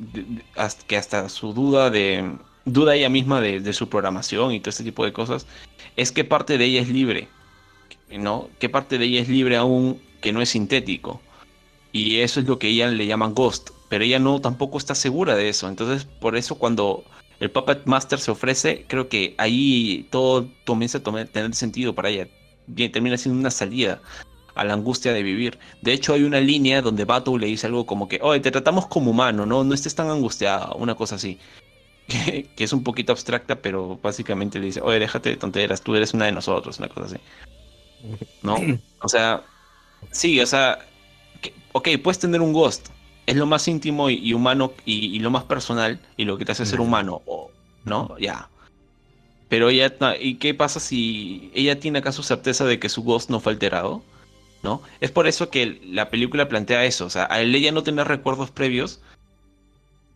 que 0.87 0.97
hasta 0.97 1.29
su 1.29 1.53
duda 1.53 1.89
de 1.89 2.35
duda 2.65 2.95
ella 2.95 3.09
misma 3.09 3.41
de, 3.41 3.73
su 3.73 3.89
programación 3.89 4.51
y 4.51 4.59
todo 4.59 4.69
este 4.69 4.83
tipo 4.83 5.05
de 5.05 5.13
cosas, 5.13 5.47
es 5.95 6.11
que 6.11 6.23
parte 6.23 6.57
de 6.57 6.65
ella 6.65 6.81
es 6.81 6.89
libre, 6.89 7.27
¿no? 8.11 8.49
Que 8.59 8.69
parte 8.69 8.97
de 8.97 9.05
ella 9.05 9.21
es 9.21 9.29
libre 9.29 9.57
aún 9.57 10.01
que 10.21 10.31
no 10.31 10.41
es 10.41 10.49
sintético. 10.49 11.21
Y 11.91 12.19
eso 12.19 12.39
es 12.39 12.47
lo 12.47 12.59
que 12.59 12.69
ella 12.69 12.87
le 12.87 13.05
llaman 13.05 13.33
ghost, 13.33 13.71
pero 13.89 14.03
ella 14.03 14.19
no 14.19 14.39
tampoco 14.39 14.77
está 14.77 14.95
segura 14.95 15.35
de 15.35 15.49
eso. 15.49 15.67
Entonces, 15.67 16.05
por 16.05 16.37
eso 16.37 16.55
cuando 16.55 17.03
el 17.39 17.51
Puppet 17.51 17.85
Master 17.85 18.19
se 18.19 18.31
ofrece, 18.31 18.85
creo 18.87 19.09
que 19.09 19.35
ahí 19.37 20.07
todo 20.09 20.47
comienza 20.65 20.99
a 20.99 21.25
tener 21.25 21.53
sentido 21.55 21.93
para 21.93 22.09
ella. 22.09 22.27
Bien, 22.67 22.91
termina 22.91 23.17
siendo 23.17 23.39
una 23.39 23.51
salida 23.51 24.01
a 24.55 24.63
la 24.63 24.73
angustia 24.73 25.13
de 25.13 25.23
vivir. 25.23 25.59
De 25.81 25.93
hecho, 25.93 26.13
hay 26.13 26.23
una 26.23 26.39
línea 26.39 26.81
donde 26.81 27.05
Bato 27.05 27.37
le 27.37 27.47
dice 27.47 27.67
algo 27.67 27.85
como 27.85 28.07
que, 28.07 28.19
oye, 28.21 28.39
te 28.39 28.51
tratamos 28.51 28.87
como 28.87 29.11
humano, 29.11 29.45
¿no? 29.45 29.63
No 29.63 29.73
estés 29.73 29.95
tan 29.95 30.09
angustiada, 30.09 30.73
una 30.75 30.95
cosa 30.95 31.15
así. 31.15 31.39
Que, 32.07 32.63
es 32.63 32.73
un 32.73 32.83
poquito 32.83 33.13
abstracta, 33.13 33.61
pero 33.61 33.97
básicamente 34.01 34.59
le 34.59 34.65
dice, 34.67 34.81
oye, 34.81 34.99
déjate 34.99 35.29
de 35.29 35.37
tonteras, 35.37 35.81
tú 35.81 35.95
eres 35.95 36.13
una 36.13 36.25
de 36.25 36.33
nosotros, 36.33 36.77
una 36.79 36.89
cosa 36.89 37.05
así. 37.05 37.17
¿No? 38.41 38.57
O 39.01 39.07
sea, 39.07 39.43
sí, 40.11 40.39
o 40.41 40.45
sea, 40.45 40.79
ok, 41.71 41.89
puedes 42.03 42.19
tener 42.19 42.41
un 42.41 42.53
ghost, 42.53 42.89
es 43.25 43.35
lo 43.35 43.45
más 43.45 43.67
íntimo 43.67 44.09
y, 44.09 44.33
humano 44.33 44.73
y, 44.85 45.19
lo 45.19 45.29
más 45.29 45.43
personal 45.45 45.99
y 46.17 46.25
lo 46.25 46.37
que 46.37 46.45
te 46.45 46.51
hace 46.51 46.65
ser 46.65 46.81
humano, 46.81 47.21
¿no? 47.85 48.17
Ya. 48.17 48.49
Pero 49.47 49.69
ella, 49.69 49.93
¿y 50.19 50.35
qué 50.35 50.53
pasa 50.53 50.79
si 50.79 51.51
ella 51.53 51.79
tiene 51.79 51.99
acaso 51.99 52.23
certeza 52.23 52.65
de 52.65 52.79
que 52.79 52.89
su 52.89 53.03
ghost 53.03 53.29
no 53.29 53.39
fue 53.39 53.53
alterado? 53.53 54.01
¿No? 54.63 54.81
Es 54.99 55.11
por 55.11 55.27
eso 55.27 55.49
que 55.49 55.81
la 55.83 56.09
película 56.09 56.47
plantea 56.47 56.85
eso, 56.85 57.05
o 57.05 57.09
sea, 57.09 57.23
al 57.23 57.53
ella 57.55 57.71
no 57.71 57.81
tener 57.81 58.07
recuerdos 58.07 58.51
previos, 58.51 59.01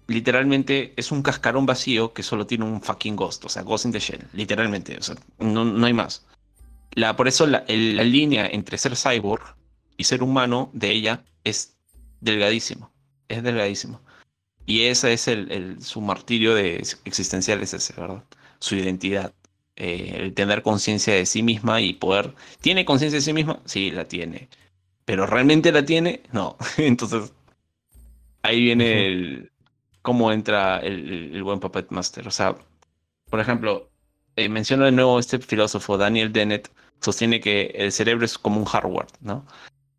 literalmente 0.08 0.94
es 0.98 1.12
un 1.12 1.24
cascarón 1.24 1.66
vacío 1.66 2.14
que 2.14 2.22
solo 2.22 2.46
tiene 2.46 2.66
un 2.66 2.80
fucking 2.82 3.16
ghost, 3.16 3.44
o 3.46 3.50
sea, 3.50 3.64
ghost 3.64 3.86
in 3.86 3.92
the 3.92 4.00
shell, 4.00 4.22
literalmente, 4.34 4.98
o 4.98 5.02
sea, 5.02 5.16
no, 5.40 5.66
no 5.66 5.86
hay 5.86 5.94
más. 5.94 6.26
La, 6.92 7.16
por 7.16 7.28
eso 7.28 7.48
la, 7.48 7.66
la 7.68 8.04
línea 8.04 8.46
entre 8.46 8.78
ser 8.78 8.96
cyborg 8.96 9.56
y 9.98 10.04
ser 10.04 10.22
humano 10.22 10.70
de 10.74 10.92
ella 10.92 11.24
es 11.44 11.74
delgadísimo 12.22 12.92
es 13.28 13.44
delgadísimo. 13.44 14.02
Y 14.66 14.84
ese 14.84 15.14
es 15.14 15.28
el, 15.28 15.82
su 15.82 16.02
martirio 16.02 16.56
de 16.56 16.78
existencial, 17.06 17.62
es 17.62 17.74
ese, 17.74 17.94
¿verdad? 17.94 18.24
Su 18.60 18.76
identidad. 18.76 19.34
Eh, 19.78 20.18
el 20.20 20.34
tener 20.34 20.62
conciencia 20.62 21.14
de 21.14 21.26
sí 21.26 21.44
misma 21.44 21.82
y 21.82 21.94
poder. 21.94 22.34
¿Tiene 22.62 22.86
conciencia 22.86 23.18
de 23.18 23.22
sí 23.22 23.34
misma? 23.34 23.60
Sí, 23.66 23.92
la 23.92 24.06
tiene. 24.06 24.50
Pero 25.06 25.28
¿realmente 25.28 25.72
la 25.72 25.86
tiene? 25.86 26.22
No. 26.32 26.58
Entonces, 26.78 27.34
ahí 28.42 28.62
viene 28.62 29.08
el. 29.08 29.52
cómo 30.02 30.32
entra 30.32 30.80
el, 30.80 31.42
buen 31.44 31.60
Puppet 31.60 31.92
Master. 31.92 32.28
O 32.28 32.32
sea, 32.32 32.56
por 33.30 33.40
ejemplo, 33.40 33.90
eh, 34.36 34.50
menciono 34.50 34.86
de 34.86 34.92
nuevo 34.92 35.20
este 35.20 35.40
filósofo, 35.40 35.98
Daniel 35.98 36.32
Dennett, 36.32 36.72
sostiene 37.02 37.42
que 37.42 37.74
el 37.76 37.92
cerebro 37.92 38.26
es 38.26 38.38
como 38.38 38.60
un 38.60 38.66
hardware, 38.66 39.08
¿no? 39.22 39.46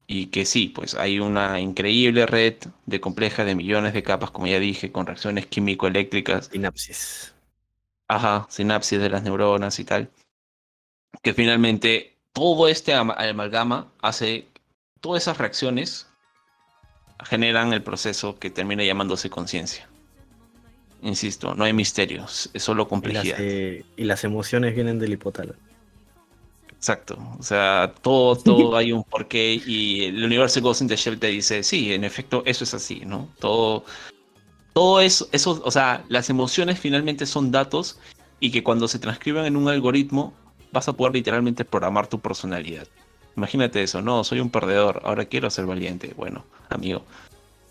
y 0.07 0.27
que 0.27 0.45
sí, 0.45 0.69
pues 0.69 0.95
hay 0.95 1.19
una 1.19 1.61
increíble 1.61 2.27
red 2.27 2.55
de 2.87 3.01
compleja 3.01 3.45
de 3.45 3.55
millones 3.55 3.93
de 3.93 4.03
capas, 4.03 4.31
como 4.31 4.47
ya 4.47 4.61
dije, 4.61 4.93
con 4.93 5.07
reacciones 5.07 5.47
químico-eléctricas. 5.47 6.47
Sinapsis. 6.53 7.35
Ajá, 8.09 8.47
sinapsis 8.49 9.01
de 9.01 9.11
las 9.11 9.23
neuronas 9.23 9.79
y 9.79 9.85
tal. 9.85 10.11
Que 11.23 11.35
finalmente 11.35 12.17
todo 12.33 12.69
este 12.69 12.95
amalgama 12.95 13.93
hace, 14.01 14.47
todas 15.01 15.23
esas 15.23 15.39
reacciones 15.39 16.09
generan 17.25 17.73
el 17.73 17.83
proceso 17.83 18.39
que 18.39 18.51
termina 18.51 18.85
llamándose 18.85 19.31
conciencia. 19.31 19.89
Insisto, 21.03 21.55
no 21.55 21.65
hay 21.65 21.73
misterios, 21.73 22.51
es 22.53 22.63
solo 22.63 22.89
complejidad. 22.89 23.37
Eh, 23.39 23.85
y 23.97 24.05
las, 24.05 24.25
emociones 24.25 24.75
vienen 24.75 24.99
del 24.99 25.13
hipotálamo. 25.13 25.59
Exacto. 26.77 27.19
O 27.39 27.43
sea, 27.43 27.93
todo, 28.03 28.37
todo 28.37 28.77
hay 28.77 28.93
un 28.93 29.03
porqué 29.03 29.61
y 29.67 30.05
el 30.05 30.25
universo 30.25 30.61
Ghost 30.61 30.83
in 30.83 30.89
the 30.89 30.97
Shell 30.97 31.19
te 31.19 31.29
dice, 31.29 31.63
sí, 31.63 31.93
en 31.93 32.05
efecto, 32.05 32.43
eso 32.47 32.65
es 32.65 32.75
así, 32.75 33.03
¿no? 33.05 33.29
Todo, 33.39 33.85
todo 34.77 35.01
eso, 35.01 35.27
eso, 35.33 35.63
o 35.65 35.71
sea, 35.71 36.05
las 36.11 36.29
emociones 36.29 36.79
finalmente 36.79 37.25
son 37.25 37.51
datos 37.51 37.99
y 38.41 38.51
que 38.51 38.63
cuando 38.63 38.89
se 38.89 38.99
transcriben 38.99 39.47
en 39.47 39.57
un 39.57 39.71
algoritmo 39.71 40.35
vas 40.71 40.87
a 40.87 40.93
poder 40.93 41.15
literalmente 41.15 41.65
programar 41.65 42.09
tu 42.09 42.21
personalidad. 42.21 42.87
Imagínate 43.39 43.83
eso, 43.83 44.03
no, 44.03 44.23
soy 44.23 44.41
un 44.41 44.51
perdedor, 44.51 45.01
ahora 45.03 45.25
quiero 45.25 45.49
ser 45.49 45.65
valiente. 45.65 46.13
Bueno, 46.15 46.45
amigo, 46.69 47.07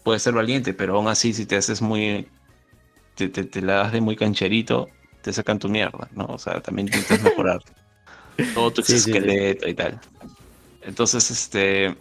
puedes 0.01 0.23
ser 0.23 0.33
valiente, 0.33 0.73
pero 0.73 0.95
aún 0.95 1.07
así 1.07 1.31
si 1.35 1.45
te 1.45 1.57
haces 1.57 1.79
muy, 1.79 2.27
te, 3.13 3.29
te, 3.29 3.61
la 3.61 3.75
das 3.75 3.91
de 3.91 4.01
muy 4.01 4.15
cancherito, 4.15 4.89
te 5.21 5.31
sacan 5.31 5.59
tu 5.59 5.69
mierda, 5.69 6.09
¿no? 6.11 6.25
O 6.25 6.39
sea, 6.39 6.59
también 6.59 6.87
intentas 6.87 7.21
mejorar. 7.21 7.61
todo 8.55 8.71
tu 8.71 8.81
esqueleto 8.81 9.69
y 9.69 9.75
tal. 9.75 10.01
Entonces, 10.81 11.29
este. 11.29 11.95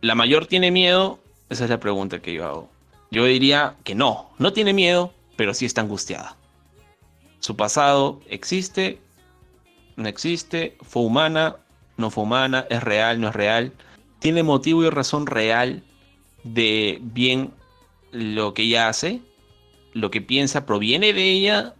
¿La 0.00 0.14
mayor 0.14 0.46
tiene 0.46 0.70
miedo? 0.70 1.18
Esa 1.50 1.64
es 1.64 1.70
la 1.70 1.80
pregunta 1.80 2.22
que 2.22 2.34
yo 2.34 2.46
hago. 2.46 2.75
Yo 3.16 3.24
diría 3.24 3.76
que 3.82 3.94
no, 3.94 4.28
no 4.38 4.52
tiene 4.52 4.74
miedo, 4.74 5.10
pero 5.36 5.54
sí 5.54 5.64
está 5.64 5.80
angustiada. 5.80 6.36
Su 7.38 7.56
pasado 7.56 8.20
existe, 8.28 8.98
no 9.96 10.06
existe, 10.06 10.76
fue 10.82 11.00
humana, 11.00 11.56
no 11.96 12.10
fue 12.10 12.24
humana, 12.24 12.66
es 12.68 12.82
real, 12.82 13.18
no 13.18 13.28
es 13.28 13.34
real. 13.34 13.72
Tiene 14.18 14.42
motivo 14.42 14.84
y 14.84 14.90
razón 14.90 15.26
real 15.26 15.82
de 16.44 16.98
bien 17.00 17.54
lo 18.12 18.52
que 18.52 18.64
ella 18.64 18.88
hace, 18.88 19.22
lo 19.94 20.10
que 20.10 20.20
piensa 20.20 20.66
proviene 20.66 21.14
de 21.14 21.22
ella, 21.22 21.74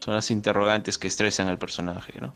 son 0.00 0.12
las 0.12 0.30
interrogantes 0.30 0.98
que 0.98 1.08
estresan 1.08 1.48
al 1.48 1.56
personaje, 1.56 2.12
¿no? 2.20 2.34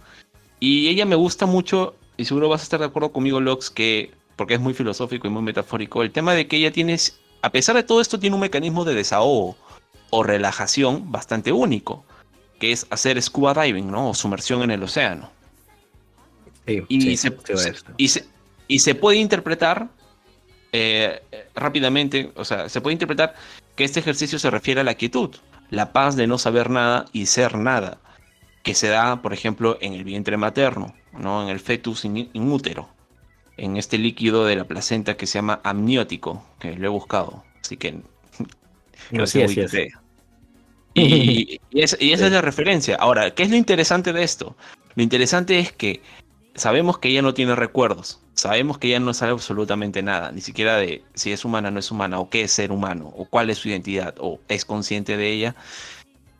Y 0.58 0.88
ella 0.88 1.04
me 1.04 1.16
gusta 1.16 1.44
mucho, 1.44 1.96
y 2.16 2.24
seguro 2.24 2.48
vas 2.48 2.62
a 2.62 2.64
estar 2.64 2.80
de 2.80 2.86
acuerdo 2.86 3.12
conmigo, 3.12 3.42
Lox, 3.42 3.68
que, 3.68 4.10
porque 4.36 4.54
es 4.54 4.60
muy 4.60 4.72
filosófico 4.72 5.26
y 5.26 5.30
muy 5.30 5.42
metafórico, 5.42 6.02
el 6.02 6.12
tema 6.12 6.32
de 6.32 6.48
que 6.48 6.56
ella 6.56 6.72
tiene, 6.72 6.96
a 7.42 7.50
pesar 7.50 7.76
de 7.76 7.82
todo 7.82 8.00
esto, 8.00 8.18
tiene 8.18 8.34
un 8.34 8.40
mecanismo 8.40 8.84
de 8.84 8.94
desahogo 8.94 9.56
o 10.10 10.22
relajación 10.22 11.10
bastante 11.12 11.52
único, 11.52 12.04
que 12.58 12.72
es 12.72 12.86
hacer 12.90 13.20
scuba 13.22 13.54
diving, 13.54 13.90
¿no? 13.90 14.10
O 14.10 14.14
sumersión 14.14 14.62
en 14.62 14.70
el 14.70 14.82
océano. 14.82 15.30
y, 16.66 17.16
se, 17.16 17.34
y, 18.68 18.78
se, 18.78 18.94
puede 18.94 19.18
interpretar 19.18 19.88
eh, 20.72 21.22
rápidamente, 21.54 22.32
o 22.36 22.44
sea, 22.44 22.68
se 22.68 22.80
puede 22.80 22.92
interpretar 22.92 23.34
que 23.74 23.84
este 23.84 24.00
ejercicio 24.00 24.38
se 24.38 24.50
refiere 24.50 24.80
a 24.80 24.84
la 24.84 24.94
quietud, 24.94 25.36
la 25.70 25.92
paz 25.92 26.16
de 26.16 26.26
no 26.26 26.36
saber 26.36 26.68
nada 26.68 27.06
y 27.12 27.26
ser 27.26 27.56
nada, 27.56 27.98
que 28.62 28.74
se 28.74 28.88
da, 28.88 29.22
por 29.22 29.32
ejemplo, 29.32 29.78
en 29.80 29.94
el 29.94 30.04
vientre 30.04 30.36
materno, 30.36 30.94
¿no? 31.12 31.42
en 31.42 31.48
el 31.48 31.60
fetus 31.60 32.04
in, 32.04 32.28
útero, 32.34 32.88
en 33.58 33.76
este 33.76 33.98
líquido 33.98 34.44
de 34.46 34.56
la 34.56 34.64
placenta 34.64 35.16
que 35.16 35.26
se 35.26 35.38
llama 35.38 35.60
amniótico, 35.64 36.44
que 36.58 36.74
lo 36.74 36.86
he 36.86 36.90
buscado, 36.90 37.44
así 37.60 37.76
que... 37.76 38.00
Gracias. 39.10 39.52
Y, 40.94 41.60
y, 41.70 41.80
esa 41.80 41.96
es 42.00 42.32
la 42.32 42.40
referencia. 42.40 42.96
Ahora, 42.96 43.34
¿qué 43.34 43.42
es 43.42 43.50
lo 43.50 43.56
interesante 43.56 44.12
de 44.12 44.22
esto? 44.22 44.56
Lo 44.94 45.02
interesante 45.02 45.58
es 45.58 45.72
que 45.72 46.00
sabemos 46.54 46.98
que 46.98 47.08
ella 47.08 47.22
no 47.22 47.34
tiene 47.34 47.54
recuerdos, 47.54 48.20
sabemos 48.34 48.78
que 48.78 48.88
ella 48.88 49.00
no 49.00 49.14
sabe 49.14 49.32
absolutamente 49.32 50.02
nada, 50.02 50.32
ni 50.32 50.40
siquiera 50.40 50.76
de 50.76 51.02
si 51.14 51.32
es 51.32 51.44
humana 51.44 51.68
o 51.68 51.70
no 51.70 51.80
es 51.80 51.90
humana, 51.90 52.18
o 52.18 52.30
qué 52.30 52.42
es 52.42 52.52
ser 52.52 52.72
humano, 52.72 53.12
o 53.16 53.24
cuál 53.24 53.50
es 53.50 53.58
su 53.58 53.68
identidad, 53.68 54.14
o 54.18 54.40
es 54.48 54.64
consciente 54.64 55.16
de 55.16 55.30
ella. 55.30 55.56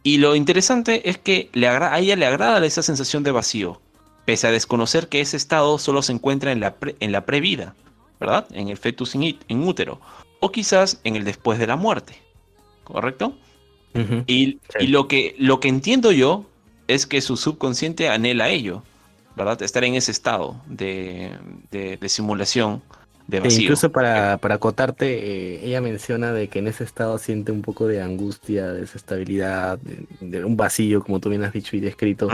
Y 0.03 0.19
lo 0.19 0.35
interesante 0.37 1.09
es 1.09 1.19
que 1.19 1.51
le 1.53 1.69
a 1.69 1.99
ella 1.99 2.17
le 2.17 2.27
agrada 2.27 2.65
esa 2.65 2.83
sensación 2.83 3.23
de 3.23 3.33
vacío, 3.33 3.81
pese 4.29 4.47
a 4.47 4.51
desconocer 4.51 5.09
que 5.09 5.23
ese 5.23 5.39
estado 5.39 5.79
solo 5.79 6.03
se 6.03 6.13
encuentra 6.13 6.53
en 6.53 6.61
la, 6.61 6.77
en 7.01 7.13
la 7.13 7.25
previda, 7.25 7.75
¿verdad? 8.21 8.47
En 8.53 8.69
el 8.69 8.77
fetus 8.77 9.15
in, 9.15 9.39
útero, 9.63 10.03
o 10.41 10.53
quizás 10.53 11.01
en 11.05 11.17
el 11.17 11.25
después 11.25 11.59
de 11.59 11.67
la 11.67 11.77
muerte, 11.77 12.13
¿correcto? 12.85 13.39
y, 14.27 14.59
y, 14.79 14.87
lo, 14.89 15.09
que, 15.09 15.35
lo 15.39 15.61
que 15.61 15.69
entiendo 15.69 16.13
yo 16.13 16.45
es 16.89 17.07
que 17.07 17.23
su 17.23 17.39
subconsciente 17.39 18.11
anhela 18.11 18.51
ello 18.51 18.83
¿verdad? 19.35 19.63
Estar 19.63 19.83
en 19.85 19.95
ese 19.95 20.11
estado 20.11 20.61
de, 20.67 21.33
simulación 22.09 22.83
de 23.27 23.41
vacío. 23.41 23.63
incluso 23.63 23.91
para, 23.91 24.37
para 24.37 24.57
acotarte, 24.57 25.07
eh, 25.07 25.61
ella 25.65 25.81
menciona 25.81 26.35
de 26.35 26.49
que 26.49 26.59
en 26.59 26.67
ese 26.67 26.85
estado 26.85 27.17
siente 27.17 27.51
un 27.51 27.63
poco 27.63 27.87
de 27.87 28.03
angustia, 28.03 28.73
desestabilidad, 28.73 29.79
de, 29.79 30.45
un 30.45 30.55
vacío, 30.59 31.03
como 31.03 31.19
tú 31.19 31.31
bien 31.31 31.45
has 31.45 31.55
dicho 31.55 31.77
y 31.77 31.81
descrito. 31.81 32.29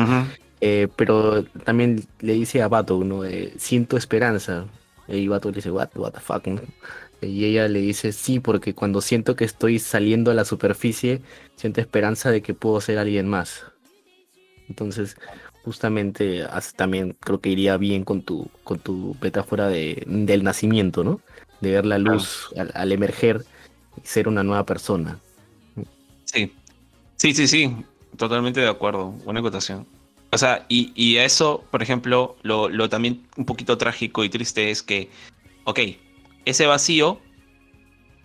Eh, 0.66 0.89
pero 0.97 1.45
también 1.45 2.07
le 2.20 2.32
dice 2.32 2.62
a 2.62 2.69
Bato, 2.69 3.05
¿no? 3.05 3.20
siento 3.59 3.99
esperanza. 3.99 4.65
Y 5.07 5.28
Bato 5.28 5.51
le 5.51 5.57
dice, 5.57 5.70
what, 5.70 5.91
what 5.95 6.12
the 6.12 6.20
fuck, 6.20 6.43
Y 7.20 7.45
ella 7.45 7.69
le 7.69 7.81
dice, 7.81 8.12
sí, 8.12 8.41
porque 8.41 8.73
cuando 8.73 9.03
siento 9.03 9.36
que 9.36 9.45
estoy 9.45 9.78
saliendo 9.78 10.31
a 10.31 10.35
la 10.35 10.47
superficie, 10.47 11.20
siento 11.55 11.82
esperanza 11.82 12.31
de 12.31 12.41
que 12.41 12.55
puedo 12.55 12.81
ser 12.81 12.97
alguien 12.97 13.28
más. 13.28 13.66
Entonces, 14.70 15.19
justamente 15.66 16.47
también 16.77 17.15
creo 17.20 17.41
que 17.43 17.51
iría 17.51 17.77
bien 17.77 18.03
con 18.03 18.23
tu, 18.23 18.49
con 18.62 18.78
tu 18.78 19.15
metáfora 19.20 19.69
de, 19.69 20.03
del 20.07 20.45
nacimiento, 20.45 21.05
¿no? 21.05 21.20
De 21.61 21.73
ver 21.73 21.85
la 21.85 21.99
luz 21.99 22.49
al, 22.73 22.91
emerger 22.91 23.45
y 24.03 24.07
ser 24.07 24.28
una 24.28 24.43
nueva 24.43 24.65
persona. 24.65 25.19
Sí, 26.24 26.55
sí, 27.16 27.35
sí, 27.35 27.47
sí, 27.47 27.77
totalmente 28.16 28.61
de 28.61 28.69
acuerdo, 28.69 29.11
buena 29.27 29.41
acotación. 29.41 29.86
O 30.35 30.39
sea, 30.39 30.66
y, 30.69 30.93
y 30.97 31.19
eso, 31.19 31.65
por 31.70 31.81
ejemplo, 31.81 32.36
lo, 32.43 32.69
lo 32.69 32.89
también 32.89 33.24
un 33.36 33.44
poquito 33.44 33.78
trágico 33.78 34.24
y 34.24 34.28
triste 34.28 34.73
es 34.73 34.82
que, 34.82 35.09
ok, 35.62 35.78
ese 36.44 36.66
vacío 36.66 37.20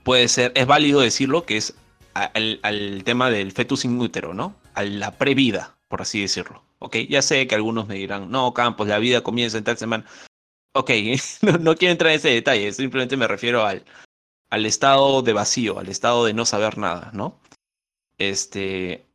puede 0.03 0.27
ser, 0.27 0.51
es 0.55 0.65
válido 0.65 1.01
decirlo, 1.01 1.45
que 1.45 1.57
es 1.57 1.75
al, 2.15 2.59
al 2.63 3.03
tema 3.03 3.29
del 3.29 3.51
fetus 3.51 3.85
in 3.85 4.01
útero, 4.01 4.33
¿no? 4.33 4.55
A 4.73 4.83
la 4.85 5.19
previda, 5.19 5.77
por 5.87 6.01
así 6.01 6.19
decirlo. 6.19 6.63
Ok, 6.79 6.95
ya 7.07 7.21
sé 7.21 7.45
que 7.45 7.53
algunos 7.53 7.87
me 7.87 7.93
dirán, 7.93 8.31
no, 8.31 8.55
Campos, 8.55 8.87
la 8.87 8.97
vida 8.97 9.21
comienza 9.21 9.59
en 9.59 9.65
tal 9.65 9.77
semana. 9.77 10.03
Ok, 10.73 10.89
no, 11.61 11.75
quiero 11.75 11.91
entrar 11.91 12.11
en 12.11 12.17
ese 12.17 12.29
detalle, 12.29 12.73
simplemente 12.73 13.17
me 13.17 13.27
refiero 13.27 13.67
al, 13.67 13.85
al 14.49 14.65
estado 14.65 15.21
de 15.21 15.33
vacío, 15.33 15.77
al 15.77 15.89
estado 15.89 16.25
de 16.25 16.33
no 16.33 16.45
saber 16.45 16.79
nada, 16.79 17.11
¿no? 17.13 17.39
Este, 18.17 19.05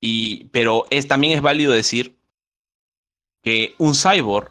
y, 0.00 0.46
pero 0.46 0.86
es, 0.88 1.06
también 1.08 1.34
es 1.34 1.42
válido 1.42 1.72
decir 1.72 2.21
que 3.42 3.74
un 3.78 3.94
cyborg 3.94 4.50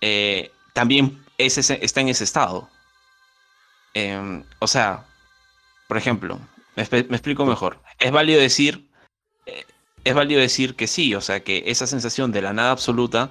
eh, 0.00 0.50
también 0.72 1.24
está 1.38 2.00
en 2.00 2.08
ese 2.08 2.24
estado. 2.24 2.68
Em, 3.94 4.44
o 4.58 4.66
sea, 4.66 5.04
por 5.88 5.96
ejemplo, 5.96 6.40
me, 6.76 6.82
explico 6.82 7.46
mejor. 7.46 7.80
Es 7.98 8.10
válido 8.10 8.40
decir 8.40 8.88
es 10.04 10.14
válido 10.14 10.40
decir 10.40 10.76
que 10.76 10.86
sí, 10.86 11.14
o 11.14 11.20
sea, 11.20 11.40
que 11.42 11.64
esa 11.66 11.86
sensación 11.86 12.30
de 12.30 12.42
la 12.42 12.52
nada 12.52 12.70
absoluta, 12.70 13.30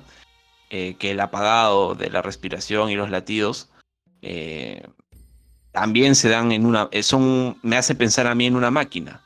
eh, 0.69 0.95
que 0.97 1.11
el 1.11 1.19
apagado 1.19 1.93
de 1.95 2.09
la 2.09 2.21
respiración 2.21 2.89
y 2.89 2.95
los 2.95 3.11
latidos, 3.11 3.69
eh, 4.21 4.88
también 5.71 6.15
se 6.15 6.30
dan 6.30 6.51
en 6.51 6.65
una, 6.65 6.89
eh, 6.91 7.03
son, 7.03 7.57
me 7.61 7.77
hace 7.77 7.95
pensar 7.95 8.27
a 8.27 8.35
mí 8.35 8.47
en 8.47 8.55
una 8.55 8.71
máquina, 8.71 9.21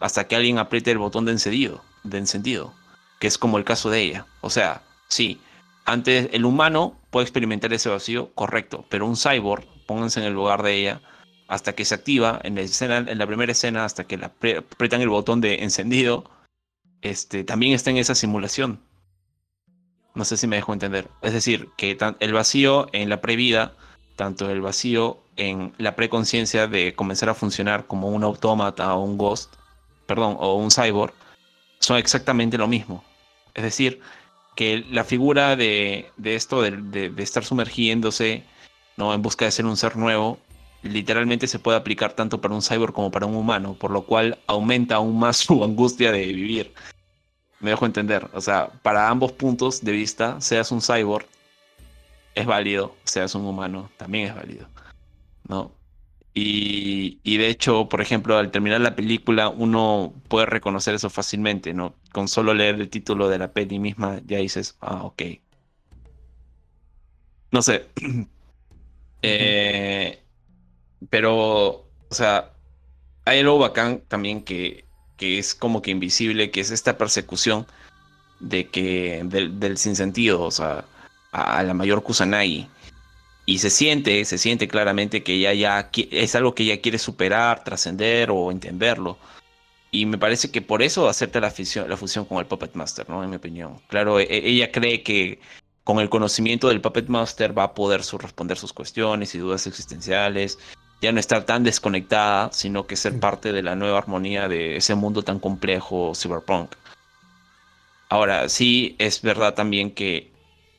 hasta 0.00 0.26
que 0.26 0.36
alguien 0.36 0.58
apriete 0.58 0.90
el 0.90 0.98
botón 0.98 1.26
de 1.26 1.32
encendido, 1.32 1.84
de 2.04 2.18
encendido, 2.18 2.72
que 3.18 3.26
es 3.26 3.38
como 3.38 3.58
el 3.58 3.64
caso 3.64 3.90
de 3.90 4.00
ella. 4.02 4.26
O 4.40 4.50
sea, 4.50 4.82
sí, 5.08 5.40
antes 5.84 6.28
el 6.32 6.44
humano 6.44 6.98
puede 7.10 7.24
experimentar 7.24 7.72
ese 7.72 7.88
vacío, 7.88 8.30
correcto, 8.34 8.84
pero 8.88 9.06
un 9.06 9.16
cyborg, 9.16 9.64
pónganse 9.86 10.20
en 10.20 10.26
el 10.26 10.34
lugar 10.34 10.62
de 10.62 10.74
ella, 10.74 11.00
hasta 11.48 11.74
que 11.74 11.84
se 11.84 11.94
activa 11.94 12.38
en 12.44 12.54
la, 12.56 12.60
escena, 12.60 12.98
en 12.98 13.18
la 13.18 13.26
primera 13.26 13.52
escena, 13.52 13.84
hasta 13.84 14.04
que 14.04 14.18
la 14.18 14.32
el 14.42 15.08
botón 15.08 15.40
de 15.40 15.62
encendido, 15.64 16.30
este, 17.00 17.42
también 17.44 17.72
está 17.72 17.90
en 17.90 17.96
esa 17.96 18.14
simulación. 18.14 18.80
No 20.14 20.24
sé 20.24 20.36
si 20.36 20.46
me 20.46 20.56
dejo 20.56 20.72
entender. 20.72 21.08
Es 21.22 21.32
decir, 21.32 21.70
que 21.76 21.96
el 22.20 22.32
vacío 22.32 22.88
en 22.92 23.08
la 23.08 23.20
previda, 23.20 23.74
tanto 24.16 24.50
el 24.50 24.60
vacío 24.60 25.22
en 25.36 25.72
la 25.78 25.96
preconciencia 25.96 26.66
de 26.66 26.94
comenzar 26.94 27.28
a 27.30 27.34
funcionar 27.34 27.86
como 27.86 28.08
un 28.08 28.24
autómata 28.24 28.94
o 28.94 29.04
un 29.04 29.16
ghost, 29.16 29.54
perdón, 30.06 30.36
o 30.38 30.56
un 30.56 30.70
cyborg, 30.70 31.14
son 31.78 31.96
exactamente 31.96 32.58
lo 32.58 32.66
mismo. 32.66 33.04
Es 33.54 33.62
decir, 33.62 34.00
que 34.56 34.84
la 34.90 35.04
figura 35.04 35.56
de, 35.56 36.10
esto, 36.24 36.62
de, 36.62 37.10
de, 37.10 37.22
estar 37.22 37.44
sumergiéndose 37.44 38.42
¿no? 38.96 39.14
en 39.14 39.22
busca 39.22 39.44
de 39.44 39.52
ser 39.52 39.66
un 39.66 39.76
ser 39.76 39.96
nuevo, 39.96 40.38
literalmente 40.82 41.46
se 41.46 41.58
puede 41.58 41.78
aplicar 41.78 42.12
tanto 42.12 42.40
para 42.40 42.54
un 42.54 42.62
cyborg 42.62 42.92
como 42.92 43.10
para 43.10 43.26
un 43.26 43.36
humano, 43.36 43.74
por 43.74 43.90
lo 43.90 44.02
cual 44.02 44.38
aumenta 44.46 44.96
aún 44.96 45.18
más 45.18 45.36
su 45.38 45.62
angustia 45.62 46.12
de 46.12 46.26
vivir. 46.26 46.74
Me 47.60 47.70
dejo 47.70 47.86
entender, 47.86 48.28
o 48.32 48.40
sea, 48.40 48.68
para 48.82 49.08
ambos 49.08 49.32
puntos 49.32 49.84
de 49.84 49.92
vista, 49.92 50.40
seas 50.40 50.70
un 50.70 50.80
cyborg, 50.80 51.26
es 52.34 52.46
válido, 52.46 52.94
seas 53.04 53.34
un 53.34 53.46
humano, 53.46 53.90
también 53.96 54.28
es 54.28 54.34
válido, 54.34 54.68
¿no? 55.48 55.77
Y, 56.40 57.36
de 57.38 57.48
hecho, 57.48 57.88
por 57.88 58.00
ejemplo, 58.00 58.36
al 58.38 58.50
terminar 58.50 58.80
la 58.80 58.94
película, 58.94 59.48
uno 59.48 60.14
puede 60.28 60.46
reconocer 60.46 60.94
eso 60.94 61.10
fácilmente, 61.10 61.74
¿no? 61.74 61.94
Con 62.12 62.28
solo 62.28 62.54
leer 62.54 62.76
el 62.76 62.90
título 62.90 63.28
de 63.28 63.38
la 63.38 63.52
peli 63.52 63.78
misma, 63.78 64.20
ya 64.26 64.38
dices, 64.38 64.76
ah, 64.80 65.02
ok. 65.04 65.22
No 67.50 67.62
sé. 67.62 67.86
eh, 69.22 70.22
pero, 71.10 71.36
o 71.38 71.86
sea, 72.10 72.52
hay 73.24 73.40
algo 73.40 73.58
bacán 73.58 74.02
también 74.08 74.42
que, 74.42 74.84
que 75.16 75.38
es 75.38 75.54
como 75.54 75.82
que 75.82 75.90
invisible, 75.90 76.50
que 76.50 76.60
es 76.60 76.70
esta 76.70 76.98
persecución 76.98 77.66
de 78.40 78.68
que 78.68 79.22
del, 79.24 79.58
del 79.58 79.78
sinsentido, 79.78 80.42
o 80.42 80.50
sea, 80.50 80.84
a, 81.32 81.62
la 81.62 81.74
mayor 81.74 82.02
Kusanagi. 82.02 82.68
Y 83.48 83.60
se 83.60 83.70
siente, 83.70 84.26
se 84.26 84.36
siente 84.36 84.68
claramente 84.68 85.22
que 85.22 85.32
ella 85.32 85.54
ya 85.54 85.90
es 86.10 86.34
algo 86.34 86.54
que 86.54 86.64
ella 86.64 86.82
quiere 86.82 86.98
superar, 86.98 87.64
trascender 87.64 88.30
o 88.30 88.50
entenderlo. 88.50 89.16
Y 89.90 90.04
me 90.04 90.18
parece 90.18 90.50
que 90.50 90.60
por 90.60 90.82
eso 90.82 91.08
acepta 91.08 91.40
la 91.40 91.50
fusión, 91.50 91.88
la 91.88 91.96
fusión 91.96 92.26
con 92.26 92.36
el 92.40 92.44
Puppet 92.44 92.74
Master, 92.74 93.08
¿no? 93.08 93.24
En 93.24 93.30
mi 93.30 93.36
opinión. 93.36 93.80
Claro, 93.88 94.20
e, 94.20 94.24
e, 94.24 94.50
ella 94.50 94.70
cree 94.70 95.02
que 95.02 95.40
con 95.82 95.98
el 95.98 96.10
conocimiento 96.10 96.68
del 96.68 96.82
Puppet 96.82 97.08
Master 97.08 97.56
va 97.56 97.62
a 97.62 97.74
poder 97.74 98.02
responder 98.18 98.58
sus 98.58 98.74
cuestiones 98.74 99.34
y 99.34 99.38
dudas 99.38 99.66
existenciales 99.66 100.58
ya 101.00 101.10
no 101.12 101.18
estar 101.18 101.44
tan 101.44 101.64
desconectada, 101.64 102.52
sino 102.52 102.86
que 102.86 102.96
ser 102.96 103.18
parte 103.18 103.52
de 103.54 103.62
la 103.62 103.76
nueva 103.76 103.96
armonía 103.96 104.46
de 104.48 104.76
ese 104.76 104.94
mundo 104.94 105.22
tan 105.22 105.38
complejo 105.38 106.12
cyberpunk. 106.14 106.74
Ahora, 108.10 108.50
sí 108.50 108.94
es 108.98 109.22
verdad 109.22 109.54
también 109.54 109.90
que 109.90 110.32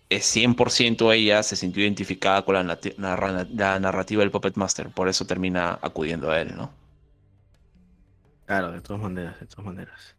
es 0.10 0.36
100% 0.36 1.14
ella 1.14 1.44
se 1.44 1.56
sintió 1.56 1.84
identificada 1.84 2.44
con 2.44 2.56
la, 2.56 2.80
la, 2.98 3.80
narrativa 3.80 4.22
del 4.22 4.32
Puppet 4.32 4.56
Master, 4.56 4.90
por 4.90 5.08
eso 5.08 5.26
termina 5.26 5.78
acudiendo 5.82 6.32
a 6.32 6.42
él, 6.42 6.56
¿no? 6.56 6.72
Claro, 8.46 8.72
de 8.72 8.82
todas 8.82 9.02
maneras, 9.02 9.40
de 9.40 9.46
todas 9.46 9.66
maneras. 9.66 10.16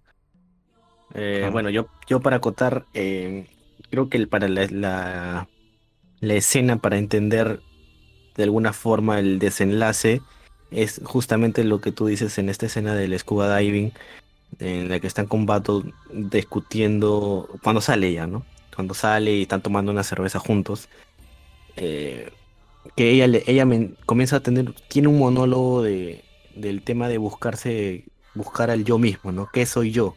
Eh, 1.15 1.49
bueno, 1.51 1.71
yo, 1.71 1.89
yo 2.07 2.21
para 2.21 2.37
acotar, 2.37 2.87
eh, 2.95 3.49
creo 3.91 4.09
que 4.09 4.17
el, 4.17 4.29
para 4.29 4.47
la, 4.47 5.49
la 6.21 6.35
escena, 6.35 6.77
para 6.77 6.97
entender 6.97 7.61
de 8.37 8.45
alguna 8.45 8.73
forma 8.73 9.19
el 9.19 9.41
desenlace 9.41 10.23
es 10.71 11.01
justamente 11.03 11.65
lo 11.65 11.81
que 11.81 11.91
tú 11.91 12.07
dices 12.07 12.39
en 12.39 12.49
esta 12.49 12.67
escena 12.67 12.95
del 12.95 13.19
scuba 13.19 13.59
diving, 13.59 13.93
en 14.61 14.89
la 14.89 15.01
que 15.01 15.09
están 15.09 15.27
con 15.27 15.47
Bato 15.47 15.83
discutiendo 16.12 17.49
cuando 17.65 17.81
sale 17.81 18.07
ella, 18.07 18.29
¿no? 18.29 18.45
Cuando 18.81 18.94
sale 18.94 19.35
y 19.35 19.43
están 19.43 19.61
tomando 19.61 19.93
una 19.93 20.02
cerveza 20.02 20.39
juntos. 20.39 20.89
Eh, 21.77 22.31
que 22.97 23.11
ella, 23.11 23.27
ella 23.47 23.66
comienza 24.07 24.36
a 24.36 24.40
tener, 24.40 24.73
tiene 24.89 25.09
un 25.09 25.19
monólogo 25.19 25.82
de, 25.82 26.24
del 26.57 26.81
tema 26.81 27.07
de 27.07 27.19
buscarse 27.19 28.07
buscar 28.35 28.70
al 28.70 28.82
yo 28.86 28.97
mismo, 28.97 29.32
¿no? 29.32 29.51
¿Qué 29.52 29.66
soy 29.66 29.90
yo? 29.90 30.16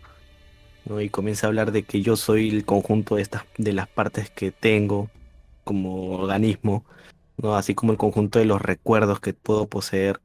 ¿No? 0.86 1.02
Y 1.02 1.10
comienza 1.10 1.46
a 1.46 1.50
hablar 1.50 1.74
de 1.74 1.84
que 1.84 2.02
yo 2.02 2.16
soy 2.16 2.52
el 2.52 2.64
conjunto 2.64 3.18
de 3.18 3.24
estas, 3.24 3.44
de 3.58 3.74
las 3.74 3.90
partes 3.90 4.30
que 4.30 4.52
tengo 4.52 5.10
como 5.66 6.12
organismo, 6.12 6.86
¿no? 7.36 7.58
Así 7.58 7.76
como 7.76 7.92
el 7.92 7.98
conjunto 7.98 8.40
de 8.40 8.46
los 8.46 8.62
recuerdos 8.62 9.20
que 9.20 9.34
puedo 9.34 9.68
poseer, 9.68 10.22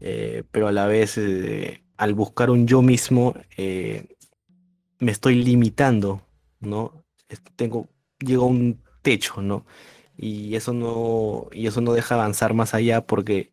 eh, 0.00 0.44
pero 0.52 0.68
a 0.68 0.72
la 0.72 0.86
vez 0.86 1.18
eh, 1.18 1.82
al 1.96 2.14
buscar 2.14 2.50
un 2.50 2.68
yo 2.68 2.82
mismo 2.82 3.34
me 3.58 5.10
estoy 5.10 5.42
limitando, 5.42 6.22
¿no? 6.60 7.03
Tengo, 7.56 7.88
llego 8.18 8.44
a 8.44 8.48
un 8.48 8.82
techo, 9.02 9.42
¿no? 9.42 9.66
Y 10.16 10.54
eso 10.56 10.72
no, 10.72 11.48
y 11.52 11.66
eso 11.66 11.80
no 11.80 11.92
deja 11.92 12.14
avanzar 12.14 12.54
más 12.54 12.74
allá 12.74 13.04
porque 13.06 13.52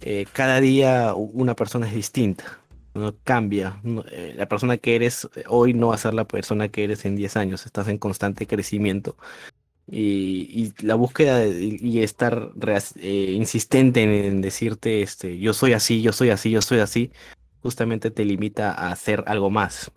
eh, 0.00 0.26
cada 0.32 0.60
día 0.60 1.14
una 1.14 1.54
persona 1.54 1.88
es 1.88 1.94
distinta, 1.94 2.60
no 2.94 3.14
cambia. 3.24 3.80
Eh, 4.10 4.34
la 4.36 4.46
persona 4.46 4.76
que 4.78 4.96
eres 4.96 5.28
hoy 5.48 5.74
no 5.74 5.88
va 5.88 5.94
a 5.94 5.98
ser 5.98 6.14
la 6.14 6.26
persona 6.26 6.68
que 6.68 6.84
eres 6.84 7.04
en 7.04 7.16
10 7.16 7.36
años, 7.36 7.66
estás 7.66 7.88
en 7.88 7.98
constante 7.98 8.46
crecimiento. 8.46 9.16
Y, 9.90 10.72
la 10.82 10.94
búsqueda 10.94 11.46
y 11.46 12.02
estar 12.02 12.52
eh, 12.96 13.32
insistente 13.32 14.02
en, 14.02 14.40
decirte, 14.40 15.02
este, 15.02 15.38
yo 15.38 15.52
soy 15.52 15.72
así, 15.74 16.02
yo 16.02 16.12
soy 16.12 16.30
así, 16.30 16.50
yo 16.50 16.62
soy 16.62 16.78
así, 16.78 17.12
justamente 17.62 18.10
te 18.10 18.24
limita 18.24 18.72
a 18.72 18.92
hacer 18.92 19.24
algo 19.26 19.50
más. 19.50 19.90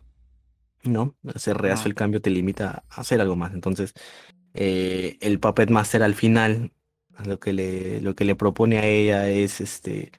¿No? 0.86 1.16
Hacer 1.34 1.58
reacio 1.58 1.88
el 1.88 1.96
cambio 1.96 2.22
te 2.22 2.30
limita 2.30 2.84
a 2.90 3.02
hacer 3.02 3.22
algo 3.22 3.36
más. 3.36 3.54
Entonces, 3.54 3.94
el 4.54 5.40
Puppet 5.40 5.70
Master 5.70 6.04
al 6.04 6.16
final 6.16 6.72
lo 7.26 7.40
que 7.40 7.54
le, 7.54 8.02
lo 8.02 8.16
que 8.16 8.26
le 8.26 8.36
propone 8.36 8.80
a 8.80 8.86
ella 8.86 9.30
es 9.30 9.62
este 9.62 10.12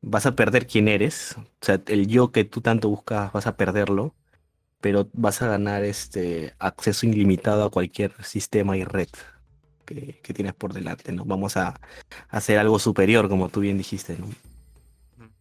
vas 0.00 0.26
a 0.26 0.34
perder 0.36 0.66
quién 0.66 0.88
eres, 0.88 1.36
o 1.36 1.44
sea, 1.60 1.82
el 1.86 2.06
yo 2.06 2.30
que 2.32 2.44
tú 2.44 2.60
tanto 2.60 2.88
buscas 2.88 3.32
vas 3.32 3.46
a 3.46 3.56
perderlo, 3.56 4.14
pero 4.80 5.10
vas 5.12 5.42
a 5.42 5.48
ganar 5.48 5.84
este 5.84 6.54
acceso 6.58 7.06
ilimitado 7.06 7.64
a 7.64 7.70
cualquier 7.70 8.14
sistema 8.24 8.76
y 8.76 8.84
red 8.84 9.08
que, 9.84 10.20
que 10.22 10.34
tienes 10.34 10.54
por 10.54 10.72
delante, 10.72 11.12
¿no? 11.12 11.24
Vamos 11.24 11.56
a, 11.56 11.80
hacer 12.28 12.58
algo 12.58 12.78
superior, 12.78 13.28
como 13.28 13.48
tú 13.48 13.60
bien 13.60 13.78
dijiste, 13.78 14.16
¿no? 14.18 14.28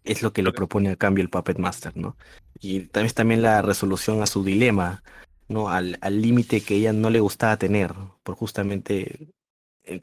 Es 0.03 0.23
lo 0.23 0.33
que 0.33 0.41
le 0.41 0.53
propone 0.53 0.89
a 0.89 0.95
cambio 0.95 1.21
el 1.21 1.29
Puppet 1.29 1.59
Master, 1.59 1.95
¿no? 1.95 2.15
Y 2.59 2.81
también, 2.87 3.41
la 3.41 3.61
resolución 3.61 4.21
a 4.21 4.27
su 4.27 4.43
dilema, 4.43 5.03
¿no? 5.47 5.69
Al 5.69 5.97
límite 6.21 6.61
que 6.61 6.75
ella 6.75 6.93
no 6.93 7.09
le 7.09 7.19
gustaba 7.19 7.57
tener, 7.57 7.93
por 8.23 8.35
justamente 8.35 9.29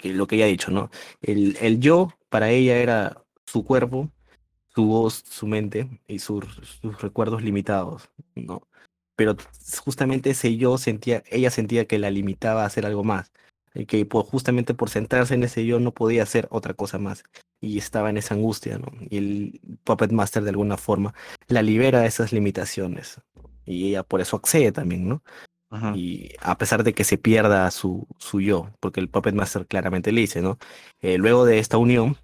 lo 0.02 0.26
que 0.26 0.36
ella 0.36 0.47
ha 0.47 0.48
dicho, 0.48 0.70
¿no? 0.70 0.90
El, 1.20 1.56
el 1.60 1.81
yo 1.81 2.12
para 2.28 2.51
ella 2.51 2.76
era 2.78 3.22
su 3.47 3.64
cuerpo, 3.64 4.10
su 4.74 4.86
voz, 4.86 5.22
su 5.28 5.47
mente 5.47 6.01
y 6.09 6.18
sus, 6.18 6.44
sus 6.81 7.01
recuerdos 7.01 7.43
limitados, 7.43 8.10
¿no? 8.35 8.66
Pero 9.16 9.36
justamente 9.85 10.31
ese 10.31 10.56
yo 10.56 10.78
sentía, 10.78 11.22
ella 11.31 11.51
sentía 11.51 11.86
que 11.86 11.98
la 11.98 12.10
limitaba 12.10 12.62
a 12.62 12.66
hacer 12.66 12.86
algo 12.86 13.05
más, 13.05 13.31
y 13.74 13.86
que 13.86 14.06
justamente 14.10 14.74
por 14.74 14.90
centrarse 14.90 15.35
en 15.35 15.44
ese 15.44 15.66
yo 15.66 15.81
no 15.81 15.93
podía 15.93 16.22
hacer 16.22 16.48
otra 16.51 16.74
cosa 16.74 16.98
más 16.98 17.24
y 17.65 17.78
estaba 17.78 18.11
en 18.11 18.19
esa 18.19 18.35
angustia, 18.35 18.78
¿no? 18.78 18.89
Y 19.09 19.16
el 19.16 19.61
Puppet 19.85 20.12
Master 20.12 20.43
de 20.43 20.51
alguna 20.51 20.77
forma 20.77 21.15
la 21.49 21.62
libera 21.62 22.01
de 22.01 22.07
esas 22.07 22.32
limitaciones 22.32 23.20
y 23.65 23.89
ella 23.89 24.03
por 24.03 24.20
eso 24.20 24.36
accede 24.36 24.73
también, 24.73 25.09
¿no? 25.09 25.23
Y 25.97 26.31
a 26.41 26.57
pesar 26.57 26.85
de 26.85 26.95
que 26.95 27.03
se 27.03 27.19
pierda 27.19 27.69
su, 27.73 28.07
su 28.19 28.41
yo, 28.41 28.70
porque 28.78 29.01
el 29.01 29.09
Puppet 29.09 29.35
Master 29.35 29.66
claramente 29.66 30.12
le 30.12 30.20
dice, 30.20 30.41
¿no? 30.41 30.57
Eh, 31.01 31.19
luego 31.19 31.45
de 31.45 31.59
esta 31.59 31.78
unión, 31.78 32.16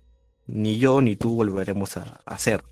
ni 0.46 0.78
yo 0.78 1.00
ni 1.00 1.16
tú 1.16 1.34
volveremos 1.34 1.96
a, 1.96 2.20
hacer. 2.26 2.62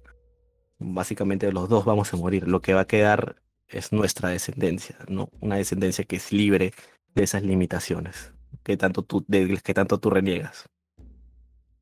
Básicamente 0.79 1.51
los 1.51 1.69
dos 1.69 1.85
vamos 1.85 2.15
a 2.15 2.17
morir. 2.17 2.47
Lo 2.47 2.61
que 2.61 2.75
va 2.75 2.83
a 2.83 2.87
quedar 2.87 3.43
es 3.67 3.93
nuestra 3.93 4.29
descendencia, 4.29 4.99
¿no? 5.09 5.31
Una 5.41 5.57
descendencia 5.57 6.05
que 6.05 6.15
es 6.15 6.31
libre 6.31 6.73
de 7.13 7.25
esas 7.25 7.43
limitaciones 7.43 8.33
que 8.63 8.77
tanto 8.77 9.03
tú, 9.03 9.25
de, 9.27 9.59
que 9.65 9.75
tanto 9.75 9.99
tú 9.99 10.11
reniegas. 10.11 10.69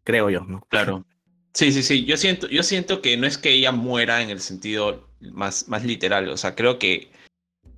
Creo 0.07 0.31
yo, 0.31 0.41
¿no? 0.41 0.63
Claro. 0.71 1.05
Sí, 1.53 1.73
sí, 1.73 1.83
sí. 1.83 2.07
Yo 2.07 2.17
siento, 2.17 2.49
yo 2.49 2.63
siento 2.63 3.03
que 3.03 3.19
no 3.19 3.27
es 3.27 3.37
que 3.37 3.51
ella 3.51 3.73
muera 3.73 4.23
en 4.23 4.31
el 4.31 4.41
sentido 4.41 5.11
más, 5.21 5.69
más 5.69 5.85
literal. 5.85 6.31
O 6.31 6.39
sea, 6.39 6.55
creo 6.55 6.79
que 6.79 7.11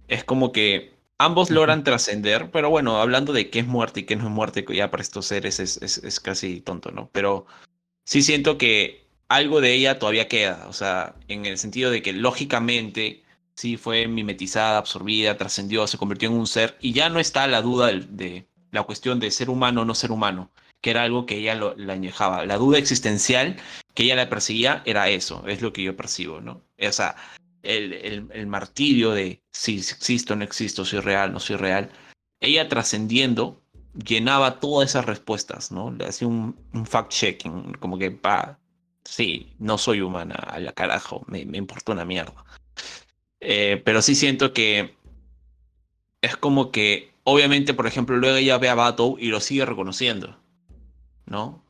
es 0.06 0.22
como 0.22 0.52
que 0.52 0.98
Ambos 1.20 1.50
logran 1.50 1.82
trascender, 1.82 2.52
pero 2.52 2.70
bueno, 2.70 3.00
hablando 3.00 3.32
de 3.32 3.50
qué 3.50 3.58
es 3.58 3.66
muerte 3.66 4.00
y 4.00 4.02
qué 4.04 4.14
no 4.14 4.24
es 4.24 4.30
muerte, 4.30 4.64
ya 4.72 4.88
para 4.88 5.02
estos 5.02 5.26
seres 5.26 5.58
es, 5.58 5.76
es, 5.82 6.20
casi 6.20 6.60
tonto, 6.60 6.92
¿no? 6.92 7.10
Pero 7.12 7.44
sí 8.04 8.22
siento 8.22 8.56
que 8.56 9.08
algo 9.28 9.60
de 9.60 9.74
ella 9.74 9.98
todavía 9.98 10.28
queda, 10.28 10.66
o 10.68 10.72
sea, 10.72 11.16
en 11.26 11.44
el 11.44 11.58
sentido 11.58 11.90
de 11.90 12.02
que 12.02 12.12
lógicamente 12.12 13.24
sí 13.56 13.76
fue 13.76 14.06
mimetizada, 14.06 14.78
absorbida, 14.78 15.36
trascendió, 15.36 15.88
se 15.88 15.98
convirtió 15.98 16.28
en 16.28 16.36
un 16.36 16.46
ser 16.46 16.76
y 16.80 16.92
ya 16.92 17.08
no 17.08 17.18
está 17.18 17.48
la 17.48 17.62
duda 17.62 17.88
de, 17.88 18.46
la 18.70 18.84
cuestión 18.84 19.18
de 19.18 19.32
ser 19.32 19.50
humano 19.50 19.82
o 19.82 19.84
no 19.84 19.96
ser 19.96 20.12
humano, 20.12 20.52
que 20.80 20.90
era 20.90 21.02
algo 21.02 21.26
que 21.26 21.36
ella 21.36 21.54
lo, 21.54 21.76
la 21.76 21.94
añejaba. 21.94 22.46
La 22.46 22.56
duda 22.56 22.78
existencial 22.78 23.56
que 23.94 24.04
ella 24.04 24.16
la 24.16 24.28
perseguía 24.28 24.82
era 24.86 25.08
eso, 25.08 25.44
es 25.46 25.62
lo 25.62 25.72
que 25.72 25.82
yo 25.82 25.96
percibo, 25.96 26.40
¿no? 26.40 26.62
O 26.80 26.90
el, 27.62 27.92
el, 28.32 28.46
martirio 28.46 29.10
de 29.10 29.42
si 29.50 29.78
existo 29.78 30.34
o 30.34 30.36
no 30.36 30.44
existo, 30.44 30.84
soy 30.84 31.00
real, 31.00 31.32
no 31.32 31.40
soy 31.40 31.56
real, 31.56 31.90
ella 32.40 32.68
trascendiendo 32.68 33.60
llenaba 34.04 34.60
todas 34.60 34.90
esas 34.90 35.06
respuestas, 35.06 35.72
¿no? 35.72 35.90
Le 35.90 36.06
hacía 36.06 36.28
un, 36.28 36.56
fact-checking, 36.72 37.76
como 37.78 37.98
que, 37.98 38.12
pa, 38.12 38.58
sí, 39.04 39.54
no 39.58 39.76
soy 39.78 40.00
humana, 40.00 40.34
a 40.34 40.60
la 40.60 40.72
carajo, 40.72 41.24
me, 41.26 41.44
me 41.44 41.58
importa 41.58 41.92
una 41.92 42.04
mierda. 42.04 42.44
Eh, 43.40 43.82
pero 43.84 44.02
sí 44.02 44.14
siento 44.14 44.52
que 44.52 44.96
es 46.22 46.36
como 46.36 46.70
que, 46.70 47.12
obviamente, 47.24 47.74
por 47.74 47.86
ejemplo, 47.86 48.16
luego 48.16 48.36
ella 48.36 48.58
ve 48.58 48.68
a 48.68 48.74
Bato 48.74 49.16
y 49.18 49.28
lo 49.28 49.40
sigue 49.40 49.64
reconociendo, 49.64 50.38
¿no? 51.28 51.64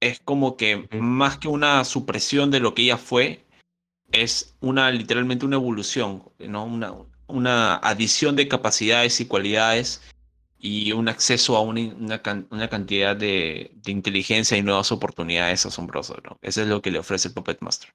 Es 0.00 0.20
como 0.20 0.56
que 0.56 0.88
más 0.92 1.38
que 1.38 1.48
una 1.48 1.84
supresión 1.84 2.50
de 2.50 2.60
lo 2.60 2.74
que 2.74 2.82
ella 2.82 2.98
fue, 2.98 3.44
es 4.12 4.54
una 4.60 4.90
literalmente 4.90 5.46
una 5.46 5.56
evolución, 5.56 6.22
¿no? 6.38 6.64
Una, 6.64 6.94
una 7.26 7.76
adición 7.76 8.36
de 8.36 8.48
capacidades 8.48 9.20
y 9.20 9.26
cualidades 9.26 10.02
y 10.58 10.92
un 10.92 11.08
acceso 11.08 11.56
a 11.56 11.60
una, 11.60 12.20
una, 12.50 12.68
cantidad 12.68 13.16
de, 13.16 13.72
de, 13.74 13.92
inteligencia 13.92 14.56
y 14.56 14.62
nuevas 14.62 14.92
oportunidades 14.92 15.66
asombrosas, 15.66 16.18
¿no? 16.24 16.38
Eso 16.42 16.62
es 16.62 16.68
lo 16.68 16.82
que 16.82 16.90
le 16.90 17.00
ofrece 17.00 17.28
el 17.28 17.34
Puppet 17.34 17.60
Master. 17.60 17.92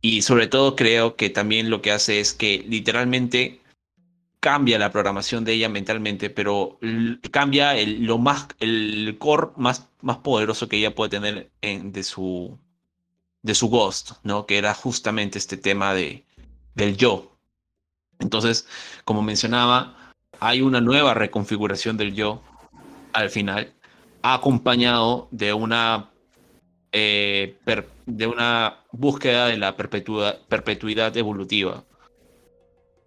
Y 0.00 0.22
sobre 0.22 0.46
todo 0.46 0.76
creo 0.76 1.16
que 1.16 1.30
también 1.30 1.70
lo 1.70 1.82
que 1.82 1.90
hace 1.90 2.20
es 2.20 2.32
que 2.32 2.64
literalmente 2.68 3.60
cambia 4.44 4.78
la 4.78 4.92
programación 4.92 5.42
de 5.42 5.54
ella 5.54 5.70
mentalmente, 5.70 6.28
pero 6.28 6.78
cambia 7.30 7.74
el, 7.78 8.04
lo 8.04 8.18
más, 8.18 8.46
el 8.60 9.16
core 9.18 9.52
más, 9.56 9.88
más 10.02 10.18
poderoso 10.18 10.68
que 10.68 10.76
ella 10.76 10.94
puede 10.94 11.12
tener 11.12 11.50
en, 11.62 11.92
de 11.92 12.02
su, 12.02 12.58
de 13.40 13.54
su 13.54 13.70
Ghost, 13.70 14.12
¿no? 14.22 14.44
Que 14.44 14.58
era 14.58 14.74
justamente 14.74 15.38
este 15.38 15.56
tema 15.56 15.94
de, 15.94 16.26
del 16.74 16.98
yo. 16.98 17.38
Entonces, 18.18 18.68
como 19.06 19.22
mencionaba, 19.22 20.12
hay 20.40 20.60
una 20.60 20.82
nueva 20.82 21.14
reconfiguración 21.14 21.96
del 21.96 22.14
yo 22.14 22.42
al 23.14 23.30
final, 23.30 23.72
acompañado 24.20 25.26
de 25.30 25.54
una, 25.54 26.10
eh, 26.92 27.56
de 28.04 28.26
una 28.26 28.76
búsqueda 28.92 29.46
de 29.46 29.56
la 29.56 29.74
perpetuidad 29.74 31.16
evolutiva. 31.16 31.82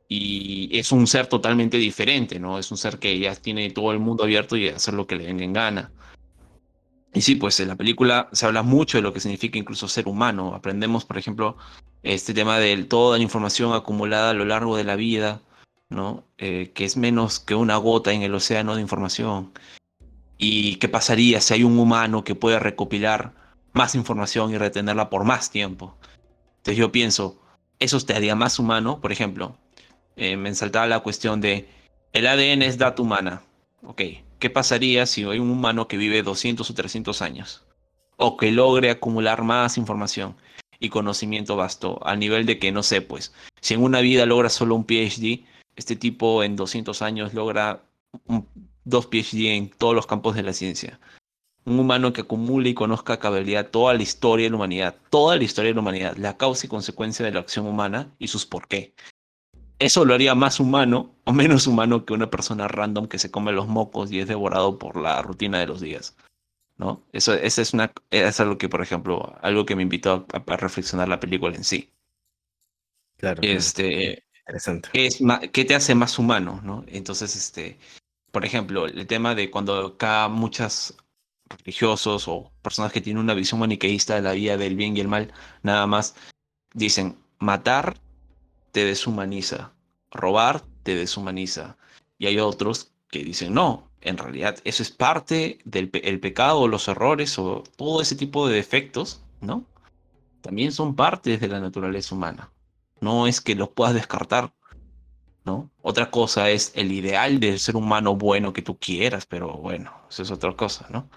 Y 0.09 0.77
es 0.77 0.91
un 0.91 1.05
ser 1.07 1.27
totalmente 1.27 1.77
diferente, 1.77 2.39
¿no? 2.39 2.59
Es 2.59 2.71
un 2.71 2.77
ser 2.77 2.97
que 2.97 3.17
ya 3.19 3.35
tiene 3.35 3.69
todo 3.71 3.91
el 3.91 3.99
mundo 3.99 4.23
abierto 4.23 4.55
y 4.55 4.69
hacer 4.69 4.93
lo 4.93 5.05
que 5.05 5.15
le 5.15 5.25
venga 5.25 5.43
en 5.43 5.53
gana. 5.53 5.91
Y 7.13 7.21
sí, 7.21 7.35
pues 7.35 7.59
en 7.59 7.69
la 7.69 7.75
película 7.75 8.29
se 8.31 8.45
habla 8.45 8.63
mucho 8.63 8.97
de 8.97 9.01
lo 9.01 9.11
que 9.11 9.19
significa 9.19 9.57
incluso 9.57 9.87
ser 9.87 10.07
humano. 10.07 10.53
Aprendemos, 10.53 11.03
por 11.03 11.17
ejemplo, 11.17 11.57
este 12.03 12.33
tema 12.33 12.59
de 12.59 12.83
toda 12.83 13.17
la 13.17 13.23
información 13.23 13.73
acumulada 13.73 14.29
a 14.31 14.33
lo 14.33 14.45
largo 14.45 14.77
de 14.77 14.83
la 14.83 14.95
vida, 14.95 15.41
¿no? 15.89 16.23
Eh, 16.37 16.71
que 16.73 16.85
es 16.85 16.95
menos 16.97 17.39
que 17.39 17.55
una 17.55 17.77
gota 17.77 18.13
en 18.13 18.21
el 18.21 18.35
océano 18.35 18.75
de 18.75 18.81
información. 18.81 19.51
¿Y 20.37 20.75
qué 20.75 20.89
pasaría 20.89 21.41
si 21.41 21.55
hay 21.55 21.63
un 21.63 21.79
humano 21.79 22.23
que 22.23 22.35
puede 22.35 22.59
recopilar 22.59 23.33
más 23.73 23.95
información 23.95 24.51
y 24.51 24.57
retenerla 24.57 25.09
por 25.09 25.23
más 25.23 25.49
tiempo? 25.49 25.97
Entonces 26.57 26.77
yo 26.77 26.91
pienso, 26.91 27.39
¿eso 27.79 27.99
te 28.01 28.13
haría 28.13 28.35
más 28.35 28.59
humano? 28.59 29.01
Por 29.01 29.11
ejemplo, 29.11 29.57
eh, 30.17 30.35
me 30.35 30.53
saltaba 30.53 30.87
la 30.87 30.99
cuestión 30.99 31.39
de, 31.39 31.69
el 32.11 32.27
ADN 32.27 32.63
es 32.63 32.77
data 32.77 33.01
humana. 33.01 33.43
Ok, 33.83 34.01
¿Qué 34.39 34.51
pasaría 34.51 35.07
si 35.07 35.23
hay 35.23 35.39
un 35.39 35.49
humano 35.49 35.87
que 35.87 35.97
vive 35.97 36.21
200 36.21 36.69
o 36.69 36.73
300 36.73 37.21
años? 37.23 37.63
O 38.17 38.37
que 38.37 38.51
logre 38.51 38.91
acumular 38.91 39.43
más 39.43 39.77
información 39.77 40.35
y 40.79 40.89
conocimiento 40.89 41.55
vasto, 41.55 41.99
al 42.05 42.19
nivel 42.19 42.45
de 42.45 42.59
que, 42.59 42.71
no 42.71 42.83
sé, 42.83 43.01
pues, 43.01 43.33
si 43.61 43.73
en 43.73 43.81
una 43.81 43.99
vida 43.99 44.27
logra 44.27 44.49
solo 44.49 44.75
un 44.75 44.85
PhD, 44.85 45.43
este 45.75 45.95
tipo 45.95 46.43
en 46.43 46.55
200 46.55 47.01
años 47.01 47.33
logra 47.33 47.83
dos 48.83 49.07
PhD 49.07 49.55
en 49.55 49.69
todos 49.69 49.95
los 49.95 50.05
campos 50.05 50.35
de 50.35 50.43
la 50.43 50.53
ciencia. 50.53 50.99
un 51.65 51.79
humano 51.79 52.13
que 52.13 52.21
acumule 52.21 52.69
y 52.69 52.73
conozca 52.73 53.13
a 53.13 53.19
cabalidad 53.19 53.69
toda 53.71 53.93
la 53.93 54.03
historia 54.03 54.45
de 54.45 54.51
la 54.51 54.55
humanidad, 54.55 54.95
toda 55.09 55.35
la 55.35 55.43
historia 55.43 55.71
de 55.71 55.75
la 55.75 55.81
humanidad, 55.81 56.15
la 56.15 56.37
causa 56.37 56.65
y 56.65 56.69
consecuencia 56.69 57.25
de 57.25 57.33
la 57.33 57.41
acción 57.41 57.67
humana 57.67 58.13
y 58.19 58.27
sus 58.29 58.45
por 58.45 58.67
qué. 58.67 58.93
Eso 59.79 60.05
lo 60.05 60.13
haría 60.13 60.33
más 60.33 60.59
humano 60.59 61.15
o 61.23 61.33
menos 61.33 61.67
humano 61.67 62.05
que 62.05 62.13
una 62.13 62.29
persona 62.29 62.67
random 62.67 63.07
que 63.07 63.19
se 63.19 63.29
come 63.29 63.51
los 63.51 63.67
mocos 63.67 64.11
y 64.11 64.19
es 64.19 64.27
devorado 64.27 64.79
por 64.79 64.97
la 64.97 65.21
rutina 65.21 65.59
de 65.59 65.67
los 65.67 65.81
días. 65.81 66.15
¿No? 66.77 67.03
Eso, 67.11 67.33
esa 67.33 67.61
es, 67.61 67.73
una, 67.73 67.91
es 68.11 68.39
algo 68.39 68.57
que, 68.57 68.69
por 68.69 68.81
ejemplo, 68.81 69.35
algo 69.41 69.65
que 69.65 69.75
me 69.75 69.81
invitó 69.81 70.27
a, 70.31 70.57
reflexionar 70.57 71.07
la 71.07 71.19
película 71.19 71.55
en 71.55 71.63
sí. 71.63 71.91
Claro. 73.17 73.41
Este, 73.41 74.23
Interesante. 74.41 74.89
¿qué, 74.93 75.07
es, 75.07 75.19
¿Qué 75.51 75.65
te 75.65 75.73
hace 75.73 75.95
más 75.95 76.19
humano? 76.19 76.61
¿no? 76.63 76.83
Entonces, 76.87 77.35
este, 77.35 77.79
por 78.31 78.45
ejemplo, 78.45 78.85
el 78.85 79.07
tema 79.07 79.33
de 79.33 79.49
cuando 79.49 79.87
acá 79.87 80.27
muchas 80.27 80.95
religiosos 81.49 82.27
o 82.27 82.51
personas 82.61 82.91
que 82.91 83.01
tienen 83.01 83.23
una 83.23 83.33
visión 83.33 83.59
maniqueísta 83.59 84.15
de 84.15 84.21
la 84.21 84.33
vida 84.33 84.57
del 84.57 84.75
bien 84.75 84.95
y 84.95 84.99
el 84.99 85.07
mal, 85.07 85.33
nada 85.63 85.87
más 85.87 86.15
dicen, 86.73 87.17
matar 87.39 87.97
te 88.77 88.85
deshumaniza, 88.85 89.73
robar 90.11 90.61
te 90.83 90.93
deshumaniza. 90.93 91.77
Y 92.19 92.27
hay 92.27 92.37
otros 92.37 92.91
que 93.09 93.23
dicen, 93.23 93.55
no, 93.55 93.89
en 94.01 94.19
realidad 94.19 94.59
eso 94.65 94.83
es 94.83 94.91
parte 94.91 95.57
del 95.65 95.89
pecado, 95.89 96.67
los 96.67 96.87
errores 96.87 97.39
o 97.39 97.63
todo 97.75 98.03
ese 98.03 98.15
tipo 98.15 98.47
de 98.47 98.53
defectos, 98.53 99.23
¿no? 99.41 99.65
También 100.41 100.71
son 100.71 100.95
partes 100.95 101.41
de 101.41 101.47
la 101.47 101.59
naturaleza 101.59 102.13
humana. 102.13 102.51
No 103.01 103.25
es 103.25 103.41
que 103.41 103.55
los 103.55 103.69
puedas 103.69 103.95
descartar, 103.95 104.53
¿no? 105.43 105.71
Otra 105.81 106.11
cosa 106.11 106.51
es 106.51 106.71
el 106.75 106.91
ideal 106.91 107.39
del 107.39 107.57
ser 107.57 107.77
humano 107.77 108.15
bueno 108.15 108.53
que 108.53 108.61
tú 108.61 108.77
quieras, 108.77 109.25
pero 109.25 109.53
bueno, 109.53 109.91
eso 110.07 110.21
es 110.21 110.29
otra 110.29 110.55
cosa, 110.55 110.85
¿no? 110.91 111.09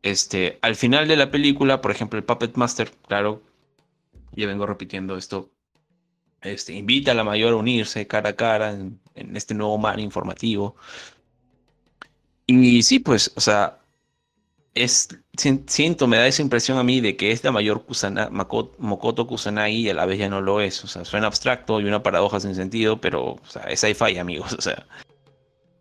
Este, 0.00 0.58
al 0.62 0.74
final 0.74 1.06
de 1.06 1.16
la 1.16 1.30
película, 1.30 1.82
por 1.82 1.90
ejemplo, 1.90 2.18
el 2.18 2.24
Puppet 2.24 2.56
Master, 2.56 2.90
claro, 3.06 3.42
ya 4.32 4.46
vengo 4.46 4.64
repitiendo 4.64 5.18
esto, 5.18 5.50
este, 6.42 6.74
invita 6.74 7.12
a 7.12 7.14
la 7.14 7.24
mayor 7.24 7.52
a 7.52 7.56
unirse 7.56 8.06
cara 8.06 8.30
a 8.30 8.36
cara 8.36 8.72
en, 8.72 9.00
este 9.36 9.54
nuevo 9.54 9.78
mar 9.78 9.98
informativo. 10.00 10.76
Y 12.46 12.82
sí, 12.82 12.98
pues, 13.00 13.32
o 13.36 13.40
sea, 13.40 13.78
es, 14.74 15.08
siento, 15.66 16.06
me 16.06 16.16
da 16.16 16.26
esa 16.26 16.42
impresión 16.42 16.78
a 16.78 16.84
mí 16.84 17.00
de 17.00 17.16
que 17.16 17.32
es 17.32 17.42
la 17.44 17.52
mayor 17.52 17.84
Kusana, 17.84 18.30
Mokoto 18.30 19.26
Kusanagi 19.26 19.86
y 19.86 19.90
a 19.90 19.94
la 19.94 20.06
vez 20.06 20.18
ya 20.18 20.28
no 20.28 20.40
lo 20.40 20.60
es. 20.60 20.82
O 20.84 20.86
sea, 20.88 21.04
suena 21.04 21.26
abstracto 21.26 21.80
y 21.80 21.84
una 21.84 22.02
paradoja 22.02 22.40
sin 22.40 22.54
sentido, 22.54 23.00
pero 23.00 23.32
o 23.32 23.46
sea, 23.46 23.62
es 23.64 23.80
sci-fi, 23.80 24.18
amigos. 24.18 24.52
O 24.58 24.62
sea, 24.62 24.86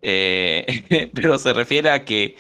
eh, 0.02 1.10
pero 1.14 1.38
se 1.38 1.54
refiere 1.54 1.90
a 1.92 2.06
que, 2.06 2.38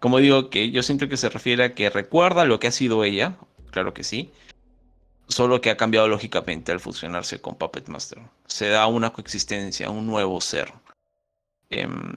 como 0.00 0.18
digo, 0.18 0.50
que 0.50 0.70
yo 0.70 0.82
siento 0.82 1.08
que 1.08 1.16
se 1.16 1.28
refiere 1.28 1.64
a 1.64 1.74
que 1.74 1.90
recuerda 1.90 2.44
lo 2.44 2.60
que 2.60 2.68
ha 2.68 2.72
sido 2.72 3.04
ella, 3.04 3.36
claro 3.70 3.94
que 3.94 4.04
sí, 4.04 4.32
solo 5.30 5.60
que 5.60 5.70
ha 5.70 5.76
cambiado 5.76 6.08
lógicamente 6.08 6.72
al 6.72 6.80
fusionarse 6.80 7.40
con 7.40 7.56
Puppet 7.56 7.88
Master. 7.88 8.20
Se 8.46 8.68
da 8.68 8.86
una 8.86 9.12
coexistencia, 9.12 9.90
un 9.90 10.06
nuevo 10.06 10.40
ser. 10.40 10.72
Em, 11.70 12.14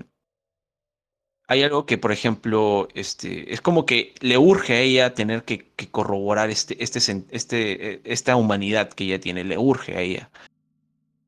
hay 1.48 1.64
algo 1.64 1.86
que, 1.86 1.98
por 1.98 2.12
ejemplo, 2.12 2.88
este, 2.96 3.54
es 3.54 3.62
como 3.62 3.86
que 3.86 4.16
le 4.22 4.38
urge 4.38 4.74
a 4.74 4.80
ella 4.80 5.14
tener 5.14 5.44
que, 5.44 5.72
corroborar 5.92 6.50
este, 6.50 6.82
este, 6.84 7.00
este, 7.30 8.02
esta 8.12 8.36
humanidad 8.36 8.90
que 8.90 9.06
ella 9.06 9.20
tiene, 9.20 9.44
le 9.44 9.58
urge 9.58 9.96
a 9.96 10.02
ella. 10.02 10.30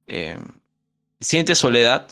Em, 0.08 0.42
siente 1.20 1.56
soledad 1.56 2.08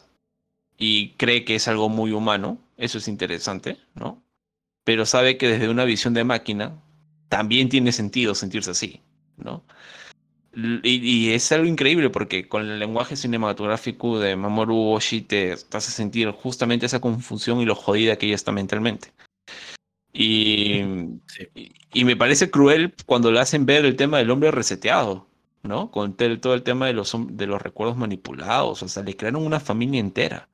y 0.77 1.11
cree 1.13 1.45
que 1.45 1.55
es 1.55 1.67
algo 1.67 1.89
muy 1.89 2.11
humano, 2.11 2.59
eso 2.77 2.97
es 2.97 3.07
interesante, 3.07 3.77
¿no? 3.95 4.23
Pero 4.83 5.05
sabe 5.05 5.37
que 5.37 5.47
desde 5.47 5.69
una 5.69 5.85
visión 5.85 6.13
de 6.13 6.23
máquina 6.23 6.81
también 7.29 7.69
tiene 7.69 7.91
sentido 7.91 8.35
sentirse 8.35 8.71
así. 8.71 9.01
¿No? 9.37 9.63
Y, 10.55 11.31
es 11.31 11.51
algo 11.51 11.65
increíble 11.65 12.11
porque 12.11 12.47
con 12.47 12.69
el 12.69 12.77
lenguaje 12.77 13.15
cinematográfico 13.15 14.19
de 14.19 14.35
Mamoru 14.35 14.91
Oshii 14.93 15.21
te, 15.21 15.53
hace 15.53 15.91
sentir 15.91 16.29
justamente 16.31 16.85
esa 16.85 17.01
confusión 17.01 17.59
y 17.59 17.65
lo 17.65 17.75
jodida 17.75 18.17
que 18.17 18.27
ella 18.27 18.35
está 18.35 18.51
mentalmente. 18.51 19.13
Y, 20.13 20.81
y, 21.93 22.05
me 22.05 22.15
parece 22.15 22.51
cruel 22.51 22.93
cuando 23.07 23.31
le 23.31 23.39
hacen 23.39 23.65
ver 23.65 23.83
el 23.85 23.95
tema 23.95 24.19
del 24.19 24.29
hombre 24.29 24.51
reseteado, 24.51 25.27
¿no? 25.63 25.89
Con 25.89 26.15
todo 26.15 26.53
el 26.53 26.63
tema 26.63 26.85
de 26.87 26.93
los, 26.93 27.15
de 27.29 27.47
los 27.47 27.61
recuerdos 27.61 27.97
manipulados, 27.97 28.83
o 28.83 28.87
sea, 28.87 29.01
le 29.03 29.17
crearon 29.17 29.45
una 29.45 29.59
familia 29.59 29.99
entera. 29.99 30.49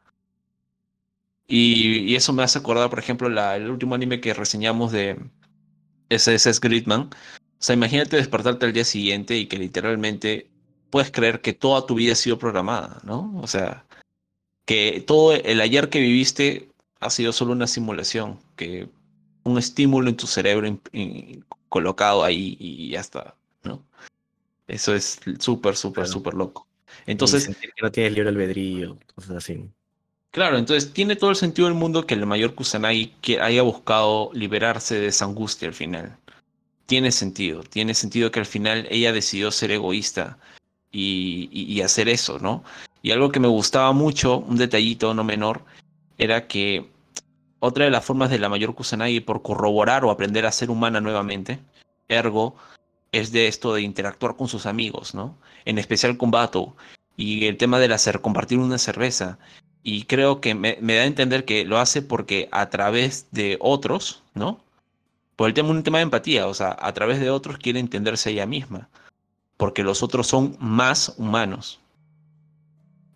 Y, 1.47 2.15
eso 2.15 2.31
me 2.31 2.43
hace 2.43 2.59
acordar, 2.59 2.89
por 2.89 2.99
ejemplo, 2.99 3.27
la, 3.27 3.57
el 3.57 3.69
último 3.69 3.95
anime 3.95 4.21
que 4.21 4.33
reseñamos 4.33 4.91
de 4.91 5.19
SS 6.09 6.59
Gridman, 6.61 7.09
o 7.59 7.61
sea, 7.61 7.75
imagínate 7.75 8.15
despertarte 8.15 8.65
al 8.65 8.71
día 8.71 8.85
siguiente 8.85 9.37
y 9.37 9.47
que 9.47 9.57
literalmente 9.57 10.47
puedes 10.89 11.11
creer 11.11 11.41
que 11.41 11.51
toda 11.51 11.85
tu 11.85 11.95
vida 11.95 12.13
ha 12.13 12.15
sido 12.15 12.39
programada, 12.39 13.01
¿no? 13.03 13.37
O 13.41 13.47
sea, 13.47 13.85
que 14.65 15.03
todo 15.05 15.33
el 15.33 15.59
ayer 15.59 15.89
que 15.89 15.99
viviste 15.99 16.69
ha 17.01 17.09
sido 17.09 17.33
solo 17.33 17.51
una 17.51 17.67
simulación, 17.67 18.39
que 18.55 18.87
un 19.43 19.57
estímulo 19.57 20.09
en 20.09 20.15
tu 20.15 20.25
cerebro 20.25 20.79
colocado 21.67 22.23
ahí 22.23 22.55
y 22.61 22.91
ya 22.91 23.01
está, 23.01 23.35
¿no? 23.63 23.83
Eso 24.65 24.95
es 24.95 25.19
súper, 25.39 25.75
súper, 25.75 26.07
súper 26.07 26.35
loco. 26.35 26.65
Entonces. 27.07 27.47
que 27.57 27.81
no 27.81 27.91
tienes 27.91 28.13
libre 28.13 28.29
albedrío, 28.29 28.97
cosas 29.15 29.31
así. 29.31 29.69
Claro, 30.31 30.57
entonces 30.57 30.93
tiene 30.93 31.17
todo 31.17 31.31
el 31.31 31.35
sentido 31.35 31.67
del 31.67 31.75
mundo 31.75 32.05
que 32.05 32.13
el 32.13 32.25
mayor 32.25 32.55
Kusanagi 32.55 33.11
haya 33.41 33.63
buscado 33.63 34.29
liberarse 34.33 34.97
de 34.97 35.07
esa 35.07 35.25
angustia 35.25 35.67
al 35.67 35.73
final 35.73 36.18
tiene 36.89 37.11
sentido. 37.11 37.61
Tiene 37.61 37.93
sentido 37.93 38.31
que 38.31 38.39
al 38.39 38.47
final 38.47 38.87
ella 38.89 39.13
decidió 39.13 39.51
ser 39.51 39.69
egoísta 39.69 40.39
y, 40.91 41.81
hacer 41.81 42.09
eso, 42.09 42.39
¿no? 42.39 42.63
Y 43.03 43.11
algo 43.11 43.31
que 43.31 43.39
me 43.39 43.47
gustaba 43.47 43.93
mucho, 43.93 44.39
un 44.39 44.57
detallito 44.57 45.13
no 45.13 45.23
menor, 45.23 45.61
era 46.17 46.47
que 46.47 46.89
otra 47.59 47.85
de 47.85 47.91
las 47.91 48.03
formas 48.03 48.31
de 48.31 48.39
la 48.39 48.49
mayor 48.49 48.73
Kusanagi 48.73 49.19
por 49.19 49.43
corroborar 49.43 50.03
o 50.03 50.09
aprender 50.09 50.47
a 50.47 50.51
ser 50.51 50.71
humana 50.71 50.99
nuevamente, 50.99 51.59
ergo, 52.07 52.55
es 53.11 53.31
de 53.31 53.47
esto 53.47 53.75
de 53.75 53.83
interactuar 53.83 54.35
con 54.35 54.47
sus 54.47 54.65
amigos, 54.65 55.13
¿no? 55.13 55.37
En 55.65 55.77
especial 55.77 56.17
con 56.17 56.31
Bato. 56.31 56.75
Y 57.17 57.45
el 57.45 57.57
tema 57.57 57.77
del 57.79 57.93
hacer, 57.93 58.21
compartir 58.21 58.57
una 58.57 58.79
cerveza. 58.79 59.37
Y 59.83 60.05
creo 60.05 60.41
que 60.41 60.55
me, 60.55 60.77
me 60.81 60.95
da 60.95 61.03
a 61.03 61.05
entender 61.05 61.45
que 61.45 61.65
lo 61.65 61.77
hace 61.77 62.01
porque 62.01 62.49
a 62.51 62.69
través 62.69 63.27
de 63.31 63.57
otros, 63.61 64.23
¿no? 64.33 64.59
Por 65.39 65.47
el 65.47 65.53
tema, 65.53 65.69
un 65.69 65.83
tema 65.83 65.99
de 65.99 66.03
empatía, 66.03 66.47
o 66.47 66.53
sea, 66.53 66.75
a 66.77 66.93
través 66.93 67.17
de 67.21 67.29
otros 67.29 67.57
quiere 67.59 67.79
entenderse 67.79 68.29
ella 68.29 68.45
misma, 68.45 68.89
porque 69.55 69.83
los 69.83 70.03
otros 70.03 70.27
son 70.27 70.57
más 70.59 71.13
humanos. 71.17 71.79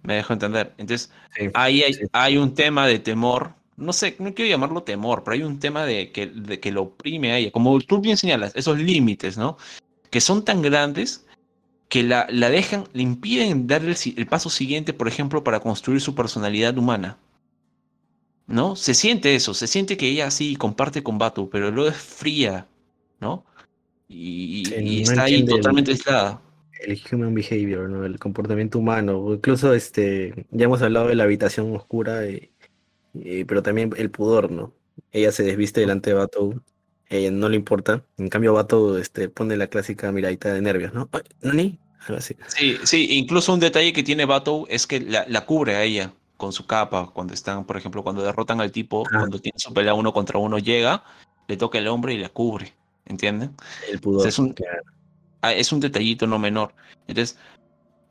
Me 0.03 0.13
dejo 0.13 0.31
entender. 0.31 0.73
Entonces, 0.77 1.11
ahí 1.53 1.83
hay, 2.13 2.37
un 2.37 2.53
tema 2.53 2.87
de 2.87 2.99
temor, 2.99 3.51
no 3.75 3.91
sé, 3.91 4.15
no 4.19 4.33
quiero 4.33 4.49
llamarlo 4.49 4.83
temor, 4.83 5.25
pero 5.25 5.33
hay 5.33 5.43
un 5.43 5.59
tema 5.59 5.83
de 5.83 6.13
que, 6.13 6.27
de 6.27 6.61
que 6.61 6.71
lo 6.71 6.83
oprime 6.83 7.33
a 7.33 7.39
ella, 7.39 7.51
como 7.51 7.77
tú 7.81 7.99
bien 7.99 8.15
señalas, 8.15 8.53
esos 8.55 8.79
límites, 8.79 9.37
¿no? 9.37 9.57
Que 10.09 10.21
son 10.21 10.45
tan 10.45 10.61
grandes 10.61 11.25
que 11.89 12.03
la, 12.03 12.25
la 12.29 12.49
dejan, 12.49 12.85
le 12.93 13.03
impiden 13.03 13.67
dar 13.67 13.81
el 13.83 14.27
paso 14.27 14.49
siguiente, 14.49 14.93
por 14.93 15.09
ejemplo, 15.09 15.43
para 15.43 15.59
construir 15.59 15.99
su 15.99 16.15
personalidad 16.15 16.77
humana. 16.77 17.17
¿No? 18.47 18.75
Se 18.75 18.93
siente 18.93 19.35
eso, 19.35 19.53
se 19.53 19.67
siente 19.67 19.97
que 19.97 20.07
ella 20.07 20.29
sí 20.31 20.55
comparte 20.55 21.03
con 21.03 21.17
Batu, 21.17 21.49
pero 21.49 21.71
luego 21.71 21.89
es 21.89 21.97
fría, 21.97 22.67
¿no? 23.19 23.45
Y, 24.07 25.01
está 25.01 25.23
ahí 25.23 25.45
totalmente 25.45 25.91
aislada. 25.91 26.41
El 26.81 27.01
human 27.11 27.33
behavior, 27.33 27.89
¿no? 27.89 28.05
El 28.05 28.19
comportamiento 28.19 28.77
humano. 28.77 29.33
Incluso 29.33 29.73
este, 29.73 30.45
ya 30.51 30.65
hemos 30.65 30.81
hablado 30.81 31.07
de 31.07 31.15
la 31.15 31.23
habitación 31.23 31.73
oscura, 31.75 32.21
pero 33.47 33.63
también 33.63 33.93
el 33.97 34.11
pudor, 34.11 34.51
¿no? 34.51 34.73
Ella 35.11 35.31
se 35.31 35.43
desviste 35.43 35.79
delante 35.81 36.11
de 36.11 36.15
Batu, 36.15 36.61
ella 37.09 37.31
no 37.31 37.49
le 37.49 37.55
importa. 37.55 38.05
En 38.17 38.27
cambio, 38.27 38.53
Batu 38.53 38.97
este, 38.97 39.29
pone 39.29 39.55
la 39.57 39.67
clásica 39.67 40.11
miradita 40.11 40.53
de 40.53 40.61
nervios, 40.61 40.93
¿no? 40.93 41.09
¿Nani? 41.41 41.79
Algo 42.01 42.17
así. 42.17 42.35
Sí, 42.47 42.77
sí, 42.83 43.07
incluso 43.11 43.53
un 43.53 43.61
detalle 43.61 43.93
que 43.93 44.03
tiene 44.03 44.25
Batu 44.25 44.67
es 44.69 44.85
que 44.85 44.99
la 44.99 45.45
cubre 45.45 45.75
a 45.75 45.83
ella 45.83 46.13
con 46.43 46.51
su 46.51 46.65
capa, 46.65 47.09
cuando 47.13 47.33
están, 47.33 47.63
por 47.63 47.77
ejemplo, 47.77 48.03
cuando 48.03 48.21
derrotan 48.21 48.59
al 48.59 48.69
tipo, 48.69 49.05
cuando 49.09 49.39
tiene 49.39 49.57
su 49.57 49.73
pelea 49.73 49.93
uno 49.93 50.11
contra 50.11 50.37
uno, 50.37 50.59
llega, 50.59 51.01
le 51.47 51.55
toca 51.55 51.77
el 51.77 51.87
hombre 51.87 52.15
y 52.15 52.17
le 52.17 52.29
cubre, 52.29 52.73
¿entienden? 53.05 53.55
El 53.89 54.01
pudor. 54.01 54.27
es, 54.27 54.37
un, 54.39 54.53
ah, 55.41 55.53
es 55.53 55.71
un 55.71 55.79
detallito 55.79 56.27
no 56.27 56.39
menor. 56.39 56.73
Entonces, 57.07 57.37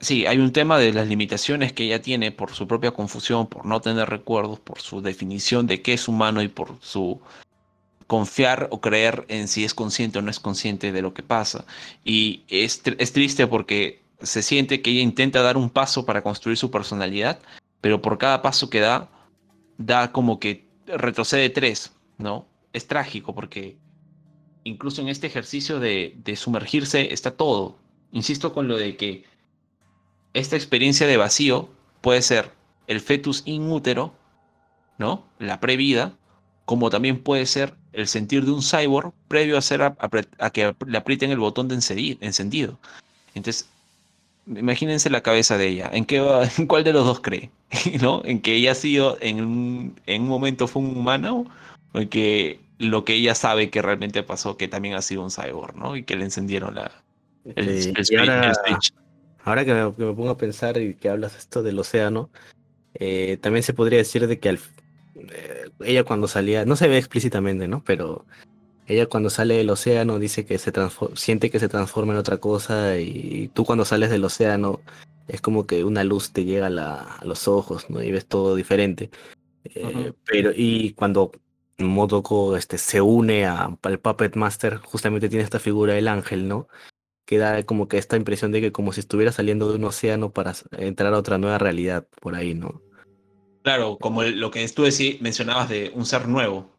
sí, 0.00 0.24
hay 0.24 0.38
un 0.38 0.50
tema 0.50 0.78
de 0.78 0.94
las 0.94 1.08
limitaciones 1.08 1.74
que 1.74 1.84
ella 1.84 2.00
tiene 2.00 2.32
por 2.32 2.54
su 2.54 2.66
propia 2.66 2.92
confusión, 2.92 3.48
por 3.48 3.66
no 3.66 3.82
tener 3.82 4.08
recuerdos, 4.08 4.58
por 4.60 4.80
su 4.80 5.02
definición 5.02 5.66
de 5.66 5.82
qué 5.82 5.92
es 5.92 6.08
humano 6.08 6.40
y 6.40 6.48
por 6.48 6.78
su 6.80 7.20
confiar 8.06 8.68
o 8.70 8.80
creer 8.80 9.26
en 9.28 9.46
si 9.46 9.62
es 9.62 9.74
consciente 9.74 10.20
o 10.20 10.22
no 10.22 10.30
es 10.30 10.40
consciente 10.40 10.90
de 10.90 11.02
lo 11.02 11.12
que 11.12 11.22
pasa. 11.22 11.66
Y 12.02 12.44
es, 12.48 12.80
es 12.96 13.12
triste 13.12 13.46
porque 13.46 14.00
se 14.22 14.40
siente 14.40 14.80
que 14.80 14.90
ella 14.90 15.02
intenta 15.02 15.42
dar 15.42 15.58
un 15.58 15.68
paso 15.68 16.06
para 16.06 16.22
construir 16.22 16.56
su 16.56 16.70
personalidad, 16.70 17.38
pero 17.82 18.00
por 18.00 18.16
cada 18.16 18.40
paso 18.40 18.70
que 18.70 18.80
da, 18.80 19.10
da 19.76 20.10
como 20.12 20.40
que 20.40 20.66
retrocede 20.86 21.50
tres, 21.50 21.92
¿no? 22.16 22.46
es 22.72 22.86
trágico 22.86 23.34
porque 23.34 23.76
incluso 24.64 25.02
en 25.02 25.08
este 25.08 25.26
ejercicio 25.26 25.80
de, 25.80 26.14
de 26.24 26.36
sumergirse 26.36 27.12
está 27.12 27.32
todo. 27.32 27.78
Insisto 28.12 28.52
con 28.52 28.68
lo 28.68 28.76
de 28.76 28.96
que 28.96 29.24
esta 30.34 30.56
experiencia 30.56 31.06
de 31.06 31.16
vacío 31.16 31.68
puede 32.00 32.22
ser 32.22 32.50
el 32.86 33.00
fetus 33.00 33.42
inútero, 33.44 34.14
¿no? 34.98 35.26
La 35.38 35.60
previda, 35.60 36.14
como 36.64 36.90
también 36.90 37.22
puede 37.22 37.46
ser 37.46 37.74
el 37.92 38.08
sentir 38.08 38.44
de 38.44 38.52
un 38.52 38.62
cyborg 38.62 39.12
previo 39.28 39.56
a, 39.56 39.58
hacer 39.58 39.82
a, 39.82 40.50
que 40.50 40.74
le 40.86 40.98
aprieten 40.98 41.30
el 41.30 41.38
botón 41.38 41.68
de 41.68 41.74
encendido. 41.74 42.78
Entonces, 43.34 43.68
imagínense 44.46 45.10
la 45.10 45.22
cabeza 45.22 45.58
de 45.58 45.68
ella. 45.68 45.90
¿En, 45.92 46.04
qué 46.04 46.18
¿En 46.58 46.66
cuál 46.66 46.84
de 46.84 46.92
los 46.92 47.04
dos 47.04 47.20
cree? 47.20 47.50
¿No? 48.02 48.22
¿En 48.24 48.40
que 48.40 48.54
ella 48.54 48.72
ha 48.72 48.76
sido, 48.76 49.18
en 49.20 49.44
un, 49.44 50.00
en 50.06 50.22
un 50.22 50.28
momento 50.28 50.68
fue 50.68 50.82
un 50.82 50.96
humano? 50.96 51.46
¿O 51.92 52.00
en 52.00 52.08
que 52.08 52.60
lo 52.78 53.04
que 53.04 53.14
ella 53.14 53.34
sabe 53.34 53.70
que 53.70 53.82
realmente 53.82 54.22
pasó, 54.22 54.56
que 54.56 54.68
también 54.68 54.94
ha 54.94 55.02
sido 55.02 55.22
un 55.22 55.30
cyborg, 55.30 55.76
¿no? 55.76 55.96
Y 55.96 56.02
que 56.02 56.16
le 56.16 56.24
encendieron 56.24 56.74
la, 56.74 56.90
el, 57.44 57.94
ahora, 59.44 59.64
que, 59.64 59.74
me, 59.74 59.90
pongo 59.90 60.30
a 60.30 60.36
pensar 60.36 60.78
y 60.78 60.94
que 60.94 61.08
hablas 61.08 61.36
esto 61.36 61.62
del 61.62 61.78
océano, 61.78 62.30
eh, 62.94 63.38
también 63.40 63.62
se 63.62 63.74
podría 63.74 63.98
decir 63.98 64.26
de 64.26 64.38
que 64.38 64.48
al, 64.48 64.58
eh, 65.16 65.70
ella 65.80 66.04
cuando 66.04 66.28
salía, 66.28 66.64
no 66.64 66.76
se 66.76 66.88
ve 66.88 66.98
explícitamente, 66.98 67.68
¿no? 67.68 67.82
Pero 67.84 68.26
ella 68.92 69.06
cuando 69.06 69.30
sale 69.30 69.56
del 69.56 69.70
océano 69.70 70.18
dice 70.18 70.44
que 70.44 70.58
se 70.58 70.72
siente 71.14 71.50
que 71.50 71.60
se 71.60 71.68
transforma 71.68 72.12
en 72.12 72.18
otra 72.18 72.38
cosa 72.38 72.98
y 72.98 73.50
tú 73.54 73.64
cuando 73.64 73.84
sales 73.84 74.10
del 74.10 74.24
océano 74.24 74.80
es 75.28 75.40
como 75.40 75.66
que 75.66 75.84
una 75.84 76.04
luz 76.04 76.32
te 76.32 76.44
llega 76.44 76.66
a, 76.66 77.24
los 77.24 77.48
ojos, 77.48 77.88
¿no? 77.88 78.02
Y 78.02 78.10
ves 78.10 78.26
todo 78.26 78.54
diferente. 78.54 79.10
Eh, 79.64 80.12
pero 80.24 80.50
y 80.54 80.92
cuando 80.94 81.32
Motoko 81.78 82.56
este, 82.56 82.78
se 82.78 83.00
une 83.00 83.46
al 83.46 83.78
Puppet 83.78 84.36
Master, 84.36 84.76
justamente 84.78 85.28
tiene 85.28 85.44
esta 85.44 85.58
figura 85.58 85.94
del 85.94 86.08
ángel, 86.08 86.48
¿no? 86.48 86.68
Que 87.24 87.38
da 87.38 87.62
como 87.62 87.88
que 87.88 87.98
esta 87.98 88.16
impresión 88.16 88.52
de 88.52 88.60
que 88.60 88.72
como 88.72 88.92
si 88.92 89.00
estuviera 89.00 89.32
saliendo 89.32 89.70
de 89.70 89.76
un 89.76 89.84
océano 89.84 90.32
para 90.32 90.54
entrar 90.72 91.14
a 91.14 91.18
otra 91.18 91.38
nueva 91.38 91.58
realidad 91.58 92.06
por 92.20 92.34
ahí, 92.34 92.54
¿no? 92.54 92.82
Claro, 93.62 93.96
como 93.98 94.24
lo 94.24 94.50
que 94.50 94.68
tú 94.68 94.84
mencionabas 95.20 95.68
de 95.68 95.92
un 95.94 96.04
ser 96.04 96.26
nuevo. 96.26 96.71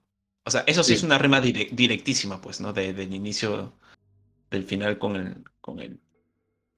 O 0.46 0.52
sea, 0.52 0.64
eso 0.68 0.84
sí, 0.84 0.94
es 0.94 1.04
una 1.04 1.18
rima 1.18 1.40
directísima, 1.40 2.42
pues, 2.42 2.60
¿no? 2.60 2.74
De, 2.74 2.94
del 2.94 3.14
inicio 3.14 3.74
del 4.52 4.66
final 4.66 4.98
con 4.98 5.16
el, 5.16 5.44
con 5.62 5.80
el. 5.80 6.00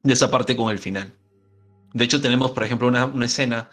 De 0.03 0.13
esa 0.13 0.29
parte 0.29 0.55
con 0.55 0.71
el 0.71 0.79
final. 0.79 1.13
De 1.93 2.03
hecho, 2.03 2.21
tenemos, 2.21 2.51
por 2.51 2.63
ejemplo, 2.63 2.87
una, 2.87 3.05
una 3.05 3.25
escena 3.25 3.69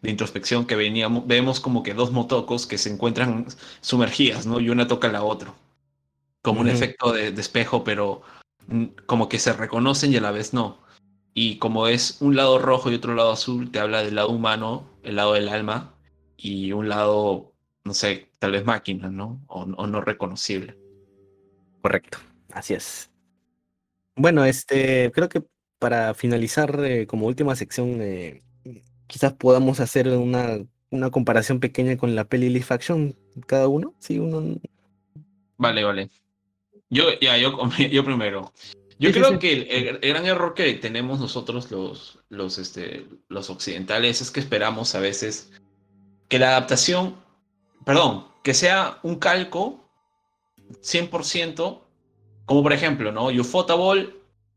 de 0.00 0.10
introspección 0.10 0.66
que 0.66 0.76
veníamos, 0.76 1.26
vemos 1.26 1.60
como 1.60 1.82
que 1.82 1.94
dos 1.94 2.12
motocos 2.12 2.66
que 2.66 2.78
se 2.78 2.90
encuentran 2.90 3.46
sumergidas, 3.80 4.46
¿no? 4.46 4.60
Y 4.60 4.70
una 4.70 4.88
toca 4.88 5.08
a 5.08 5.12
la 5.12 5.22
otra. 5.22 5.54
Como 6.42 6.60
un 6.60 6.68
efecto 6.68 7.12
de, 7.12 7.30
de, 7.32 7.40
espejo, 7.40 7.84
pero 7.84 8.22
como 9.06 9.28
que 9.28 9.38
se 9.38 9.52
reconocen 9.52 10.12
y 10.12 10.16
a 10.16 10.20
la 10.20 10.30
vez 10.30 10.52
no. 10.52 10.80
Y 11.34 11.58
como 11.58 11.86
es 11.86 12.18
un 12.20 12.36
lado 12.36 12.58
rojo 12.58 12.90
y 12.90 12.94
otro 12.94 13.14
lado 13.14 13.32
azul, 13.32 13.70
te 13.70 13.78
habla 13.78 14.02
del 14.02 14.16
lado 14.16 14.30
humano, 14.30 14.90
el 15.02 15.16
lado 15.16 15.34
del 15.34 15.48
alma, 15.48 15.94
y 16.36 16.72
un 16.72 16.88
lado, 16.88 17.52
no 17.84 17.94
sé, 17.94 18.27
tal 18.38 18.52
vez 18.52 18.64
máquina, 18.64 19.10
¿no? 19.10 19.40
O, 19.46 19.66
no 19.66 20.00
reconocible. 20.00 20.76
Correcto, 21.82 22.18
así 22.52 22.74
es. 22.74 23.10
Bueno, 24.16 24.44
este, 24.44 25.10
creo 25.12 25.28
que 25.28 25.44
para 25.78 26.14
finalizar 26.14 26.84
eh, 26.84 27.06
como 27.06 27.26
última 27.26 27.54
sección, 27.54 27.98
eh, 28.00 28.42
quizás 29.06 29.32
podamos 29.32 29.80
hacer 29.80 30.08
una, 30.08 30.58
una 30.90 31.10
comparación 31.10 31.60
pequeña 31.60 31.96
con 31.96 32.14
la 32.14 32.24
peli 32.24 32.48
Live 32.48 32.66
Action, 32.70 33.16
cada 33.46 33.68
uno, 33.68 33.94
sí, 33.98 34.18
uno. 34.18 34.60
Vale, 35.56 35.84
vale. 35.84 36.10
Yo, 36.90 37.04
ya, 37.20 37.36
yo, 37.36 37.58
yo 37.90 38.04
primero. 38.04 38.52
Yo 39.00 39.12
creo 39.12 39.38
que 39.38 39.52
el, 39.52 40.00
gran 40.00 40.26
error 40.26 40.54
que 40.54 40.74
tenemos 40.74 41.20
nosotros 41.20 41.70
los, 41.70 42.18
los, 42.30 42.58
este, 42.58 43.06
los 43.28 43.48
occidentales 43.48 44.20
es 44.20 44.32
que 44.32 44.40
esperamos 44.40 44.94
a 44.96 45.00
veces 45.00 45.52
que 46.28 46.40
la 46.40 46.48
adaptación, 46.48 47.16
perdón, 47.84 48.27
que 48.42 48.54
sea 48.54 48.98
un 49.02 49.16
calco 49.16 49.88
100%, 50.82 51.80
como 52.44 52.62
por 52.62 52.72
ejemplo, 52.72 53.12
¿no? 53.12 53.26
Ufotable 53.26 54.14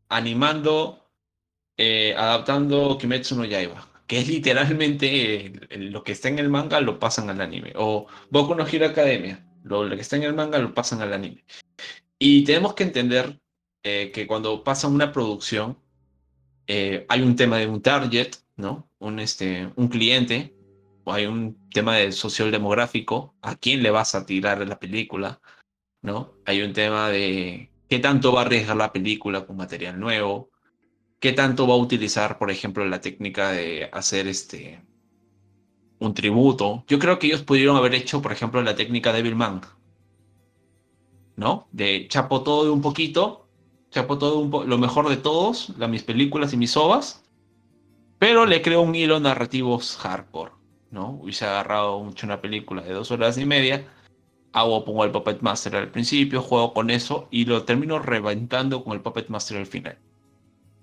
animando, 0.08 1.06
eh, 1.76 2.14
adaptando 2.16 2.98
Kimetsu 2.98 3.36
no 3.36 3.44
Yaiba, 3.44 3.88
que 4.06 4.20
es 4.20 4.28
literalmente 4.28 5.52
lo 5.70 6.04
que 6.04 6.12
está 6.12 6.28
en 6.28 6.38
el 6.38 6.48
manga 6.48 6.80
lo 6.80 6.98
pasan 6.98 7.30
al 7.30 7.40
anime, 7.40 7.72
o 7.76 8.06
Boku 8.30 8.54
no 8.54 8.66
Hero 8.66 8.86
Academia, 8.86 9.44
lo 9.64 9.88
que 9.88 10.00
está 10.00 10.16
en 10.16 10.24
el 10.24 10.34
manga 10.34 10.58
lo 10.58 10.74
pasan 10.74 11.00
al 11.00 11.12
anime. 11.12 11.44
Y 12.18 12.44
tenemos 12.44 12.74
que 12.74 12.84
entender 12.84 13.40
eh, 13.82 14.12
que 14.12 14.26
cuando 14.26 14.62
pasa 14.62 14.86
una 14.86 15.12
producción, 15.12 15.78
eh, 16.66 17.04
hay 17.08 17.22
un 17.22 17.36
tema 17.36 17.58
de 17.58 17.66
un 17.66 17.82
target, 17.82 18.30
¿no? 18.56 18.88
Un, 18.98 19.18
este, 19.18 19.70
un 19.76 19.88
cliente, 19.88 20.54
hay 21.06 21.26
un 21.26 21.68
tema 21.70 21.96
de 21.96 22.12
social 22.12 22.50
demográfico, 22.50 23.34
a 23.42 23.56
quién 23.56 23.82
le 23.82 23.90
vas 23.90 24.14
a 24.14 24.26
tirar 24.26 24.66
la 24.66 24.78
película, 24.78 25.40
¿no? 26.02 26.34
Hay 26.44 26.62
un 26.62 26.72
tema 26.72 27.08
de 27.10 27.70
qué 27.88 27.98
tanto 27.98 28.32
va 28.32 28.42
a 28.42 28.44
arriesgar 28.44 28.76
la 28.76 28.92
película 28.92 29.46
con 29.46 29.56
material 29.56 29.98
nuevo, 29.98 30.50
qué 31.20 31.32
tanto 31.32 31.66
va 31.66 31.74
a 31.74 31.78
utilizar, 31.78 32.38
por 32.38 32.50
ejemplo, 32.50 32.84
la 32.84 33.00
técnica 33.00 33.50
de 33.50 33.88
hacer 33.92 34.26
este 34.28 34.82
un 35.98 36.14
tributo. 36.14 36.84
Yo 36.88 36.98
creo 36.98 37.18
que 37.18 37.28
ellos 37.28 37.42
pudieron 37.42 37.76
haber 37.76 37.94
hecho, 37.94 38.20
por 38.20 38.32
ejemplo, 38.32 38.60
la 38.62 38.74
técnica 38.74 39.12
de 39.12 39.34
Man, 39.34 39.60
¿no? 41.36 41.68
De 41.72 42.06
chapo 42.08 42.42
todo 42.42 42.64
de 42.64 42.70
un 42.70 42.82
poquito 42.82 43.42
chapó 43.92 44.18
todo 44.18 44.64
lo 44.64 44.78
mejor 44.78 45.08
de 45.08 45.18
todos, 45.18 45.74
mis 45.88 46.02
películas 46.02 46.52
y 46.52 46.56
mis 46.56 46.76
ovas, 46.76 47.22
pero 48.18 48.46
le 48.46 48.62
creo 48.62 48.80
un 48.80 48.94
hilo 48.94 49.20
narrativo 49.20 49.78
hardcore, 49.78 50.52
¿no? 50.92 51.10
Hubiese 51.10 51.44
agarrado 51.44 51.98
mucho 52.04 52.26
una 52.26 52.40
película 52.40 52.82
de 52.82 52.92
dos 52.92 53.10
horas 53.10 53.36
y 53.38 53.44
media, 53.44 53.84
hago, 54.52 54.84
pongo 54.84 55.04
el 55.04 55.10
Puppet 55.10 55.40
Master 55.40 55.74
al 55.76 55.90
principio, 55.90 56.40
juego 56.40 56.72
con 56.72 56.90
eso 56.90 57.26
y 57.30 57.44
lo 57.44 57.64
termino 57.64 57.98
reventando 57.98 58.84
con 58.84 58.92
el 58.92 59.00
Puppet 59.00 59.28
Master 59.28 59.58
al 59.58 59.66
final. 59.66 59.98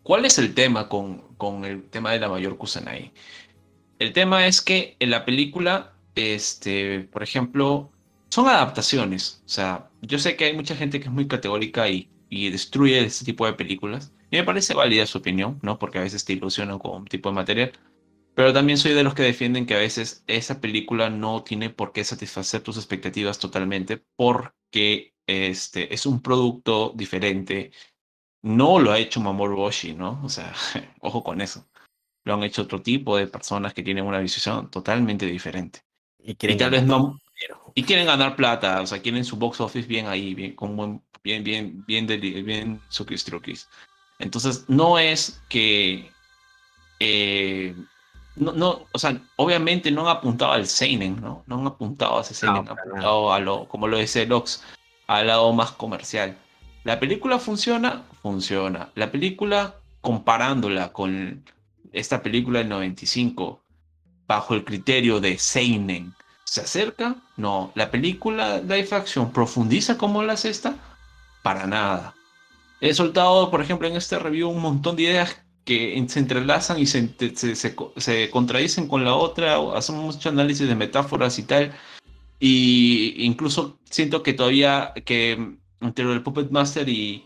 ¿Cuál 0.03 0.26
es 0.26 0.38
el 0.38 0.53
tema 0.53 0.90
con, 0.90 1.19
con 1.38 1.64
el 1.64 1.84
tema 1.84 2.11
de 2.11 2.19
la 2.19 2.30
mayor 2.30 2.57
Kusanai? 2.57 3.14
El 3.99 4.11
tema 4.11 4.48
es 4.48 4.61
que 4.61 4.98
en 4.99 5.11
la 5.11 5.23
película, 5.23 5.94
este, 6.15 7.02
por 7.11 7.23
ejemplo, 7.23 7.91
son 8.30 8.48
adaptaciones. 8.48 9.41
O 9.45 9.49
sea, 9.49 9.90
yo 10.02 10.19
sé 10.19 10.36
que 10.36 10.45
hay 10.45 10.53
mucha 10.56 10.76
gente 10.76 10.99
que 10.99 11.06
es 11.06 11.11
muy 11.11 11.27
categórica 11.27 11.88
y 11.90 12.10
y 12.30 12.49
destruye 12.49 12.99
este 12.99 13.26
tipo 13.26 13.45
de 13.45 13.53
películas. 13.53 14.11
Y 14.31 14.38
me 14.38 14.44
parece 14.44 14.73
válida 14.76 15.06
su 15.06 15.18
opinión, 15.18 15.60
¿no? 15.61 15.80
Porque 15.80 15.98
a 15.98 16.02
veces 16.02 16.23
te 16.23 16.34
ilusionan 16.34 16.80
con 16.80 17.02
un 17.02 17.06
tipo 17.06 17.30
de 17.30 17.36
material. 17.36 17.72
Pero 18.40 18.53
también 18.53 18.78
soy 18.78 18.94
de 18.94 19.03
los 19.03 19.16
que 19.16 19.24
defienden 19.24 19.66
que 19.66 19.76
a 19.76 19.80
veces 19.80 20.24
esa 20.26 20.61
película 20.61 21.10
no 21.10 21.44
tiene 21.44 21.70
por 21.70 21.91
qué 21.91 22.06
satisfacer 22.06 22.61
tus 22.61 22.78
expectativas 22.78 23.38
totalmente 23.38 24.02
porque 24.16 25.14
este, 25.28 25.94
es 25.94 26.06
un 26.06 26.22
producto 26.22 26.94
diferente. 26.95 27.74
No 28.41 28.80
lo 28.80 28.94
ha 28.94 28.98
hecho 28.98 29.20
Mamoru 29.20 29.60
Oshii, 29.60 29.94
¿no? 29.94 30.22
O 30.24 30.30
sea, 30.30 30.53
ojo 31.02 31.22
con 31.22 31.41
eso. 31.41 31.68
Lo 32.24 32.36
han 32.36 32.44
hecho 32.44 32.61
otro 32.61 32.82
tipo 32.82 33.18
de 33.18 33.28
personas 33.28 33.74
que 33.74 33.84
tienen 33.84 34.06
una 34.06 34.20
visión 34.20 34.72
totalmente 34.72 35.26
diferente. 35.26 35.82
Y, 36.18 36.36
tal 36.36 36.72
vez 36.72 36.84
no... 36.86 37.20
Y 37.76 37.84
quieren 37.84 38.06
ganar 38.06 38.38
plata, 38.38 38.80
o 38.82 38.88
sea, 38.88 39.02
quieren 39.02 39.26
su 39.26 39.36
box 39.36 39.60
office 39.60 39.86
bien 39.86 40.07
ahí, 40.07 40.34
bien, 40.34 40.56
con 40.56 40.78
buen 40.78 41.03
bien, 41.22 41.44
bien, 41.44 41.84
bien, 41.86 42.07
de, 42.07 42.16
bien 42.16 42.80
Entonces, 44.18 44.64
no 44.70 44.98
es 44.98 45.41
que. 45.49 46.10
Eh, 47.02 47.76
no, 48.40 48.53
no, 48.53 48.86
o 48.91 48.99
sea, 48.99 49.22
obviamente 49.36 49.91
no 49.91 50.02
han 50.02 50.18
apuntado 50.18 50.53
al 50.53 50.68
Seinen, 50.68 51.22
¿no? 51.22 51.44
No 51.48 51.60
han 51.60 51.68
apuntado 51.68 52.18
a 52.18 52.22
ese 52.22 52.34
Seinen, 52.34 52.68
han 52.68 52.78
apuntado 52.78 53.34
a 53.34 53.40
lo, 53.40 53.68
como 53.68 53.88
lo 53.88 53.98
dice 53.98 54.26
Lox, 54.26 54.64
al 55.07 55.28
lado 55.28 55.53
más 55.53 55.72
comercial. 55.72 56.38
¿La 56.84 56.99
película 56.99 57.40
funciona? 57.40 58.03
Funciona. 58.22 58.90
La 58.95 59.11
película, 59.11 59.76
comparándola 60.02 60.91
con 60.91 61.44
esta 61.91 62.24
película 62.24 62.60
del 62.60 62.70
95, 62.70 63.61
bajo 64.28 64.53
el 64.53 64.64
criterio 64.64 65.20
de 65.20 65.38
Seinen, 65.38 66.14
¿se 66.45 66.61
acerca? 66.61 67.16
No. 67.38 67.72
¿La 67.76 67.91
película 67.91 68.60
live 68.60 68.90
action 68.91 69.32
profundiza 69.32 69.98
como 69.98 70.24
la 70.24 70.38
sexta? 70.38 70.76
para 71.41 71.68
nada. 71.68 72.16
He 72.82 72.94
soltado, 72.94 73.52
por 73.52 73.61
ejemplo, 73.61 73.88
en 73.88 73.95
este 73.95 74.18
review 74.20 74.49
un 74.49 74.61
montón 74.61 74.95
de 74.95 75.03
ideas 75.03 75.41
que 75.70 76.04
se 76.08 76.20
entrelazan 76.20 76.80
y 76.80 76.88
se, 76.88 77.14
se, 77.36 78.30
contradicen 78.32 78.88
con 78.88 79.04
la 79.04 79.14
otra, 79.14 79.58
hacemos 79.76 80.16
mucho 80.16 80.30
análisis 80.30 80.68
de 80.68 80.74
metáforas 80.74 81.38
y 81.38 81.44
tal, 81.44 81.76
y 82.40 83.24
incluso 83.24 83.78
siento 83.84 84.24
que 84.24 84.34
todavía 84.34 84.94
que 85.06 85.58
entre 85.80 86.12
el 86.12 86.24
Puppet 86.24 86.50
Master 86.50 86.90
y, 86.90 87.24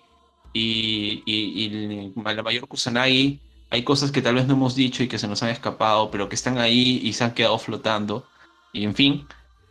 y, 0.52 1.24
y, 1.26 2.12
la 2.22 2.44
mayor 2.44 2.68
Kusanagi 2.68 3.40
hay 3.70 3.84
cosas 3.84 4.12
que 4.12 4.22
tal 4.22 4.36
vez 4.36 4.46
no 4.46 4.56
hemos 4.56 4.76
dicho 4.76 5.04
y 5.04 5.08
que 5.08 5.20
se 5.20 5.30
nos 5.30 5.42
han 5.42 5.50
escapado, 5.50 6.12
pero 6.12 6.28
que 6.28 6.36
están 6.36 6.58
ahí 6.58 7.00
y 7.02 7.14
se 7.14 7.24
han 7.24 7.34
quedado 7.34 7.58
flotando, 7.60 8.28
y 8.74 8.84
en 8.84 8.94
fin, 8.94 9.26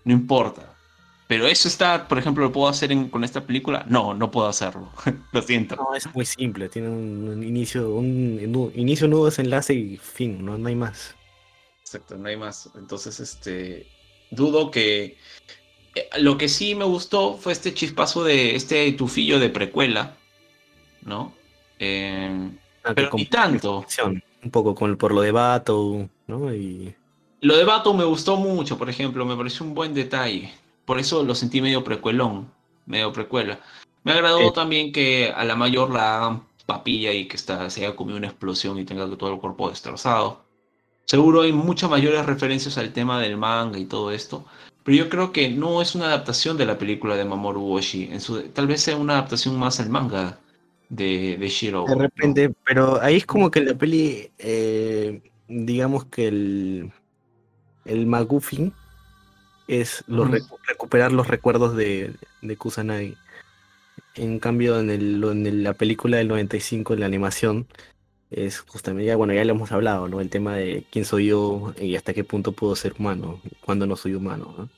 no 0.05 0.15
importa 0.15 0.72
Pero 1.33 1.47
eso 1.47 1.67
está, 1.67 2.09
por 2.09 2.19
ejemplo, 2.19 2.45
¿lo 2.45 2.53
puedo 2.53 2.69
hacer 2.69 2.95
con 3.09 3.25
esta 3.25 3.47
película? 3.47 3.87
No, 3.89 4.13
no 4.13 4.31
puedo 4.31 4.49
hacerlo. 4.49 4.93
lo 5.33 5.41
siento. 5.41 5.77
No, 5.77 5.95
es 5.95 6.15
muy 6.15 6.27
simple. 6.27 6.69
Tiene 6.69 6.91
un, 6.91 7.43
inicio, 7.43 7.89
un, 7.89 8.71
inicio, 8.75 9.09
nudo, 9.09 9.25
desenlace 9.25 9.73
y 9.73 9.97
fin. 9.97 10.45
No, 10.45 10.59
no 10.59 10.69
hay 10.69 10.75
más. 10.75 11.17
Exacto, 11.81 12.19
no 12.19 12.29
hay 12.29 12.37
más. 12.37 12.69
Entonces, 12.75 13.19
este, 13.19 13.87
dudo 14.31 14.71
que 14.71 15.17
eh, 15.95 16.11
lo 16.19 16.37
que 16.37 16.51
sí 16.51 16.75
me 16.75 16.85
gustó 16.85 17.39
fue 17.39 17.55
este 17.55 17.73
chispazo 17.73 18.25
de 18.25 18.55
este 18.55 18.93
tufillo 18.93 19.41
de 19.41 19.49
precuela, 19.49 20.19
¿no? 21.01 21.33
Eh, 21.79 22.51
pero 22.95 23.09
ni 23.15 23.25
tanto. 23.25 23.87
Un 24.45 24.51
poco 24.51 24.75
con, 24.75 24.99
por 24.99 25.15
lo 25.15 25.23
de 25.23 25.33
Bato, 25.33 26.11
¿no? 26.27 26.55
Y... 26.55 26.95
Lo 27.41 27.57
de 27.57 27.65
Bato 27.65 27.95
me 27.95 28.05
gustó 28.05 28.37
mucho, 28.37 28.77
por 28.77 28.91
ejemplo, 28.91 29.25
me 29.25 29.35
pareció 29.35 29.65
un 29.65 29.73
buen 29.73 29.95
detalle. 29.95 30.53
Por 30.85 30.99
eso 30.99 31.23
lo 31.23 31.35
sentí 31.35 31.61
medio 31.61 31.85
precuelón, 31.85 32.51
medio 32.87 33.13
precuela. 33.13 33.61
Me 34.05 34.13
agradó 34.13 34.53
también 34.53 34.93
que 34.93 35.33
a 35.35 35.45
la 35.45 35.55
mayor 35.55 35.91
la 35.91 36.17
hagan 36.17 36.43
papilla 36.67 37.13
y 37.13 37.27
que 37.27 37.37
está, 37.37 37.69
se 37.71 37.85
haya 37.85 37.97
comido 37.97 38.19
una 38.19 38.29
explosión 38.29 38.79
y 38.79 38.85
tenga 38.85 39.09
todo 39.17 39.33
el 39.33 39.41
cuerpo 39.41 39.71
destrozado. 39.71 40.43
Seguro 41.05 41.43
hay 41.43 41.53
muchas 41.53 41.91
mayores 41.91 42.25
referencias 42.27 42.79
al 42.79 42.93
tema 42.93 43.21
del 43.21 43.37
manga 43.37 43.79
y 43.79 43.85
todo 43.85 44.11
esto, 44.11 44.45
pero 44.85 44.97
yo 44.97 45.09
creo 45.09 45.33
que 45.33 45.49
no 45.49 45.83
es 45.83 45.95
una 45.95 46.07
adaptación 46.07 46.57
de 46.57 46.67
la 46.67 46.79
película 46.79 47.17
de 47.17 47.25
Mamoru 47.25 47.75
Oshii. 47.75 48.11
En 48.13 48.21
su, 48.21 48.43
tal 48.49 48.67
vez 48.67 48.83
sea 48.83 48.97
una 48.97 49.15
adaptación 49.15 49.59
más 49.59 49.79
al 49.81 49.91
manga 49.91 50.39
de, 50.89 51.37
de 51.37 51.49
Shiro. 51.49 51.85
De 51.87 51.95
repente, 51.95 52.53
pero 52.65 53.01
ahí 53.01 53.17
es 53.17 53.27
como 53.27 53.51
que 53.51 53.61
la 53.61 53.75
peli, 53.75 54.31
eh, 54.39 55.23
digamos 55.49 56.07
que 56.07 56.29
el, 56.29 56.93
el 57.85 58.07
Magufin 58.07 58.73
es 59.81 60.05
recuperar 60.67 61.13
los 61.13 61.29
recuerdos 61.29 61.77
de, 61.77 62.15
de, 62.43 62.57
Kusanagi. 62.57 63.17
En 64.15 64.39
cambio, 64.39 64.79
en, 64.81 64.91
el, 64.91 65.23
en 65.25 65.63
la 65.65 65.75
película 65.75 66.19
del 66.19 66.29
95, 66.29 66.95
en 66.95 67.01
la 67.01 67.07
animación, 67.07 67.67
es 68.31 68.61
justamente, 68.61 69.07
ya, 69.07 69.17
bueno, 69.17 69.35
ya 69.35 69.45
lo 69.45 69.53
hemos 69.53 69.73
hablado, 69.73 70.09
¿no? 70.09 70.21
El 70.21 70.31
tema 70.31 70.57
de 70.57 70.87
quién 70.91 71.05
soy 71.05 71.27
yo 71.29 71.75
y 71.81 71.97
hasta 71.97 72.15
qué 72.15 72.25
punto 72.25 72.53
puedo 72.53 72.77
ser 72.77 72.95
humano, 72.99 73.41
cuando 73.65 73.87
no 73.87 73.97
soy 73.97 74.15
humano, 74.15 74.71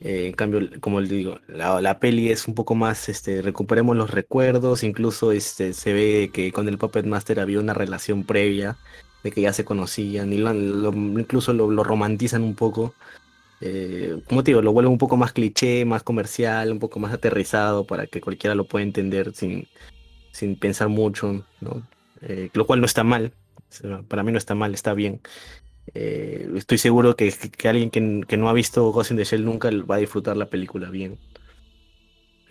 eh, 0.00 0.28
en 0.28 0.32
cambio, 0.32 0.60
como 0.80 1.00
le 1.00 1.08
digo, 1.08 1.40
la, 1.48 1.98
peli 2.00 2.30
es 2.30 2.48
un 2.48 2.54
poco 2.54 2.74
más, 2.74 3.08
este, 3.10 3.42
recuperemos 3.42 3.96
los 3.96 4.10
recuerdos, 4.10 4.82
incluso 4.82 5.30
este, 5.32 5.74
se 5.74 5.92
ve 5.92 6.30
que 6.32 6.52
con 6.52 6.68
el 6.68 6.78
Puppet 6.78 7.04
Master 7.06 7.38
había 7.38 7.60
una 7.60 7.74
relación 7.74 8.24
previa, 8.24 8.78
de 9.22 9.30
que 9.30 9.42
ya 9.42 9.52
se 9.52 9.64
conocían, 9.66 10.32
y 10.32 10.38
incluso 10.38 11.52
lo, 11.52 11.84
romantizan 11.84 12.42
un 12.42 12.54
poco. 12.54 12.94
Eh, 13.60 14.16
te 14.26 14.42
digo, 14.42 14.62
lo 14.62 14.72
vuelven 14.72 14.92
un 14.92 14.98
poco 14.98 15.16
más 15.16 15.32
cliché, 15.32 15.84
más 15.84 16.02
comercial, 16.02 16.72
un 16.72 16.78
poco 16.78 16.98
más 16.98 17.12
aterrizado 17.12 17.86
para 17.86 18.06
que 18.06 18.20
cualquiera 18.20 18.54
lo 18.54 18.64
pueda 18.64 18.84
entender 18.84 19.34
sin, 19.34 19.68
sin 20.32 20.56
pensar 20.56 20.88
mucho, 20.88 21.44
¿no? 21.60 21.86
Eh, 22.22 22.50
lo 22.54 22.66
cual 22.66 22.80
no 22.80 22.86
está 22.86 23.04
mal, 23.04 23.32
para 24.08 24.22
mí 24.22 24.32
no 24.32 24.38
está 24.38 24.54
mal, 24.54 24.74
está 24.74 24.94
bien. 24.94 25.20
Eh, 25.94 26.48
estoy 26.56 26.78
seguro 26.78 27.16
que, 27.16 27.32
alguien 27.64 27.90
que, 27.90 28.36
no 28.36 28.48
ha 28.48 28.52
visto 28.52 28.90
Ghost 28.92 29.10
in 29.10 29.16
the 29.16 29.24
Shell 29.24 29.44
nunca 29.44 29.70
va 29.88 29.96
a 29.96 29.98
disfrutar 29.98 30.36
la 30.36 30.46
película 30.46 30.90
bien. 30.90 31.18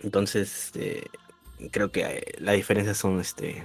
Entonces, 0.02 0.72
eh, 0.74 1.04
creo 1.70 1.90
que 1.90 2.34
las 2.38 2.56
diferencias 2.56 2.98
son 2.98 3.20
este, 3.20 3.64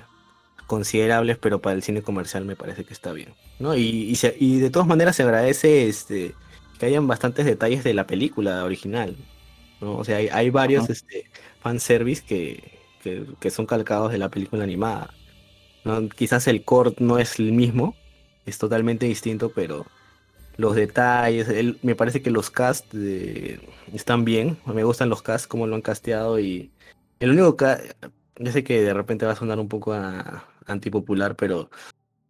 considerables, 0.67 1.37
pero 1.37 1.61
para 1.61 1.75
el 1.75 1.83
cine 1.83 2.01
comercial 2.01 2.45
me 2.45 2.55
parece 2.55 2.83
que 2.83 2.93
está 2.93 3.11
bien. 3.11 3.33
¿no? 3.59 3.75
Y, 3.75 4.17
y, 4.39 4.59
de 4.59 4.69
todas 4.69 4.87
maneras 4.87 5.15
se 5.15 5.23
agradece 5.23 5.87
este, 5.87 6.33
que 6.79 6.85
hayan 6.85 7.07
bastantes 7.07 7.45
detalles 7.45 7.83
de 7.83 7.93
la 7.93 8.07
película 8.07 8.63
original. 8.63 9.15
¿no? 9.81 9.97
O 9.97 10.03
sea, 10.03 10.17
hay, 10.17 10.49
varios 10.49 10.89
este, 10.89 11.29
fanservice 11.59 12.23
que, 12.25 12.79
que, 13.01 13.25
que 13.39 13.51
son 13.51 13.65
calcados 13.65 14.11
de 14.11 14.17
la 14.17 14.29
película 14.29 14.63
animada. 14.63 15.13
Quizás 16.15 16.47
el 16.47 16.63
core 16.63 16.95
no 16.99 17.19
es 17.19 17.39
el 17.39 17.51
mismo, 17.51 17.95
es 18.45 18.57
totalmente 18.57 19.05
distinto, 19.05 19.51
pero 19.53 19.85
los 20.57 20.75
detalles, 20.75 21.47
me 21.83 21.95
parece 21.95 22.21
que 22.21 22.31
los 22.31 22.49
casts 22.49 22.95
están 23.93 24.25
bien, 24.25 24.57
me 24.65 24.83
gustan 24.83 25.09
los 25.09 25.21
casts, 25.21 25.47
como 25.47 25.67
lo 25.67 25.75
han 25.75 25.81
casteado 25.81 26.39
y 26.39 26.71
el 27.19 27.31
único 27.31 27.55
que, 27.57 27.95
yo 28.37 28.51
sé 28.51 28.63
que 28.63 28.81
de 28.81 28.93
repente 28.93 29.25
va 29.25 29.33
a 29.33 29.35
sonar 29.35 29.59
un 29.59 29.67
poco 29.67 29.93
antipopular, 30.65 31.35
pero 31.35 31.69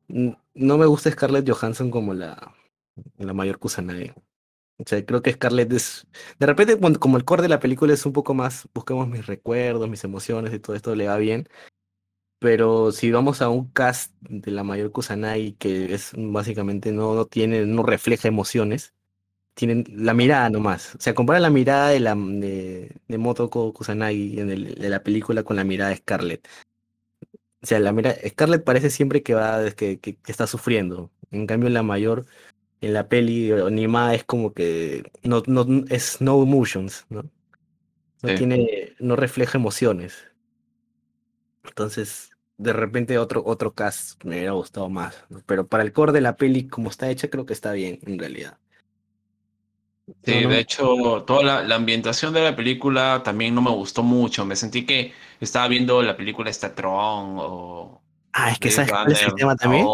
no 0.08 0.78
me 0.78 0.86
gusta 0.86 1.12
Scarlett 1.12 1.50
Johansson 1.50 1.92
como 1.92 2.14
la, 2.14 2.54
la 3.18 3.34
mayor 3.34 3.60
Kusanagi. 3.60 4.12
O 4.78 4.84
sea, 4.86 5.06
creo 5.06 5.22
que 5.22 5.32
Scarlett 5.32 5.72
es. 5.74 6.08
De 6.40 6.46
repente, 6.46 6.78
como 7.00 7.18
el 7.18 7.26
core 7.26 7.42
de 7.42 7.50
la 7.50 7.60
película 7.60 7.94
es 7.94 8.06
un 8.06 8.14
poco 8.14 8.34
más. 8.34 8.68
Busquemos 8.74 9.08
mis 9.08 9.26
recuerdos, 9.26 9.90
mis 9.90 10.04
emociones 10.04 10.54
y 10.54 10.60
todo 10.60 10.76
esto 10.76 10.96
le 10.96 11.08
va 11.08 11.18
bien. 11.18 11.48
Pero 12.40 12.92
si 12.92 13.12
vamos 13.12 13.42
a 13.42 13.50
un 13.50 13.70
cast 13.72 14.14
de 14.22 14.52
la 14.52 14.64
mayor 14.64 14.92
Kusanagi, 14.92 15.54
que 15.54 15.94
es 15.94 16.12
básicamente 16.16 16.92
no, 16.92 17.16
no 17.16 17.26
tiene, 17.26 17.66
no 17.66 17.84
refleja 17.84 18.28
emociones, 18.28 18.94
tienen 19.56 19.86
la 19.90 20.14
mirada 20.14 20.50
nomás. 20.50 20.96
O 20.96 21.02
sea, 21.02 21.16
compara 21.16 21.40
la 21.40 21.50
mirada 21.50 21.90
de 21.90 22.00
la 22.02 22.16
de, 22.16 22.92
de 23.08 23.18
Motoko 23.18 23.74
Kusanagi 23.74 24.40
en 24.40 24.52
el, 24.52 24.76
de 24.76 24.90
la 24.90 25.04
película 25.04 25.44
con 25.44 25.56
la 25.58 25.64
mirada 25.64 25.92
de 25.92 25.98
Scarlett. 25.98 26.48
O 27.64 27.68
sea, 27.68 27.80
la 27.80 27.92
mira, 27.92 28.16
Scarlett 28.28 28.64
parece 28.64 28.90
siempre 28.92 29.24
que 29.24 29.34
va, 29.34 29.72
que, 29.72 30.00
que, 30.00 30.18
está 30.28 30.46
sufriendo. 30.46 31.12
En 31.32 31.48
cambio, 31.48 31.70
la 31.70 31.84
mayor, 31.84 32.26
en 32.86 32.94
la 32.94 33.10
peli 33.10 33.52
animada 33.52 34.14
es 34.14 34.24
como 34.24 34.54
que 34.54 35.12
no, 35.24 35.42
no 35.48 35.66
es 35.90 36.22
no 36.22 36.42
emotions, 36.44 37.08
¿no? 37.10 37.24
No 38.22 38.36
tiene, 38.36 38.94
no 39.00 39.16
refleja 39.16 39.58
emociones. 39.58 40.32
Entonces, 41.64 42.30
de 42.58 42.74
repente 42.74 43.18
otro, 43.18 43.44
otro 43.46 43.74
cast 43.74 44.24
me 44.24 44.36
hubiera 44.38 44.52
gustado 44.52 44.88
más. 44.90 45.26
Pero 45.48 45.68
para 45.68 45.84
el 45.84 45.94
core 45.94 46.12
de 46.12 46.22
la 46.22 46.38
peli, 46.38 46.68
como 46.68 46.90
está 46.90 47.10
hecha, 47.10 47.30
creo 47.30 47.46
que 47.46 47.54
está 47.54 47.72
bien, 47.72 48.00
en 48.06 48.20
realidad. 48.20 48.60
Sí, 50.24 50.46
de 50.46 50.60
hecho, 50.60 51.24
toda 51.26 51.64
la, 51.64 51.76
ambientación 51.76 52.34
de 52.34 52.44
la 52.44 52.56
película 52.56 53.24
también 53.24 53.56
no 53.56 53.64
me 53.64 53.72
gustó 53.72 54.04
mucho. 54.04 54.46
Me 54.46 54.56
sentí 54.56 54.86
que 54.86 55.12
estaba 55.40 55.68
viendo 55.68 56.04
la 56.04 56.16
película 56.16 56.54
Statron 56.54 57.38
o. 57.40 58.05
Ah, 58.38 58.52
es 58.52 58.60
que 58.60 58.70
¿sabes 58.70 58.92
cuál 58.92 59.10
es 59.14 59.22
el 59.22 59.34
tema 59.34 59.56
también? 59.56 59.88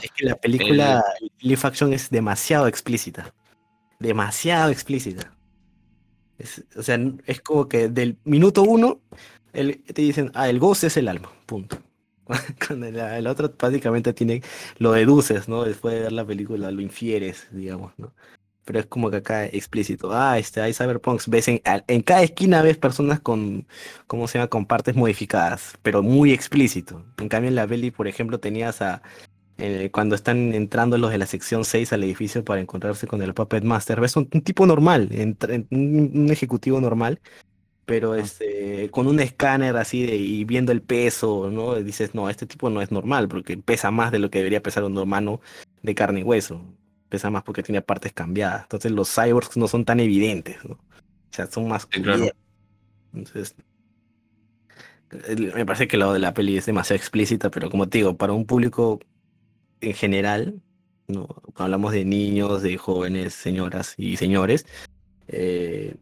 Es 0.00 0.12
que 0.12 0.24
la 0.24 0.36
película 0.36 1.02
el... 1.20 1.32
Live 1.40 1.60
Action 1.64 1.92
es 1.92 2.08
demasiado 2.08 2.68
explícita. 2.68 3.34
Demasiado 3.98 4.70
explícita. 4.70 5.32
o 6.76 6.82
sea, 6.84 7.00
es 7.26 7.40
como 7.40 7.68
que 7.68 7.88
del 7.88 8.16
minuto 8.22 8.62
uno 8.62 9.00
el, 9.52 9.82
te 9.82 10.02
dicen, 10.02 10.30
ah, 10.34 10.48
el 10.48 10.60
ghost 10.60 10.84
es 10.84 10.96
el 10.98 11.08
alma, 11.08 11.32
punto. 11.46 11.78
Cuando 12.64 12.86
el, 12.86 13.26
otro 13.26 13.52
básicamente 13.58 14.12
tiene, 14.12 14.40
lo 14.78 14.92
deduces, 14.92 15.48
¿no? 15.48 15.64
Después 15.64 15.96
de 15.96 16.02
ver 16.02 16.12
la 16.12 16.24
película, 16.24 16.70
lo 16.70 16.82
infieres, 16.82 17.48
digamos, 17.50 17.92
¿no? 17.98 18.12
Pero 18.70 18.78
es 18.78 18.86
como 18.86 19.10
que 19.10 19.16
acá 19.16 19.46
explícito. 19.46 20.12
Ah, 20.12 20.38
este, 20.38 20.60
hay 20.60 20.72
cyberpunks. 20.72 21.28
Ves 21.28 21.48
en, 21.48 21.60
en 21.64 22.02
cada 22.02 22.22
esquina 22.22 22.62
ves 22.62 22.78
personas 22.78 23.18
con, 23.18 23.66
¿cómo 24.06 24.28
se 24.28 24.38
llama? 24.38 24.46
Con 24.46 24.64
partes 24.64 24.94
modificadas, 24.94 25.76
pero 25.82 26.04
muy 26.04 26.32
explícito. 26.32 27.04
En 27.18 27.28
cambio, 27.28 27.48
en 27.48 27.56
la 27.56 27.66
peli, 27.66 27.90
por 27.90 28.06
ejemplo, 28.06 28.38
tenías 28.38 28.80
a, 28.80 29.02
eh, 29.58 29.90
cuando 29.92 30.14
están 30.14 30.54
entrando 30.54 30.98
los 30.98 31.10
de 31.10 31.18
la 31.18 31.26
sección 31.26 31.64
6 31.64 31.92
al 31.92 32.04
edificio 32.04 32.44
para 32.44 32.60
encontrarse 32.60 33.08
con 33.08 33.22
el 33.22 33.34
Puppet 33.34 33.64
Master, 33.64 34.00
ves 34.00 34.14
un, 34.14 34.28
tipo 34.28 34.64
normal, 34.66 35.08
un, 35.72 36.28
ejecutivo 36.30 36.80
normal, 36.80 37.20
pero 37.86 38.14
este, 38.14 38.88
con 38.92 39.08
un 39.08 39.18
escáner 39.18 39.76
así 39.78 40.06
de, 40.06 40.14
y 40.14 40.44
viendo 40.44 40.70
el 40.70 40.80
peso, 40.80 41.50
¿no? 41.50 41.74
Dices, 41.74 42.14
no, 42.14 42.30
este 42.30 42.46
tipo 42.46 42.70
no 42.70 42.82
es 42.82 42.92
normal, 42.92 43.26
porque 43.26 43.56
pesa 43.56 43.90
más 43.90 44.12
de 44.12 44.20
lo 44.20 44.30
que 44.30 44.38
debería 44.38 44.62
pesar 44.62 44.84
un 44.84 44.96
humano 44.96 45.40
de 45.82 45.96
carne 45.96 46.20
y 46.20 46.22
hueso. 46.22 46.62
Pesa 47.10 47.28
más 47.28 47.42
porque 47.42 47.62
tiene 47.62 47.82
partes 47.82 48.14
cambiadas. 48.14 48.62
Entonces 48.62 48.92
los 48.92 49.14
cyborgs 49.14 49.58
no 49.58 49.68
son 49.68 49.84
tan 49.84 50.00
evidentes, 50.00 50.64
¿no? 50.64 50.74
O 50.74 51.32
sea, 51.32 51.46
son 51.46 51.68
más 51.68 51.86
Entonces, 53.12 53.54
me 55.54 55.66
parece 55.66 55.88
que 55.88 55.96
lo 55.96 56.12
de 56.12 56.18
la 56.18 56.34
peli 56.34 56.56
es 56.56 56.66
demasiado 56.66 56.96
explícita, 56.96 57.50
pero 57.50 57.70
como 57.70 57.88
te 57.88 57.98
digo, 57.98 58.16
para 58.16 58.32
un 58.32 58.46
público 58.46 59.00
en 59.80 59.94
general, 59.94 60.62
¿no? 61.08 61.28
hablamos 61.56 61.92
de 61.92 62.04
niños, 62.04 62.62
de 62.62 62.76
jóvenes, 62.76 63.34
señoras 63.34 63.94
y 63.96 64.16
señores, 64.16 64.66
eh, 65.28 65.96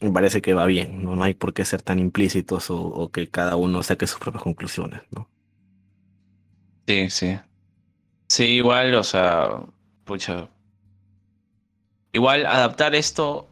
me 0.00 0.10
parece 0.10 0.40
que 0.40 0.54
va 0.54 0.66
bien, 0.66 1.04
¿no? 1.04 1.22
hay 1.22 1.34
por 1.34 1.52
qué 1.52 1.64
ser 1.64 1.82
tan 1.82 1.98
implícitos 1.98 2.66
o, 2.70 3.10
que 3.12 3.28
cada 3.28 3.56
uno 3.56 3.82
saque 3.82 4.06
sus 4.06 4.18
propias 4.18 4.42
conclusiones, 4.42 5.02
¿no? 5.10 5.28
Sí, 6.86 7.10
sí. 7.10 7.38
Sí, 8.28 8.44
igual, 8.44 8.94
o 8.94 9.04
sea, 9.04 9.62
pucha. 10.10 10.48
Igual 12.12 12.44
adaptar 12.44 12.96
esto 12.96 13.48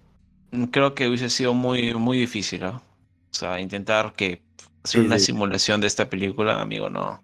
mm, 0.51 0.65
creo 0.65 0.93
que 0.95 1.07
hubiese 1.07 1.31
sido 1.31 1.55
muy, 1.55 1.95
muy 1.95 2.19
difícil, 2.19 2.61
¿no? 2.61 2.83
O 3.31 3.35
sea, 3.35 3.61
intentar 3.61 4.13
que 4.15 4.43
hacer 4.83 5.03
una 5.03 5.21
simulación 5.21 5.81
de 5.81 5.87
esta 5.87 6.11
película, 6.11 6.61
amigo, 6.61 6.91
no. 6.91 7.23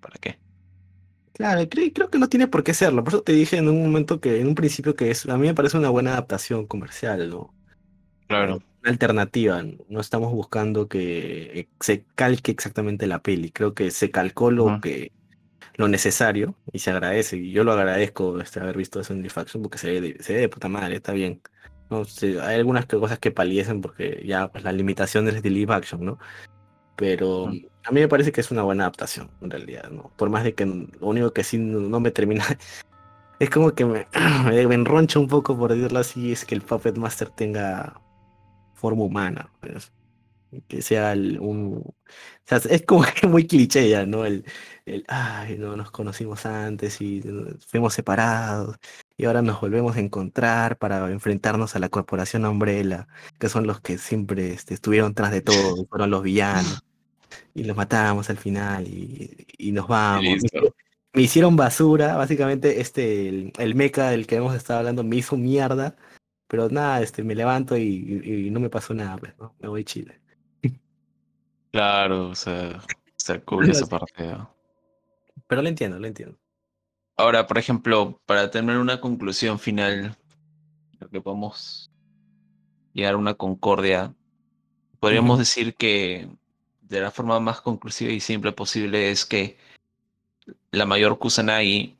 ¿Para 0.00 0.16
qué? 0.20 0.38
Claro, 1.32 1.68
creo, 1.68 1.92
creo 1.92 2.10
que 2.10 2.18
no 2.18 2.28
tiene 2.28 2.46
por 2.46 2.62
qué 2.62 2.72
serlo. 2.72 3.02
Por 3.02 3.14
eso 3.14 3.22
te 3.22 3.32
dije 3.32 3.56
en 3.56 3.68
un 3.68 3.82
momento 3.82 4.20
que, 4.20 4.40
en 4.40 4.46
un 4.46 4.54
principio, 4.54 4.94
que 4.94 5.10
es, 5.10 5.26
a 5.26 5.36
mí 5.36 5.48
me 5.48 5.54
parece 5.54 5.76
una 5.76 5.90
buena 5.90 6.12
adaptación 6.12 6.66
comercial, 6.66 7.28
¿no? 7.28 7.52
Claro. 8.28 8.62
alternativa. 8.84 9.64
No 9.88 10.00
estamos 10.00 10.32
buscando 10.32 10.86
que 10.86 11.68
se 11.80 12.04
calque 12.14 12.52
exactamente 12.52 13.08
la 13.08 13.20
peli. 13.20 13.50
Creo 13.50 13.74
que 13.74 13.90
se 13.90 14.12
calcó 14.12 14.52
lo 14.52 14.80
que 14.80 15.10
lo 15.74 15.88
necesario 15.88 16.54
y 16.72 16.78
se 16.80 16.90
agradece. 16.90 17.36
Y 17.36 17.52
yo 17.52 17.64
lo 17.64 17.72
agradezco 17.72 18.40
este, 18.40 18.60
haber 18.60 18.76
visto 18.76 19.00
eso 19.00 19.12
en 19.12 19.22
Live 19.22 19.32
porque 19.62 19.78
se 19.78 19.90
ve, 19.90 20.00
de, 20.00 20.22
se 20.22 20.34
ve 20.34 20.40
de 20.40 20.48
puta 20.48 20.68
madre, 20.68 20.96
está 20.96 21.12
bien. 21.12 21.40
No, 21.90 22.04
hay 22.22 22.54
algunas 22.54 22.86
cosas 22.86 23.18
que 23.18 23.32
paliesen 23.32 23.80
porque 23.80 24.22
ya 24.24 24.48
pues, 24.48 24.62
las 24.62 24.74
limitaciones 24.74 25.42
de 25.42 25.50
live 25.50 25.74
action, 25.74 26.04
¿no? 26.04 26.18
Pero 26.94 27.48
a 27.48 27.90
mí 27.90 28.00
me 28.00 28.08
parece 28.08 28.30
que 28.30 28.40
es 28.40 28.50
una 28.50 28.62
buena 28.62 28.84
adaptación, 28.84 29.30
en 29.40 29.50
realidad, 29.50 29.90
¿no? 29.90 30.12
Por 30.16 30.30
más 30.30 30.44
de 30.44 30.54
que 30.54 30.66
lo 30.66 31.06
único 31.06 31.32
que 31.32 31.42
sí 31.42 31.58
no, 31.58 32.00
me 32.00 32.10
termina. 32.10 32.44
Es 33.40 33.48
como 33.48 33.74
que 33.74 33.84
me, 33.86 34.06
me 34.66 34.74
enroncha 34.74 35.18
un 35.18 35.26
poco, 35.26 35.56
por 35.56 35.74
decirlo 35.74 35.98
así, 35.98 36.32
es 36.32 36.44
que 36.44 36.54
el 36.54 36.60
Puppet 36.60 36.98
Master 36.98 37.30
tenga 37.30 37.98
forma 38.74 39.04
humana. 39.04 39.50
Pues 39.60 39.90
que 40.68 40.82
sea 40.82 41.12
un... 41.12 41.84
O 41.84 41.94
sea, 42.44 42.58
es 42.70 42.82
como 42.82 43.04
que 43.20 43.26
muy 43.26 43.46
cliché 43.46 43.88
ya, 43.88 44.06
¿no? 44.06 44.24
El, 44.24 44.44
el, 44.94 45.04
ay, 45.08 45.56
no, 45.58 45.76
nos 45.76 45.90
conocimos 45.90 46.46
antes 46.46 47.00
y 47.00 47.22
fuimos 47.66 47.94
separados 47.94 48.76
y 49.16 49.26
ahora 49.26 49.42
nos 49.42 49.60
volvemos 49.60 49.96
a 49.96 50.00
encontrar 50.00 50.78
para 50.78 51.10
enfrentarnos 51.10 51.76
a 51.76 51.78
la 51.78 51.88
corporación 51.88 52.46
Umbrella, 52.46 53.06
que 53.38 53.48
son 53.48 53.66
los 53.66 53.80
que 53.80 53.98
siempre 53.98 54.52
este, 54.52 54.74
estuvieron 54.74 55.14
tras 55.14 55.30
de 55.30 55.42
todo, 55.42 55.86
fueron 55.86 56.10
los 56.10 56.22
villanos. 56.22 56.82
Y 57.54 57.62
los 57.64 57.76
matamos 57.76 58.28
al 58.28 58.38
final 58.38 58.88
y, 58.88 59.46
y 59.56 59.70
nos 59.70 59.86
vamos. 59.86 60.24
Me, 61.12 61.22
hicieron 61.22 61.54
basura, 61.56 62.16
básicamente 62.16 62.80
este, 62.80 63.28
el, 63.28 63.52
el 63.58 63.74
mecha 63.76 64.10
del 64.10 64.26
que 64.26 64.36
hemos 64.36 64.54
estado 64.54 64.80
hablando 64.80 65.04
me 65.04 65.16
hizo 65.16 65.36
mierda, 65.36 65.96
pero 66.48 66.68
nada, 66.68 67.02
este, 67.02 67.22
me 67.22 67.36
levanto 67.36 67.76
y, 67.76 68.46
y 68.46 68.50
no 68.50 68.58
me 68.58 68.68
pasó 68.68 68.94
nada, 68.94 69.16
pues, 69.16 69.38
¿no? 69.38 69.54
Me 69.60 69.68
voy 69.68 69.82
a 69.82 69.84
Chile. 69.84 70.20
Claro, 71.72 72.30
o 72.30 72.34
sea, 72.34 72.80
se 73.16 73.40
cubre 73.42 73.70
esa 73.70 73.86
parte. 73.86 74.36
Pero 75.50 75.62
lo 75.62 75.68
entiendo, 75.68 75.98
lo 75.98 76.06
entiendo. 76.06 76.38
Ahora, 77.16 77.48
por 77.48 77.58
ejemplo, 77.58 78.22
para 78.24 78.52
tener 78.52 78.78
una 78.78 79.00
conclusión 79.00 79.58
final, 79.58 80.16
lo 81.00 81.08
que 81.08 81.20
podemos 81.20 81.90
llegar 82.92 83.14
a 83.14 83.16
una 83.16 83.34
concordia, 83.34 84.14
podríamos 85.00 85.40
decir 85.40 85.74
que 85.74 86.28
de 86.82 87.00
la 87.00 87.10
forma 87.10 87.40
más 87.40 87.60
conclusiva 87.62 88.12
y 88.12 88.20
simple 88.20 88.52
posible 88.52 89.10
es 89.10 89.26
que 89.26 89.58
la 90.70 90.86
mayor 90.86 91.18
Kusanagi, 91.18 91.98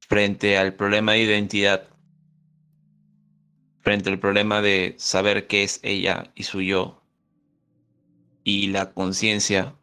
frente 0.00 0.58
al 0.58 0.74
problema 0.74 1.12
de 1.12 1.22
identidad, 1.22 1.88
frente 3.82 4.10
al 4.10 4.18
problema 4.18 4.62
de 4.62 4.96
saber 4.98 5.46
qué 5.46 5.62
es 5.62 5.78
ella 5.84 6.32
y 6.34 6.42
su 6.42 6.60
yo, 6.60 7.04
y 8.42 8.66
la 8.66 8.92
conciencia, 8.92 9.76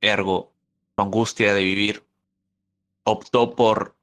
ergo, 0.00 0.54
angustia 1.02 1.54
de 1.54 1.62
vivir, 1.62 2.04
optó 3.04 3.54
por 3.54 3.96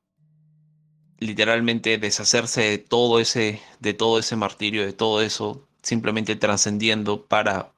literalmente 1.19 1.97
deshacerse 1.97 2.61
de 2.61 2.77
todo 2.77 3.19
ese, 3.19 3.61
de 3.79 3.93
todo 3.93 4.19
ese 4.19 4.35
martirio, 4.35 4.85
de 4.85 4.93
todo 4.93 5.21
eso, 5.21 5.67
simplemente 5.81 6.35
trascendiendo 6.35 7.25
para 7.25 7.73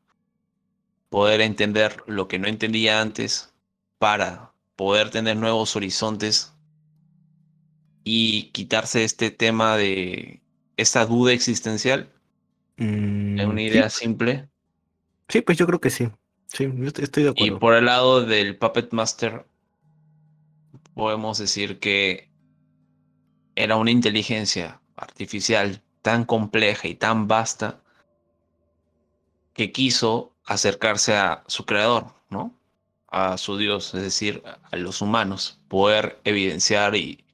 poder 1.09 1.41
entender 1.41 2.03
lo 2.07 2.27
que 2.27 2.39
no 2.39 2.47
entendía 2.47 3.01
antes, 3.01 3.53
para 3.99 4.51
poder 4.75 5.09
tener 5.09 5.37
nuevos 5.37 5.75
horizontes 5.75 6.53
y 8.03 8.51
quitarse 8.51 9.03
este 9.03 9.31
tema 9.31 9.77
de 9.77 10.41
esta 10.77 11.05
duda 11.05 11.33
existencial. 11.33 12.09
en 12.77 13.39
una 13.39 13.53
mm, 13.53 13.59
idea 13.59 13.89
simple. 13.89 14.47
Sí, 15.27 15.41
pues 15.41 15.57
yo 15.57 15.65
creo 15.67 15.81
que 15.81 15.89
sí. 15.89 16.07
Sí, 16.47 16.71
yo 16.75 16.87
estoy 16.87 17.23
de 17.23 17.29
acuerdo. 17.29 17.55
Y 17.55 17.59
por 17.59 17.73
el 17.75 17.85
lado 17.85 18.25
del 18.25 18.57
Puppet 18.57 18.91
Master, 18.93 19.45
podemos 20.93 21.37
decir 21.37 21.79
que 21.79 22.29
era 23.55 23.75
una 23.75 23.91
inteligencia 23.91 24.81
artificial 24.95 25.81
tan 26.01 26.25
compleja 26.25 26.87
y 26.87 26.95
tan 26.95 27.27
vasta 27.27 27.81
que 29.53 29.71
quiso 29.71 30.35
acercarse 30.45 31.15
a 31.15 31.43
su 31.47 31.65
creador, 31.65 32.13
¿no? 32.29 32.53
A 33.07 33.37
su 33.37 33.57
Dios, 33.57 33.93
es 33.93 34.01
decir, 34.01 34.43
a 34.45 34.75
los 34.75 35.01
humanos, 35.01 35.59
poder 35.67 36.19
evidenciar 36.23 36.95
y 36.95 37.25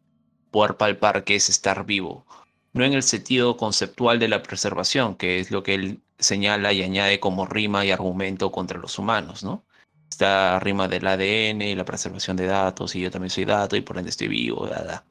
poder 0.51 0.77
palpar 0.77 1.23
que 1.23 1.35
es 1.35 1.49
estar 1.49 1.85
vivo. 1.85 2.25
No 2.73 2.83
en 2.85 2.93
el 2.93 3.03
sentido 3.03 3.57
conceptual 3.57 4.19
de 4.19 4.27
la 4.29 4.41
preservación, 4.41 5.15
que 5.15 5.39
es 5.39 5.51
lo 5.51 5.61
que 5.61 5.75
él 5.75 6.01
señala 6.19 6.73
y 6.73 6.83
añade 6.83 7.19
como 7.19 7.45
rima 7.45 7.85
y 7.85 7.91
argumento 7.91 8.51
contra 8.51 8.79
los 8.79 8.97
humanos, 8.99 9.43
¿no? 9.43 9.65
Esta 10.09 10.59
rima 10.59 10.87
del 10.87 11.07
ADN 11.07 11.61
y 11.63 11.75
la 11.75 11.85
preservación 11.85 12.37
de 12.37 12.45
datos, 12.45 12.95
y 12.95 13.01
yo 13.01 13.11
también 13.11 13.31
soy 13.31 13.45
dato 13.45 13.75
y 13.75 13.81
por 13.81 13.97
ende 13.97 14.09
estoy 14.11 14.27
vivo, 14.27 14.67
da, 14.67 15.05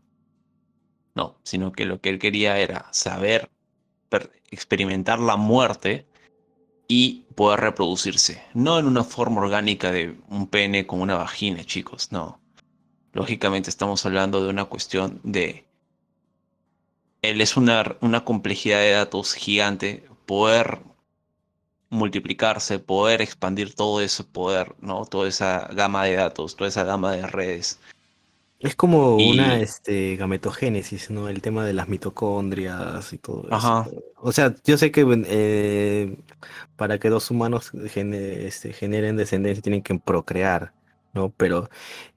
No, 1.14 1.38
sino 1.42 1.72
que 1.72 1.84
lo 1.84 2.00
que 2.00 2.10
él 2.10 2.18
quería 2.18 2.58
era 2.58 2.86
saber 2.92 3.50
experimentar 4.50 5.18
la 5.18 5.36
muerte 5.36 6.06
y 6.88 7.24
poder 7.34 7.60
reproducirse. 7.60 8.42
No 8.54 8.78
en 8.78 8.86
una 8.86 9.02
forma 9.02 9.40
orgánica 9.40 9.90
de 9.90 10.16
un 10.28 10.46
pene 10.46 10.86
con 10.86 11.00
una 11.00 11.16
vagina, 11.16 11.64
chicos, 11.64 12.12
no. 12.12 12.40
Lógicamente 13.12 13.70
estamos 13.70 14.04
hablando 14.06 14.42
de 14.42 14.50
una 14.50 14.66
cuestión 14.66 15.20
de... 15.24 15.66
Él 17.22 17.40
es 17.40 17.56
una, 17.56 17.96
una 18.00 18.24
complejidad 18.24 18.80
de 18.80 18.90
datos 18.92 19.34
gigante, 19.34 20.04
poder 20.26 20.80
multiplicarse, 21.92 22.78
poder 22.78 23.20
expandir 23.20 23.74
todo 23.74 24.00
ese 24.00 24.24
poder, 24.24 24.74
¿no? 24.80 25.04
Toda 25.04 25.28
esa 25.28 25.68
gama 25.74 26.04
de 26.04 26.14
datos, 26.14 26.56
toda 26.56 26.68
esa 26.68 26.84
gama 26.84 27.12
de 27.12 27.26
redes. 27.26 27.78
Es 28.58 28.74
como 28.74 29.16
una 29.16 29.60
este, 29.60 30.16
gametogénesis, 30.16 31.10
¿no? 31.10 31.28
El 31.28 31.42
tema 31.42 31.66
de 31.66 31.74
las 31.74 31.88
mitocondrias 31.88 33.12
y 33.12 33.18
todo 33.18 33.46
eso. 33.50 33.86
O 34.16 34.32
sea, 34.32 34.54
yo 34.64 34.78
sé 34.78 34.90
que 34.90 35.04
eh, 35.26 36.16
para 36.76 36.98
que 36.98 37.10
dos 37.10 37.30
humanos 37.30 37.72
este, 37.74 38.72
generen 38.72 39.16
descendencia 39.16 39.62
tienen 39.62 39.82
que 39.82 39.98
procrear, 39.98 40.72
¿no? 41.12 41.30
Pero 41.36 41.68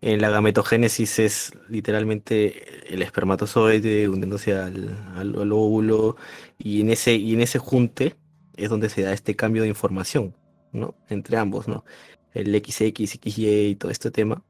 en 0.01 0.21
la 0.21 0.29
gametogénesis 0.29 1.19
es 1.19 1.51
literalmente 1.67 2.93
el 2.93 3.01
espermatozoide 3.01 4.07
hundiéndose 4.07 4.53
al, 4.53 4.95
al, 5.17 5.51
óvulo 5.51 6.15
y 6.57 6.81
en 6.81 6.91
ese, 6.91 7.15
y 7.15 7.33
en 7.33 7.41
ese 7.41 7.59
junte 7.59 8.15
es 8.57 8.69
donde 8.69 8.89
se 8.89 9.01
da 9.01 9.13
este 9.13 9.35
cambio 9.35 9.63
de 9.63 9.69
información, 9.69 10.35
¿no? 10.71 10.95
Entre 11.09 11.37
ambos, 11.37 11.67
¿no? 11.67 11.85
El 12.33 12.55
XX, 12.55 12.93
XY 12.93 13.67
y 13.67 13.75
todo 13.75 13.91
este 13.91 14.11
tema. 14.11 14.43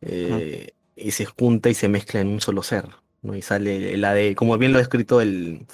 Eh, 0.00 0.72
y 0.96 1.10
se 1.10 1.24
junta 1.24 1.70
y 1.70 1.74
se 1.74 1.88
mezcla 1.88 2.20
en 2.20 2.28
un 2.28 2.40
solo 2.40 2.62
ser, 2.62 2.86
¿no? 3.22 3.34
Y 3.34 3.42
sale 3.42 3.94
el 3.94 4.04
ADN, 4.04 4.34
como 4.34 4.58
bien 4.58 4.72
lo 4.72 4.78
ha 4.78 4.82
escrito 4.82 5.20
el, 5.20 5.66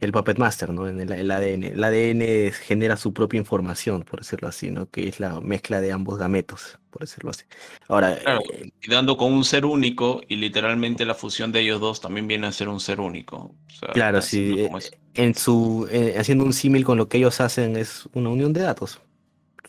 el 0.00 0.12
Puppet 0.12 0.38
Master, 0.38 0.70
¿no? 0.70 0.88
En 0.88 1.00
el, 1.00 1.30
ADN. 1.30 1.64
El 1.64 1.82
ADN 1.82 2.52
genera 2.52 2.96
su 2.96 3.12
propia 3.12 3.38
información, 3.38 4.02
por 4.02 4.20
decirlo 4.20 4.48
así, 4.48 4.70
¿no? 4.70 4.90
Que 4.90 5.08
es 5.08 5.20
la 5.20 5.40
mezcla 5.40 5.80
de 5.80 5.92
ambos 5.92 6.18
gametos, 6.18 6.78
por 6.90 7.02
decirlo 7.02 7.30
así. 7.30 7.44
Ahora. 7.88 8.18
Claro, 8.18 8.40
eh, 8.52 8.70
y 8.82 8.90
dando 8.90 9.16
con 9.16 9.32
un 9.32 9.44
ser 9.44 9.64
único, 9.64 10.20
y 10.28 10.36
literalmente 10.36 11.06
la 11.06 11.14
fusión 11.14 11.50
de 11.50 11.60
ellos 11.60 11.80
dos 11.80 12.00
también 12.00 12.26
viene 12.26 12.46
a 12.46 12.52
ser 12.52 12.68
un 12.68 12.80
ser 12.80 13.00
único. 13.00 13.54
claro, 13.94 14.20
sí. 14.20 14.54
Eh, 14.58 14.70
en 15.14 15.34
su, 15.34 15.88
eh, 15.90 16.16
haciendo 16.18 16.44
un 16.44 16.52
símil 16.52 16.84
con 16.84 16.98
lo 16.98 17.08
que 17.08 17.16
ellos 17.16 17.40
hacen, 17.40 17.76
es 17.76 18.06
una 18.12 18.28
unión 18.28 18.52
de 18.52 18.60
datos. 18.60 19.00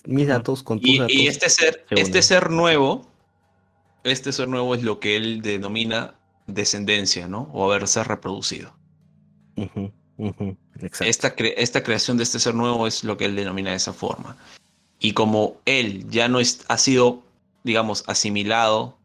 Mis 0.06 0.28
datos 0.28 0.62
con 0.62 0.80
tus 0.80 0.98
datos. 0.98 1.14
Y 1.14 1.28
este 1.28 1.50
ser, 1.50 1.86
este 1.90 2.22
ser 2.22 2.50
nuevo, 2.50 3.10
este 4.04 4.34
ser 4.34 4.50
nuevo 4.50 4.76
es 4.76 4.84
lo 4.84 5.00
que 5.00 5.16
él 5.16 5.42
denomina 5.42 6.16
descendencia, 6.48 7.28
¿no? 7.28 7.50
O 7.54 7.70
haberse 7.70 8.04
reproducido. 8.04 8.74
Esta, 10.80 11.34
esta, 11.38 11.84
creación 11.84 12.18
de 12.18 12.24
este 12.24 12.40
ser 12.40 12.56
nuevo 12.56 12.88
es 12.88 13.04
lo 13.04 13.18
que 13.18 13.26
él 13.26 13.36
denomina 13.36 13.72
de 13.72 13.76
esa 13.76 13.94
forma. 13.94 14.36
Y 15.00 15.14
como 15.14 15.58
él 15.66 16.10
ya 16.10 16.28
no 16.28 16.40
es, 16.40 16.66
ha 16.68 16.78
sido, 16.78 17.24
digamos, 17.64 18.04
asimilado 18.08 18.98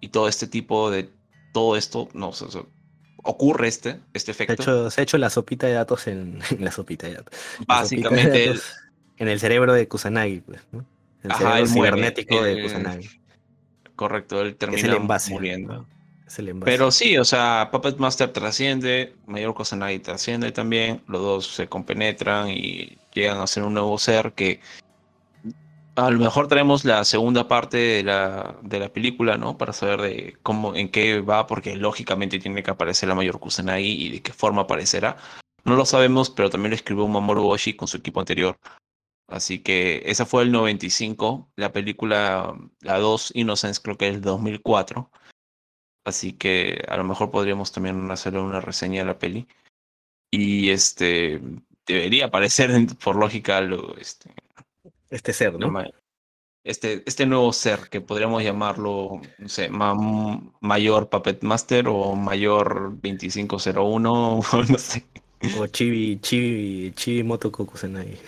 y 0.00 0.08
todo 0.08 0.28
este 0.28 0.46
tipo 0.46 0.90
de 0.90 1.08
todo 1.52 1.76
esto, 1.76 2.08
no 2.14 2.32
ocurre 3.22 3.68
este, 3.68 4.00
este 4.12 4.32
efecto. 4.32 4.90
Se 4.90 5.00
ha, 5.00 5.04
hecho, 5.04 5.18
la 5.18 5.30
sopita 5.30 5.66
de 5.66 5.74
datos 5.74 6.06
en, 6.06 6.40
la 6.58 6.70
sopita 6.70 7.06
de 7.06 7.14
datos. 7.14 7.38
Básicamente. 7.66 8.54
en 9.18 9.28
el 9.28 9.38
cerebro 9.38 9.72
de 9.72 9.86
Kusanagi, 9.86 10.40
pues, 10.40 10.60
El 11.22 11.32
cerebro 11.32 11.66
cibernético 11.66 12.42
de 12.42 12.62
Kusanagi. 12.62 13.08
Correcto, 13.94 14.40
él 14.40 14.56
termina 14.56 14.98
muriendo. 15.28 15.86
Pero 16.64 16.90
sí, 16.90 17.18
o 17.18 17.24
sea, 17.24 17.68
Puppet 17.72 17.98
Master 17.98 18.32
trasciende, 18.32 19.14
Mayor 19.26 19.54
Cosa 19.54 19.76
Nadie 19.76 19.98
trasciende 19.98 20.52
también, 20.52 21.02
los 21.08 21.20
dos 21.20 21.46
se 21.46 21.68
compenetran 21.68 22.50
y 22.50 22.98
llegan 23.12 23.38
a 23.38 23.46
ser 23.46 23.64
un 23.64 23.74
nuevo 23.74 23.98
ser 23.98 24.32
que 24.32 24.60
a 25.96 26.10
lo 26.10 26.18
mejor 26.18 26.48
tenemos 26.48 26.84
la 26.84 27.04
segunda 27.04 27.48
parte 27.48 27.76
de 27.76 28.02
la, 28.04 28.56
de 28.62 28.78
la 28.78 28.88
película, 28.88 29.36
¿no? 29.36 29.58
Para 29.58 29.72
saber 29.72 30.00
de 30.00 30.36
cómo, 30.42 30.74
en 30.74 30.88
qué 30.88 31.20
va, 31.20 31.46
porque 31.46 31.76
lógicamente 31.76 32.38
tiene 32.38 32.62
que 32.62 32.70
aparecer 32.70 33.08
la 33.08 33.14
Mayor 33.14 33.40
Kusanagi 33.40 34.06
y 34.06 34.08
de 34.10 34.22
qué 34.22 34.32
forma 34.32 34.62
aparecerá. 34.62 35.16
No 35.64 35.76
lo 35.76 35.84
sabemos, 35.84 36.30
pero 36.30 36.48
también 36.48 36.70
lo 36.70 36.76
escribió 36.76 37.06
Mamoru 37.06 37.48
Oshii 37.48 37.74
con 37.74 37.88
su 37.88 37.98
equipo 37.98 38.20
anterior. 38.20 38.56
Así 39.28 39.60
que 39.60 40.02
esa 40.06 40.26
fue 40.26 40.42
el 40.42 40.52
95. 40.52 41.50
La 41.56 41.72
película, 41.72 42.54
la 42.80 42.98
2, 42.98 43.32
Innocence, 43.34 43.80
creo 43.82 43.96
que 43.96 44.08
es 44.08 44.14
el 44.14 44.20
2004. 44.22 45.10
Así 46.04 46.32
que 46.32 46.84
a 46.88 46.96
lo 46.96 47.04
mejor 47.04 47.30
podríamos 47.30 47.72
también 47.72 48.10
hacerle 48.10 48.40
una 48.40 48.60
reseña 48.60 49.00
de 49.02 49.06
la 49.06 49.18
peli. 49.18 49.46
Y 50.30 50.70
este 50.70 51.40
debería 51.86 52.26
aparecer 52.26 52.70
por 53.02 53.16
lógica 53.16 53.60
lo, 53.60 53.96
este, 53.96 54.30
este 55.10 55.32
ser, 55.32 55.58
¿no? 55.58 55.72
Este, 56.62 57.02
este 57.06 57.24
nuevo 57.24 57.52
ser 57.52 57.88
que 57.90 58.00
podríamos 58.02 58.42
llamarlo, 58.42 59.22
no 59.38 59.48
sé, 59.48 59.70
mayor 60.60 61.08
Puppet 61.08 61.42
Master 61.42 61.88
o 61.88 62.14
mayor 62.14 62.92
2501, 63.02 64.40
no 64.68 64.78
sé. 64.78 65.04
O 65.58 65.66
Chibi, 65.66 66.20
Chibi, 66.20 66.92
Chibi 66.94 67.22
Moto 67.22 67.50
Kokusenai. 67.50 68.18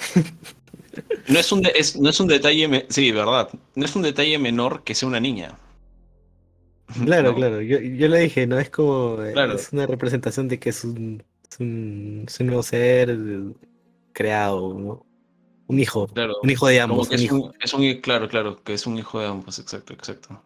No 1.29 1.39
es 1.39 1.53
un, 1.53 1.63
no 1.63 2.11
es 2.11 2.21
un 2.21 2.27
detalle, 2.27 2.87
sí, 2.89 3.13
verdad, 3.13 3.51
no 3.75 3.85
es 3.85 3.95
un 3.95 4.03
detalle 4.03 4.39
menor 4.39 4.83
que 4.83 4.95
sea 4.95 5.09
una 5.09 5.21
niña. 5.21 5.59
Claro, 7.05 7.35
claro, 7.35 7.61
yo, 7.63 7.79
yo 7.81 8.09
le 8.09 8.21
dije, 8.21 8.47
no 8.47 8.59
es 8.59 8.69
como, 8.69 9.23
es 9.23 9.73
una 9.73 9.87
representación 9.87 10.49
de 10.49 10.59
que 10.59 10.71
es 10.71 10.85
un, 10.85 11.23
es 11.49 11.59
un, 11.61 12.27
nuevo 12.41 12.63
ser 12.63 13.17
creado, 14.13 14.75
¿no? 14.75 15.07
Un 15.69 15.81
hijo, 15.81 16.07
claro, 16.09 16.35
un 16.43 16.51
hijo 16.51 16.67
de 16.67 16.81
ambos. 16.81 17.11
es, 17.11 17.31
Un, 17.31 17.53
es 17.61 17.73
un, 17.73 18.01
claro, 18.01 18.29
claro, 18.29 18.63
que 18.63 18.75
es 18.75 18.87
un 18.87 18.99
hijo 18.99 19.21
de 19.21 19.27
ambos, 19.27 19.59
exacto, 19.59 19.95
exacto. 19.95 20.43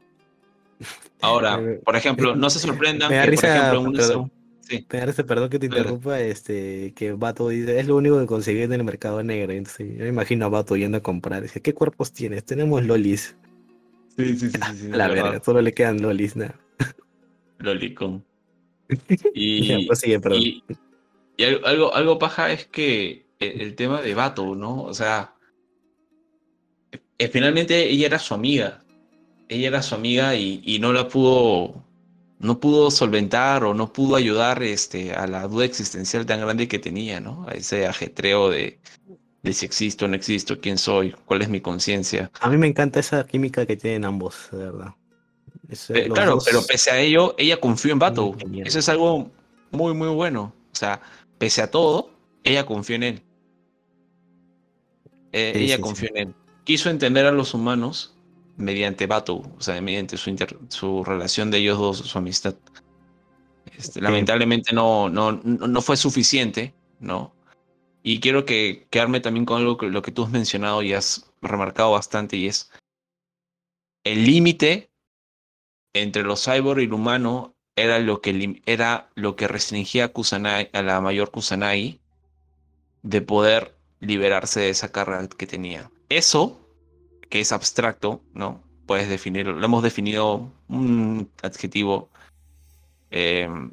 Ahora, 1.20 1.60
por 1.84 1.96
ejemplo, 1.96 2.36
no 2.36 2.48
se 2.50 2.60
sorprendan 2.60 3.10
me 3.10 3.20
que, 3.22 3.36
por 3.36 3.44
ejemplo, 3.44 4.30
Sí. 4.68 4.84
perdón 4.88 5.48
que 5.48 5.58
te 5.60 5.66
interrumpa, 5.66 6.20
este, 6.20 6.92
que 6.94 7.12
Vato 7.12 7.48
dice, 7.48 7.78
es 7.78 7.86
lo 7.86 7.96
único 7.96 8.18
que 8.18 8.26
conseguí 8.26 8.62
en 8.62 8.72
el 8.72 8.82
mercado 8.82 9.22
negro. 9.22 9.52
Entonces, 9.52 9.88
yo 9.96 10.02
me 10.02 10.08
imagino 10.08 10.46
a 10.46 10.48
Vato 10.48 10.76
yendo 10.76 10.98
a 10.98 11.02
comprar. 11.02 11.42
Dice, 11.42 11.62
¿qué 11.62 11.72
cuerpos 11.72 12.12
tienes? 12.12 12.44
Tenemos 12.44 12.82
lolis. 12.82 13.36
Sí, 14.16 14.36
sí, 14.36 14.51
sí. 14.51 14.59
sí, 14.74 14.88
la 14.88 15.09
verdad, 15.09 15.43
solo 15.44 15.60
le 15.60 15.72
quedan 15.72 16.01
lolis, 16.01 16.36
¿no? 16.36 16.47
Lolicón. 17.59 18.24
Y, 19.34 19.72
y, 19.72 20.62
y, 21.36 21.44
algo, 21.64 21.93
algo 21.94 22.18
paja 22.18 22.52
es 22.52 22.66
que 22.66 23.26
el, 23.40 23.74
tema 23.74 24.01
de 24.01 24.14
Vato, 24.14 24.55
¿no? 24.55 24.82
O 24.82 24.94
sea, 24.94 25.34
eh, 27.18 27.28
finalmente 27.28 27.90
ella 27.90 28.06
era 28.06 28.18
su 28.18 28.32
amiga. 28.32 28.84
Ella 29.48 29.68
era 29.68 29.82
su 29.82 29.94
amiga 29.94 30.34
y, 30.36 30.62
y 30.64 30.78
no 30.78 30.93
la 30.93 31.09
pudo 31.09 31.84
no 32.38 32.60
pudo 32.60 32.90
solventar 32.90 33.64
o 33.64 33.74
no 33.74 33.93
pudo 33.93 34.16
ayudar 34.16 34.62
este, 34.62 35.14
a 35.14 35.26
la 35.26 35.47
duda 35.48 35.64
existencial 35.64 36.26
tan 36.26 36.40
grande 36.40 36.68
que 36.68 36.78
tenía, 36.78 37.20
¿no? 37.20 37.47
A 37.48 37.52
ese 37.52 37.86
ajetreo 37.86 38.51
de, 38.51 38.78
de 39.47 39.52
si 39.52 39.64
existo 39.64 40.06
o 40.06 40.09
no 40.09 40.16
existo, 40.16 40.60
quién 40.60 40.77
soy, 40.77 41.14
cuál 41.24 41.40
es 41.40 41.48
mi 41.48 41.60
conciencia. 41.60 42.31
A 42.40 42.51
mí 42.51 42.56
me 42.56 42.66
encanta 42.66 42.98
esa 42.98 43.24
química 43.24 43.64
que 43.64 43.77
tienen 43.77 44.05
ambos, 44.05 44.48
de 44.51 44.59
verdad. 44.59 44.94
Eh, 45.90 46.09
claro, 46.12 46.39
pero 46.44 46.62
pese 46.66 46.90
a 46.90 46.98
ello, 46.98 47.35
ella 47.39 47.60
confió 47.60 47.93
en 47.93 48.01
Bato. 48.01 48.36
Eso 48.64 48.81
es 48.81 48.89
algo 48.89 49.31
muy, 49.70 49.94
muy 49.94 50.09
bueno. 50.09 50.52
O 50.73 50.77
sea, 50.77 51.01
pese 51.39 51.62
a 51.62 51.70
todo, 51.70 52.10
ella 52.43 52.66
confió 52.66 52.97
en 52.97 53.02
él. 53.05 53.23
Eh, 55.31 55.52
ella 55.55 55.81
confió 55.81 56.09
en 56.10 56.16
él. 56.16 56.35
Quiso 56.64 56.90
entender 56.90 57.24
a 57.24 57.31
los 57.31 57.55
humanos 57.55 58.16
mediante 58.56 59.06
Bato, 59.06 59.36
o 59.36 59.60
sea, 59.60 59.81
mediante 59.81 60.16
su, 60.16 60.35
su 60.70 61.05
relación 61.05 61.52
de 61.52 61.59
ellos 61.59 61.78
dos, 61.78 61.98
su 61.98 62.18
amistad. 62.18 62.56
Este, 63.78 64.01
lamentablemente 64.01 64.73
no, 64.73 65.09
no, 65.09 65.32
no 65.32 65.82
fue 65.82 65.97
suficiente, 65.97 66.74
¿no? 66.98 67.35
Y 68.08 68.20
quiero 68.20 68.44
que 68.44 68.86
quedarme 68.88 69.18
también 69.18 69.44
con 69.44 69.60
algo 69.60 69.76
que 69.78 69.88
lo 69.88 70.00
que 70.00 70.12
tú 70.12 70.22
has 70.22 70.30
mencionado 70.30 70.80
y 70.80 70.92
has 70.92 71.28
remarcado 71.42 71.90
bastante, 71.90 72.36
y 72.36 72.46
es 72.46 72.70
el 74.04 74.24
límite 74.24 74.92
entre 75.92 76.22
los 76.22 76.44
cyborg 76.44 76.78
y 76.78 76.84
el 76.84 76.92
humano 76.92 77.56
era 77.74 77.98
lo 77.98 78.20
que, 78.20 78.62
era 78.64 79.10
lo 79.16 79.34
que 79.34 79.48
restringía 79.48 80.04
a, 80.04 80.08
Kusanai, 80.10 80.70
a 80.72 80.82
la 80.82 81.00
mayor 81.00 81.32
Kusanagi 81.32 82.00
de 83.02 83.22
poder 83.22 83.74
liberarse 83.98 84.60
de 84.60 84.70
esa 84.70 84.92
carga 84.92 85.26
que 85.28 85.48
tenía. 85.48 85.90
Eso 86.08 86.60
que 87.28 87.40
es 87.40 87.50
abstracto, 87.50 88.22
¿no? 88.34 88.62
Puedes 88.86 89.08
definirlo. 89.08 89.54
Lo 89.54 89.66
hemos 89.66 89.82
definido 89.82 90.52
un 90.68 91.28
adjetivo. 91.42 92.08
Em, 93.10 93.72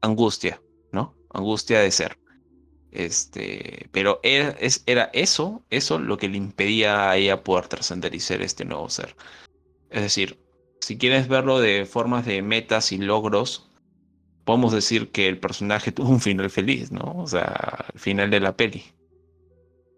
angustia, 0.00 0.60
¿no? 0.90 1.14
Angustia 1.30 1.78
de 1.78 1.92
ser. 1.92 2.25
Este, 2.92 3.88
pero 3.92 4.20
era, 4.22 4.50
es, 4.60 4.82
era 4.86 5.10
eso, 5.12 5.62
eso 5.70 5.98
lo 5.98 6.16
que 6.16 6.28
le 6.28 6.38
impedía 6.38 7.10
a 7.10 7.16
ella 7.16 7.42
poder 7.42 7.68
trascender 7.68 8.14
y 8.14 8.20
ser 8.20 8.42
este 8.42 8.64
nuevo 8.64 8.88
ser. 8.88 9.16
Es 9.90 10.02
decir, 10.02 10.38
si 10.80 10.98
quieres 10.98 11.28
verlo 11.28 11.60
de 11.60 11.86
formas 11.86 12.26
de 12.26 12.42
metas 12.42 12.92
y 12.92 12.98
logros, 12.98 13.70
podemos 14.44 14.72
decir 14.72 15.10
que 15.10 15.28
el 15.28 15.38
personaje 15.38 15.92
tuvo 15.92 16.10
un 16.10 16.20
final 16.20 16.50
feliz, 16.50 16.90
¿no? 16.92 17.14
O 17.16 17.26
sea, 17.26 17.86
al 17.92 18.00
final 18.00 18.30
de 18.30 18.40
la 18.40 18.56
peli 18.56 18.84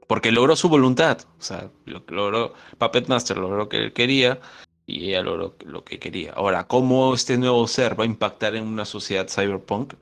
porque 0.09 0.33
logró 0.33 0.57
su 0.57 0.69
voluntad. 0.69 1.19
O 1.39 1.43
sea, 1.43 1.71
logró, 1.85 2.55
Puppet 2.79 3.07
Master 3.07 3.37
logró 3.37 3.57
lo 3.57 3.69
que 3.69 3.77
él 3.77 3.93
quería 3.93 4.41
y 4.87 5.11
ella 5.11 5.23
logró 5.23 5.55
lo 5.65 5.85
que 5.85 6.01
quería. 6.01 6.33
Ahora, 6.33 6.67
¿cómo 6.67 7.15
este 7.15 7.39
nuevo 7.39 7.69
ser 7.69 7.99
va 7.99 8.05
a 8.05 8.07
impactar 8.09 8.57
en 8.57 8.67
una 8.67 8.85
sociedad 8.85 9.29
cyberpunk? 9.29 9.95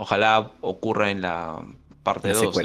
Ojalá 0.00 0.52
ocurra 0.60 1.10
en 1.10 1.22
la 1.22 1.66
parte 2.04 2.32
2. 2.32 2.56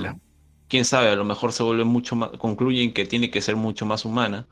Quién 0.68 0.86
sabe, 0.86 1.10
a 1.10 1.16
lo 1.16 1.26
mejor 1.26 1.52
se 1.52 1.64
vuelve 1.64 1.84
mucho 1.84 2.16
más, 2.16 2.30
concluyen 2.38 2.94
que 2.94 3.06
tiene 3.06 3.32
que 3.32 3.42
ser 3.42 3.56
mucho 3.56 3.88
más 3.88 4.06
humana, 4.06 4.48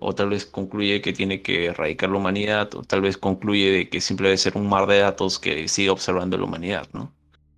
o 0.00 0.12
tal 0.16 0.30
vez 0.30 0.44
concluye 0.44 1.00
que 1.00 1.12
tiene 1.12 1.42
que 1.42 1.66
erradicar 1.66 2.10
la 2.10 2.16
humanidad, 2.16 2.74
o 2.74 2.82
tal 2.82 3.02
vez 3.02 3.16
concluye 3.16 3.70
de 3.70 3.88
que 3.88 4.00
simple 4.00 4.28
debe 4.28 4.36
ser 4.36 4.56
un 4.56 4.68
mar 4.68 4.88
de 4.88 4.98
datos 4.98 5.38
que 5.38 5.68
sigue 5.68 5.90
observando 5.90 6.36
la 6.36 6.44
humanidad, 6.44 6.88
¿no? 6.92 7.14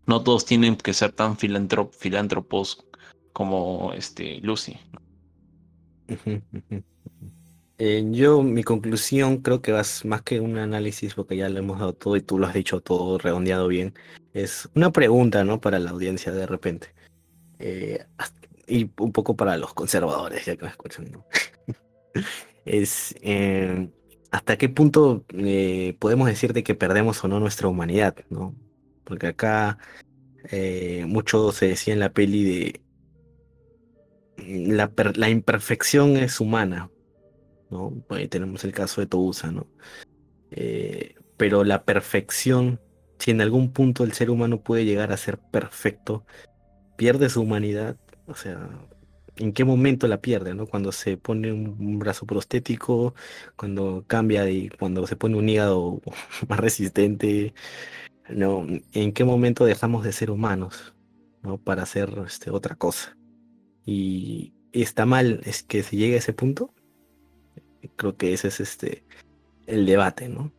No 0.06 0.22
todos 0.22 0.44
tienen 0.44 0.76
que 0.76 0.92
ser 0.92 1.12
tan 1.12 1.38
filántropos 1.38 2.84
como 3.32 3.92
este 3.94 4.40
Lucy. 4.42 4.78
Eh, 7.82 8.04
yo, 8.10 8.42
mi 8.42 8.62
conclusión 8.62 9.38
creo 9.38 9.62
que 9.62 9.72
vas 9.72 10.04
más 10.04 10.20
que 10.20 10.38
un 10.38 10.58
análisis, 10.58 11.14
porque 11.14 11.34
ya 11.34 11.48
le 11.48 11.60
hemos 11.60 11.78
dado 11.78 11.94
todo 11.94 12.14
y 12.14 12.20
tú 12.20 12.38
lo 12.38 12.46
has 12.46 12.52
dicho 12.52 12.82
todo 12.82 13.16
redondeado 13.16 13.68
bien. 13.68 13.94
Es 14.34 14.68
una 14.74 14.92
pregunta, 14.92 15.44
¿no? 15.44 15.62
Para 15.62 15.78
la 15.78 15.88
audiencia 15.88 16.30
de 16.30 16.46
repente. 16.46 16.92
Eh, 17.58 18.04
y 18.66 18.90
un 18.98 19.12
poco 19.12 19.34
para 19.34 19.56
los 19.56 19.72
conservadores, 19.72 20.44
ya 20.44 20.56
que 20.56 20.64
me 20.64 20.68
escuchan, 20.68 21.10
¿no? 21.10 21.24
es 22.66 23.14
eh, 23.22 23.88
hasta 24.30 24.58
qué 24.58 24.68
punto 24.68 25.24
podemos 25.98 26.28
decir 26.28 26.52
de 26.52 26.62
que 26.62 26.74
perdemos 26.74 27.24
o 27.24 27.28
no 27.28 27.40
nuestra 27.40 27.68
humanidad, 27.68 28.14
¿no? 28.28 28.54
Porque 29.04 29.28
acá 29.28 29.78
mucho 31.06 31.50
se 31.52 31.68
decía 31.68 31.94
en 31.94 32.00
la 32.00 32.12
peli 32.12 32.44
de 32.44 32.82
la, 34.76 34.92
la 35.14 35.30
imperfección 35.30 36.18
es 36.18 36.40
humana, 36.40 36.90
¿no? 37.70 37.92
Ahí 38.10 38.28
tenemos 38.28 38.64
el 38.64 38.72
caso 38.72 39.00
de 39.00 39.06
Tousa, 39.06 39.50
¿no? 39.52 39.66
Eh, 40.50 41.14
pero 41.36 41.64
la 41.64 41.84
perfección, 41.84 42.80
si 43.18 43.30
en 43.30 43.40
algún 43.40 43.72
punto 43.72 44.04
el 44.04 44.12
ser 44.12 44.30
humano 44.30 44.62
puede 44.62 44.84
llegar 44.84 45.12
a 45.12 45.16
ser 45.16 45.38
perfecto, 45.38 46.24
pierde 46.96 47.30
su 47.30 47.40
humanidad, 47.42 47.96
o 48.26 48.34
sea, 48.34 48.68
¿en 49.36 49.52
qué 49.52 49.64
momento 49.64 50.06
la 50.06 50.20
pierde, 50.20 50.54
no? 50.54 50.66
Cuando 50.66 50.92
se 50.92 51.16
pone 51.16 51.52
un, 51.52 51.98
brazo 51.98 52.26
prostético, 52.26 53.14
cuando 53.56 54.04
cambia 54.06 54.48
y 54.50 54.68
cuando 54.68 55.06
se 55.06 55.16
pone 55.16 55.36
un 55.36 55.48
hígado 55.48 56.00
más 56.48 56.60
resistente, 56.60 57.54
¿no? 58.28 58.66
¿En 58.92 59.12
qué 59.12 59.24
momento 59.24 59.64
dejamos 59.64 60.04
de 60.04 60.12
ser 60.12 60.30
humanos, 60.30 60.94
¿no? 61.42 61.58
Para 61.58 61.82
hacer 61.84 62.10
este, 62.26 62.50
otra 62.50 62.76
cosa. 62.76 63.16
Y, 63.86 64.52
está 64.72 65.04
mal 65.04 65.40
es 65.44 65.64
que 65.64 65.82
se 65.82 65.96
llegue 65.96 66.14
a 66.14 66.18
ese 66.18 66.32
punto. 66.32 66.72
Creo 67.96 68.16
que 68.16 68.32
ese 68.32 68.48
es 68.48 68.60
este 68.60 69.04
el 69.66 69.86
debate, 69.86 70.28
¿no? 70.28 70.52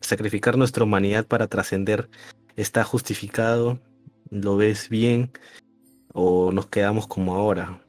Sacrificar 0.00 0.56
nuestra 0.56 0.84
humanidad 0.84 1.26
para 1.26 1.46
trascender 1.46 2.08
está 2.56 2.84
justificado, 2.84 3.78
lo 4.30 4.56
ves 4.56 4.88
bien 4.88 5.30
o 6.12 6.52
nos 6.52 6.66
quedamos 6.66 7.06
como 7.06 7.34
ahora. 7.34 7.82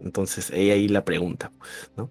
Entonces, 0.00 0.50
ahí 0.50 0.70
ahí 0.70 0.88
la 0.88 1.04
pregunta, 1.04 1.52
¿no? 1.96 2.10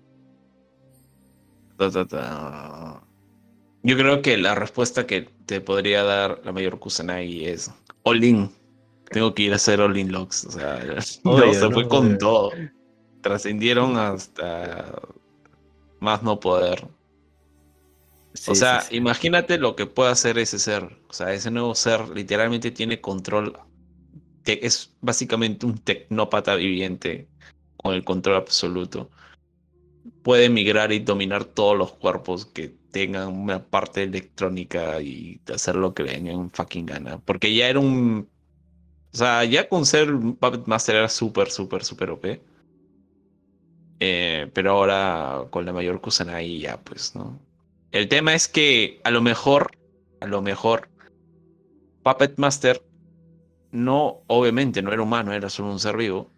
Yo 3.84 3.96
creo 3.96 4.22
que 4.22 4.38
la 4.38 4.56
respuesta 4.56 5.06
que 5.06 5.30
te 5.46 5.62
podría 5.62 6.04
dar 6.04 6.42
la 6.44 6.52
mayor 6.52 6.80
Kusanagi 6.80 7.46
es 7.46 7.72
all 8.04 8.24
in 8.24 8.50
tengo 9.10 9.34
que 9.34 9.44
ir 9.44 9.54
a 9.54 9.56
hacer 9.56 9.82
All 9.82 9.98
In 9.98 10.12
Locks. 10.12 10.46
O 10.46 10.52
sea, 10.52 11.02
se 11.02 11.70
fue 11.72 11.88
con 11.88 12.18
todo. 12.18 12.52
Trascendieron 13.22 13.98
hasta 13.98 15.02
más 16.00 16.24
no 16.24 16.40
poder. 16.40 16.88
o 18.48 18.56
sea, 18.56 18.84
imagínate 18.92 19.58
lo 19.58 19.76
que 19.76 19.86
puede 19.86 20.12
hacer 20.12 20.38
ese 20.38 20.60
ser. 20.60 21.00
O 21.10 21.14
sea, 21.14 21.34
ese 21.34 21.52
nuevo 21.52 21.76
ser 21.76 22.10
literalmente 22.10 22.72
tiene 22.72 23.02
control. 23.02 23.58
Es 24.46 24.96
básicamente 25.02 25.66
un 25.66 25.78
tecnópata 25.78 26.56
viviente 26.56 27.28
con 27.78 27.94
el 27.94 28.04
control 28.04 28.36
absoluto. 28.38 29.10
Puede 30.24 30.50
migrar 30.50 30.92
y 30.92 31.00
dominar 31.00 31.46
todos 31.46 31.78
los 31.78 31.94
cuerpos 31.94 32.46
que 32.46 32.76
tengan 32.92 33.28
una 33.30 33.64
parte 33.64 34.04
electrónica 34.04 35.02
y 35.02 35.40
hacer 35.54 35.76
lo 35.76 35.94
que 35.94 36.04
le 36.04 36.16
en 36.16 36.50
fucking 36.52 36.86
gana. 36.86 37.20
Porque 37.20 37.54
ya 37.54 37.68
era 37.68 37.80
un. 37.80 38.30
O 39.14 39.18
sea, 39.18 39.44
ya 39.46 39.68
con 39.68 39.86
ser 39.86 40.12
Puppet 40.12 40.66
Master 40.68 40.96
era 40.96 41.10
súper, 41.10 41.50
súper, 41.50 41.84
súper 41.84 42.12
OP. 42.12 42.26
Eh, 44.00 44.50
pero 44.54 44.72
ahora 44.72 45.46
con 45.50 45.66
la 45.66 45.74
mayor 45.74 46.02
Kusanagi 46.02 46.60
ya, 46.60 46.78
pues, 46.78 47.16
¿no? 47.16 47.40
El 47.92 48.08
tema 48.08 48.36
es 48.36 48.48
que 48.48 49.02
a 49.04 49.12
lo 49.12 49.22
mejor, 49.22 49.72
a 50.22 50.28
lo 50.28 50.42
mejor, 50.42 50.90
Puppet 52.04 52.38
Master 52.38 52.82
no, 53.72 54.24
obviamente, 54.28 54.82
no 54.82 54.92
era 54.92 55.02
humano, 55.02 55.34
era 55.34 55.50
solo 55.50 55.72
un 55.72 55.80
ser 55.80 55.98
vivo. 55.98 56.32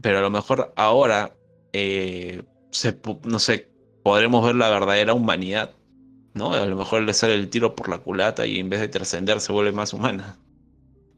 Pero 0.00 0.18
a 0.18 0.22
lo 0.22 0.30
mejor 0.30 0.72
ahora, 0.76 1.36
eh, 1.72 2.42
no 3.24 3.38
sé, 3.38 3.68
podremos 4.02 4.44
ver 4.44 4.54
la 4.54 4.70
verdadera 4.70 5.14
humanidad, 5.14 5.74
¿no? 6.34 6.54
A 6.54 6.64
lo 6.64 6.76
mejor 6.76 7.02
le 7.02 7.12
sale 7.12 7.34
el 7.34 7.50
tiro 7.50 7.74
por 7.74 7.88
la 7.88 7.98
culata 7.98 8.46
y 8.46 8.58
en 8.58 8.70
vez 8.70 8.80
de 8.80 8.88
trascender 8.88 9.40
se 9.40 9.52
vuelve 9.52 9.72
más 9.72 9.92
humana 9.92 10.38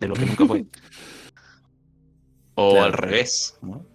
de 0.00 0.08
lo 0.08 0.14
que 0.14 0.26
nunca 0.26 0.46
fue. 0.46 0.66
o 2.54 2.82
al 2.82 2.92
revés, 2.92 3.56
¿no? 3.62 3.91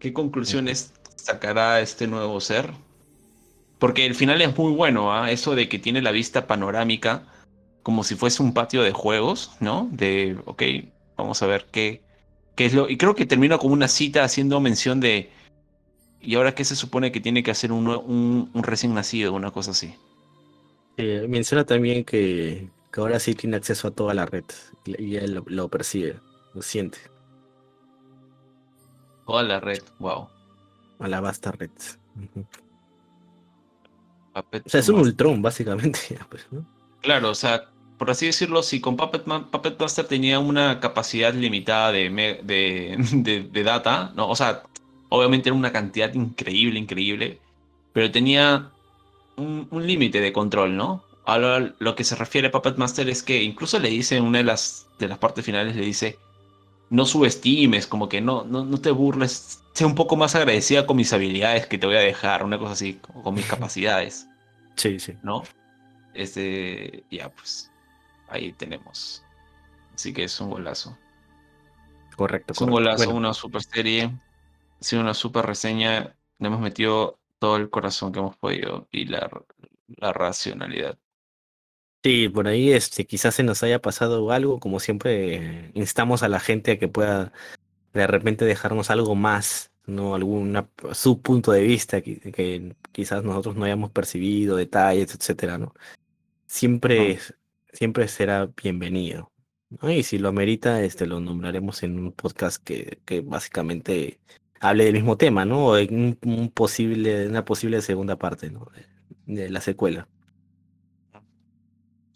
¿Qué 0.00 0.12
conclusiones 0.12 0.92
sacará 1.16 1.80
este 1.80 2.06
nuevo 2.06 2.40
ser? 2.40 2.72
Porque 3.78 4.06
el 4.06 4.14
final 4.14 4.40
es 4.42 4.56
muy 4.56 4.72
bueno, 4.72 5.12
¿ah? 5.12 5.30
Eso 5.30 5.54
de 5.54 5.68
que 5.68 5.78
tiene 5.78 6.02
la 6.02 6.10
vista 6.10 6.46
panorámica 6.46 7.24
como 7.82 8.04
si 8.04 8.16
fuese 8.16 8.42
un 8.42 8.52
patio 8.52 8.82
de 8.82 8.92
juegos, 8.92 9.52
¿no? 9.60 9.88
De, 9.90 10.36
ok, 10.44 10.62
vamos 11.16 11.42
a 11.42 11.46
ver 11.46 11.66
qué, 11.70 12.02
qué 12.54 12.66
es 12.66 12.74
lo... 12.74 12.88
Y 12.88 12.98
creo 12.98 13.14
que 13.14 13.24
termina 13.24 13.56
con 13.56 13.72
una 13.72 13.88
cita 13.88 14.24
haciendo 14.24 14.60
mención 14.60 15.00
de... 15.00 15.30
¿Y 16.20 16.34
ahora 16.34 16.54
qué 16.54 16.64
se 16.64 16.76
supone 16.76 17.12
que 17.12 17.20
tiene 17.20 17.42
que 17.42 17.50
hacer 17.50 17.72
un, 17.72 17.88
un, 17.88 18.62
recién 18.62 18.92
nacido, 18.92 19.32
una 19.32 19.52
cosa 19.52 19.70
así? 19.70 19.94
Eh, 20.96 21.26
menciona 21.28 21.64
también 21.64 22.04
que, 22.04 22.68
ahora 22.96 23.20
sí 23.20 23.34
tiene 23.34 23.56
acceso 23.56 23.88
a 23.88 23.92
toda 23.92 24.12
la 24.12 24.26
red 24.26 24.44
y 24.84 25.16
él 25.16 25.42
lo 25.46 25.68
percibe, 25.68 26.16
lo 26.52 26.60
siente. 26.60 26.98
Toda 29.28 29.42
la 29.42 29.60
red, 29.60 29.82
wow. 29.98 30.26
A 31.00 31.06
la 31.06 31.20
vasta 31.20 31.52
red. 31.52 31.68
o 34.34 34.42
sea, 34.64 34.80
es 34.80 34.88
un 34.88 35.00
Ultron, 35.00 35.42
básicamente. 35.42 36.00
Pues, 36.30 36.46
claro, 37.02 37.28
o 37.28 37.34
sea, 37.34 37.68
por 37.98 38.10
así 38.10 38.24
decirlo, 38.24 38.62
si 38.62 38.80
con 38.80 38.96
Puppet, 38.96 39.26
Master 39.26 40.06
tenía 40.06 40.38
una 40.38 40.80
capacidad 40.80 41.34
limitada 41.34 41.92
de, 41.92 42.40
de, 43.52 43.62
data, 43.62 44.12
¿no? 44.16 44.30
O 44.30 44.34
sea, 44.34 44.62
obviamente 45.10 45.50
era 45.50 45.56
una 45.56 45.72
cantidad 45.72 46.10
increíble, 46.14 46.78
increíble, 46.78 47.38
pero 47.92 48.10
tenía 48.10 48.70
un, 49.36 49.68
límite 49.70 50.22
de 50.22 50.32
control, 50.32 50.74
¿no? 50.74 51.04
Ahora 51.26 51.74
lo 51.78 51.94
que 51.94 52.04
se 52.04 52.16
refiere 52.16 52.48
a 52.48 52.50
Puppet 52.50 52.78
Master 52.78 53.10
es 53.10 53.22
que 53.22 53.42
incluso 53.42 53.78
le 53.78 53.90
dice 53.90 54.16
en 54.16 54.24
una 54.24 54.38
de 54.38 54.44
las, 54.44 54.88
de 54.98 55.06
las 55.06 55.18
partes 55.18 55.44
finales, 55.44 55.76
le 55.76 55.84
dice, 55.84 56.18
no 56.90 57.06
subestimes, 57.06 57.86
como 57.86 58.08
que 58.08 58.20
no, 58.20 58.44
no, 58.44 58.64
no 58.64 58.80
te 58.80 58.90
burles, 58.90 59.62
sé 59.72 59.84
un 59.84 59.94
poco 59.94 60.16
más 60.16 60.34
agradecida 60.34 60.86
con 60.86 60.96
mis 60.96 61.12
habilidades 61.12 61.66
que 61.66 61.78
te 61.78 61.86
voy 61.86 61.96
a 61.96 62.00
dejar, 62.00 62.44
una 62.44 62.58
cosa 62.58 62.72
así, 62.72 62.94
con 62.94 63.34
mis 63.34 63.46
capacidades. 63.50 64.28
Sí, 64.76 64.98
sí. 64.98 65.14
¿No? 65.22 65.42
Este, 66.14 67.04
ya, 67.10 67.28
pues, 67.30 67.70
ahí 68.28 68.52
tenemos. 68.52 69.24
Así 69.94 70.12
que 70.12 70.24
es 70.24 70.40
un 70.40 70.50
golazo. 70.50 70.96
Correcto. 72.16 72.52
Es 72.52 72.60
un 72.60 72.70
golazo, 72.70 73.10
una 73.10 73.34
super 73.34 73.62
serie. 73.62 74.04
Ha 74.80 74.84
sido 74.84 75.02
una 75.02 75.14
super 75.14 75.46
reseña. 75.46 76.14
Le 76.38 76.46
hemos 76.46 76.60
metido 76.60 77.18
todo 77.38 77.56
el 77.56 77.70
corazón 77.70 78.12
que 78.12 78.18
hemos 78.18 78.36
podido 78.36 78.88
y 78.90 79.04
la, 79.06 79.30
la 79.96 80.12
racionalidad. 80.12 80.98
Sí, 82.02 82.28
por 82.28 82.46
ahí 82.46 82.72
este, 82.72 83.06
quizás 83.06 83.34
se 83.34 83.42
nos 83.42 83.62
haya 83.62 83.80
pasado 83.80 84.30
algo, 84.30 84.60
como 84.60 84.78
siempre 84.78 85.70
instamos 85.74 86.22
a 86.22 86.28
la 86.28 86.38
gente 86.38 86.72
a 86.72 86.78
que 86.78 86.88
pueda 86.88 87.32
de 87.92 88.06
repente 88.06 88.44
dejarnos 88.44 88.90
algo 88.90 89.14
más, 89.16 89.72
¿no? 89.86 90.14
Alguna 90.14 90.68
su 90.92 91.20
punto 91.20 91.50
de 91.52 91.62
vista 91.62 92.00
que, 92.00 92.74
quizás 92.92 93.24
nosotros 93.24 93.56
no 93.56 93.64
hayamos 93.64 93.90
percibido, 93.90 94.56
detalles, 94.56 95.14
etcétera, 95.14 95.58
¿no? 95.58 95.74
Siempre, 96.46 97.18
siempre 97.72 98.06
será 98.08 98.46
bienvenido. 98.46 99.32
Y 99.82 100.02
si 100.04 100.18
lo 100.18 100.28
amerita, 100.28 100.82
este 100.82 101.06
lo 101.06 101.20
nombraremos 101.20 101.82
en 101.82 101.98
un 101.98 102.12
podcast 102.12 102.62
que, 102.62 103.00
que 103.04 103.20
básicamente 103.20 104.18
hable 104.60 104.84
del 104.84 104.94
mismo 104.94 105.16
tema, 105.16 105.44
¿no? 105.44 105.66
O 105.66 105.76
en 105.76 106.18
un, 106.24 106.50
posible, 106.50 107.28
una 107.28 107.44
posible 107.44 107.82
segunda 107.82 108.16
parte, 108.16 108.50
¿no? 108.50 108.70
de 109.26 109.50
la 109.50 109.60
secuela. 109.60 110.08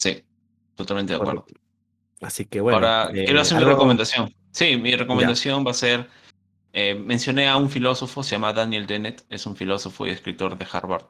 Sí, 0.02 0.24
totalmente 0.74 1.12
de 1.12 1.20
acuerdo. 1.20 1.47
Así 2.20 2.44
que 2.47 2.60
bueno. 2.60 2.78
Ahora, 2.78 3.10
eh, 3.14 3.24
quiero 3.24 3.40
hacer 3.40 3.58
mi 3.58 3.64
recomendación. 3.64 4.34
Sí, 4.50 4.76
mi 4.76 4.97
recomendación 4.97 5.64
va 5.64 5.70
a 5.70 5.74
ser. 5.74 6.08
Eh, 6.72 6.97
mencioné 6.97 7.48
a 7.48 7.56
un 7.56 7.70
filósofo, 7.70 8.24
se 8.24 8.32
llama 8.32 8.52
Daniel 8.52 8.89
Dennett, 8.89 9.24
es 9.28 9.47
un 9.47 9.55
filósofo 9.55 10.05
y 10.05 10.10
escritor 10.10 10.58
de 10.58 10.66
Harvard. 10.72 11.06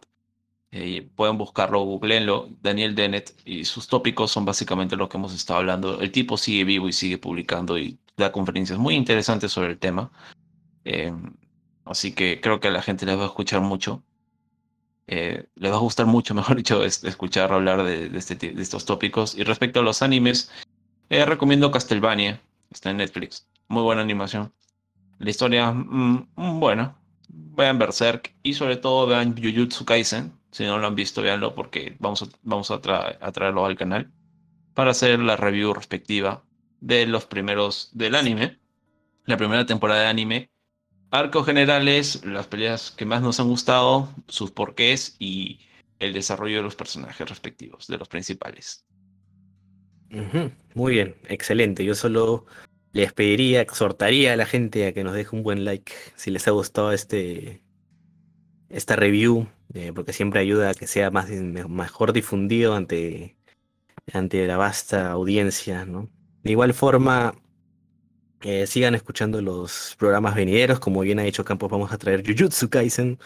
Eh, 0.73 1.09
pueden 1.15 1.39
buscarlo, 1.39 1.81
googleenlo, 1.81 2.51
Daniel 2.61 2.95
Dennett, 2.95 3.35
y 3.47 3.65
sus 3.65 3.89
tópicos 3.89 4.31
son 4.31 4.45
básicamente 4.45 4.95
lo 4.95 5.09
que 5.09 5.17
hemos 5.17 5.33
estado 5.35 5.61
hablando. 5.61 6.03
El 6.03 6.13
tipo 6.13 6.37
sigue 6.37 6.65
vivo 6.65 6.87
y 6.89 6.93
sigue 6.93 7.17
publicando 7.17 7.79
y 7.79 7.99
da 8.19 8.31
conferencias 8.31 8.79
muy 8.79 8.95
interesantes 8.95 9.53
sobre 9.53 9.71
el 9.71 9.79
tema. 9.79 10.11
así 11.87 12.13
que 12.13 12.41
creo 12.43 12.61
que 12.61 12.69
a 12.69 12.71
la 12.71 12.83
gente 12.83 13.07
les 13.07 13.17
va 13.17 13.23
a 13.23 13.27
escuchar 13.27 13.63
mucho. 13.63 14.05
Eh, 15.15 15.45
les 15.57 15.71
va 15.71 15.77
a 15.77 15.81
gustar 15.81 16.07
mucho, 16.07 16.35
mejor 16.41 16.57
dicho, 16.57 16.83
escuchar 16.85 17.53
hablar 17.53 17.85
de, 17.85 18.11
este, 18.17 18.35
de, 18.35 18.63
estos 18.63 18.87
tópicos. 18.87 19.35
Y 19.35 19.45
respecto 19.45 19.81
a 19.81 19.83
los 19.83 20.01
animes, 20.01 20.51
eh, 21.11 21.27
recomiendo 21.27 21.71
Castlevania, 21.71 22.41
está 22.71 22.91
en 22.91 22.97
Netflix. 22.97 23.47
Muy 23.69 23.83
buena 23.83 24.01
animación. 24.01 24.55
La 25.19 25.29
historia, 25.29 25.71
mm, 25.71 26.29
bueno, 26.59 26.97
vean 27.29 27.79
Berserk 27.79 28.35
y 28.43 28.55
sobre 28.55 28.79
todo 28.79 29.07
vean 29.07 29.37
Jujutsu 29.37 29.85
Kaisen. 29.85 30.33
Si 30.51 30.65
no 30.65 30.79
lo 30.79 30.87
han 30.87 30.95
visto, 30.95 31.21
véanlo 31.21 31.55
porque 31.55 31.95
vamos 31.99 32.23
a, 32.23 32.29
vamos 32.43 32.71
a, 32.71 32.77
a 32.77 33.33
traerlo 33.33 33.67
al 33.67 33.77
canal 33.77 34.11
para 34.73 34.93
hacer 34.93 35.19
la 35.19 35.37
review 35.37 35.75
respectiva 35.75 36.43
de 36.81 37.07
los 37.07 37.27
primeros 37.27 37.91
del 37.93 38.15
anime, 38.15 38.59
la 39.27 39.37
primera 39.37 39.67
temporada 39.67 40.03
de 40.03 40.09
anime 40.09 40.52
Arcos 41.13 41.45
generales, 41.45 42.25
las 42.25 42.47
peleas 42.47 42.91
que 42.91 43.05
más 43.05 43.21
nos 43.21 43.39
han 43.39 43.47
gustado, 43.47 44.09
sus 44.29 44.51
porqués 44.51 45.15
y 45.19 45.61
el 45.99 46.15
desarrollo 46.15 46.57
de 46.57 46.63
los 46.63 46.75
personajes 46.75 47.29
respectivos, 47.29 47.87
de 47.87 47.99
los 47.99 48.09
principales. 48.09 48.87
Muy 50.75 50.95
bien, 50.95 51.15
excelente. 51.29 51.85
Yo 51.85 51.95
solo 51.95 52.47
les 52.93 53.13
pediría, 53.13 53.61
exhortaría 53.61 54.33
a 54.33 54.37
la 54.37 54.47
gente 54.47 54.87
a 54.87 54.95
que 54.95 55.05
nos 55.05 55.13
deje 55.13 55.37
un 55.37 55.43
buen 55.43 55.67
like 55.67 55.93
si 56.17 56.31
les 56.31 56.49
ha 56.49 56.51
gustado 56.51 56.93
este 56.93 57.63
esta 58.71 58.97
review, 58.97 59.49
eh, 59.75 59.93
porque 59.95 60.15
siempre 60.15 60.41
ayuda 60.41 60.71
a 60.71 60.75
que 60.75 60.87
sea 60.87 61.11
más 61.11 61.29
mejor 61.29 62.15
difundido 62.15 62.75
ante, 62.75 63.37
ante 64.15 64.47
la 64.47 64.57
vasta 64.57 65.13
audiencia, 65.13 65.85
¿no? 65.85 66.09
De 66.43 66.53
igual 66.53 66.73
forma, 66.73 67.35
que 68.43 68.67
sigan 68.67 68.95
escuchando 68.95 69.41
los 69.41 69.95
programas 69.99 70.35
venideros. 70.35 70.81
Como 70.81 71.01
bien 71.01 71.21
ha 71.21 71.23
dicho 71.23 71.45
Campos, 71.45 71.71
vamos 71.71 71.93
a 71.93 71.97
traer 71.97 72.27
Jujutsu 72.27 72.69
Kaisen 72.69 73.19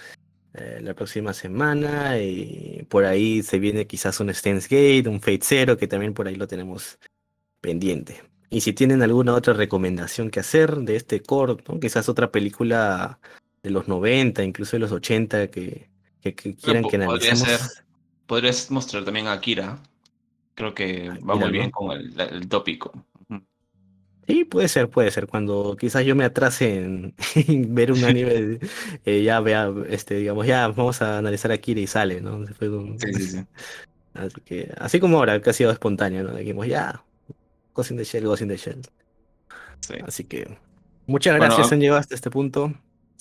eh, 0.55 0.79
la 0.83 0.95
próxima 0.95 1.33
semana. 1.33 2.19
Y 2.19 2.87
por 2.89 3.05
ahí 3.05 3.43
se 3.43 3.59
viene 3.59 3.87
quizás 3.87 4.21
un 4.21 4.33
Stance 4.33 4.69
Gate, 4.69 5.09
un 5.09 5.21
Fate 5.21 5.41
Zero, 5.43 5.77
que 5.77 5.89
también 5.89 6.15
por 6.15 6.29
ahí 6.29 6.37
lo 6.37 6.47
tenemos 6.47 6.99
pendiente. 7.61 8.23
Y 8.51 8.61
si 8.61 8.75
tienen 8.75 9.03
alguna 9.03 9.35
otra 9.35 9.55
recomendación 9.55 10.31
que 10.31 10.41
hacer 10.41 10.77
de 10.77 10.97
este 10.97 11.21
corto, 11.23 11.81
quizás 11.81 12.09
otra 12.09 12.31
película 12.31 13.19
de 13.63 13.71
los 13.71 13.89
90, 13.89 14.45
incluso 14.45 14.77
de 14.77 14.81
los 14.81 14.93
80, 14.93 15.49
que, 15.49 15.89
quieran 16.21 16.85
que 16.85 16.97
analicemos. 16.97 17.83
podrías 18.27 18.71
mostrar 18.71 19.05
también 19.05 19.27
a 19.27 19.33
Akira. 19.33 19.79
Creo 20.55 20.75
que 20.75 21.09
va 21.29 21.37
muy 21.37 21.51
bien 21.51 21.71
con 21.71 21.91
el 21.99 22.49
tópico. 22.49 22.93
Sí, 24.27 24.45
puede 24.45 24.69
ser, 24.69 24.91
puede 24.91 25.11
ser. 25.11 25.29
Cuando 25.29 25.77
quizás 25.79 26.05
yo 26.05 26.17
me 26.17 26.25
atrase 26.25 26.83
en, 26.83 27.15
ver 27.75 27.93
un 27.93 28.05
anime, 28.05 28.59
eh, 29.05 29.23
ya 29.23 29.41
vea, 29.41 29.73
este, 29.89 30.17
digamos, 30.17 30.47
ya 30.47 30.69
vamos 30.69 31.01
a 31.03 31.19
analizar 31.19 31.53
a 31.53 31.59
Kira 31.59 31.81
y 31.81 31.87
sale, 31.87 32.21
¿no? 32.21 32.45
Sí, 32.47 32.55
sí, 33.15 33.23
sí. 33.23 33.45
Así 34.15 34.41
que, 34.41 34.73
así 34.79 34.99
como 34.99 35.19
ahora, 35.19 35.43
que 35.43 35.51
ha 35.51 35.53
sido 35.53 35.71
espontáneo, 35.71 36.25
¿no? 36.25 36.35
Dijimos, 36.35 36.67
ya, 36.67 37.05
Ghost 37.75 37.91
in 37.91 37.99
the 37.99 38.05
Shell, 38.05 38.25
Ghost 38.25 38.41
in 38.41 38.49
the 38.49 38.57
Shell. 38.57 38.81
Sí. 39.81 39.95
Así 40.07 40.25
que, 40.25 40.57
muchas 41.07 41.37
gracias, 41.37 41.71
han 41.71 41.81
llegado 41.81 42.01
hasta 42.01 42.15
este 42.15 42.31
punto. 42.31 42.73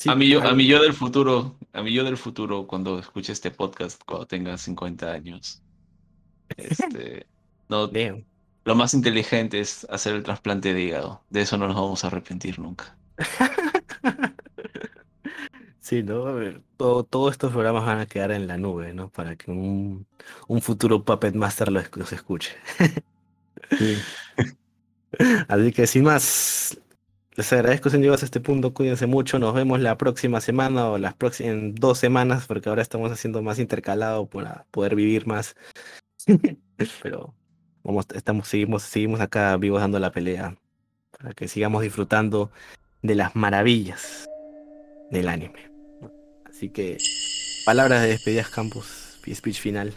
a, 0.08 0.16
mí 0.16 0.30
yo, 0.30 0.42
a 0.42 0.53
mí 0.53 0.66
yo 0.66 0.82
del 0.82 0.93
futuro, 0.93 1.58
a 1.74 1.84
mí 1.84 1.92
yo 1.92 2.06
del 2.06 2.16
futuro, 2.16 2.66
cuando 2.66 2.98
escuche 2.98 3.34
este 3.34 3.51
podcast, 3.51 4.01
cuando 4.06 4.25
tenga 4.25 4.58
50 4.58 5.11
años, 5.11 5.61
este, 6.56 7.27
no, 7.67 7.90
lo 8.66 8.76
más 8.76 8.94
inteligente 8.94 9.60
es 9.60 9.88
hacer 9.90 10.16
el 10.16 10.24
trasplante 10.24 10.74
de 10.74 10.82
hígado. 10.82 11.24
De 11.30 11.42
eso 11.42 11.58
no 11.58 11.68
nos 11.68 11.76
vamos 11.76 12.03
a 12.03 12.08
arrepentir 12.08 12.60
nunca. 12.60 12.98
Sí, 15.85 16.02
¿no? 16.02 16.26
Todo, 16.77 17.03
todos 17.03 17.34
estos 17.34 17.52
programas 17.53 17.85
van 17.85 18.00
a 18.00 18.08
quedar 18.08 18.32
en 18.32 18.48
la 18.48 18.58
nube, 18.58 18.92
¿no? 18.95 19.10
Para 19.10 19.35
que 19.35 19.52
un, 19.52 20.08
un 20.48 20.61
futuro 20.64 21.03
Puppet 21.06 21.35
Master 21.35 21.72
los, 21.72 22.11
escuche. 22.11 22.56
Así 25.48 25.72
que 25.72 25.85
sin 25.85 26.06
más, 26.06 26.82
les 27.35 27.53
agradezco 27.53 27.92
si 27.92 28.00
llegas 28.00 28.24
a 28.24 28.26
este 28.26 28.40
punto. 28.40 28.74
Cuídense 28.74 29.06
mucho. 29.06 29.38
Nos 29.38 29.53
vemos 29.53 29.80
la 29.80 29.95
próxima 29.95 30.42
semana 30.42 30.90
o 30.90 30.98
las 30.98 31.14
próximas 31.14 31.76
dos 31.76 32.00
semanas, 32.00 32.48
porque 32.48 32.69
ahora 32.69 32.82
estamos 32.82 33.11
haciendo 33.11 33.44
más 33.44 33.60
intercalado 33.60 34.27
para 34.27 34.66
poder 34.72 34.95
vivir 34.95 35.27
más. 35.27 35.56
Pero 37.03 37.35
vamos, 37.86 38.06
estamos, 38.14 38.48
seguimos, 38.48 38.84
seguimos 38.84 39.22
acá 39.22 39.56
vivos 39.58 39.80
dando 39.80 40.00
la 40.00 40.12
pelea 40.12 40.58
para 41.18 41.34
que 41.34 41.48
sigamos 41.48 41.84
disfrutando 41.84 42.52
de 43.02 43.16
las 43.16 43.36
maravillas 43.36 44.28
del 45.12 45.30
anime. 45.30 45.72
Así 46.46 46.70
que, 46.70 46.98
palabras 47.66 48.02
de 48.02 48.10
despedidas, 48.10 48.50
Campus, 48.50 49.20
speech 49.34 49.60
final. 49.60 49.94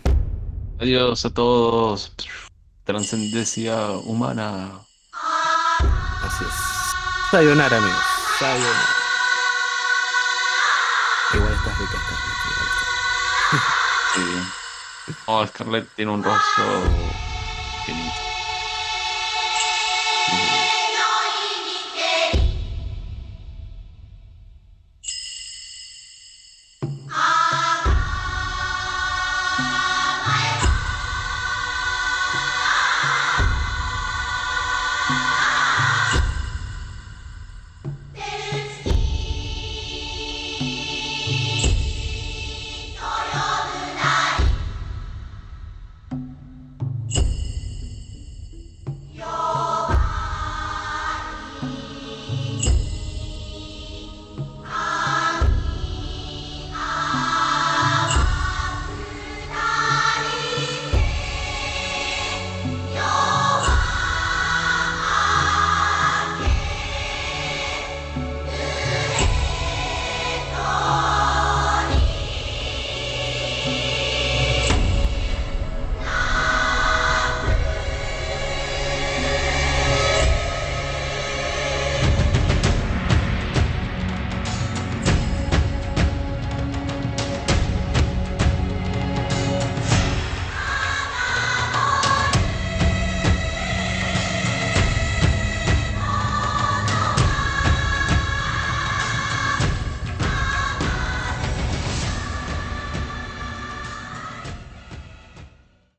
Adiós 0.78 1.24
a 1.24 1.30
todos. 1.30 2.14
Trascendencia 2.84 3.90
humana. 3.90 4.80
Así 5.12 6.44
es. 6.44 7.30
Sayonara, 7.30 7.76
amigos. 7.76 8.04
Sayonara. 8.38 8.86
Igual 11.34 11.52
estás 11.52 11.78
rica. 11.78 11.98
Sí. 14.14 15.14
Oh, 15.26 15.46
Scarlett 15.46 15.88
tiene 15.94 16.12
un 16.12 16.22
rostro 16.22 17.27
Kenny. 17.88 18.27